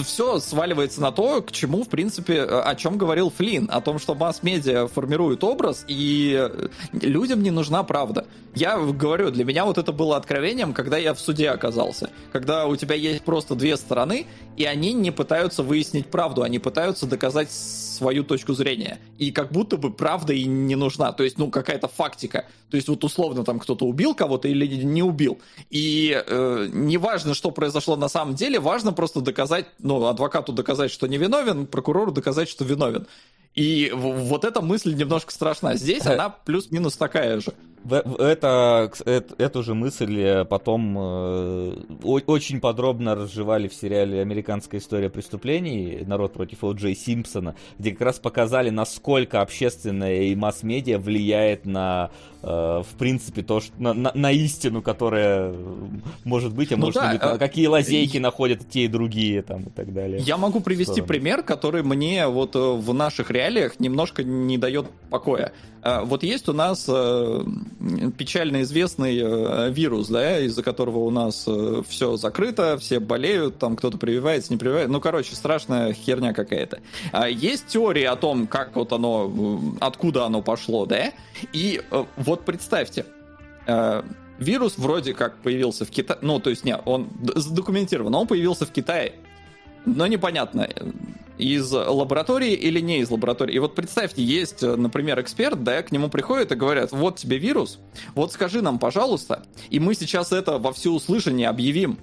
[0.03, 3.69] все сваливается на то, к чему, в принципе, о чем говорил Флинн.
[3.72, 6.50] О том, что масс-медиа формирует образ, и
[6.93, 8.26] людям не нужна правда.
[8.54, 12.10] Я говорю, для меня вот это было откровением, когда я в суде оказался.
[12.34, 17.06] Когда у тебя есть просто две стороны, и они не пытаются выяснить правду, они пытаются
[17.06, 19.00] доказать свою точку зрения.
[19.18, 21.12] И как будто бы правда и не нужна.
[21.12, 22.46] То есть, ну, какая-то фактика.
[22.70, 25.40] То есть, вот условно там кто-то убил кого-то или не убил.
[25.70, 30.92] И э, не важно, что произошло на самом деле, важно просто доказать, ну, адвокату доказать,
[30.92, 33.08] что невиновен, прокурору доказать, что виновен.
[33.54, 35.76] И вот эта мысль немножко страшна.
[35.76, 37.54] Здесь она плюс-минус такая же.
[37.90, 38.92] Это,
[39.38, 46.04] эту же мысль э, потом э, очень подробно разжевали в сериале «Американская история преступлений.
[46.06, 46.74] Народ против О.
[46.74, 53.60] Джей Симпсона», где как раз показали, насколько общественное и масс-медиа влияет на, в принципе, то,
[53.60, 55.53] что, на, на, на истину, которая
[56.24, 57.38] может быть, а ну может да, быть, а...
[57.38, 60.20] какие лазейки находят те и другие там, и так далее.
[60.20, 65.53] Я могу привести пример, который мне вот в наших реалиях немножко не дает покоя.
[65.84, 66.88] Вот есть у нас
[68.18, 73.76] печально известный э, вирус, да, из-за которого у нас э, все закрыто, все болеют, там
[73.76, 74.92] кто-то прививается, не прививается.
[74.92, 76.80] Ну, короче, страшная херня какая-то.
[77.11, 79.32] А есть теории о том, как вот оно,
[79.74, 81.11] э, откуда оно пошло, да?
[81.53, 81.82] И
[82.18, 83.06] вот представьте,
[84.40, 88.72] вирус вроде как появился в Китае, ну, то есть, не, он задокументирован, он появился в
[88.72, 89.16] Китае,
[89.85, 90.69] но непонятно,
[91.38, 93.56] из лаборатории или не из лаборатории.
[93.56, 97.80] И вот представьте, есть, например, эксперт, да, к нему приходят и говорят, вот тебе вирус,
[98.16, 101.98] вот скажи нам, пожалуйста, и мы сейчас это во всеуслышание объявим.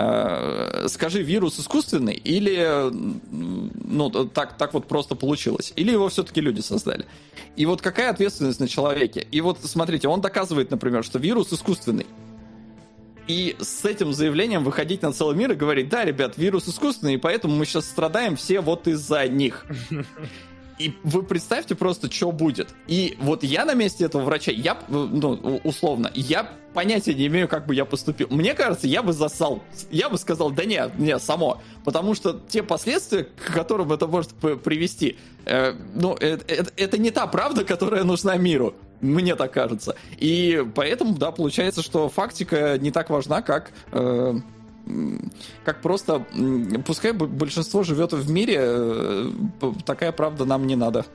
[0.00, 5.72] Э, скажи, вирус искусственный или ну, так, так вот просто получилось?
[5.74, 7.04] Или его все-таки люди создали?
[7.56, 9.26] И вот какая ответственность на человеке?
[9.32, 12.06] И вот смотрите, он доказывает, например, что вирус искусственный.
[13.26, 17.18] И с этим заявлением выходить на целый мир и говорить, да, ребят, вирус искусственный, и
[17.18, 19.66] поэтому мы сейчас страдаем все вот из-за них.
[20.78, 22.74] И вы представьте просто, что будет.
[22.86, 27.66] И вот я на месте этого врача, я, ну, условно, я понятия не имею, как
[27.66, 28.28] бы я поступил.
[28.30, 29.62] Мне кажется, я бы засал.
[29.90, 31.60] Я бы сказал, да не, не, само.
[31.84, 37.10] Потому что те последствия, к которым это может привести, э, ну, это, это, это не
[37.10, 38.74] та правда, которая нужна миру.
[39.00, 39.96] Мне так кажется.
[40.18, 43.72] И поэтому, да, получается, что фактика не так важна, как...
[43.92, 44.34] Э,
[45.64, 46.26] как просто,
[46.86, 49.30] пускай большинство живет в мире, э,
[49.84, 51.06] такая правда нам не надо.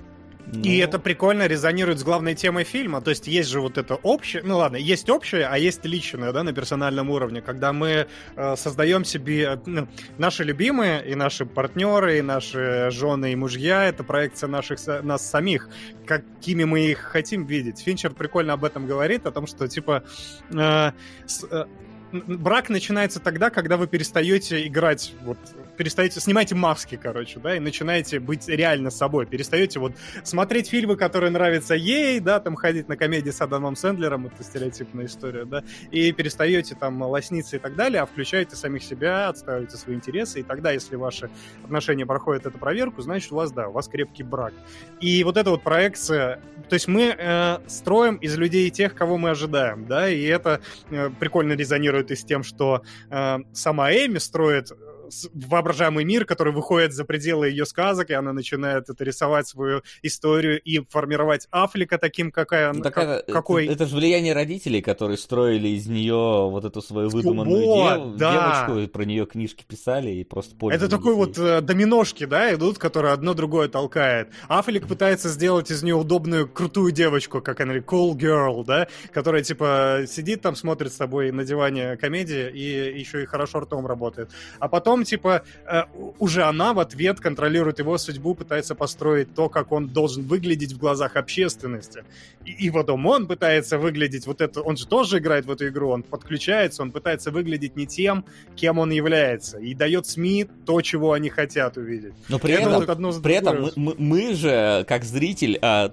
[0.52, 0.84] И ну...
[0.84, 3.02] это прикольно резонирует с главной темой фильма.
[3.02, 6.44] То есть есть же вот это общее, ну ладно, есть общее, а есть личное, да,
[6.44, 9.88] на персональном уровне, когда мы э, создаем себе э, ну,
[10.18, 15.70] наши любимые и наши партнеры, и наши жены и мужья, это проекция наших нас самих,
[16.06, 17.80] какими мы их хотим видеть.
[17.80, 20.04] Финчер прикольно об этом говорит, о том, что типа
[20.52, 20.92] э,
[21.26, 21.66] с, э,
[22.14, 25.38] брак начинается тогда, когда вы перестаете играть вот
[25.78, 29.26] перестаете, снимайте маски, короче, да, и начинаете быть реально собой.
[29.26, 29.94] Перестаете вот
[30.24, 35.06] смотреть фильмы, которые нравятся ей, да, там ходить на комедии с Адамом Сэндлером, это стереотипная
[35.06, 39.96] история, да, и перестаете там лосниться и так далее, а включаете самих себя, отстаиваете свои
[39.96, 41.30] интересы, и тогда, если ваши
[41.64, 44.54] отношения проходят эту проверку, значит, у вас, да, у вас крепкий брак.
[45.00, 49.32] И вот эта вот проекция, то есть мы э, строим из людей тех, кого мы
[49.32, 54.72] ожидаем, да, и это э, прикольно резонирует и с тем, что э, сама Эми строит
[55.34, 60.62] воображаемый мир, который выходит за пределы ее сказок, и она начинает это рисовать свою историю
[60.62, 63.66] и формировать Афлика таким, какая, ну, так как, это, какой...
[63.66, 68.18] Это, это же влияние родителей, которые строили из нее вот эту свою выдуманную вот, дев,
[68.18, 68.66] да.
[68.68, 73.14] девочку, про нее книжки писали и просто Это такой вот э, доминошки, да, идут, которые
[73.14, 74.30] одно другое толкает.
[74.48, 80.06] Афлик пытается сделать из нее удобную, крутую девочку, как она cool girl, да, которая, типа,
[80.08, 84.30] сидит там, смотрит с тобой на диване комедии и еще и хорошо ртом работает.
[84.60, 85.84] А потом типа, э,
[86.20, 90.78] уже она в ответ контролирует его судьбу, пытается построить то, как он должен выглядеть в
[90.78, 92.04] глазах общественности.
[92.46, 95.90] И, и потом он пытается выглядеть вот это, он же тоже играет в эту игру,
[95.90, 98.26] он подключается, он пытается выглядеть не тем,
[98.56, 102.14] кем он является, и дает СМИ то, чего они хотят увидеть.
[102.30, 105.90] Но при это этом, вот одно при этом мы, мы же, как зритель, а,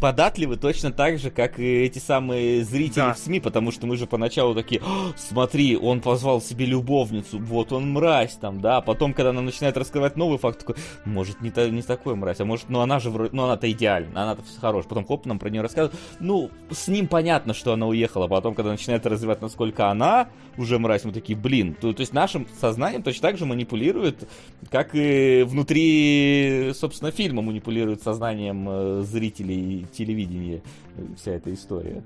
[0.00, 3.14] податливы точно так же, как и эти самые зрители да.
[3.14, 4.82] в СМИ, потому что мы же поначалу такие,
[5.16, 9.74] смотри, он позвал себе любовницу, вот он мразь, там, да, а потом, когда она начинает
[9.78, 10.74] раскрывать новый факт, такой,
[11.06, 14.22] может, не, та, не такой мразь, а может, ну она же вроде, ну она-то идеальна,
[14.22, 14.86] она-то хорошая.
[14.90, 15.98] Потом хоп, нам про нее рассказывают.
[16.20, 21.04] Ну, с ним понятно, что она уехала, потом, когда начинает развивать, насколько она уже мразь,
[21.04, 24.28] мы такие, блин, то, то есть нашим сознанием точно так же манипулирует,
[24.70, 30.62] как и внутри, собственно, фильма манипулирует сознанием э, зрителей телевидения
[30.98, 32.02] э, вся эта история.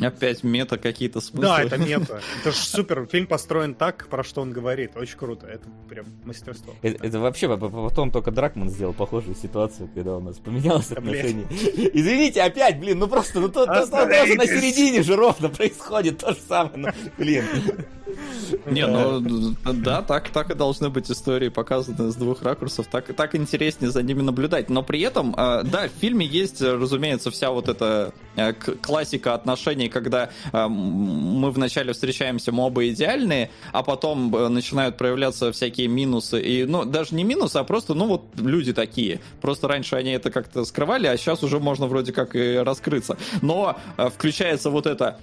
[0.00, 1.42] Опять мета какие-то смыслы.
[1.42, 2.20] Да, это мета.
[2.40, 3.06] Это же супер.
[3.10, 4.96] Фильм построен так, про что он говорит.
[4.96, 5.46] Очень круто.
[5.46, 6.74] Это прям мастерство.
[6.82, 11.46] Это, это вообще потом только Дракман сделал похожую ситуацию, когда у нас поменялось отношение.
[11.50, 16.18] Извините, опять, блин, ну просто, ну то, то, то, тоже на середине же ровно происходит
[16.18, 16.76] то же самое.
[16.76, 17.44] Ну, блин.
[18.66, 23.34] Не, ну да, так, так и должны быть истории показаны с двух ракурсов, так, так
[23.34, 24.70] интереснее за ними наблюдать.
[24.70, 29.83] Но при этом, а, да, в фильме есть, разумеется, вся вот эта э, классика отношений,
[29.88, 36.40] когда а, мы вначале встречаемся, мы оба идеальные, а потом э, начинают проявляться всякие минусы.
[36.40, 39.20] И, ну, даже не минусы, а просто, ну, вот люди такие.
[39.40, 43.16] Просто раньше они это как-то скрывали, а сейчас уже можно вроде как и раскрыться.
[43.42, 45.18] Но э, включается вот это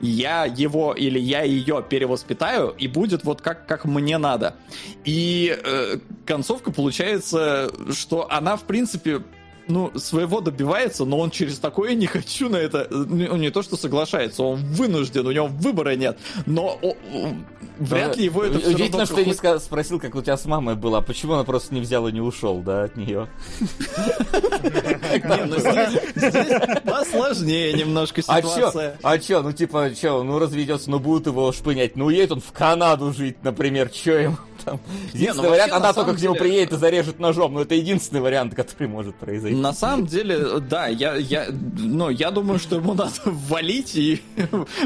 [0.00, 4.54] я его или я ее перевоспитаю, и будет вот как, как мне надо.
[5.04, 9.22] И э, концовка получается, что она, в принципе,
[9.68, 13.76] ну, своего добивается, но он через такое не хочу на это, ну, не то что
[13.76, 17.34] соглашается, он вынужден, у него выбора нет, но о, о,
[17.78, 21.00] вряд ли его это Удивительно, что ты не спросил, как у тебя с мамой было,
[21.00, 23.28] почему она просто не взяла и не ушел, да, от нее.
[25.46, 28.98] Ну здесь посложнее немножко а ситуация.
[29.02, 32.52] А чё, ну типа, чё, ну разведется, ну будут его шпынять, ну едет он в
[32.52, 34.36] Канаду жить, например, чё ему?
[34.64, 34.80] Там.
[35.12, 38.54] Единственный ну, вариант, она только к нему приедет и зарежет ножом, но это единственный вариант,
[38.54, 39.56] который может произойти.
[39.56, 44.22] На самом деле, да, я, я, ну, я думаю, что ему надо валить и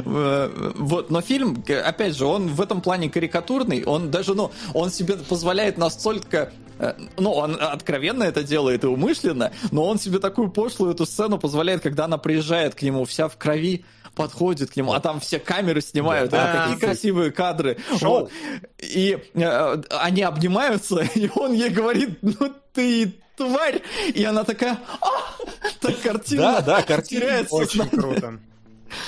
[0.05, 5.17] вот, но фильм, опять же, он в этом плане карикатурный, он даже, ну, он себе
[5.17, 10.92] позволяет настолько э, ну, он откровенно это делает и умышленно, но он себе такую пошлую
[10.92, 13.84] эту сцену позволяет, когда она приезжает к нему вся в крови,
[14.15, 17.79] подходит к нему, а там все камеры снимают, да, это такие красивые кадры.
[18.01, 18.31] Вот.
[18.79, 23.83] И э, они обнимаются, и он ей говорит, ну ты тварь,
[24.15, 25.09] и она такая, а!
[25.81, 26.43] так картина.
[26.43, 27.47] Да, да, картина.
[27.51, 28.41] Очень круто.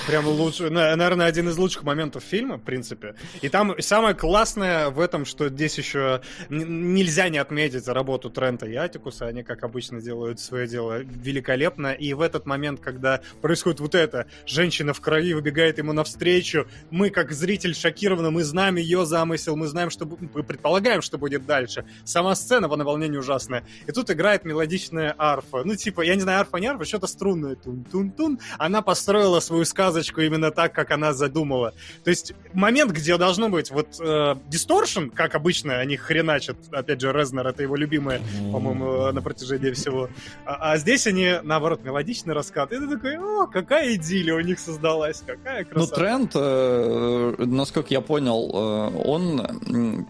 [0.07, 3.15] Прям лучше, наверное, один из лучших моментов фильма, в принципе.
[3.41, 8.75] И там самое классное в этом, что здесь еще нельзя не отметить работу Трента и
[8.75, 9.27] Атикуса.
[9.27, 11.93] Они, как обычно, делают свое дело великолепно.
[11.93, 17.09] И в этот момент, когда происходит вот это, женщина в крови выбегает ему навстречу, мы,
[17.09, 21.85] как зритель, шокированы, мы знаем ее замысел, мы знаем, что мы предполагаем, что будет дальше.
[22.03, 23.65] Сама сцена в наволнении ужасная.
[23.87, 25.63] И тут играет мелодичная арфа.
[25.63, 27.55] Ну, типа, я не знаю, арфа не арфа, что-то струнное.
[27.55, 28.39] Тун-тун-тун.
[28.57, 31.73] Она построила свою сказочку именно так, как она задумала.
[32.05, 37.11] То есть момент, где должно быть вот э, дисторшн, как обычно они хреначат, опять же,
[37.11, 38.21] Резнер, это его любимое,
[38.53, 40.09] по-моему, на протяжении всего.
[40.45, 42.71] А, а здесь они, наоборот, мелодичный раскат.
[42.71, 45.79] И ты такой, о, какая идиллия у них создалась, какая красота.
[45.79, 50.07] Ну, тренд, э, насколько я понял, э, он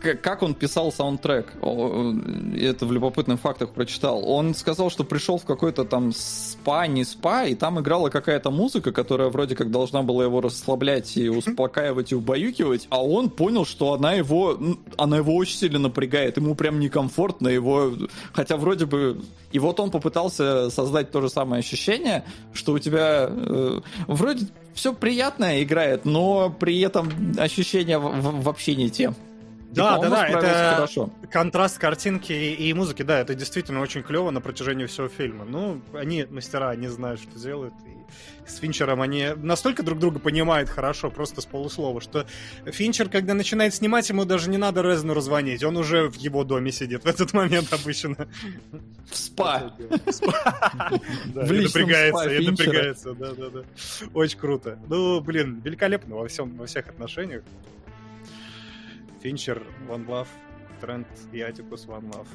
[0.00, 4.28] как он писал саундтрек, это в любопытных фактах прочитал.
[4.28, 8.92] Он сказал, что пришел в какой-то там спа, не спа, и там играла какая-то музыка,
[8.92, 13.92] которая вроде как должна была его расслаблять и успокаивать и убаюкивать, а он понял, что
[13.92, 14.58] она его,
[14.96, 17.92] она его очень сильно напрягает, ему прям некомфортно, его,
[18.32, 19.20] хотя вроде бы,
[19.52, 24.94] и вот он попытался создать то же самое ощущение, что у тебя э, вроде все
[24.94, 29.12] приятное играет, но при этом ощущения вообще не те.
[29.72, 31.10] Да, да, да, это хорошо.
[31.30, 35.44] контраст картинки и, и музыки, да, это действительно очень клево на протяжении всего фильма.
[35.44, 37.74] Ну, они мастера, они знают, что делают.
[37.86, 42.26] И с Финчером они настолько друг друга понимают хорошо, просто с полуслова, что
[42.66, 46.72] Финчер, когда начинает снимать, ему даже не надо Резну развонить, он уже в его доме
[46.72, 48.16] сидит в этот момент обычно.
[49.10, 49.72] В спа.
[49.78, 53.60] В напрягается, и напрягается, да, да, да.
[54.14, 54.78] Очень круто.
[54.88, 57.42] Ну, блин, великолепно во всем, во всех отношениях.
[59.22, 60.28] Финчер, One Love,
[60.80, 62.26] Трент и Атикус One Love.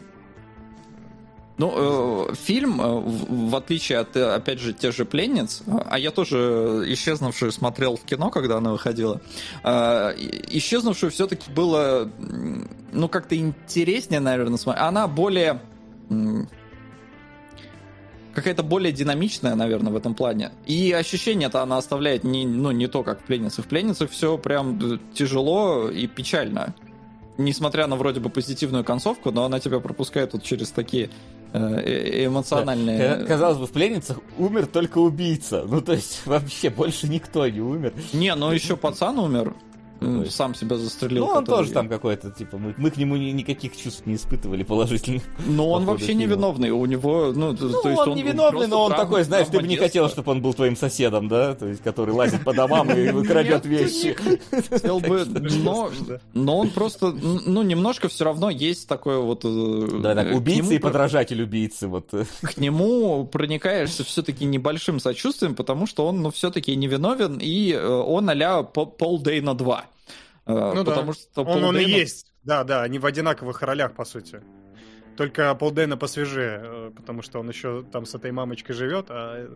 [1.57, 6.11] Ну, э, фильм, э, в, отличие от, э, опять же, тех же «Пленниц», а я
[6.11, 9.21] тоже «Исчезнувшую» смотрел в кино, когда она выходила,
[9.63, 10.13] э,
[10.49, 12.11] «Исчезнувшую» все-таки было,
[12.91, 14.85] ну, как-то интереснее, наверное, смотреть.
[14.85, 15.61] Она более
[18.35, 20.51] какая-то более динамичная, наверное, в этом плане.
[20.65, 23.61] И ощущение-то она оставляет не, ну, не то, как в пленнице.
[23.63, 26.75] В пленнице все прям тяжело и печально.
[27.37, 31.09] Несмотря на вроде бы позитивную концовку, но она тебя пропускает вот через такие
[31.53, 33.17] э, э, эмоциональные...
[33.17, 33.25] Да.
[33.25, 35.63] Казалось бы, в пленницах умер только убийца.
[35.67, 37.93] Ну, то есть, вообще больше никто не умер.
[38.13, 39.53] Не, ну еще пацан умер.
[40.01, 41.25] Ну, сам себя застрелил.
[41.25, 44.63] Ну, он тоже там какой-то, типа, мы, мы к нему ни, никаких чувств не испытывали
[44.63, 45.23] положительных.
[45.45, 48.91] Но он вообще невиновный, у него, ну, ну то есть он, он невиновный, но он
[48.93, 52.13] такой, знаешь, ты бы не хотел, чтобы он был твоим соседом, да, то есть, который
[52.13, 54.15] лазит по домам и крадет вещи.
[54.69, 55.25] Хотел бы,
[56.33, 59.41] но, он просто, ну, немножко все равно есть такое вот...
[59.45, 62.09] Э, да, так, убийца и подражатель убийцы, вот.
[62.09, 68.29] К нему проникаешься все-таки небольшим сочувствием, потому что он, ну, все-таки невиновен, и э, он
[68.29, 69.85] а-ля Пол Дейна 2.
[70.45, 71.19] Э, ну потому да.
[71.19, 72.33] что он, он и есть.
[72.43, 74.41] Да, да, они в одинаковых ролях, по сути.
[75.17, 79.49] Только Пол Дэна посвежее, э, потому что он еще там с этой мамочкой живет, а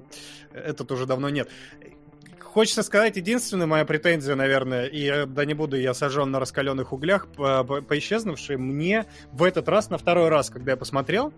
[0.54, 1.50] этот уже давно нет.
[2.40, 7.28] Хочется сказать, единственная моя претензия, наверное, и да не буду я сожжен на раскаленных углях
[7.28, 11.32] по, по, по исчезнувшей, мне в этот раз, на второй раз, когда я посмотрел,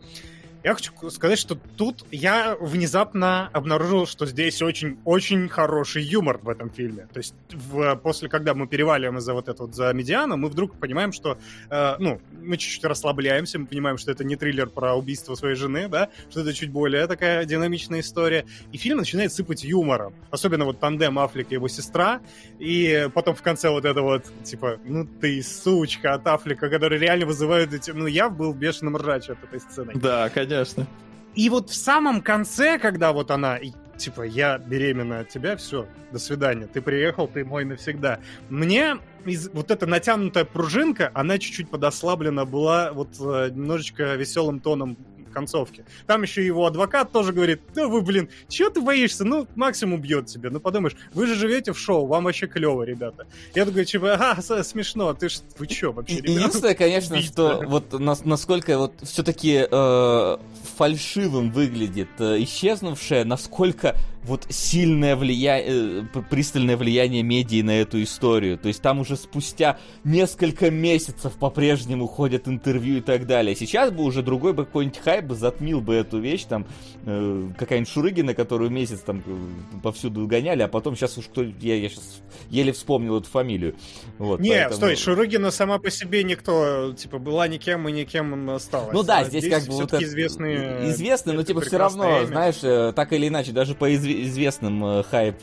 [0.64, 6.70] я хочу сказать, что тут я внезапно обнаружил, что здесь очень-очень хороший юмор в этом
[6.70, 7.08] фильме.
[7.12, 10.76] То есть в, после, когда мы переваливаем за вот это вот за медиану, мы вдруг
[10.76, 15.34] понимаем, что, э, ну, мы чуть-чуть расслабляемся, мы понимаем, что это не триллер про убийство
[15.36, 18.46] своей жены, да, что это чуть более такая динамичная история.
[18.72, 20.14] И фильм начинает сыпать юмором.
[20.30, 22.22] Особенно вот тандем Аффлека и его сестра.
[22.60, 27.26] И потом в конце вот это вот, типа, ну ты сучка от Аффлека, который реально
[27.26, 27.90] вызывает эти...
[27.92, 29.94] Ну, я был бешеным ржач от этой сцены.
[29.96, 30.88] Да, конечно конечно.
[31.34, 33.58] И вот в самом конце, когда вот она,
[33.98, 38.20] типа, я беременна от тебя, все, до свидания, ты приехал, ты мой навсегда.
[38.50, 44.98] Мне из, вот эта натянутая пружинка, она чуть-чуть подослаблена была вот э, немножечко веселым тоном
[45.32, 45.85] концовке.
[46.08, 49.24] Там еще его адвокат тоже говорит, да вы, блин, чего ты боишься?
[49.24, 50.50] Ну, максимум убьет тебя.
[50.50, 53.27] Ну, подумаешь, вы же живете в шоу, вам вообще клево, ребята.
[53.56, 56.32] Я такой, типа, ага, смешно, ты ж, вы че вообще, ребята?
[56.32, 57.32] Единственное, конечно, Убийца.
[57.32, 60.38] что вот насколько вот все-таки э,
[60.77, 68.58] фальшивым выглядит э, исчезнувшая, насколько вот сильное влияние, э, пристальное влияние медиа на эту историю.
[68.58, 73.56] То есть там уже спустя несколько месяцев по-прежнему ходят интервью и так далее.
[73.56, 76.66] Сейчас бы уже другой бы какой-нибудь хайп затмил бы эту вещь, там
[77.06, 81.76] э, какая-нибудь Шурыгина, которую месяц там э, повсюду гоняли, а потом сейчас уж кто, я,
[81.76, 83.76] я сейчас еле вспомнил эту фамилию.
[84.18, 84.76] Вот, Не, поэтому...
[84.76, 88.94] стой, Шурыгина сама по себе никто, типа, была никем и никем осталась.
[88.94, 90.04] Ну да, а здесь, здесь как бы вот это...
[90.04, 90.90] известные...
[90.92, 92.26] Известные, но типа все равно, имя.
[92.26, 95.36] знаешь, э, так или иначе, даже по известным известным хайп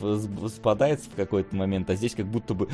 [0.47, 2.67] спадается в какой-то момент, а здесь как будто бы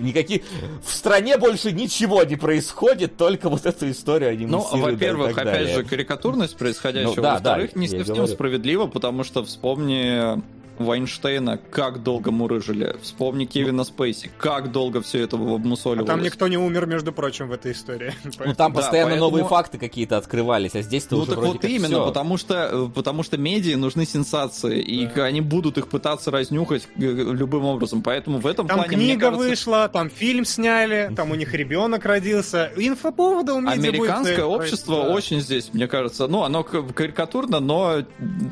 [0.00, 0.42] никаких...
[0.82, 5.84] В стране больше ничего не происходит, только вот эту историю они Ну, во-первых, опять же,
[5.84, 7.16] карикатурность происходящего.
[7.16, 8.32] Ну, да, Во-вторых, да, не говорю.
[8.34, 10.40] справедливо, потому что вспомни
[10.78, 12.96] Вайнштейна, как долго мурыжили.
[13.02, 16.08] Вспомни Кевина Спейси, как долго все это обмусоливалось.
[16.08, 18.14] А там никто не умер, между прочим, в этой истории.
[18.24, 19.30] Ну там да, постоянно поэтому...
[19.30, 22.06] новые факты какие-то открывались, а здесь-то ну, уже так вот именно, все.
[22.06, 25.24] потому что, э, потому что медиа нужны сенсации, и да.
[25.24, 29.48] они будут их пытаться разнюхать э, любым образом, поэтому в этом там плане, книга кажется...
[29.48, 34.60] вышла, там фильм сняли, там у них ребенок родился, инфоповода у медиа Американское будет...
[34.60, 35.14] общество да.
[35.14, 38.04] очень здесь, мне кажется, ну, оно карикатурно, но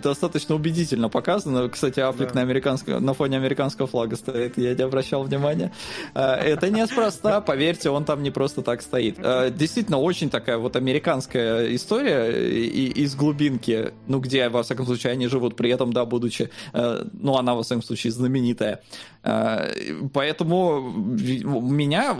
[0.03, 1.69] достаточно убедительно показано.
[1.69, 2.35] Кстати, Аффлек да.
[2.37, 5.73] на, американском, на фоне американского флага стоит, я не обращал внимания.
[6.15, 9.17] Э, это неспроста, поверьте, он там не просто так стоит.
[9.19, 12.49] Э, действительно, очень такая вот американская история
[12.89, 17.55] из глубинки, ну, где, во всяком случае, они живут, при этом, да, будучи, ну, она,
[17.55, 18.81] во всяком случае, знаменитая.
[20.13, 22.17] Поэтому меня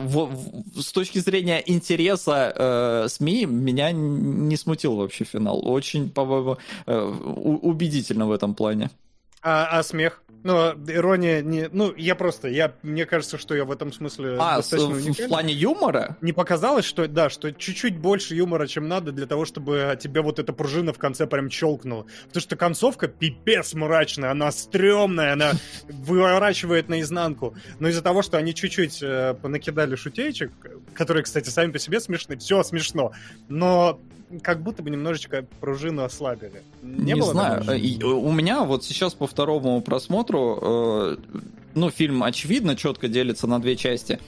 [0.77, 5.67] с точки зрения интереса СМИ меня не смутил вообще финал.
[5.69, 8.91] Очень, по-моему, убедительно в этом плане.
[9.43, 10.23] А, а смех?
[10.43, 11.69] Ну, ирония не...
[11.73, 12.49] Ну, я просто...
[12.49, 16.17] Я, мне кажется, что я в этом смысле а, достаточно в, в плане юмора?
[16.21, 20.39] Не показалось, что, да, что чуть-чуть больше юмора, чем надо для того, чтобы тебе вот
[20.39, 22.07] эта пружина в конце прям щелкнула.
[22.29, 25.53] Потому что концовка пипец мрачная, она стрёмная, она
[25.89, 27.57] выворачивает наизнанку.
[27.81, 30.53] Но из-за того, что они чуть-чуть э, понакидали шутеечек,
[30.95, 33.13] которые, кстати, сами по себе смешны, все смешно,
[33.49, 34.01] но
[34.43, 36.63] как будто бы немножечко пружину ослабили.
[36.83, 37.63] Не, не было знаю.
[38.21, 41.17] У меня вот сейчас по второму просмотру э,
[41.75, 44.19] ну, фильм, очевидно, четко делится на две части.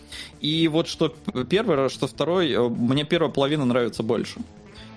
[0.41, 1.15] И вот что
[1.49, 4.41] первый, что второй, э, мне первая половина нравится больше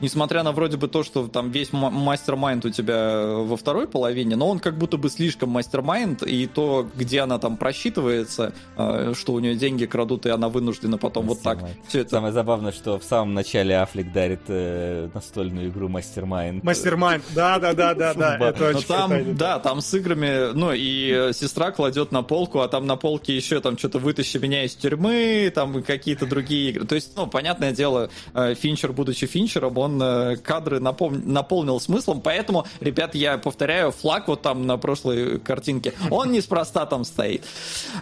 [0.01, 4.35] несмотря на вроде бы то, что там весь mastermind у тебя э, во второй половине,
[4.35, 9.33] но он как будто бы слишком mastermind, и то, где она там просчитывается, э, что
[9.33, 12.11] у нее деньги крадут, и она вынуждена потом вот так все это...
[12.11, 16.63] Самое забавное, что в самом начале Аффлек дарит э, настольную игру Mastermind.
[16.63, 22.23] Мастер-майнд, да-да-да-да-да, это очень там, Да, там с играми, ну, и э, сестра кладет на
[22.23, 26.71] полку, а там на полке еще там что-то «Вытащи меня из тюрьмы», там какие-то другие
[26.71, 26.85] игры.
[26.85, 31.21] То есть, ну, понятное дело, Финчер, будучи Финчером, он он э, кадры напом...
[31.25, 37.03] наполнил смыслом, поэтому, ребят, я повторяю, флаг вот там на прошлой картинке, он неспроста там
[37.03, 37.43] стоит.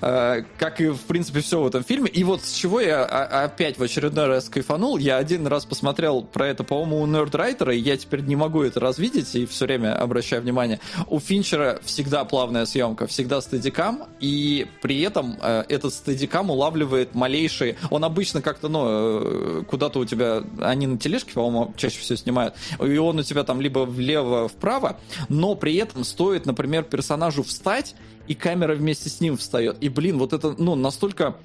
[0.01, 2.09] Э, как и, в принципе, все в этом фильме.
[2.09, 6.47] И вот с чего я опять в очередной раз кайфанул, я один раз посмотрел про
[6.47, 10.41] это, по-моему, у Нердрайтера, и я теперь не могу это развидеть, и все время обращаю
[10.41, 10.79] внимание.
[11.07, 17.77] У Финчера всегда плавная съемка, всегда стадикам, и при этом э, этот стадикам улавливает малейшие...
[17.89, 20.43] Он обычно как-то, ну, куда-то у тебя...
[20.59, 24.99] Они на тележке, по-моему, чаще всего снимают, и он у тебя там либо влево-вправо,
[25.29, 27.95] но при этом стоит, например, персонажу встать,
[28.27, 29.77] и камера вместе с ним встает.
[29.81, 31.35] И, блин, вот это, ну, настолько...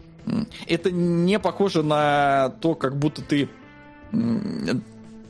[0.67, 3.49] Это не похоже на то, как будто ты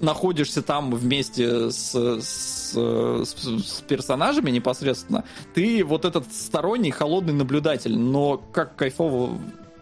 [0.01, 5.25] находишься там вместе с, с, с, с персонажами непосредственно,
[5.55, 9.39] ты вот этот сторонний холодный наблюдатель, но как кайфово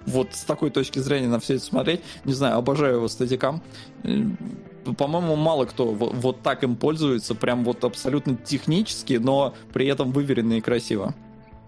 [0.06, 3.62] вот с такой точки зрения на все это смотреть, не знаю, обожаю его стадикам
[4.96, 10.54] по-моему, мало кто вот так им пользуется, прям вот абсолютно технически, но при этом выверенно
[10.54, 11.14] и красиво.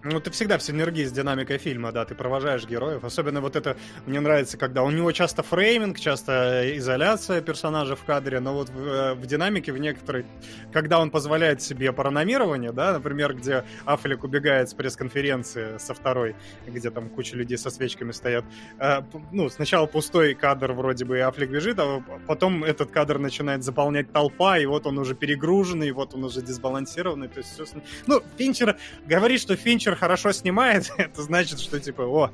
[0.07, 3.03] Ну, ты всегда в синергии с динамикой фильма, да, ты провожаешь героев.
[3.03, 3.75] Особенно вот это
[4.05, 8.87] мне нравится, когда у него часто фрейминг, часто изоляция персонажа в кадре, но вот в,
[8.87, 10.27] э, в динамике в некоторой,
[10.71, 16.35] когда он позволяет себе параномирование, да, например, где Аффлек убегает с пресс-конференции со второй,
[16.67, 18.45] где там куча людей со свечками стоят.
[18.77, 19.01] Э,
[19.31, 24.11] ну, сначала пустой кадр вроде бы, и Аффлек бежит, а потом этот кадр начинает заполнять
[24.11, 27.27] толпа, и вот он уже перегруженный, и вот он уже дисбалансированный.
[27.27, 27.59] То есть.
[28.05, 28.77] Ну, Финчер
[29.07, 32.31] говорит, что Финчер Финчер хорошо снимает, это значит, что типа, о,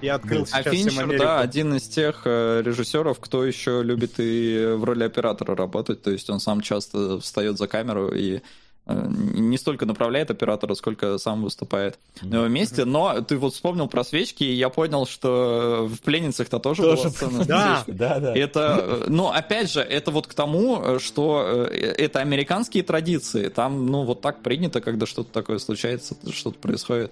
[0.00, 4.14] я открыл а сейчас А Финчер, да, один из тех э, режиссеров, кто еще любит
[4.18, 8.40] и в роли оператора работать, то есть он сам часто встает за камеру и
[8.86, 12.46] не столько направляет оператора, сколько сам выступает mm-hmm.
[12.46, 12.84] вместе.
[12.84, 17.10] Но ты вот вспомнил про свечки, и я понял, что в пленницах-то тоже, тоже была
[17.10, 18.36] сцена да, да, да.
[18.36, 23.48] Это, ну, опять же, это вот к тому, что это американские традиции.
[23.48, 27.10] Там, ну, вот так принято, когда что-то такое случается, что-то происходит.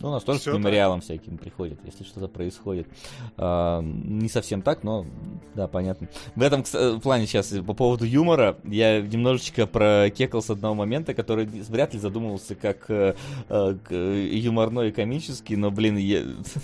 [0.00, 1.04] Ну, у нас тоже Все с мемориалом так.
[1.04, 2.86] всяким приходит, если что-то происходит.
[3.36, 5.06] А, не совсем так, но
[5.54, 6.08] да, понятно.
[6.36, 11.46] В этом в плане сейчас по поводу юмора я немножечко прокекал с одного момента, который
[11.46, 13.14] вряд ли задумывался как э,
[13.48, 16.22] э, юморной и комический, но, блин, я...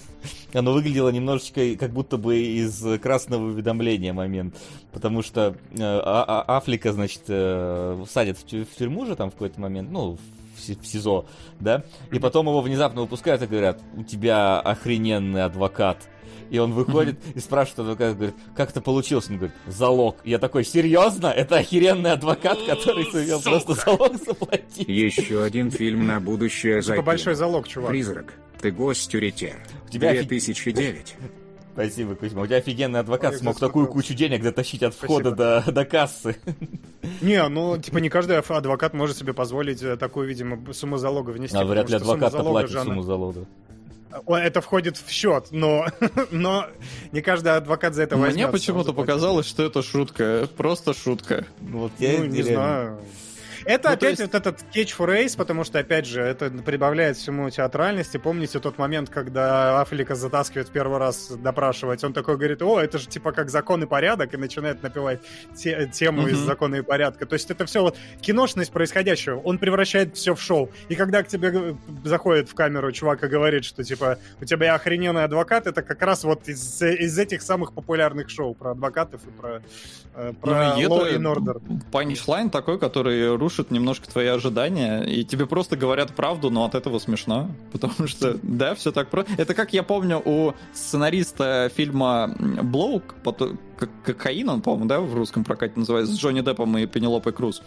[0.52, 4.56] оно выглядело немножечко как будто бы из красного уведомления момент.
[4.92, 9.60] Потому что э, а, а, Афлика, значит, э, садят в тюрьму же там в какой-то
[9.60, 10.18] момент, ну,
[10.70, 11.26] в СИЗО,
[11.60, 15.98] да, и потом его внезапно выпускают и говорят, у тебя охрененный адвокат.
[16.50, 19.28] И он выходит и спрашивает адвоката, говорит, как это получилось?
[19.28, 20.18] Он говорит, залог.
[20.24, 21.28] Я такой, серьезно?
[21.28, 24.86] Это охеренный адвокат, который сумел просто залог заплатить.
[24.86, 27.90] Еще один фильм на будущее за большой залог, чувак.
[27.90, 28.34] Призрак.
[28.60, 29.56] Ты гость Тюритер.
[29.90, 31.16] 2009.
[31.74, 32.42] Спасибо, Кузьма.
[32.42, 36.36] У тебя офигенный адвокат Ой, смог такую кучу денег дотащить от входа до, до кассы.
[37.20, 41.56] Не, ну, типа, не каждый адвокат может себе позволить э, такую, видимо, сумму залога внести.
[41.56, 43.46] А вряд ли адвокат платит сумму залога.
[44.28, 45.86] Это входит в счет, но,
[46.30, 46.66] но
[47.10, 48.36] не каждый адвокат за это возьмет.
[48.36, 51.44] Мне почему-то показалось, что это шутка, просто шутка.
[51.60, 53.00] Вот я ну не знаю.
[53.66, 54.32] Это ну, опять есть...
[54.32, 58.16] вот этот catch-phrase, потому что, опять же, это прибавляет всему театральности.
[58.16, 63.08] Помните тот момент, когда Африка затаскивает первый раз допрашивать, он такой говорит, о, это же
[63.08, 65.20] типа как закон и порядок, и начинает напевать
[65.54, 66.32] те, тему mm-hmm.
[66.32, 67.26] из закона и порядка.
[67.26, 69.40] То есть это все вот киношность происходящего.
[69.40, 70.70] Он превращает все в шоу.
[70.88, 75.24] И когда к тебе заходит в камеру чувак и говорит, что типа у тебя охрененный
[75.24, 79.62] адвокат, это как раз вот из, из этих самых популярных шоу про адвокатов и про,
[80.14, 81.60] э, про ну, Law and Order.
[81.90, 86.98] Панчлайн такой, который рушит немножко твои ожидания, и тебе просто говорят правду, но от этого
[86.98, 87.50] смешно.
[87.72, 89.32] Потому что, да, все так просто.
[89.36, 93.14] Это как я помню у сценариста фильма Блоук,
[94.04, 97.62] Кокаин, он, по-моему, да, в русском прокате называется, с Джонни Деппом и Пенелопой Круз.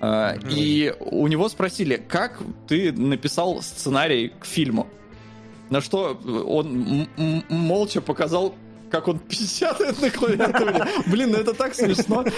[0.00, 0.52] Mm-hmm.
[0.54, 4.86] И у него спросили, как ты написал сценарий к фильму?
[5.68, 7.06] На что он
[7.48, 8.54] молча показал
[8.90, 10.84] как он печатает на клавиатуре.
[11.06, 12.24] Блин, ну это так смешно.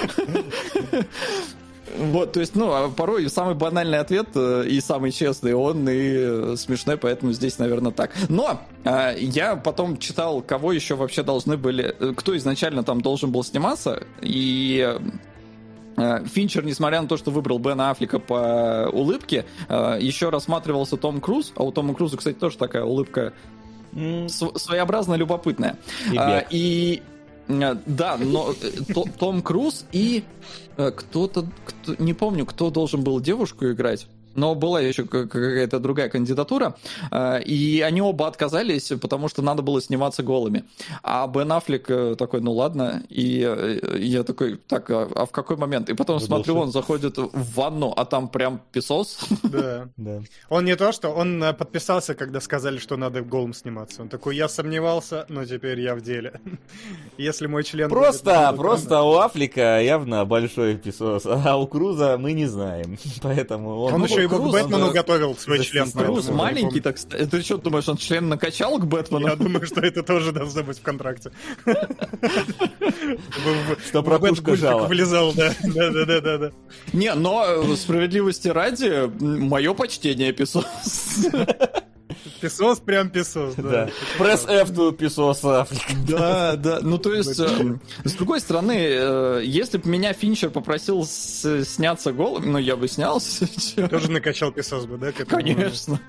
[1.97, 6.57] Вот, то есть, ну, а порой самый банальный ответ э, и самый честный, он и
[6.57, 8.13] смешной, поэтому здесь, наверное, так.
[8.29, 13.31] Но э, я потом читал, кого еще вообще должны были, э, кто изначально там должен
[13.31, 14.99] был сниматься, и
[15.97, 21.53] э, Финчер, несмотря на то, что выбрал Бена Аффлека по улыбке, еще рассматривался Том Круз,
[21.57, 23.35] а у Тома Круза, кстати, тоже такая улыбка
[23.93, 25.77] своеобразно любопытная.
[26.17, 27.12] А, и э,
[27.87, 30.25] да, но э, Том Круз и
[30.77, 36.09] э, кто-то, кто, не помню, кто должен был девушку играть но была еще какая-то другая
[36.09, 36.77] кандидатура,
[37.11, 40.65] э, и они оба отказались, потому что надо было сниматься голыми.
[41.03, 45.31] А Бен Аффлек э, такой, ну ладно, и э, я такой, так, а, а в
[45.31, 45.89] какой момент?
[45.89, 46.27] И потом Выдался.
[46.27, 49.19] смотрю, он заходит в ванну, а там прям песос.
[49.43, 50.23] Да, да.
[50.49, 54.03] Он не то, что он подписался, когда сказали, что надо голым сниматься.
[54.03, 56.41] Он такой, я сомневался, но теперь я в деле.
[57.19, 57.89] Если мой член...
[57.89, 62.99] Просто, просто у Аффлека явно большой песос, а у Круза мы не знаем.
[63.23, 63.95] Поэтому он...
[63.95, 65.91] Он еще его Круз, к Бэтмену он, готовил свой член.
[65.91, 69.29] Круз маленький, так Ты что думаешь, он член накачал к Бэтмену?
[69.29, 71.33] Я думаю, что это тоже должно быть в контракте.
[73.87, 74.87] Что пропушка жала.
[74.87, 75.53] Влезал, да.
[75.63, 76.53] Да, да, да, да.
[76.93, 80.67] Не, но э, справедливости ради, мое почтение, Песос.
[82.41, 83.89] Песос прям песос, да.
[84.19, 85.41] Пресс F to песос
[86.09, 86.79] Да, да.
[86.83, 92.53] Ну, то есть, э, с другой стороны, э, если бы меня Финчер попросил сняться голым,
[92.53, 93.47] ну, я бы снялся.
[93.89, 95.13] Тоже накачал песос бы, да?
[95.13, 96.01] Конечно.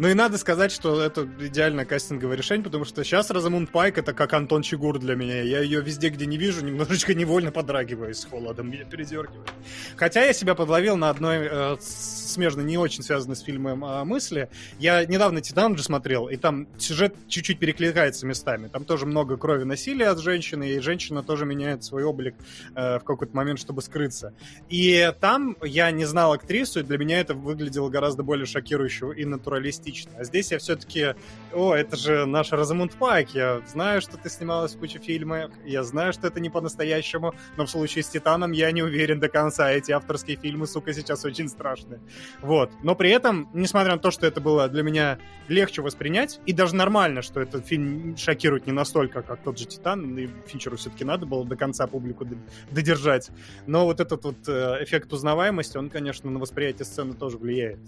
[0.00, 4.14] Ну и надо сказать, что это идеальное кастинговое решение, потому что сейчас Розамунд Пайк это
[4.14, 5.42] как Антон Чигур для меня.
[5.42, 9.50] Я ее везде, где не вижу, немножечко невольно подрагиваю с холодом, меня передергивает.
[9.96, 14.48] Хотя я себя подловил на одной э, смежной, не очень связанной с фильмом э, мысли.
[14.78, 18.68] Я недавно Титан же смотрел, и там сюжет чуть-чуть перекликается местами.
[18.68, 22.36] Там тоже много крови насилия от женщины, и женщина тоже меняет свой облик
[22.74, 24.32] э, в какой-то момент, чтобы скрыться.
[24.70, 29.26] И там я не знал актрису, и для меня это выглядело гораздо более шокирующе и
[29.26, 30.12] натуралистично реалистично.
[30.18, 31.14] А здесь я все-таки,
[31.52, 35.82] о, это же наш Розамунд Пайк, я знаю, что ты снималась в куче фильмов, я
[35.82, 39.70] знаю, что это не по-настоящему, но в случае с Титаном я не уверен до конца.
[39.70, 42.00] Эти авторские фильмы, сука, сейчас очень страшные.
[42.40, 42.70] Вот.
[42.82, 46.74] Но при этом, несмотря на то, что это было для меня легче воспринять, и даже
[46.74, 51.26] нормально, что этот фильм шокирует не настолько, как тот же Титан, и Финчеру все-таки надо
[51.26, 52.26] было до конца публику
[52.70, 53.30] додержать.
[53.66, 57.80] Но вот этот вот э, эффект узнаваемости, он, конечно, на восприятие сцены тоже влияет.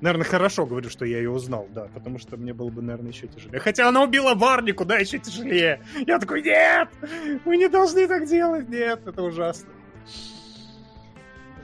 [0.00, 3.28] Наверное, хорошо говорю, что я ее узнал, да, потому что мне было бы, наверное, еще
[3.28, 3.60] тяжелее.
[3.60, 5.80] Хотя она убила Барни, куда еще тяжелее.
[6.06, 6.88] Я такой, нет,
[7.44, 9.70] мы не должны так делать, нет, это ужасно.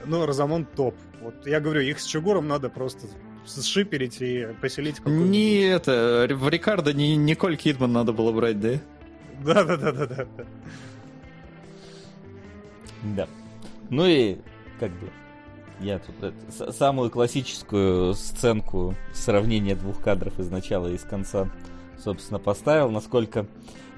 [0.04, 0.94] Ну, Розамон топ.
[1.20, 3.08] Вот я говорю, их с Чугуром надо просто
[3.44, 8.78] сшиперить и поселить Не это, в Рикардо не Николь Кидман надо было брать, да?
[9.44, 10.26] Да-да-да-да-да.
[13.16, 13.28] Да.
[13.90, 14.36] Ну и
[14.78, 15.10] как бы
[15.80, 21.50] я тут это, самую классическую сценку сравнения двух кадров из начала и из конца,
[22.02, 22.90] собственно, поставил.
[22.90, 23.46] Насколько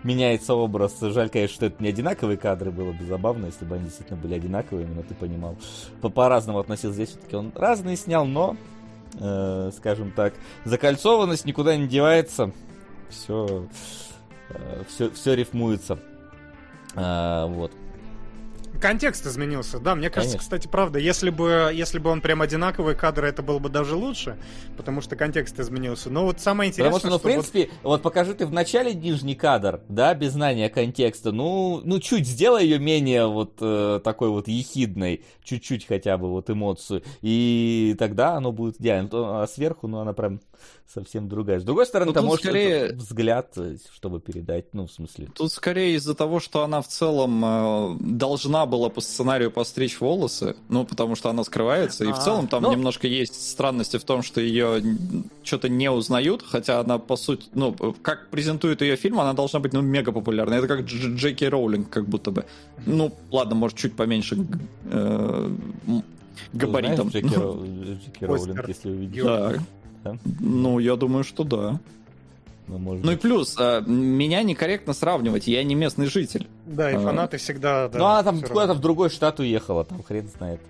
[0.03, 0.99] меняется образ.
[1.01, 2.71] Жаль, конечно, что это не одинаковые кадры.
[2.71, 5.57] Было бы забавно, если бы они действительно были одинаковыми, но ты понимал.
[6.01, 6.95] По- по-разному относился.
[6.95, 8.57] Здесь все-таки он разные снял, но,
[9.19, 10.35] э, скажем так,
[10.65, 12.53] закольцованность никуда не девается.
[13.09, 13.67] Все,
[14.51, 15.99] э, все, все рифмуется.
[16.95, 17.73] Э, вот.
[18.81, 19.95] Контекст изменился, да.
[19.95, 20.57] Мне кажется, Конечно.
[20.57, 24.39] кстати, правда, если бы, если бы он прям одинаковые кадры, это было бы даже лучше,
[24.77, 26.09] потому что контекст изменился.
[26.09, 27.91] Но вот самое интересное, потому что, ну, в принципе, вот...
[27.91, 32.65] вот покажи ты в начале нижний кадр, да, без знания контекста, ну, ну чуть сделай
[32.65, 38.51] ее менее вот э, такой вот ехидной, чуть-чуть хотя бы вот эмоцию, и тогда оно
[38.51, 39.11] будет идеально.
[39.13, 40.41] А сверху, ну, она прям
[40.87, 41.61] совсем другая.
[41.61, 42.93] С другой стороны, там может скорее...
[42.93, 45.29] взгляд, э, чтобы передать, ну, в смысле.
[45.35, 50.57] Тут скорее из-за того, что она в целом э, должна было по сценарию постричь волосы,
[50.69, 52.73] ну, потому что она скрывается, и в а, целом там ну...
[52.73, 54.83] немножко есть странности в том, что ее
[55.43, 57.73] что-то не узнают, хотя она, по сути, ну,
[58.03, 60.59] как презентует ее фильм, она должна быть, ну, мега популярной.
[60.59, 62.45] Это как Дж Джеки Роулинг, как будто бы.
[62.87, 64.37] Ну, ладно, может, чуть поменьше
[64.85, 65.51] э,
[66.53, 67.11] габаритом.
[67.11, 67.65] Знаешь, Джеки, Роу...
[68.05, 69.25] Джеки Роулинг, если увидишь.
[69.25, 69.55] Да.
[70.05, 70.17] Да.
[70.41, 71.81] Ну, я думаю, что да.
[72.67, 76.47] Ну, может ну и плюс, а, меня некорректно сравнивать, я не местный житель.
[76.67, 77.01] Да, и а.
[77.01, 77.89] фанаты а, всегда...
[77.89, 80.61] Да, ну, она там куда-то в другой штат уехала, там хрен знает.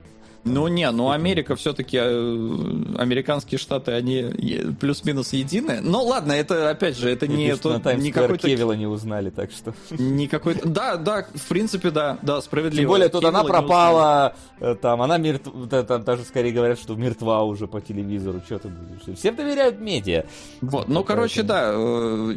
[0.44, 5.80] Ну не, ну Америка все-таки, э, американские штаты, они плюс-минус едины.
[5.82, 8.48] Ну ладно, это опять же, это не, это, не какой-то...
[8.48, 9.74] Кевилла не узнали, так что...
[9.90, 10.66] Не какой-то...
[10.66, 12.82] Да, да, в принципе, да, да, справедливо.
[12.82, 16.94] Тем более тут Кевилла она пропала, э, там, она мертва, там даже скорее говорят, что
[16.94, 19.18] мертва уже по телевизору, что ты будешь.
[19.18, 20.24] Всем доверяют медиа.
[20.62, 22.34] Вот, ну, короче, да, э,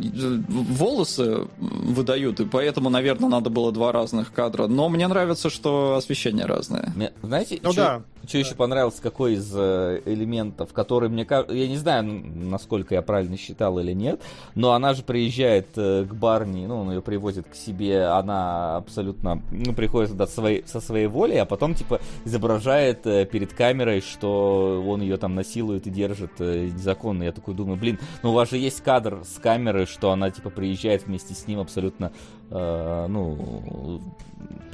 [0.50, 4.68] волосы выдают, и поэтому, наверное, надо было два разных кадра.
[4.68, 6.94] Но мне нравится, что освещение разное.
[7.22, 7.93] Знаете, ну, да,
[8.28, 13.02] что еще понравился, какой из э, элементов, который мне кажется, я не знаю, насколько я
[13.02, 14.22] правильно считал или нет,
[14.56, 19.42] но она же приезжает э, к Барни, ну, он ее привозит к себе, она абсолютно,
[19.52, 24.84] ну, приходит туда своей, со своей волей, а потом, типа, изображает э, перед камерой, что
[24.88, 27.24] он ее там насилует и держит незаконно.
[27.24, 30.50] Я такой думаю, блин, ну у вас же есть кадр с камеры, что она, типа,
[30.50, 32.14] приезжает вместе с ним абсолютно,
[32.54, 34.02] ну,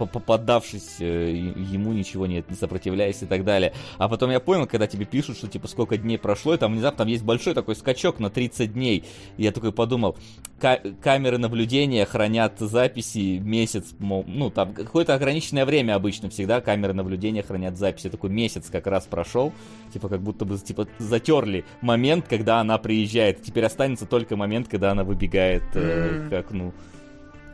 [0.05, 3.73] поддавшись э, ему, ничего нет, не сопротивляясь и так далее.
[3.97, 6.99] А потом я понял, когда тебе пишут, что типа сколько дней прошло, и там внезапно
[6.99, 9.05] там есть большой такой скачок на 30 дней.
[9.37, 10.17] И я такой подумал,
[10.59, 17.43] камеры наблюдения хранят записи месяц, мол, ну там какое-то ограниченное время обычно всегда камеры наблюдения
[17.43, 18.09] хранят записи.
[18.09, 19.53] Такой месяц как раз прошел,
[19.93, 23.41] типа как будто бы типа затерли момент, когда она приезжает.
[23.41, 26.73] Теперь останется только момент, когда она выбегает э, к окну.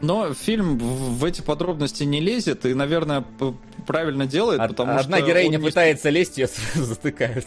[0.01, 3.23] Но фильм в эти подробности не лезет и, наверное,
[3.87, 5.13] правильно делает, Од- потому одна что...
[5.15, 7.45] Одна героиня пытается лезть, ее затыкают.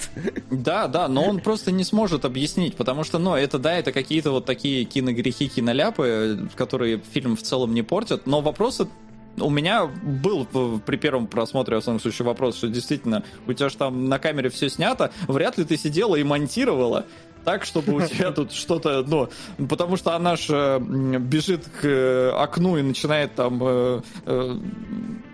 [0.51, 4.31] Да, да, но он просто не сможет объяснить, потому что, ну, это, да, это какие-то
[4.31, 8.89] вот такие киногрехи, киноляпы, которые фильм в целом не портят, но вопросы
[9.41, 10.47] у меня был
[10.85, 14.51] при первом просмотре, в самом случае, вопрос, что действительно, у тебя же там на камере
[14.51, 17.07] все снято, вряд ли ты сидела и монтировала
[17.44, 19.28] так, чтобы у тебя тут что-то, ну,
[19.68, 24.57] потому что она же бежит к э, окну и начинает там, э, э,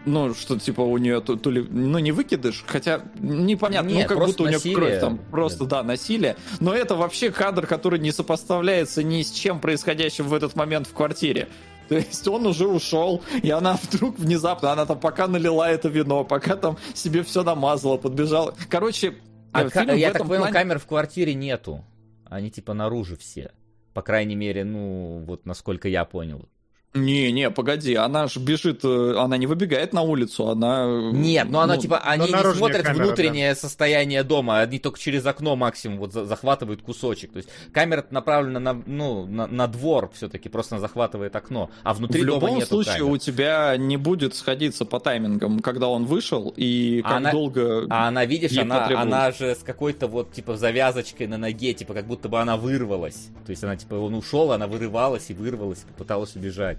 [0.05, 4.10] ну, что типа у нее то, то ли, ну, не выкидыш, хотя непонятно, ну, Нет,
[4.10, 7.99] ну, как будто у нее кровь там, просто, да, насилие, но это вообще кадр, который
[7.99, 11.49] не сопоставляется ни с чем происходящим в этот момент в квартире.
[11.89, 16.24] То есть он уже ушел, и она вдруг внезапно, она там пока налила это вино,
[16.24, 18.55] пока там себе все намазала, подбежала.
[18.68, 19.15] Короче,
[19.52, 20.52] а я так понял, плане...
[20.52, 21.84] камер в квартире нету.
[22.24, 23.52] Они типа наружу все.
[23.92, 26.48] По крайней мере, ну, вот насколько я понял.
[26.94, 30.86] Не, не, погоди, она же бежит, э, она не выбегает на улицу, она...
[31.12, 33.60] Нет, но она ну, типа, они не смотрят камера, внутреннее да.
[33.60, 37.32] состояние дома, они только через окно максимум вот захватывают кусочек.
[37.32, 42.23] То есть камера направлена на, ну, на, на двор все-таки, просто захватывает окно, а внутри
[42.23, 43.10] В дома любом случае камер.
[43.10, 47.86] у тебя не будет сходиться по таймингам, когда он вышел и как она, долго...
[47.90, 52.06] А она, видишь, она, она же с какой-то вот типа завязочкой на ноге, типа как
[52.06, 53.31] будто бы она вырвалась.
[53.44, 56.78] То есть она типа, он ушел, она вырывалась и вырвалась, и попыталась убежать.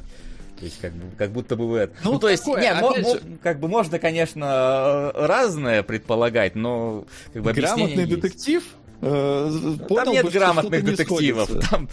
[0.60, 1.94] То есть, как, бы, как будто бы в это.
[2.04, 3.22] Ну, ну то есть, не, мо, же...
[3.44, 8.74] как бы можно, конечно, разное предполагать, но как бы Грамотный детектив есть.
[8.74, 11.50] Э, понял там нет грамотных детективов.
[11.70, 11.90] Там...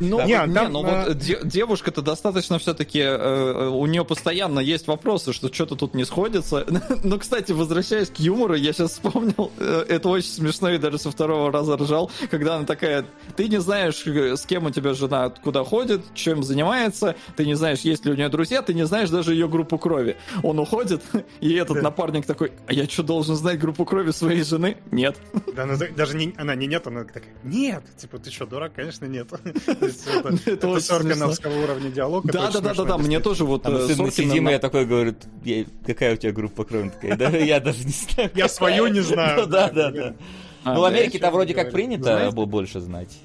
[0.00, 1.06] Ну, нет, не, там, ну а...
[1.08, 6.66] вот девушка-то достаточно все-таки, э, у нее постоянно есть вопросы, что что-то тут не сходится.
[7.04, 11.10] Но, кстати, возвращаясь к юмору, я сейчас вспомнил, э, это очень смешно и даже со
[11.10, 13.04] второго раза ржал, когда она такая,
[13.36, 17.80] ты не знаешь, с кем у тебя жена куда ходит, чем занимается, ты не знаешь,
[17.80, 20.16] есть ли у нее друзья, ты не знаешь даже ее группу крови.
[20.42, 21.02] Он уходит,
[21.40, 24.76] и этот напарник такой, а я что, должен знать группу крови своей жены?
[24.90, 25.16] Нет.
[25.54, 25.66] Да,
[25.96, 28.74] даже не, она не нет, она такая, нет, типа, ты что, дурак?
[28.74, 29.28] Конечно, нет.
[30.46, 32.26] Это соркиновского уровня диалог.
[32.26, 35.14] Да, да, да, да, да, мне тоже вот э, сидим, и я такой говорю,
[35.86, 36.92] какая у тебя группа крови?
[37.44, 38.30] Я даже не знаю.
[38.34, 39.46] Я свою не знаю.
[39.54, 40.14] Да, да, да.
[40.64, 43.18] Ну, в Америке-то вроде как принято больше знать.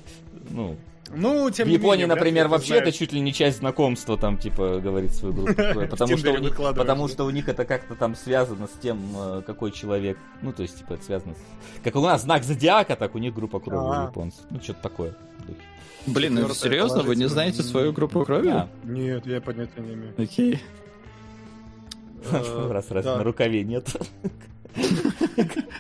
[0.50, 0.78] Ну,
[1.16, 4.80] ну, тем в Японии, менее, например, вообще это чуть ли не часть знакомства, там, типа,
[4.80, 5.54] говорит свою группу.
[5.90, 9.42] Потому что, у них, потому что у них это как-то там связано с тем, э,
[9.46, 10.18] какой человек.
[10.42, 11.84] Ну, то есть, типа, это связано с...
[11.84, 14.42] Как у нас знак зодиака, так у них группа крови у японцев.
[14.50, 15.16] Ну, что-то такое.
[16.06, 18.68] Блин, ну серьезно, вы не знаете свою группу крови?
[18.84, 20.14] Нет, я понятия не имею.
[20.18, 20.60] Окей.
[22.32, 23.96] Раз, раз, на рукаве нет.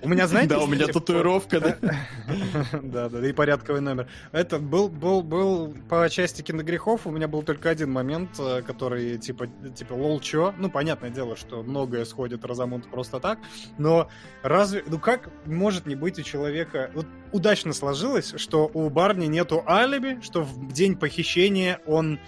[0.01, 0.49] У меня, знаете...
[0.49, 1.77] Да, у меня татуировка, да.
[2.83, 4.07] Да, да, и порядковый номер.
[4.31, 9.17] Это был, был, был по части киногрехов, у меня был только один момент, э, который
[9.17, 10.53] типа, типа, лол, чё?
[10.57, 13.39] Ну, понятное дело, что многое сходит Розамунд просто так,
[13.77, 14.09] но
[14.41, 16.91] разве, ну как может не быть у человека...
[16.93, 22.19] Вот удачно сложилось, что у Барни нету алиби, что в день похищения он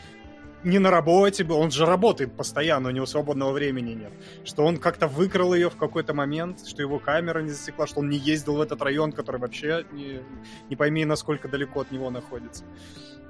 [0.64, 4.12] не на работе был, он же работает постоянно, у него свободного времени нет.
[4.44, 8.10] Что он как-то выкрал ее в какой-то момент, что его камера не засекла, что он
[8.10, 10.22] не ездил в этот район, который вообще не,
[10.70, 12.64] не пойми, насколько далеко от него находится.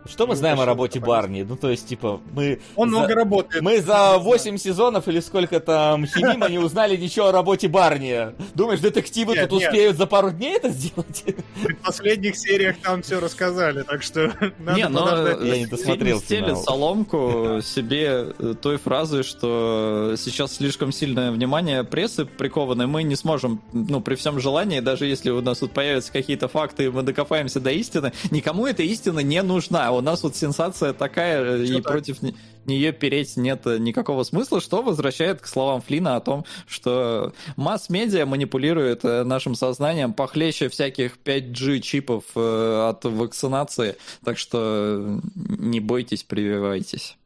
[0.05, 1.43] Что мы знаем о работе Барни?
[1.43, 2.59] Ну, то есть, типа, мы...
[2.75, 2.97] Он за...
[2.97, 3.63] много работает.
[3.63, 8.33] Мы за 8 сезонов или сколько там Химима не узнали ничего о работе Барни.
[8.55, 9.69] Думаешь, детективы нет, тут нет.
[9.69, 11.23] успеют за пару дней это сделать?
[11.55, 16.57] В последних сериях там все рассказали, так что надо не, но Я не досмотрел стелит
[16.57, 23.61] соломку себе э, той фразы, что сейчас слишком сильное внимание прессы приковано, мы не сможем,
[23.71, 27.71] ну, при всем желании, даже если у нас тут появятся какие-то факты, мы докопаемся до
[27.71, 31.91] истины, никому эта истина не нужна у нас вот сенсация такая, э, что и так?
[31.91, 32.17] против
[32.65, 39.03] нее переть нет никакого смысла, что возвращает к словам Флина о том, что масс-медиа манипулирует
[39.03, 47.17] э, нашим сознанием похлеще всяких 5G чипов э, от вакцинации, так что не бойтесь, прививайтесь.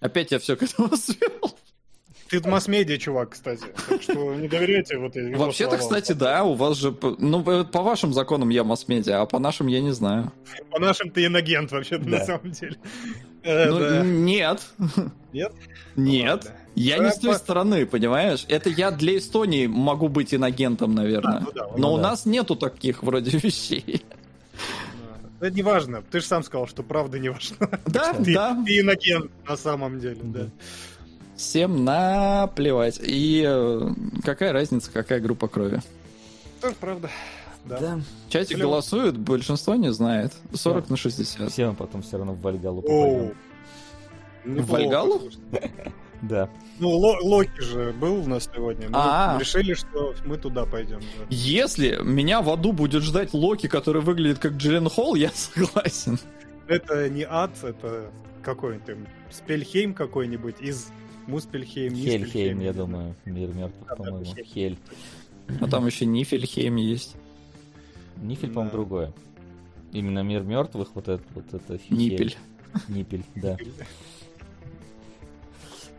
[0.00, 1.54] Опять я все к этому свел.
[2.30, 3.64] Ты масс-медиа, чувак, кстати.
[3.88, 5.36] Так что не доверяйте вот этим.
[5.36, 6.96] Вообще-то, кстати, да, у вас же...
[7.18, 10.32] Ну, по вашим законам я масс-медиа, а по нашим я не знаю.
[10.70, 12.18] По нашим ты иногент, вообще-то, да.
[12.18, 12.76] на самом деле.
[13.42, 14.04] Э, ну, да.
[14.04, 14.60] нет.
[15.32, 15.52] Нет?
[15.96, 16.44] Нет.
[16.44, 18.44] Ну, я не с той стороны, понимаешь?
[18.48, 21.38] Это я для Эстонии могу быть иногентом, наверное.
[21.38, 24.04] А, ну да, Но ну, у нас нету таких вроде вещей.
[25.40, 26.02] Это не важно.
[26.02, 27.56] Ты же сам сказал, что правда не важно.
[27.86, 28.62] Да, ты, да.
[28.64, 30.48] Ты иногент на самом деле, да.
[31.40, 33.00] Всем наплевать.
[33.02, 33.90] И э,
[34.22, 35.80] какая разница, какая группа крови?
[36.60, 37.08] Так, правда.
[37.64, 37.78] Да.
[37.78, 38.00] да.
[38.28, 38.68] Чатик Клево.
[38.68, 40.34] голосует, большинство не знает.
[40.52, 40.90] 40 да.
[40.90, 41.50] на 60.
[41.50, 43.34] Все мы потом все равно в Вальгалу попадем.
[44.44, 45.22] В Вальгалу?
[46.22, 46.50] Да.
[46.78, 48.90] Ну, Локи же был у нас сегодня.
[48.90, 49.40] Мы А-а-а.
[49.40, 51.00] решили, что мы туда пойдем.
[51.30, 56.18] Если меня в аду будет ждать Локи, который выглядит как Джиллен Холл, я согласен.
[56.66, 58.10] Это не ад, это
[58.42, 60.88] какой-нибудь Спельхейм какой-нибудь из
[61.30, 63.14] Муспельхейм, Хельхейм, я думаю.
[63.24, 64.24] Мир мертвых, по-моему.
[64.24, 64.78] Хель.
[65.60, 67.16] А там еще Нифельхейм есть.
[68.16, 68.54] Нифель, да.
[68.54, 69.12] по-моему, другое.
[69.92, 72.36] Именно мир мертвых, вот это вот это Нипель.
[72.88, 73.56] Нипель, да.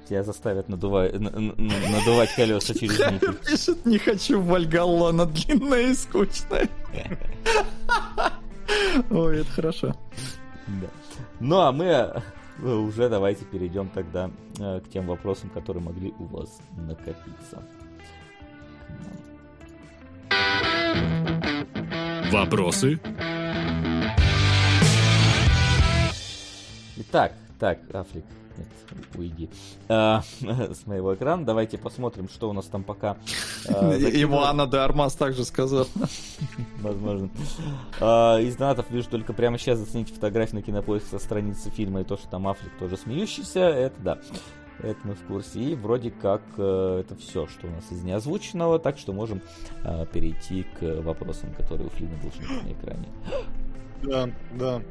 [0.07, 3.33] Тебя заставят надувать, надувать колеса через нипель.
[3.45, 6.69] Пишет, не хочу в Вальгаллу, она длинная и скучная.
[9.09, 9.95] Ой, это хорошо.
[10.67, 10.87] Да.
[11.39, 12.21] Ну, а мы
[12.59, 17.63] уже давайте перейдем тогда э, к тем вопросам, которые могли у вас накопиться.
[22.31, 22.99] Вопросы?
[26.97, 28.23] Итак, так, Африк,
[28.57, 28.67] нет,
[29.15, 29.49] уйди.
[29.87, 31.45] А, с моего экрана.
[31.45, 33.17] Давайте посмотрим, что у нас там пока.
[33.67, 35.87] А, Ему Анна де Армас также сказал.
[36.81, 37.29] Возможно.
[37.99, 42.03] А, из донатов вижу только прямо сейчас зацените фотографии на кинопоиск со страницы фильма и
[42.03, 43.59] то, что там Африк тоже смеющийся.
[43.59, 44.19] Это да.
[44.79, 45.59] Это мы в курсе.
[45.59, 49.41] И вроде как э, это все, что у нас из неозвученного, так что можем
[49.83, 53.07] э, перейти к вопросам, которые у Флина должны быть на экране.
[54.03, 54.81] Да, да.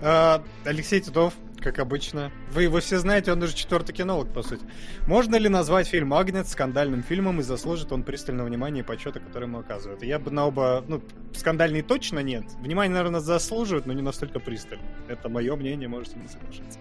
[0.00, 2.32] А, Алексей Титов, как обычно.
[2.50, 4.62] Вы его все знаете, он уже четвертый кинолог, по сути.
[5.06, 9.44] Можно ли назвать фильм «Агнец» скандальным фильмом, и заслужит он пристального внимания и почета, который
[9.44, 10.02] ему оказывают?
[10.02, 10.84] Я бы на оба...
[10.86, 11.02] Ну,
[11.34, 12.44] скандальный точно нет.
[12.60, 14.84] Внимание, наверное, заслуживает, но не настолько пристально.
[15.08, 16.78] Это мое мнение, можете не соглашаться.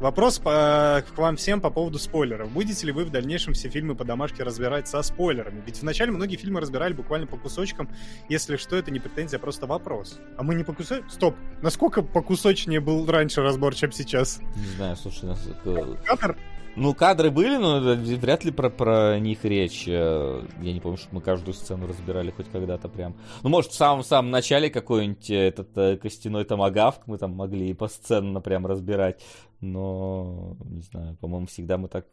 [0.00, 2.50] Вопрос по, к вам всем по поводу спойлеров.
[2.52, 5.62] Будете ли вы в дальнейшем все фильмы по домашке разбирать со спойлерами?
[5.66, 7.86] Ведь вначале многие фильмы разбирали буквально по кусочкам.
[8.30, 10.18] Если что, это не претензия, а просто вопрос.
[10.38, 11.10] А мы не по кусочкам?
[11.10, 11.34] Стоп!
[11.60, 14.40] Насколько по кусочнее был раньше разбор, чем сейчас?
[14.56, 15.46] Не знаю, слушай, нас...
[16.06, 16.34] Кадр?
[16.76, 19.84] Ну, кадры были, но вряд ли про, про них речь.
[19.88, 23.16] Э, я не помню, что мы каждую сцену разбирали хоть когда-то прям.
[23.42, 27.74] Ну, может, в самом-самом начале какой-нибудь э, этот э, костяной томагавк мы там могли и
[27.74, 29.20] по сценам прям разбирать.
[29.60, 32.06] Но, не знаю, по-моему, всегда мы так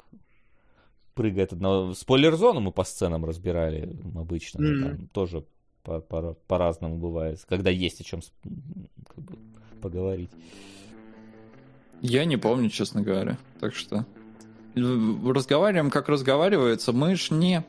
[1.14, 1.94] прыгает одного...
[1.94, 4.62] Спойлер-зону мы по сценам разбирали обычно.
[4.62, 4.82] Mm-hmm.
[4.82, 5.46] Там тоже
[5.84, 8.22] по- по- по-разному бывает, когда есть о чем
[9.08, 9.38] как бы,
[9.82, 10.32] поговорить.
[12.02, 13.38] Я не помню, честно говоря.
[13.60, 14.06] Так что
[14.76, 17.64] разговариваем, как разговаривается, мы ж не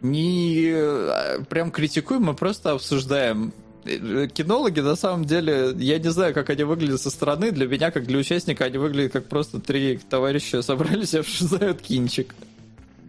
[0.00, 3.52] не э, прям критикуем, мы просто обсуждаем.
[3.84, 7.50] Кинологи, на самом деле, я не знаю, как они выглядят со стороны.
[7.50, 12.34] Для меня, как для участника, они выглядят как просто три товарища собрались и обсуждают кинчик.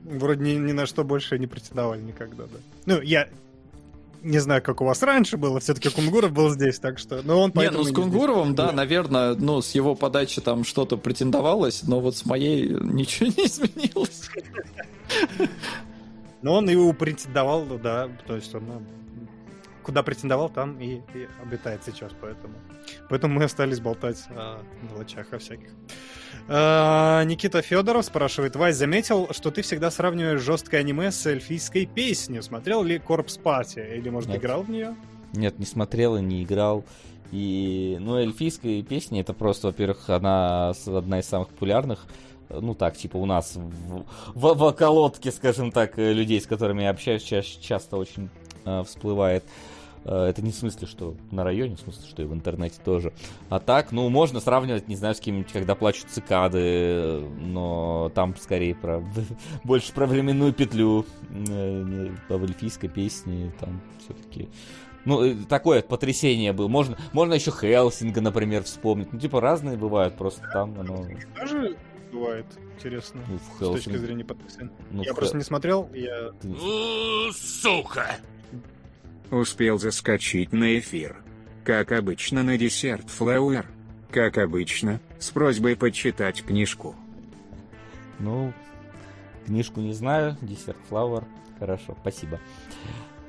[0.03, 2.59] вроде ни, ни на что больше не претендовали никогда, да.
[2.85, 3.29] Ну, я
[4.23, 7.21] не знаю, как у вас раньше было, все-таки Кунгуров был здесь, так что...
[7.23, 11.83] Но он не, ну с Кунгуровым, да, наверное, ну, с его подачи там что-то претендовалось,
[11.83, 14.29] но вот с моей ничего не изменилось.
[16.41, 18.81] Но он и претендовал, да, то есть он ну,
[19.83, 22.55] куда претендовал, там и, и обитает сейчас, поэтому.
[23.09, 25.69] Поэтому мы остались болтать о мелочах о всяких.
[26.47, 32.41] А, Никита Федоров спрашивает, Вась, заметил, что ты всегда сравниваешь жесткое аниме с эльфийской песней.
[32.41, 33.79] Смотрел ли Корпс Пати?
[33.79, 34.39] Или, может, Нет.
[34.39, 34.95] играл в нее?
[35.33, 36.85] Нет, не смотрел и не играл.
[37.31, 42.05] И, ну, эльфийская песня, это просто, во-первых, она одна из самых популярных
[42.49, 44.03] ну так, типа у нас в,
[44.35, 48.29] в, в околотке, скажем так, людей, с которыми я общаюсь, ча- часто очень
[48.65, 49.43] э, всплывает.
[49.43, 49.72] Э,
[50.05, 53.13] это не в смысле, что на районе, в смысле, что и в интернете тоже.
[53.49, 58.75] А так, ну, можно сравнивать, не знаю, с кем-нибудь, когда плачут цикады, но там скорее
[58.75, 59.03] про
[59.63, 64.49] больше про временную петлю э, в эльфийской песне, там все-таки
[65.05, 66.67] ну, э, такое потрясение было.
[66.67, 69.11] Можно, можно еще Хелсинга, например, вспомнить.
[69.11, 71.05] Ну, типа, разные бывают, просто там оно...
[71.37, 71.75] Тоже
[72.11, 73.81] бывает, интересно, ну, в Хелсинг...
[73.81, 74.71] с точки зрения потрясения.
[74.91, 75.15] Ну, я в...
[75.15, 76.31] просто не смотрел, я...
[77.33, 78.17] Сука!
[79.33, 81.15] Успел заскочить на эфир.
[81.63, 83.65] Как обычно на Desert Flower.
[84.11, 86.95] Как обычно, с просьбой почитать книжку.
[88.19, 88.53] Ну,
[89.47, 91.23] книжку не знаю, Desert Flower.
[91.57, 92.39] Хорошо, спасибо.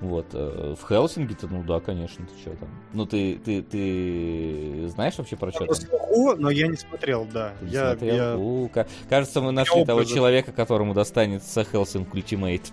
[0.00, 0.26] Вот.
[0.34, 2.68] Э, в Хелсинге-то, ну да, конечно, ты что там.
[2.92, 6.38] Ну ты, ты, ты знаешь вообще про что там?
[6.38, 7.54] но я не смотрел, да.
[7.60, 8.14] Ты я, смотрел?
[8.14, 8.36] Я...
[8.36, 8.70] У,
[9.08, 10.14] кажется, мы нашли я того образа.
[10.14, 12.72] человека, которому достанется Hellsing Ultimate.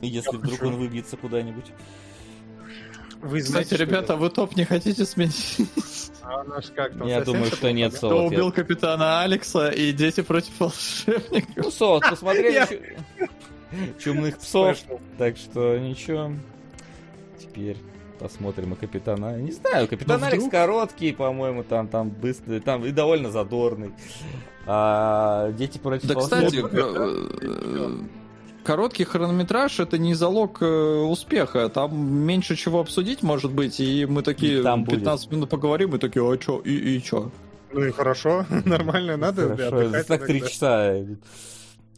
[0.00, 0.66] Если я вдруг хочу.
[0.66, 1.66] он выбьется куда-нибудь.
[3.22, 5.56] Вы знаете, Кстати, ребята, вы топ не хотите сменить?
[6.22, 6.44] А
[6.76, 7.08] как там?
[7.08, 8.16] Я думаю, что нет, Солод.
[8.16, 11.56] Кто убил капитана Алекса и дети против волшебников?
[11.56, 12.66] Ну, Солод, посмотрели
[13.98, 14.78] чумных псов,
[15.18, 16.32] так что ничего.
[17.38, 17.78] Теперь
[18.20, 19.38] посмотрим и капитана.
[19.38, 23.92] Не знаю, капитан Алекс короткий, по-моему, там, там быстрый, там и довольно задорный.
[24.66, 26.60] А дети против Да, кстати,
[28.62, 31.68] короткий хронометраж это не залог э, успеха.
[31.68, 35.36] Там меньше чего обсудить может быть, и мы такие там 15 будет.
[35.36, 37.30] минут поговорим, и такие, а чё, и, и чё?
[37.72, 40.96] Ну и хорошо, нормально, надо Хорошо, так три часа.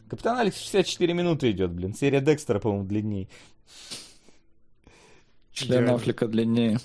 [0.07, 1.95] Капитан Алекс 64 минуты идет, блин.
[1.95, 3.27] Серия Декстера, по-моему, длиннее.
[5.53, 6.79] Член Афлика длиннее.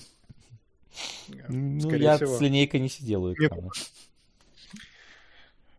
[1.47, 3.69] Ну, я с линейкой не сидел у экрана.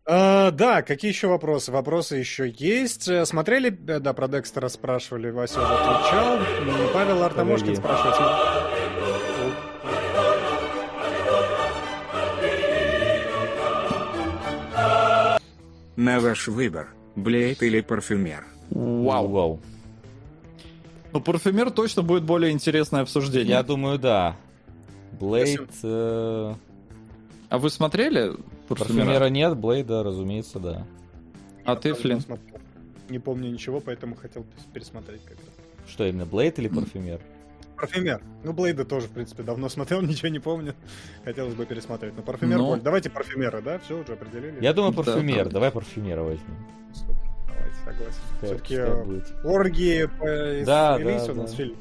[0.07, 1.70] А, да, какие еще вопросы?
[1.73, 3.09] Вопросы еще есть.
[3.09, 6.39] Э, смотрели, э, да, про Декстера спрашивали, Вася уже отвечал.
[6.93, 8.17] Павел Артамошкин спрашивает.
[15.97, 18.47] На ваш выбор, Блейд или парфюмер?
[18.70, 19.29] Вау.
[19.29, 19.61] Вау.
[21.12, 23.51] Ну, парфюмер точно будет более интересное обсуждение.
[23.57, 24.37] Я думаю, да.
[25.20, 25.69] Блейд...
[25.83, 26.55] Э...
[27.51, 28.33] А вы смотрели
[28.74, 29.28] парфюмера?
[29.28, 30.86] Нет, Блейда, разумеется, да.
[31.65, 32.23] А ты, Флин?
[33.08, 35.42] Не помню ничего, поэтому хотел пересмотреть как-то.
[35.89, 37.20] Что именно, Блейд или парфюмер?
[37.76, 38.23] Парфюмер.
[38.44, 40.74] Ну, Блейда тоже, в принципе, давно смотрел, ничего не помню.
[41.24, 42.15] Хотелось бы пересмотреть.
[42.16, 42.66] Но парфюмер Но...
[42.68, 42.81] боль.
[42.81, 43.78] Давайте парфюмера, да?
[43.81, 44.62] Все, уже определили.
[44.62, 45.47] Я думаю, парфюмер.
[45.47, 46.57] Да, Давай парфюмера возьмем.
[47.49, 48.20] Давайте, согласен.
[48.42, 48.78] Все-таки
[49.44, 51.57] оргии по да, да, у нас да.
[51.57, 51.76] фильм.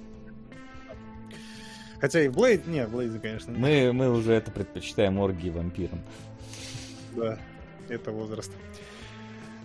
[2.00, 2.66] Хотя и Блейд...
[2.66, 3.54] Не, в Блейде, конечно.
[3.56, 6.00] Мы, мы уже это предпочитаем оргии вампирам.
[7.20, 7.38] Да,
[7.90, 8.52] это возраст.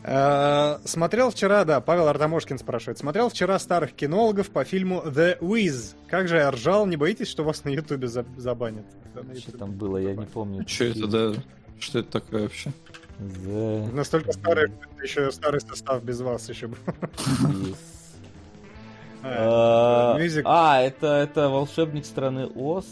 [0.03, 2.99] Uh, смотрел вчера, да, Павел Артамошкин спрашивает.
[2.99, 5.95] Смотрел вчера старых кинологов по фильму The Wiz.
[6.09, 8.85] Как же я ржал, не боитесь, что вас на Ютубе забанят?
[9.39, 10.69] Что там было, я не помню.
[10.69, 11.33] Что это, да?
[11.81, 12.71] Что это такое вообще?
[13.19, 13.95] The...
[13.95, 16.79] Настолько старый, еще старый состав без вас еще был.
[19.27, 22.85] А, а, это, это волшебник страны Оз.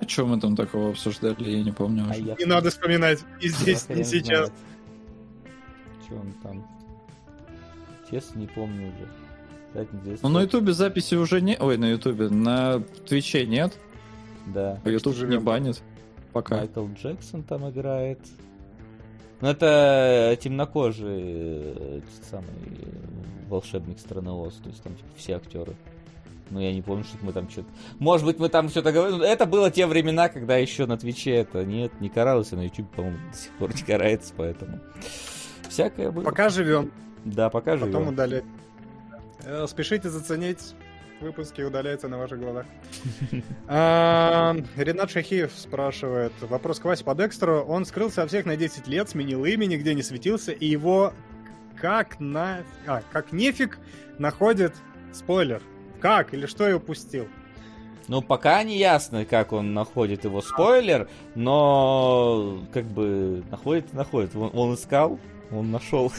[0.00, 0.04] Э.
[0.04, 2.04] А что мы там такого обсуждали, я не помню.
[2.08, 4.50] А не надо вспоминать, и здесь, и сейчас.
[6.04, 6.66] Что он там?
[8.10, 9.08] Честно, не помню уже.
[10.22, 11.56] Ну, на Ютубе записи уже не...
[11.58, 13.78] Ой, на Ютубе, на Твиче нет.
[14.46, 14.80] Да.
[14.82, 15.82] А Ютуб же не банит.
[16.32, 16.58] Пока.
[16.58, 18.20] Майкл Джексон там играет.
[19.40, 22.00] Ну, это темнокожий э,
[22.30, 22.46] самый
[23.48, 25.74] волшебник страны Оз, то есть там типа все актеры.
[26.50, 27.68] Ну, я не помню, что мы там что-то...
[27.98, 29.26] Может быть, мы там что-то говорили.
[29.26, 32.88] Это было те времена, когда еще на Твиче это нет, не каралось, а на Ютубе,
[32.94, 34.80] по-моему, до сих пор не карается, поэтому...
[35.68, 36.22] Всякое было.
[36.22, 36.92] Пока живем.
[37.24, 37.92] Да, пока живем.
[37.92, 38.44] Потом удалять.
[39.44, 40.74] Э, спешите заценить
[41.20, 42.66] выпуски удаляются на ваших глазах.
[43.68, 46.32] А, Ренат Шахиев спрашивает.
[46.40, 47.62] Вопрос к Васе по Декстеру.
[47.62, 51.12] Он скрылся от всех на 10 лет, сменил имя, нигде не светился, и его
[51.80, 52.62] как на...
[52.86, 53.78] А, как нефиг
[54.18, 54.74] находит
[55.12, 55.62] спойлер.
[56.00, 57.26] Как или что я упустил?
[58.08, 64.36] Ну, пока не ясно, как он находит его спойлер, но как бы находит находит.
[64.36, 65.18] Он, он искал,
[65.50, 66.12] он нашел.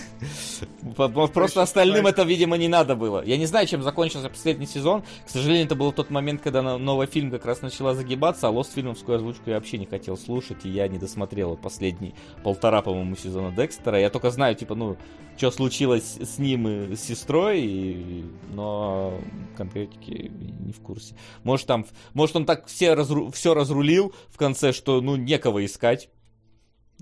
[1.34, 3.24] Просто остальным это, видимо, не надо было.
[3.24, 5.04] Я не знаю, чем закончился последний сезон.
[5.26, 8.74] К сожалению, это был тот момент, когда новый фильм как раз начала загибаться, а Lost
[8.74, 13.52] фильмовскую озвучку я вообще не хотел слушать, и я не досмотрел последний полтора, по-моему, сезона
[13.52, 14.00] Декстера.
[14.00, 14.98] Я только знаю, типа, ну,
[15.38, 18.26] что случилось с ним и с сестрой, и...
[18.54, 19.14] но
[19.56, 21.16] конкретики не в курсе.
[21.44, 23.32] Может, там, может, он так все, разру...
[23.32, 26.10] все разрулил в конце, что, ну, некого искать.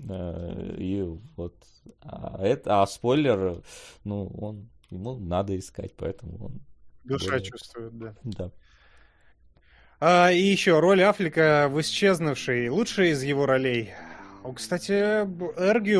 [0.08, 1.02] Э, и
[1.36, 1.54] вот
[2.00, 3.62] а, это, а спойлер,
[4.04, 6.60] ну, он, ему надо искать, поэтому он...
[7.04, 7.44] Душа более...
[7.44, 8.14] чувствует, да.
[8.24, 8.50] Да.
[9.98, 12.68] А, и еще роль Афлика в «Исчезнувшей».
[12.68, 13.92] Лучшая из его ролей.
[14.54, 15.24] Кстати,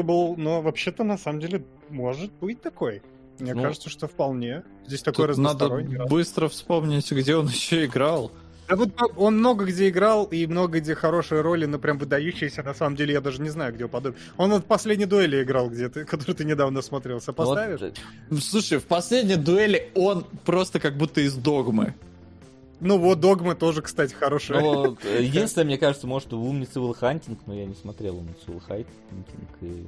[0.03, 3.03] был, но вообще-то на самом деле может быть такой.
[3.39, 4.63] Мне ну, кажется, что вполне.
[4.87, 5.97] Здесь такой разносторонний.
[5.97, 8.33] Надо быстро вспомнить, где он еще играл.
[8.69, 12.75] А вот он много где играл, и много где хорошие роли, но прям выдающиеся, на
[12.75, 14.17] самом деле, я даже не знаю, где упадут.
[14.37, 17.21] Он вот в последней дуэли играл где-то, который ты недавно смотрел.
[17.21, 17.81] Сопоставишь?
[18.29, 21.95] Вот, слушай, в последней дуэли он просто как будто из догмы.
[22.81, 24.61] Ну вот, Догмы тоже, кстати, хорошая.
[24.61, 28.61] Ну, единственное, мне кажется, может, в умнице Уилл Хантинг, но я не смотрел умницу Уилл
[28.61, 28.87] Хантинг.
[29.63, 29.87] И...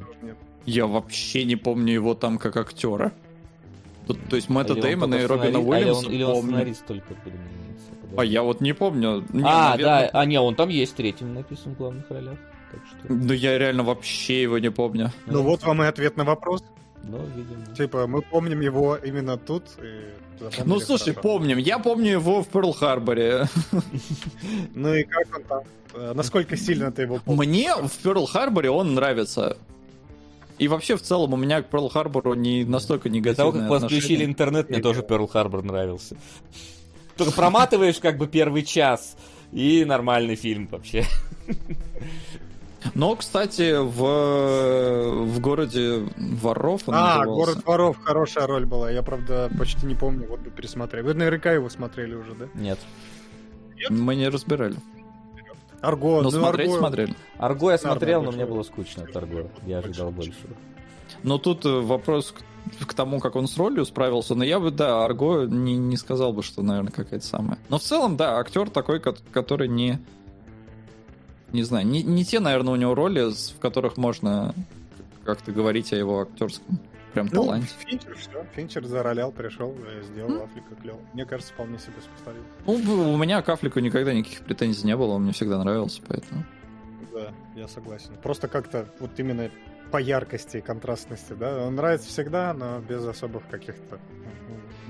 [0.65, 3.13] Я вообще не помню его там как актера.
[4.09, 7.15] То, то есть Мэтта Дэймона и Робина Уильямса Или он сценарист только
[8.17, 9.25] а я вот не помню.
[9.33, 10.11] Не, а, наверное...
[10.13, 12.37] да, а не, он там есть третьим написан в главных ролях.
[12.73, 13.13] Так что...
[13.13, 15.13] Ну я реально вообще его не помню.
[15.27, 16.65] Ну вот вам и ответ на вопрос.
[17.05, 17.77] Ну, видимо.
[17.77, 19.65] Типа, мы помним его именно тут.
[19.81, 20.11] И
[20.65, 21.21] ну, слушай, хорошо.
[21.21, 21.59] помним.
[21.59, 23.47] Я помню его в Перл-Харборе.
[24.75, 25.63] Ну и как он там?
[25.95, 27.47] Э, насколько сильно ты его помнишь?
[27.47, 29.57] Мне в Перл-Харборе он нравится.
[30.59, 34.25] И вообще, в целом, у меня к Перл-Харбору не настолько негативное До того, как подключили
[34.25, 36.17] интернет, мне тоже Перл-Харбор нравился.
[37.17, 39.17] Только проматываешь как бы первый час,
[39.53, 41.05] и нормальный фильм вообще.
[42.95, 47.27] Но, кстати, в, в городе воров он А, назывался.
[47.53, 48.91] город воров хорошая роль была.
[48.91, 51.05] Я, правда, почти не помню, вот бы пересмотрели.
[51.05, 52.47] Вы наверняка его смотрели уже, да?
[52.55, 52.79] Нет.
[53.77, 53.91] Нет?
[53.91, 54.77] Мы не разбирали.
[55.81, 56.79] Арго, ну, ну смотреть Арго...
[56.79, 57.15] смотрели.
[57.39, 59.49] Арго я смотрел, но мне было скучно от Арго.
[59.67, 60.35] Я ожидал больше.
[61.23, 62.35] Но тут э, вопрос
[62.81, 66.33] к тому, как он с ролью справился, но я бы, да, Арго не, не сказал
[66.33, 67.59] бы, что, наверное, какая-то самая.
[67.69, 69.99] Но в целом, да, актер такой, который не...
[71.53, 74.55] Не знаю, не, не те, наверное, у него роли, в которых можно
[75.25, 76.79] как-то говорить о его актерском
[77.13, 77.69] прям ну, таланте.
[77.87, 78.47] Финчер, все.
[78.55, 80.45] Финчер заролял, пришел, э, сделал mm.
[80.45, 81.01] Афлика клево.
[81.15, 82.43] Мне кажется, вполне себе сопоставил.
[82.67, 86.45] Ну, у меня к Афлику никогда никаких претензий не было, он мне всегда нравился, поэтому...
[87.13, 88.15] Да, я согласен.
[88.23, 89.51] Просто как-то вот именно
[89.91, 91.67] по яркости и контрастности, да.
[91.67, 93.99] Он нравится всегда, но без особых каких-то...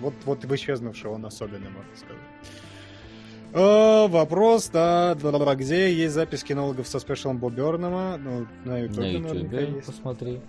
[0.01, 2.23] Вот, вот в исчезнувшего он особенный, можно сказать.
[3.55, 8.19] О, э, вопрос, да, да, где есть запись кинологов со спешалом Бобернама?
[8.19, 9.87] Ну, на Ютубе на YouTube, есть.
[9.87, 10.41] посмотри.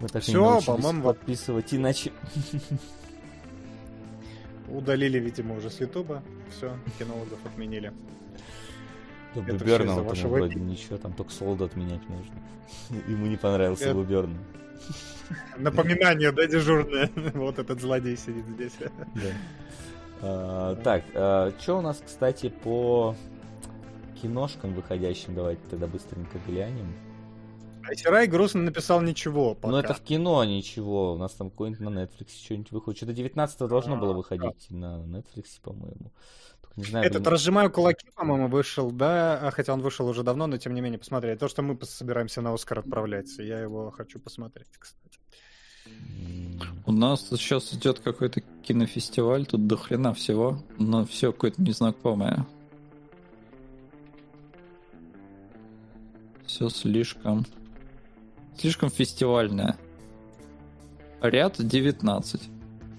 [0.00, 2.12] Мы так Все, по-моему, подписывать иначе.
[4.68, 6.22] Удалили, видимо, уже с Ютуба.
[6.50, 7.92] Все, кинологов отменили.
[9.34, 13.04] Да, Бубернова там вроде ничего, там только солдат менять нужно.
[13.08, 13.94] Ему не понравился Это...
[13.94, 14.36] Буберн.
[15.58, 17.10] Напоминание, да, дежурное.
[17.34, 18.72] вот этот злодей сидит здесь.
[19.14, 19.20] Да.
[20.22, 23.14] А, так, а, что у нас, кстати, по
[24.20, 25.34] киношкам выходящим?
[25.34, 26.94] Давайте тогда быстренько глянем.
[27.88, 29.68] Айсерай грустно написал ничего пока.
[29.68, 32.98] Ну это в кино ничего, у нас там какой-нибудь на Netflix что-нибудь выходит.
[32.98, 36.12] Что-то 19 должно а, было выходить на Netflix, по-моему.
[36.76, 37.32] Не знаю, Этот блин...
[37.32, 40.98] «Разжимаю кулаки», по-моему, вышел, да, а хотя он вышел уже давно, но тем не менее
[40.98, 41.38] посмотреть.
[41.38, 45.18] То, что мы собираемся на «Оскар» отправляться, я его хочу посмотреть, кстати.
[46.84, 52.46] У нас сейчас идет какой-то кинофестиваль, тут до хрена всего, но все какое-то незнакомое.
[56.46, 57.46] Все слишком...
[58.58, 59.76] Слишком фестивальное.
[61.20, 62.50] Ряд 19.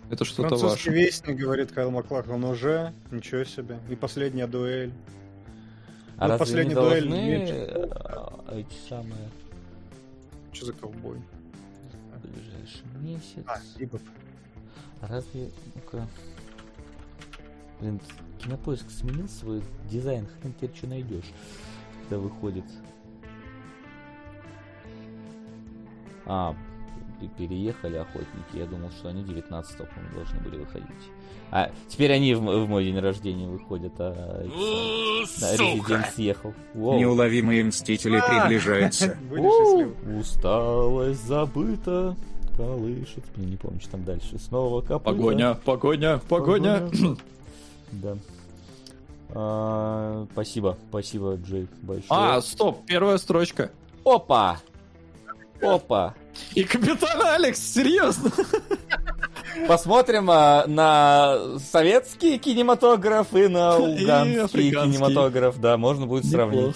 [0.09, 0.91] Это что-то ваше.
[0.91, 2.93] вестник, говорит Кайл Маклаклан, уже.
[3.11, 3.79] Ничего себе.
[3.89, 4.93] И последняя дуэль.
[6.17, 9.29] А ну, последняя дуэль должны э, эти самые...
[10.53, 11.21] Что за ковбой?
[12.23, 13.43] Ближайший месяц.
[13.45, 13.99] А, ибо.
[15.01, 15.51] А разве...
[15.75, 16.07] Ну-ка...
[17.79, 17.99] Блин,
[18.39, 21.31] кинопоиск сменил свой дизайн, хрен теперь что найдешь,
[22.01, 22.65] когда выходит.
[26.27, 26.53] А,
[27.37, 28.57] переехали охотники.
[28.57, 30.87] Я думал, что они 19 го должны были выходить.
[31.49, 34.43] А теперь они в, в мой день рождения выходят, а
[35.39, 36.53] да, Резидент съехал.
[36.73, 36.99] Воу.
[36.99, 38.41] Неуловимые мстители а!
[38.41, 39.17] приближаются.
[40.19, 42.15] Усталость забыта.
[42.55, 43.23] колышет.
[43.37, 44.37] Не помню, что там дальше.
[44.37, 44.81] Снова.
[44.81, 46.81] Погоня, погоня, погоня.
[46.81, 47.17] погоня.
[47.89, 48.17] Да.
[49.29, 52.05] А, спасибо, спасибо, Джей, большое.
[52.09, 53.71] А, стоп, первая строчка.
[54.03, 54.59] Опа!
[55.61, 56.13] Опа!
[56.53, 58.31] И капитан Алекс, серьезно?
[59.67, 65.59] Посмотрим а, на советский кинематограф и на уганский кинематограф.
[65.59, 66.75] Да, можно будет сравнить.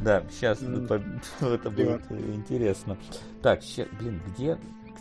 [0.00, 1.20] Да, сейчас mm.
[1.40, 2.96] это будет интересно.
[3.42, 4.56] Так, ща, блин, где,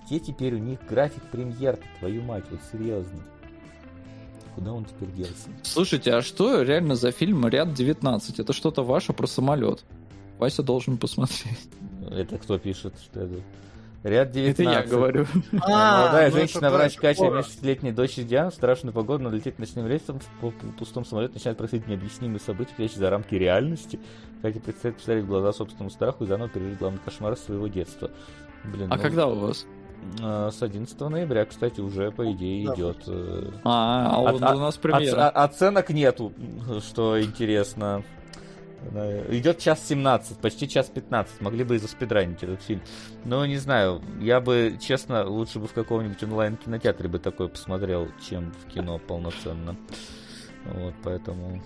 [0.05, 3.19] где теперь у них график премьер твою мать, вот серьезно.
[4.55, 5.49] Куда он теперь делся?
[5.61, 8.41] Слушайте, а что реально за фильм «Ряд 19»?
[8.41, 9.83] Это что-то ваше про самолет.
[10.39, 11.69] Вася должен посмотреть.
[12.09, 12.93] Это кто пишет?
[13.03, 13.41] Что это?
[14.03, 14.59] Ряд 19.
[14.59, 15.25] Это я говорю.
[15.61, 19.87] А, Молодая ну женщина, врач Кача, месячнелетней дочери Диана в страшную погоду надо лететь ночным
[19.87, 23.99] рейсом в пустом самолете, начинает происходить необъяснимые события, вещи за рамки реальности.
[24.41, 28.11] Катя предстоит посмотреть в глаза собственному страху и заново пережить главный кошмар своего детства.
[28.63, 29.65] Блин, а ну, когда у вас?
[30.21, 32.73] А, с 11 ноября, кстати, уже, по идее, да.
[32.75, 33.03] идет.
[33.07, 35.29] Э, а, а, а у нас премьера.
[35.29, 36.33] Оценок нету,
[36.79, 38.03] что интересно.
[39.29, 41.41] Идет час 17, почти час 15.
[41.41, 42.81] Могли бы и заспидранить этот фильм.
[43.25, 48.51] Но не знаю, я бы, честно, лучше бы в каком-нибудь онлайн-кинотеатре бы такой посмотрел, чем
[48.51, 49.75] в кино полноценно.
[50.65, 51.61] Вот, поэтому...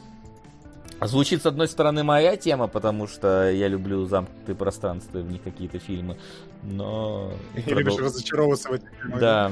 [1.04, 5.80] Звучит, с одной стороны, моя тема, потому что я люблю замкнутые пространства, в них какие-то
[5.80, 6.18] фильмы,
[6.62, 7.32] но...
[7.56, 7.80] И продол...
[7.80, 9.20] любишь разочаровываться в этих фильмах.
[9.20, 9.52] Да.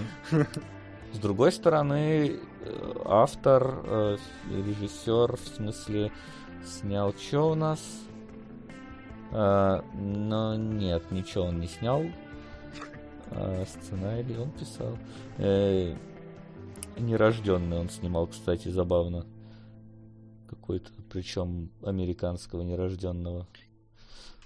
[1.12, 4.18] С другой стороны, э, автор, э,
[4.52, 6.12] режиссер, в смысле,
[6.66, 7.80] Снял что у нас?
[9.32, 12.04] А, но нет, ничего он не снял.
[13.32, 14.98] А, сценарий он писал.
[15.38, 15.96] Э,
[16.98, 19.26] нерожденный он снимал, кстати, забавно.
[20.48, 23.48] Какой-то, причем американского нерожденного.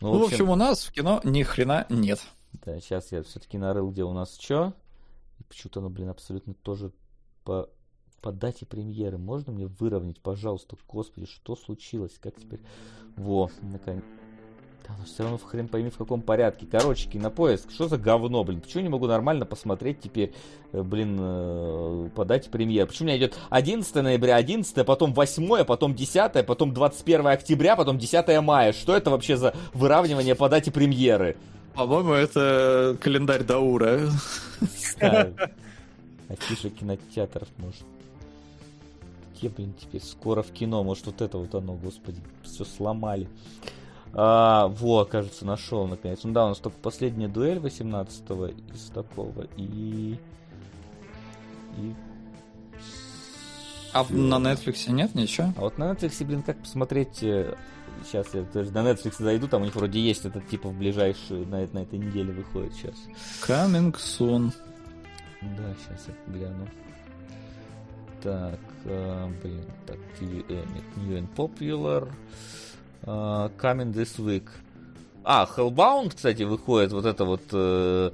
[0.02, 2.20] Ну, в, общем, ну, в общем, у нас в кино ни хрена нет.
[2.66, 4.74] Да, сейчас я все-таки нарыл, где у нас что.
[5.48, 6.92] Почему-то оно, блин, абсолютно тоже
[7.44, 7.70] по
[8.24, 9.18] по дате премьеры.
[9.18, 10.78] Можно мне выровнять, пожалуйста?
[10.88, 12.14] Господи, что случилось?
[12.20, 12.62] Как теперь?
[13.18, 14.04] Во, наконец.
[14.88, 16.66] Да, но все равно хрен пойми в каком порядке.
[16.70, 18.62] Короче, кинопоиск, что за говно, блин?
[18.62, 20.34] Почему не могу нормально посмотреть теперь,
[20.72, 22.88] э, блин, э, по дате премьеры?
[22.88, 27.98] Почему у меня идет 11 ноября, 11, потом 8, потом 10, потом 21 октября, потом
[27.98, 28.72] 10 мая?
[28.72, 31.36] Что это вообще за выравнивание по дате премьеры?
[31.76, 34.00] По-моему, это календарь Даура.
[36.30, 37.84] Афиша кинотеатров, может
[39.44, 43.28] где, блин, теперь скоро в кино, может вот это вот оно, господи, все сломали.
[44.14, 46.20] А, во, кажется, нашел наконец.
[46.24, 49.48] Ну да, у нас только последняя дуэль 18-го из такого.
[49.58, 50.18] И...
[51.78, 51.94] И...
[53.92, 54.14] А Всё.
[54.16, 55.54] на Netflix нет ничего?
[55.58, 57.18] А вот на Netflix, блин, как посмотреть...
[58.06, 60.78] Сейчас э, я даже на Netflix зайду, там у них вроде есть этот типа в
[60.78, 62.96] ближайшие, на, на этой неделе выходит сейчас.
[63.46, 64.54] Coming soon.
[65.42, 66.68] Да, сейчас я гляну.
[68.22, 72.10] Так, э, блин, так, TV, э, нет, New and Popular,
[73.04, 74.48] э, Coming This Week.
[75.24, 78.12] А, Hellbound, кстати, выходит вот эта вот э,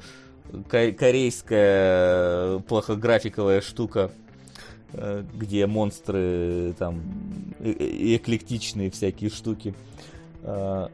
[0.69, 4.11] корейская плохографиковая штука,
[4.93, 7.01] э, где монстры там
[7.59, 9.73] э эклектичные всякие штуки.
[10.43, 10.87] Э,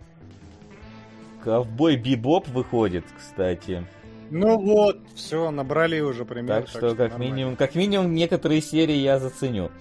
[1.44, 3.86] Ковбой Бибоп выходит, кстати.
[4.30, 6.64] Ну вот, все, набрали уже пример.
[6.64, 9.72] Так, так что, как минимум, как минимум некоторые серии я заценю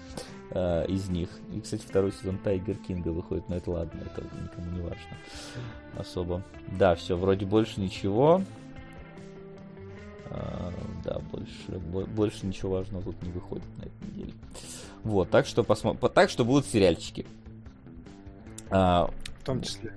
[0.51, 1.29] э, из них.
[1.53, 5.17] И, кстати, второй сезон Тайгер Кинга выходит, но это ладно, это никому не важно
[5.97, 6.43] особо.
[6.79, 8.43] Да, все, вроде больше ничего.
[10.31, 10.73] А,
[11.05, 14.35] да, больше, больше ничего важного тут не выходит на этой неделе.
[15.03, 17.27] Вот, так что посмотрим, так что будут сериальчики.
[18.71, 19.95] А, в том числе.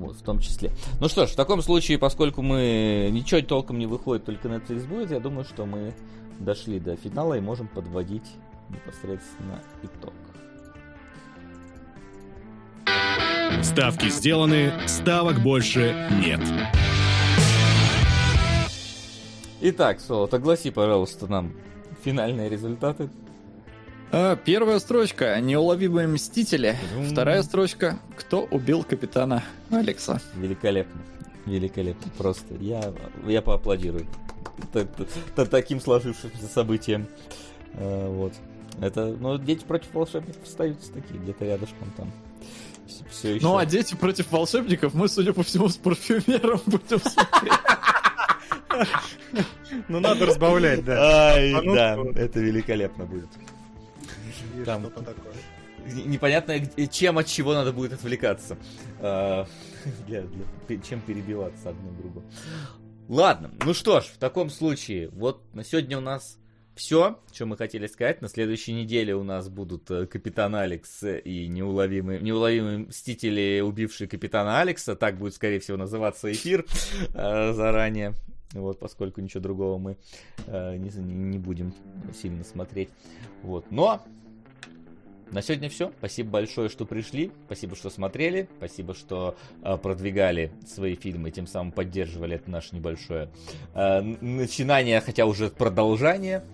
[0.00, 0.70] Вот, в том числе.
[0.98, 5.10] Ну что ж, в таком случае, поскольку мы ничего толком не выходит, только Netflix будет,
[5.10, 5.92] я думаю, что мы
[6.38, 8.24] дошли до финала и можем подводить
[8.70, 10.14] непосредственно итог.
[13.62, 16.40] Ставки сделаны, ставок больше нет.
[19.60, 21.52] Итак, Солод, огласи, пожалуйста, нам
[22.02, 23.10] финальные результаты.
[24.12, 26.76] А, первая строчка «Неуловимые мстители».
[27.12, 31.00] Вторая строчка «Кто убил капитана Алекса?» Великолепно.
[31.46, 32.10] Великолепно.
[32.18, 32.54] Просто.
[32.58, 32.92] Я,
[33.26, 34.06] я поаплодирую.
[35.50, 37.06] Таким сложившимся событием.
[37.74, 38.32] А, вот.
[38.80, 42.10] Это, ну, дети против волшебников остаются такие, где-то рядышком там.
[42.88, 43.46] Все, все еще.
[43.46, 47.52] Ну, а дети против волшебников мы, судя по всему, с парфюмером будем смотреть.
[49.86, 51.32] Ну, надо разбавлять, да.
[51.34, 53.28] Ай, да, это великолепно будет
[54.64, 55.32] там что-то такое.
[55.86, 58.58] Непонятно, чем от чего надо будет отвлекаться.
[59.00, 59.46] А,
[60.06, 62.22] для, для, чем перебиваться одно другу.
[63.08, 66.38] Ладно, ну что ж, в таком случае, вот на сегодня у нас
[66.80, 68.22] все, что мы хотели сказать.
[68.22, 74.60] На следующей неделе у нас будут э, Капитан Алекс и неуловимые, неуловимые мстители, убившие Капитана
[74.60, 74.96] Алекса.
[74.96, 76.64] Так будет, скорее всего, называться эфир
[77.14, 78.14] э, заранее.
[78.52, 79.96] Вот, поскольку ничего другого мы
[80.46, 81.74] э, не, не будем
[82.14, 82.88] сильно смотреть.
[83.42, 83.70] Вот.
[83.70, 84.02] Но
[85.30, 85.92] на сегодня все.
[85.98, 87.30] Спасибо большое, что пришли.
[87.46, 88.48] Спасибо, что смотрели.
[88.58, 93.28] Спасибо, что э, продвигали свои фильмы, тем самым поддерживали это наше небольшое
[93.74, 96.44] э, начинание, хотя уже продолжение.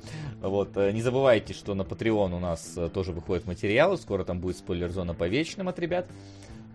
[0.40, 0.76] Вот.
[0.76, 3.96] Э, не забывайте, что на Patreon у нас тоже выходят материалы.
[3.96, 6.06] Скоро там будет спойлер-зона по вечным от ребят.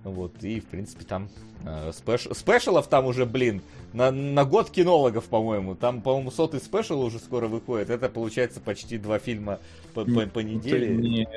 [0.03, 1.29] Вот, и, в принципе, там
[1.63, 2.27] э, спеш...
[2.33, 3.61] спешалов там уже, блин,
[3.93, 5.75] на, на год кинологов, по-моему.
[5.75, 7.91] Там, по-моему, сотый спешал уже скоро выходит.
[7.91, 9.59] Это, получается, почти два фильма
[9.93, 10.89] по, по, по неделе.
[10.89, 11.27] Не,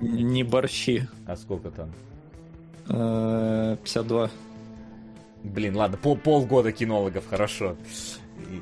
[0.00, 1.08] не борщи.
[1.26, 1.90] А сколько там?
[2.86, 4.24] 52.
[4.24, 4.28] Э,
[5.42, 7.76] Блин, ладно, пол, полгода кинологов, хорошо.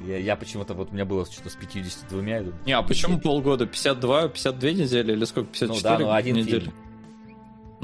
[0.07, 3.67] Я, я почему-то, вот у меня было что-то с 52 я Не, а почему полгода?
[3.67, 5.51] 52, 52 недели или сколько?
[5.51, 6.61] 54 ну, да, ну, один недели?
[6.61, 6.75] Фильм.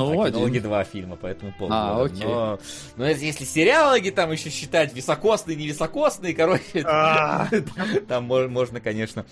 [0.07, 0.63] Ну, а один.
[0.63, 1.97] два фильма, поэтому полгода.
[1.97, 2.25] А, окей.
[2.25, 2.59] Но,
[2.97, 7.49] но если сериалоги там еще считать високосные, невисокосные, короче, а.
[8.09, 9.27] там можно, конечно,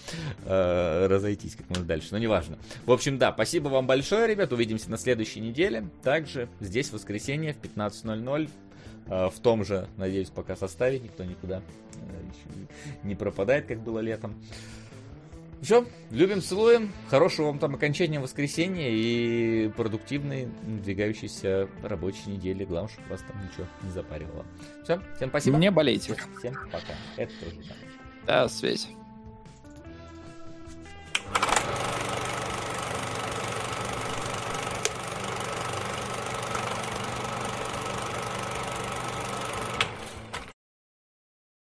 [0.44, 2.58] э, разойтись как можно дальше, но неважно.
[2.86, 5.88] В общем, да, спасибо вам большое, ребят, увидимся на следующей неделе.
[6.02, 8.50] Также здесь в воскресенье в 15.00
[9.06, 11.62] э, в том же, надеюсь, пока составе никто никуда
[11.97, 14.34] э, не пропадает, как было летом.
[15.60, 16.92] Все, любим, целуем.
[17.08, 22.64] Хорошего вам там окончания воскресенья и продуктивной надвигающейся рабочей недели.
[22.64, 24.46] Главное, чтобы вас там ничего не запаривало.
[24.84, 25.56] Все, всем спасибо.
[25.58, 26.14] Не болейте.
[26.38, 26.94] Всем пока.
[27.16, 27.56] Это тоже
[28.26, 28.42] да.
[28.44, 28.88] До связи.